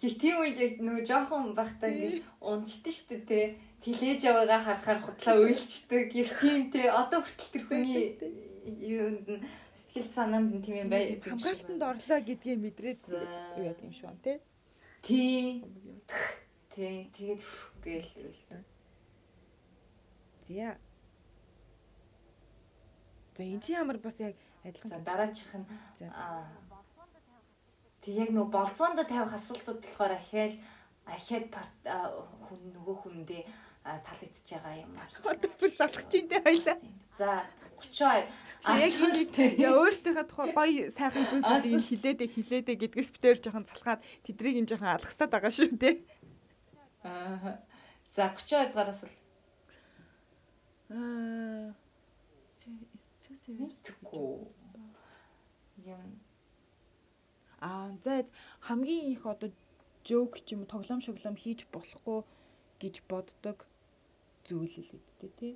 Яг 0.03 0.15
тийм 0.21 0.37
үед 0.43 0.59
яг 0.61 0.75
нөгөө 0.83 1.05
жоохон 1.07 1.55
байхдаа 1.57 1.91
ингээд 1.91 2.25
унчдаг 2.41 2.93
шүү 2.93 3.09
дээ 3.09 3.25
те. 3.31 3.41
Тилээж 3.83 4.21
яваагаа 4.27 4.61
харахаар 4.65 5.01
хутлаа 5.03 5.37
уйлчдаг. 5.41 6.07
Яг 6.13 6.31
тийм 6.41 6.61
те. 6.73 6.91
Одоо 6.91 7.21
хүртэл 7.23 7.53
тэр 7.53 7.65
хүний 7.69 8.05
юунд 8.67 9.27
нь 9.31 9.45
сэтгэл 9.97 10.11
санаанд 10.17 10.51
нь 10.53 10.65
тийм 10.65 10.77
юм 10.85 10.91
бай. 10.91 11.21
Хамгаалтанд 11.23 11.83
орлоо 11.83 12.21
гэдгийг 12.21 12.61
мэдрээд 12.61 13.01
юу 13.09 13.73
юм 13.73 13.93
шүү 13.95 14.17
те. 14.25 14.41
Тийм. 15.07 15.63
Тийм. 16.75 17.09
Тэгээд 17.15 17.43
гээл 17.85 18.13
уйлсан. 18.21 18.63
Зя. 20.49 20.77
За 23.37 23.43
энэ 23.43 23.69
ямар 23.69 23.99
бас 23.99 24.21
яг 24.21 24.37
За 24.85 24.99
дараачих 24.99 25.53
нь 25.55 25.67
Тэг 28.07 28.15
яг 28.23 28.31
нөгөө 28.31 28.55
болцоонд 28.55 29.03
тавих 29.03 29.35
асуултууд 29.35 29.83
болохоор 29.83 30.15
ахиад 30.15 30.55
ахиад 31.11 31.51
хүн 32.47 32.61
нөгөө 32.79 32.97
хүндээ 33.03 33.43
аа, 33.83 33.99
талагдчихж 34.07 34.63
байгаа 34.63 34.79
юм 34.79 34.95
аа. 34.95 35.11
одоо 35.27 35.51
бүр 35.59 35.71
залах 35.75 36.07
чинь 36.07 36.31
те 36.31 36.39
хоёлаа. 36.39 36.79
За 37.19 37.43
32. 37.83 38.31
Яг 38.79 38.95
ингэ 38.95 39.45
яа 39.59 39.75
өөртөөхөө 39.75 40.27
тухай 40.31 40.51
гоё 40.55 40.85
сайхан 40.95 41.27
зүйлүүдийг 41.31 41.83
хилээдэ 41.83 42.27
хилээдэ 42.31 42.73
гэдгээс 42.79 43.11
битээр 43.11 43.39
жоохон 43.43 43.67
залхаад 43.67 44.01
тэдрийг 44.23 44.59
энэ 44.63 44.71
жоохон 44.71 44.95
алгасаад 44.95 45.31
байгаа 45.35 45.51
шүү 45.51 45.75
те. 45.75 45.91
Аа. 47.03 47.59
За 48.15 48.31
32 48.31 48.71
дугаар 48.71 48.91
асуулт. 48.95 49.19
Аа. 50.95 51.75
Мэдгүй. 53.47 54.56
Юм 55.87 56.21
Аа 57.61 57.89
за 58.05 58.15
хамгийн 58.67 59.13
их 59.15 59.23
одоо 59.27 59.51
жоок 60.05 60.35
ч 60.45 60.53
юм 60.55 60.63
тоглоом 60.73 61.01
шоглоом 61.01 61.37
хийж 61.43 61.61
болохгүй 61.73 62.21
гэж 62.83 62.95
боддог 63.11 63.59
зүйл 64.47 64.75
л 64.85 64.91
үсттэй 64.99 65.31
тий. 65.41 65.55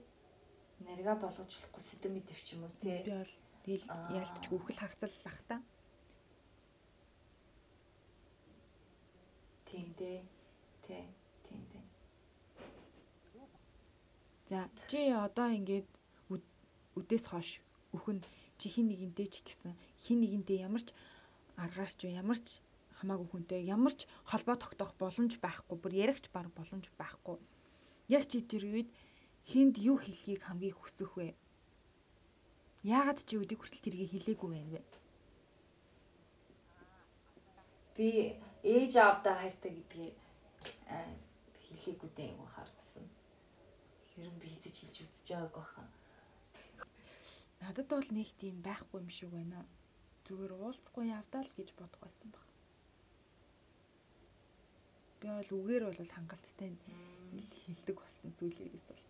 нэрга 0.86 1.14
болгочлохгүй 1.20 1.82
сэдв 1.84 2.08
мэдвч 2.14 2.46
юм 2.56 2.64
уу 2.64 2.72
Би 2.80 3.04
тий. 3.04 3.12
бол 3.12 3.32
тэгэл 3.64 3.86
яалтч 4.16 4.44
үхэл 4.54 4.80
хагцлах 4.80 5.38
та. 5.48 5.56
Тийм 9.68 9.92
дээ. 9.98 10.24
Тий. 10.86 11.04
Тийм 11.46 11.62
дээ. 11.72 11.84
За 14.48 14.60
чи 14.88 14.98
одоо 15.26 15.48
ингээд 15.58 15.86
үд- 16.32 16.52
үдээс 16.98 17.24
хойш 17.30 17.60
өхөн 17.94 18.24
чи 18.58 18.66
хин 18.72 18.88
нэгэнтэй 18.88 19.28
ч 19.30 19.44
гэсэн 19.46 19.76
хин 20.04 20.18
нэгэнтэй 20.20 20.58
ямар 20.66 20.82
ч 20.84 20.90
аргаарч 21.56 22.00
ямар 22.08 22.38
ч 22.40 22.60
хамаагүй 23.00 23.28
хүнтэй 23.32 23.62
ямар 23.64 23.94
ч 23.96 24.04
холбоо 24.28 24.56
тогтоох 24.60 24.92
боломж 25.00 25.40
байхгүй 25.40 25.76
бүр 25.80 25.92
ярихч 26.04 26.28
баг 26.32 26.52
боломж 26.52 26.86
байхгүй. 27.00 27.36
Яг 28.08 28.24
чи 28.28 28.44
тэр 28.44 28.64
үед 28.68 28.88
хинд 29.48 29.80
юу 29.80 29.96
хэлхийг 30.00 30.44
хамгийн 30.44 30.76
хүсэх 30.76 31.16
вэ? 31.16 31.32
Яагаад 32.84 33.20
чи 33.24 33.40
өдийг 33.40 33.60
хүртэл 33.60 33.84
тэргийг 33.84 34.12
хэлээгүй 34.12 34.48
байна 34.52 34.70
вэ? 34.76 34.82
Би 37.96 38.08
ээж 38.64 38.92
аавдаа 38.96 39.34
хайртай 39.40 39.72
гэдгийг 39.76 40.16
хэлээгүй 41.64 42.10
дээ 42.16 42.32
юм 42.36 42.44
харсан. 42.48 43.04
Ер 44.16 44.28
нь 44.28 44.40
би 44.40 44.48
хэзээ 44.48 44.72
ч 44.72 44.78
хэлж 44.84 44.96
үзэж 45.04 45.28
байгаагүй 45.32 45.64
хаа. 45.72 45.88
Надад 47.60 47.88
бол 47.88 48.08
нэг 48.12 48.28
тийм 48.40 48.60
байхгүй 48.64 49.00
юм 49.00 49.08
шиг 49.12 49.30
байна. 49.32 49.64
Зүгээр 50.30 50.52
уулзахгүй 50.54 51.10
явдаа 51.10 51.42
л 51.42 51.50
гэж 51.58 51.68
бодох 51.74 52.00
байсан 52.06 52.30
баг. 52.30 52.46
Би 55.18 55.26
бол 55.26 55.50
үгээр 55.58 55.84
бол 55.90 55.98
хангалттай 56.14 56.70
хэлдэг 57.66 57.96
болсон 57.98 58.30
сүүлийн 58.38 58.70
үеэс 58.70 58.86
бол. 58.94 59.02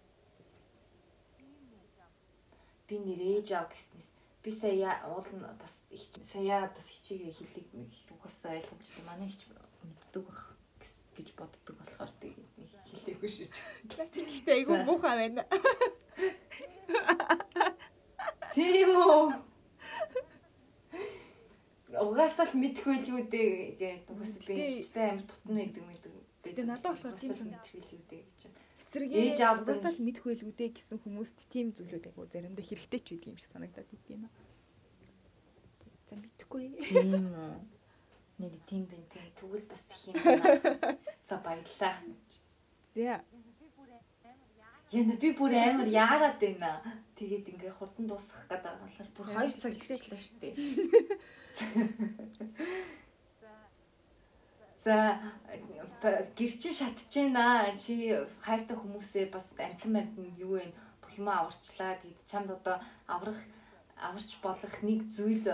би 2.90 2.96
нэр 2.98 3.20
ээж 3.38 3.48
аав 3.54 3.68
гэснээс 3.70 4.10
би 4.42 4.50
сая 4.50 4.98
уул 5.06 5.28
нь 5.30 5.44
бас 5.62 5.74
их 5.94 6.02
сая 6.32 6.66
бас 6.74 6.86
хичээгээ 6.90 7.36
хэлийг 7.38 7.68
угаасаа 8.10 8.56
ойлгомжтой 8.58 9.04
манай 9.06 9.28
хич 9.30 9.46
мэддэг 9.46 10.22
бах 10.26 10.42
гэс- 10.82 10.98
гэж 11.14 11.28
боддог 11.38 11.76
болохоор 11.78 12.10
нэг 12.18 12.34
хэлээгүй 12.90 13.30
шүү 13.30 13.46
дээ. 13.46 14.10
Чи 14.10 14.20
гэхдээ 14.26 14.54
айгүй 14.58 14.76
муухай 14.88 15.14
байна. 15.22 15.42
Тийм 18.50 18.90
үү? 18.98 19.30
Угаасаа 21.98 22.46
л 22.46 22.54
мэдхгүй 22.62 22.96
л 23.02 23.10
үү 23.18 23.22
дээ 23.30 23.50
гэдэг 23.80 24.10
угаас 24.14 24.34
би 24.46 24.54
хэлжтэй 24.54 25.06
амар 25.10 25.26
тутам 25.26 25.52
нэгдэг 25.58 25.84
мэддэг. 25.86 26.12
Гэтэ 26.46 26.62
надад 26.68 26.94
болохоор 26.94 27.16
тийм 27.18 27.32
л 27.34 27.42
үү 27.42 28.02
дээ 28.10 28.22
гэж. 28.22 28.40
эсрэгээ 28.90 29.22
Ээж 29.30 29.40
аавдаг 29.46 29.78
угаасаа 29.78 29.94
л 29.94 30.02
мэдэх 30.02 30.24
байлгүй 30.26 30.54
дээ 30.58 30.70
гэсэн 30.74 30.98
хүмүүст 31.02 31.38
тийм 31.46 31.70
зүйлүүд 31.74 32.10
айгу 32.10 32.26
заримдаа 32.26 32.64
хэрэгтэй 32.66 33.00
ч 33.02 33.06
байдаг 33.14 33.30
юм 33.30 33.38
шиг 33.38 33.50
санагдаад 33.54 33.90
идэв 33.94 34.14
юм. 34.18 34.24
За 36.10 36.14
мэдхгүй. 36.18 36.64
Тийм 36.90 37.30
үү. 37.30 37.54
Нэр 38.42 38.54
тийм 38.66 38.82
бэ 38.90 38.98
тийм. 39.14 39.26
Тэгвэл 39.38 39.66
бас 39.70 39.82
тэх 39.86 40.00
юм 40.10 40.16
байна. 40.26 40.98
За 41.30 41.38
баярлаа. 41.38 41.94
За 42.94 43.22
Яна 44.90 45.14
би 45.22 45.30
бүр 45.38 45.54
амар 45.54 45.86
яарад 45.86 46.42
байна. 46.42 46.82
Тэгээд 47.14 47.46
ингээ 47.52 47.78
хурдан 47.78 48.10
дуусгах 48.10 48.42
гэдэг 48.50 48.74
болохоор 48.80 49.10
бүр 49.14 49.26
2 49.38 49.62
цаг 49.62 49.74
гэлжлээ 49.78 50.18
шүү 50.18 50.36
дээ. 50.42 50.54
За 54.84 55.20
гэрчин 56.34 56.74
шатчихэна. 56.74 57.78
Чи 57.78 58.18
хайртай 58.42 58.76
хүмүүсээ 58.76 59.30
бас 59.30 59.46
амтан 59.58 59.94
амтан 59.94 60.26
юу 60.40 60.58
вэ? 60.58 60.74
Бүх 61.04 61.12
юм 61.20 61.28
аварчлаа. 61.30 62.00
Тэгээд 62.02 62.26
чамд 62.26 62.50
одоо 62.50 62.82
аврах 63.06 63.38
аварч 63.94 64.42
болох 64.42 64.74
нэг 64.82 65.06
зүйл 65.14 65.46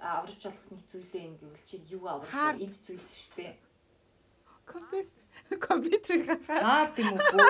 аварч 0.00 0.40
болох 0.48 0.66
нэг 0.70 0.80
зүйлээ 0.88 1.26
энэ 1.28 1.38
гэвэл 1.42 1.68
чи 1.68 1.76
юу 1.92 2.08
вэ? 2.08 2.24
Эд 2.62 2.72
зүйлс 2.80 3.16
шүү 3.20 3.36
дээ. 3.36 3.52
компьютер 4.64 5.21
компьютерийг 5.58 6.26
хахаа 6.26 6.60
Хаард 6.62 6.98
юм 6.98 7.16
уу? 7.16 7.48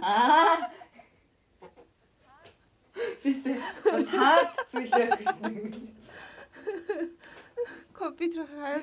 Аа. 0.00 0.56
Бис 3.22 3.38
бас 3.84 4.06
хаард 4.08 4.54
зүйлээ 4.72 5.08
гэсэн. 5.18 5.54
компьютер 8.00 8.46
хахаа 8.46 8.80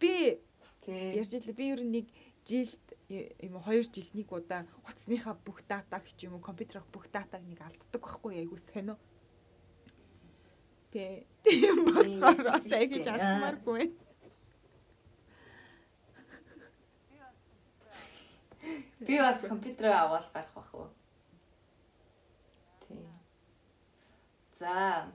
би 0.00 0.38
ярьж 0.86 1.32
илээ 1.34 1.58
би 1.58 1.64
ер 1.74 1.82
нь 1.82 1.92
нэг 1.96 2.06
жилд 2.48 2.84
юм 3.08 3.54
уу 3.56 3.64
хоёр 3.66 3.84
жилд 3.84 4.12
нэг 4.14 4.28
удаа 4.32 4.62
утасныхаа 4.86 5.34
бүх 5.44 5.60
датаг 5.68 6.04
ч 6.16 6.26
юм 6.26 6.38
уу 6.38 6.42
компьютерх 6.48 6.86
бүх 6.94 7.10
датаг 7.10 7.42
нэг 7.44 7.60
алддаг 7.60 8.00
байхгүй 8.00 8.40
айгуу 8.40 8.58
сонио. 8.58 8.96
Тэ 10.92 11.26
тийм 11.44 11.84
болохоор 11.84 12.62
гэж 12.64 13.04
дээ. 13.04 13.12
алдмааргүй. 13.12 14.07
Би 19.00 19.18
бас 19.18 19.40
компьютер 19.40 19.86
аваад 19.86 20.26
гарах 20.32 20.52
бах 20.54 20.74
уу? 20.74 20.88
Тий. 22.86 23.06
За. 24.58 25.06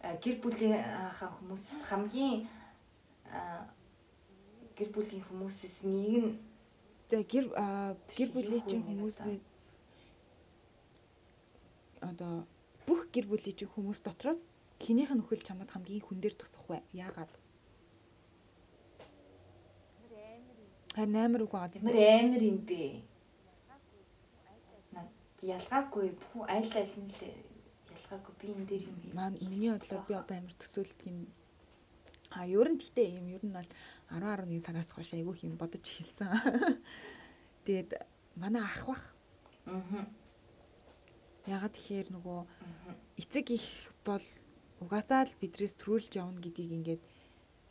А 0.00 0.14
гэр 0.22 0.36
бүлийн 0.42 0.78
хаа 1.18 1.30
хүмүүс 1.36 1.64
хамгийн 1.88 2.46
гэр 4.78 4.88
бүлийн 4.94 5.24
хүмүүсээс 5.26 5.82
нэг 5.82 6.14
нь 6.22 6.38
За 7.10 7.24
гэр 7.24 7.48
гэр 8.16 8.30
бүлийн 8.36 8.64
чинь 8.68 8.84
хүмүүсээ 8.84 9.40
одоо 12.04 12.44
бүх 12.86 13.08
гэр 13.10 13.26
бүлийн 13.26 13.56
чинь 13.56 13.72
хүмүүс 13.72 14.04
дотроос 14.04 14.44
хинийх 14.76 15.10
нь 15.10 15.18
нөхөл 15.24 15.40
чамд 15.40 15.72
хамгийн 15.72 16.04
хүн 16.04 16.20
дээр 16.20 16.36
тусах 16.36 16.68
вэ? 16.68 16.84
Яагаад? 16.92 17.32
Харин 20.98 21.14
амар 21.14 21.42
үг 21.46 21.52
байгаа. 21.54 21.70
бид 21.70 21.82
нар 21.86 21.94
амар 21.94 22.42
юм 22.42 22.58
бэ. 22.66 23.06
Ялгаагүй 25.46 26.10
бүх 26.18 26.42
айл 26.50 26.72
айл 26.74 26.94
нь 26.98 27.12
л 27.14 27.22
ялгаагүй 27.94 28.34
би 28.42 28.46
энэ 28.50 28.66
дээр 28.66 28.82
юм 28.90 28.98
миний 29.06 29.70
бодлоор 29.70 30.02
би 30.10 30.14
одоо 30.18 30.34
амар 30.42 30.54
төсөөлдөг 30.58 31.06
юм. 31.06 31.30
А 32.34 32.42
ер 32.50 32.66
нь 32.66 32.82
гэтээ 32.82 33.14
юм 33.14 33.30
ер 33.30 33.42
нь 33.46 33.54
бол 33.54 33.70
10 34.10 34.26
11 34.26 34.58
сараас 34.66 34.90
хойш 34.90 35.14
айгүй 35.14 35.38
юм 35.46 35.54
бодож 35.54 35.86
эхэлсэн. 35.86 36.34
Тэгээд 37.64 37.94
манай 38.34 38.66
ах 38.66 38.82
бах 38.90 39.04
Аа. 39.70 40.02
ягаад 41.46 41.78
тэгэхээр 41.78 42.08
нөгөө 42.10 42.40
эцэг 43.22 43.46
их 43.54 43.94
бол 44.02 44.24
угаасаа 44.82 45.30
л 45.30 45.38
бидрээс 45.38 45.78
төрүүлж 45.78 46.18
явна 46.18 46.42
гэдгийг 46.42 46.74
ингээд 46.74 47.02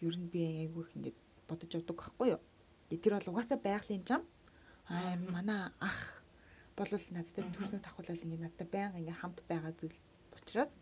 ер 0.07 0.15
нь 0.15 0.31
би 0.31 0.39
айгүй 0.63 0.87
их 0.87 0.95
ингээд 0.95 1.17
бодож 1.49 1.71
явдаг 1.75 1.97
байхгүй 1.99 2.27
юу. 2.37 2.41
Тэр 2.89 3.13
бол 3.19 3.29
угаасаа 3.35 3.59
байгалийн 3.59 4.03
зам. 4.07 4.23
Аа 4.87 5.15
манай 5.19 5.71
ах 5.83 6.23
бол 6.77 6.87
надтай 6.87 7.43
төрснөөс 7.51 7.83
ахуулаад 7.83 8.23
ингээд 8.23 8.45
надтай 8.47 8.67
байнга 8.67 8.99
ингээд 9.01 9.19
хамт 9.21 9.39
байгаа 9.49 9.73
зүйл 9.75 9.97
учраас 10.37 10.73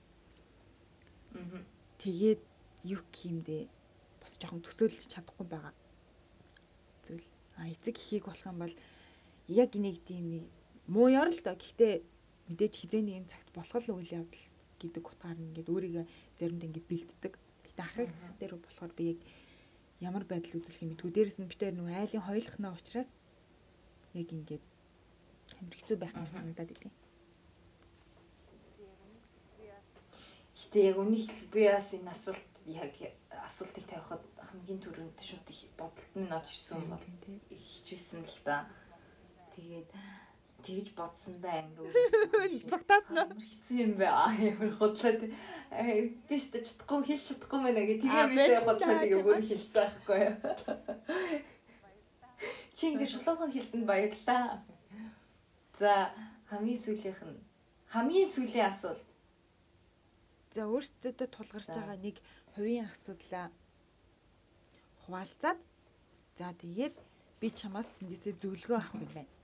Аа. 1.35 1.63
тэгээд 1.97 2.41
юу 2.85 3.01
гэмдэ 3.11 3.67
бас 4.21 4.33
жоохон 4.39 4.61
төсөөлж 4.61 5.09
чадахгүй 5.09 5.47
байгаа 5.49 5.73
зүйл. 7.03 7.25
А 7.57 7.67
эцэг 7.67 7.97
ихийг 7.97 8.25
болох 8.29 8.45
юм 8.45 8.59
бол 8.61 8.75
яг 9.49 9.71
нэг 9.75 9.97
тийм 10.05 10.23
нэг 10.29 10.43
муу 10.87 11.09
ёр 11.09 11.27
л 11.33 11.41
доо. 11.41 11.57
Гэхдээ 11.57 11.93
мэдээж 12.53 12.73
хизээ 12.85 13.01
нэгэн 13.01 13.25
цагт 13.27 13.49
болох 13.57 13.81
л 13.89 13.97
үйл 13.97 14.15
явдал 14.21 14.45
гэдэг 14.79 15.01
утгаар 15.01 15.39
ингээд 15.41 15.71
өөрийгөө 15.73 16.05
заримдаа 16.37 16.67
ингээд 16.69 16.87
бэлддэг. 16.87 17.33
Гэхдээ 17.65 17.83
ах 17.83 17.97
их 17.97 18.11
Мгм. 18.13 18.37
дээр 18.39 18.53
болохоор 18.61 18.91
би 18.93 19.03
яг 19.15 19.19
ямар 20.01 20.23
байдал 20.27 20.59
үзүүлэх 20.59 20.83
юм 20.83 20.89
мэдгүй. 20.95 21.11
Дээрээс 21.11 21.39
нь 21.39 21.51
битээр 21.51 21.75
нөгөө 21.75 21.95
айлын 21.95 22.27
хоёулахнаа 22.27 22.71
учраас 22.75 23.09
яг 24.13 24.29
ингээд 24.31 24.63
амар 25.59 25.75
хэцүү 25.75 25.97
байх 25.99 26.13
юм 26.15 26.27
санагдаад 26.27 26.71
идэв. 26.75 26.93
Гэтэ 30.59 30.79
яг 30.91 30.97
үнийг 30.99 31.31
би 31.51 31.61
бас 31.71 31.87
энэ 31.95 32.11
асуулт 32.11 32.43
яг 32.67 32.91
асуултыг 33.47 33.85
тавихад 33.87 34.23
хамгийн 34.35 34.79
түрүүнд 34.83 35.19
шууд 35.21 35.47
их 35.47 35.61
бодолд 35.79 36.13
нь 36.19 36.31
орж 36.31 36.49
ирсэн 36.51 36.83
бол 36.91 37.05
хичээсэн 37.51 38.23
л 38.25 38.39
да. 38.43 38.67
Тэгээд 39.55 39.89
тэгж 40.65 40.87
бодсондоо 40.97 41.53
амир 41.53 41.85
Зүгтааснаа. 42.65 43.29
Амар 43.29 43.45
хэцүү 43.45 43.77
юм. 43.85 43.93
Аа 44.01 44.33
ямар 44.33 44.71
худлаа. 44.73 45.13
Би 45.21 46.35
ч 46.41 46.49
чадахгүй 46.49 47.01
хэлж 47.05 47.23
чадахгүй 47.29 47.59
байна 47.61 47.81
гэ. 47.85 47.93
Аа, 48.01 48.25
Тэгээ 48.25 48.29
би 48.33 48.35
барьсан 48.41 48.65
худлаа 48.65 48.89
даа, 48.89 49.05
тэгээ 49.05 49.25
бүр 49.25 49.43
хэлсэн 49.45 49.73
байхгүй 49.77 50.19
юу. 50.25 50.35
Чи 52.75 52.83
ингэ 52.91 53.05
шулуухан 53.07 53.51
хэлсэнд 53.53 53.85
баярлаа. 53.85 54.65
За 55.79 56.11
хамгийн 56.49 56.81
сүүлийнх 56.81 57.21
нь 57.23 57.39
хамгийн 57.93 58.29
сүүлийн 58.33 58.67
асуулт. 58.73 59.05
За 60.51 60.67
өөрсдөө 60.67 61.29
тулгарч 61.31 61.67
байгаа 61.71 61.97
нэг 61.99 62.17
хувийн 62.55 62.87
асуудлаа 62.91 63.47
хуваалцаад 65.05 65.59
за 66.37 66.51
тэгээд 66.59 66.95
би 67.39 67.47
чамаас 67.51 67.87
тэндээсээ 67.95 68.39
зөвлөгөө 68.41 68.77
авах 68.79 68.95
юм 68.95 69.11
байна. 69.13 69.34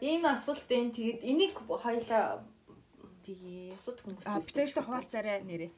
Ийм 0.00 0.22
асуултын 0.26 0.94
тэгээд 0.94 1.20
энийг 1.26 1.54
хоёлаа 1.66 2.44
Тэгээ 3.28 3.76
бусад 3.76 3.98
хүмүүс 4.00 4.24
а 4.24 4.40
битээштэй 4.40 4.82
хуваалцаарай 4.88 5.44
нэрээ. 5.44 5.72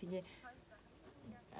Тэгээ 0.00 0.22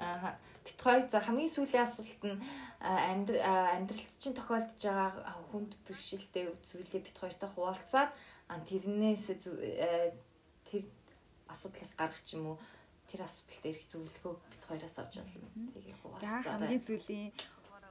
аа 0.01 0.33
бит 0.65 0.79
хоёр 0.81 1.05
за 1.13 1.21
хамгийн 1.21 1.53
сүүлийн 1.53 1.85
асуулт 1.85 2.21
нь 2.25 2.41
амьдралд 2.81 4.13
чинь 4.17 4.33
тохиолдож 4.33 4.81
байгаа 4.81 5.37
хүнд 5.53 5.71
бэрхшээлтэй 5.85 6.45
зүйлээ 6.65 7.05
бит 7.05 7.17
хоёртой 7.21 7.49
хуваалцаад 7.53 8.11
тэрнээс 8.65 9.25
тэр 10.65 10.83
асуудлаас 11.53 11.93
гарах 11.93 12.17
юм 12.33 12.57
уу 12.57 12.57
тэр 13.13 13.21
асуудалд 13.29 13.65
ирэх 13.69 13.85
зөвлөгөө 13.93 14.33
бит 14.49 14.63
хоёроос 14.65 14.95
авч 14.97 15.13
болно. 15.21 15.49
Тэгээ 15.77 15.93
За 15.93 16.01
хуваалцаарай. 16.01 16.49
хамгийн 16.49 16.81
сүүлийн 16.81 17.29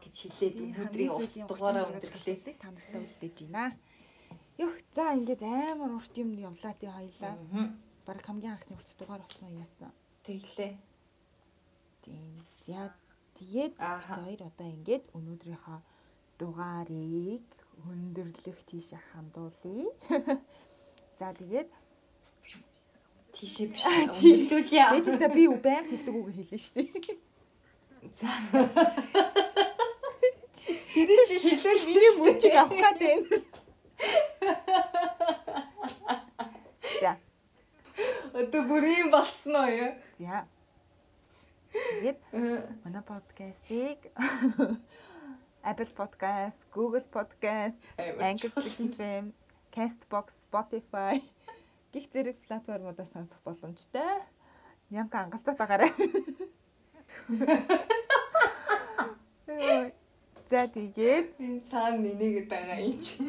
гэж 0.02 0.14
хэлээд 0.22 0.56
өнөөдрийн 0.66 1.12
урт 1.16 1.34
дугаараа 1.48 1.84
өндөрлөө. 1.90 2.36
та 2.60 2.68
нартай 2.74 3.00
үлдээж 3.06 3.36
байна. 3.46 3.76
Ёх 4.58 4.74
за 4.94 5.04
ингээд 5.18 5.42
амар 5.42 5.90
урт 5.98 6.14
юм 6.22 6.30
явлаа 6.36 6.74
тий 6.76 6.90
хоёлаа. 6.90 7.34
Бараг 8.06 8.24
хамгийн 8.26 8.52
анхны 8.54 8.74
урт 8.76 8.90
дугаар 8.98 9.22
болсон 9.22 9.50
яасан. 9.64 9.92
Тэглээ. 10.26 10.74
Тийм. 12.02 12.42
За 12.66 12.90
тэгээд 13.38 13.74
хоёр 13.78 14.40
одоо 14.50 14.68
ингээд 14.76 15.04
өнөөдрийнхөө 15.16 15.78
дугаарыг 16.38 17.46
өндөрлөх 17.90 18.58
тийшээ 18.68 19.00
хандуулъя. 19.10 19.90
За 21.18 21.32
тэгээд 21.38 21.70
Тийшээ 23.32 23.66
биш. 23.72 23.84
Өндөрлүүлье. 23.88 24.82
ээж 24.92 25.06
та 25.16 25.28
би 25.32 25.48
байнг 25.48 25.88
хэлдэг 25.88 26.14
үг 26.14 26.28
хэлнэ 26.36 26.58
шүү 26.60 26.74
дээ. 26.84 27.16
За. 28.20 28.30
Тэр 30.92 31.08
чи 31.28 31.36
хэлвэл 31.40 31.86
Миний 31.88 32.12
мөчийг 32.20 32.54
авах 32.54 32.78
гад 32.84 32.96
байна. 33.00 33.26
За. 37.00 37.12
Одоо 38.36 38.62
бүр 38.68 38.84
юм 38.84 39.08
болсон 39.10 39.56
уу 39.56 39.72
яа? 39.72 39.96
За. 40.20 40.44
Тэгээд 41.72 42.20
манай 42.84 43.02
подкастыг 43.08 44.00
Apple 45.70 45.92
Podcast, 45.96 46.58
Google 46.74 47.06
Podcast, 47.08 47.78
Anchor 47.96 48.50
FM, 48.52 49.32
Castbox, 49.72 50.26
Spotify 50.44 51.22
гих 51.92 52.08
зэрэг 52.12 52.36
платформудаас 52.48 53.12
сонсох 53.12 53.40
боломжтой. 53.44 54.24
Нямка 54.90 55.24
ангалцаад 55.24 55.58
байгаарай. 55.60 55.92
За 60.52 60.68
тэгээд 60.68 61.26
Энэ 61.40 61.60
цаана 61.72 61.96
нэнийгээд 62.04 62.48
байгаа 62.52 62.78
юм 62.84 62.96
чи. 63.00 63.24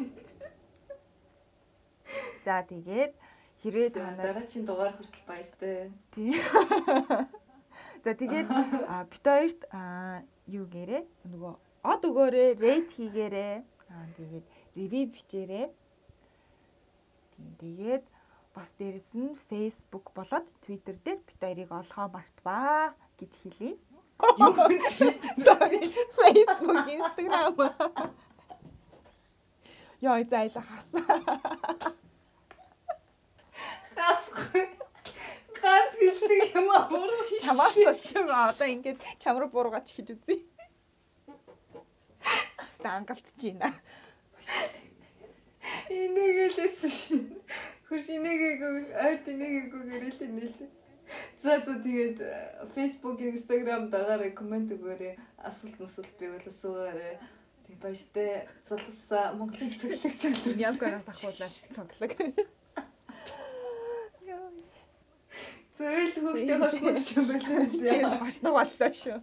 за 2.44 2.56
тэгээд 2.68 3.12
хэрвээ 3.64 3.88
та 3.96 4.00
нар 4.12 4.16
Дараагийн 4.28 4.64
дугаар 4.68 4.92
хүртэл 4.92 5.24
баяртай. 5.24 5.88
тий. 6.12 6.36
За 8.04 8.12
тэгээд 8.20 8.48
бит 9.08 9.24
хоёрт 9.24 9.60
юу 10.58 10.66
гэрээ 10.68 11.02
нөгөө 11.32 11.54
од 11.92 12.02
өгөөрэй, 12.08 12.50
рейт 12.60 12.88
хийгээрэй. 12.92 13.64
Аа 13.88 14.06
тэгээд 14.20 14.46
ревю 14.76 15.00
бичээрэй. 15.16 15.66
Тийм 17.32 17.48
тэгээд 17.62 18.04
бас 18.52 18.68
дээрэс 18.76 19.10
нь 19.16 19.32
Facebook 19.48 20.12
болоод 20.12 20.44
Twitter 20.60 20.96
дээр 21.00 21.24
бит 21.24 21.40
хоёрыг 21.40 21.70
олохоо 21.72 22.06
мартбаа 22.12 22.92
гэж 23.16 23.32
хэлье. 23.40 23.72
Юу 24.20 24.54
Sorry. 25.44 25.80
Facebook, 26.16 26.86
Instagram. 26.88 27.74
Яа, 30.00 30.24
зайлаа 30.24 30.64
хасаа. 30.70 31.20
хасах. 33.96 34.52
Ганц 35.60 35.92
гэлдэг 35.96 36.54
юм 36.54 36.68
а 36.70 36.88
буруу 36.90 37.22
хийж. 37.28 37.40
Чамаас 37.42 37.76
олчихсон 37.76 38.28
одоо 38.28 38.68
ингээд 38.68 38.98
чам 39.22 39.38
руу 39.38 39.48
буургач 39.48 39.88
хийж 39.94 40.12
үзье. 40.12 40.36
Хэвээ 42.60 42.92
ангалтж 42.92 43.40
байна. 43.40 43.72
Инээгэлээс 45.88 46.80
шин. 47.00 47.40
Хурш 47.88 48.06
инээгээгүй, 48.16 48.92
арт 48.92 49.24
инээгээгүй 49.32 49.82
гэрэл 49.88 50.20
нэлээ. 50.36 50.83
За 51.44 51.60
за 51.60 51.76
тэгээд 51.76 52.24
э, 52.24 52.64
Facebook, 52.72 53.20
Instagram 53.20 53.92
дагараа 53.92 54.32
комент 54.32 54.72
өгөөрэй. 54.72 55.20
Асуулт 55.44 55.76
масуулт 55.76 56.08
байвал 56.16 56.40
асуугаарай. 56.40 57.20
Тэгээд 57.68 57.80
баяртай 57.84 58.48
залуусаа 58.64 59.36
Монголын 59.36 59.76
цэглэг 59.76 60.14
цэглэг. 60.24 60.56
Цоглог. 61.76 62.12
Яа. 64.24 64.48
Зөөл 65.76 66.16
хүүхдээ 66.16 66.58
хошгоо 66.64 66.96
шүү 67.12 67.24
Тийм 67.28 67.92
байлаа. 67.92 68.24
башна 68.24 68.48
боллоо 68.56 68.90
шүү. 69.04 69.18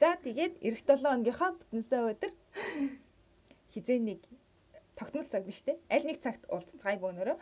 За 0.00 0.16
тэгээд 0.24 0.64
эх 0.64 0.80
7 0.80 1.12
өдрийнхөө 1.12 1.50
бүтэнсээ 1.60 2.00
өдөр 2.08 2.32
хизээ 3.76 4.00
нэг 4.00 4.24
тогтмол 4.96 5.28
цаг 5.28 5.44
биш 5.44 5.60
те. 5.60 5.76
Аль 5.92 6.08
нэг 6.08 6.24
цагт 6.24 6.48
уулзцгаая 6.48 6.96
бөөнөрөө. 6.96 7.36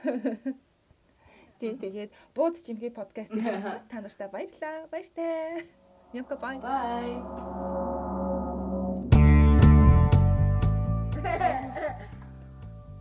Тийм 1.58 1.74
тэгээд 1.74 2.10
бууд 2.38 2.54
чимхий 2.62 2.90
подкастыг 2.90 3.42
та 3.90 3.98
нартай 3.98 4.28
баярлаа. 4.30 4.86
Баяртай. 4.94 5.66
Ямка 6.14 6.36
бай. 6.38 6.58
бай. 6.62 7.18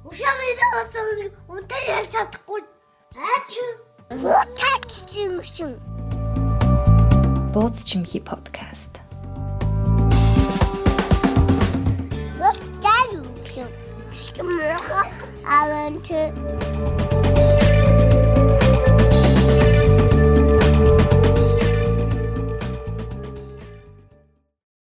Ушааны 0.01 0.49
даацсан 0.57 1.07
үнтэй 1.53 1.83
ярьж 1.85 2.09
чадахгүй. 2.09 2.65
Аач. 3.13 3.51
Утаач 4.09 5.05
чинь. 5.05 5.77
Бууз 7.53 7.85
чимхи 7.85 8.19
подкаст. 8.19 8.97
Утаач 12.41 13.21
чинь. 13.45 13.73
Авант. 15.45 16.96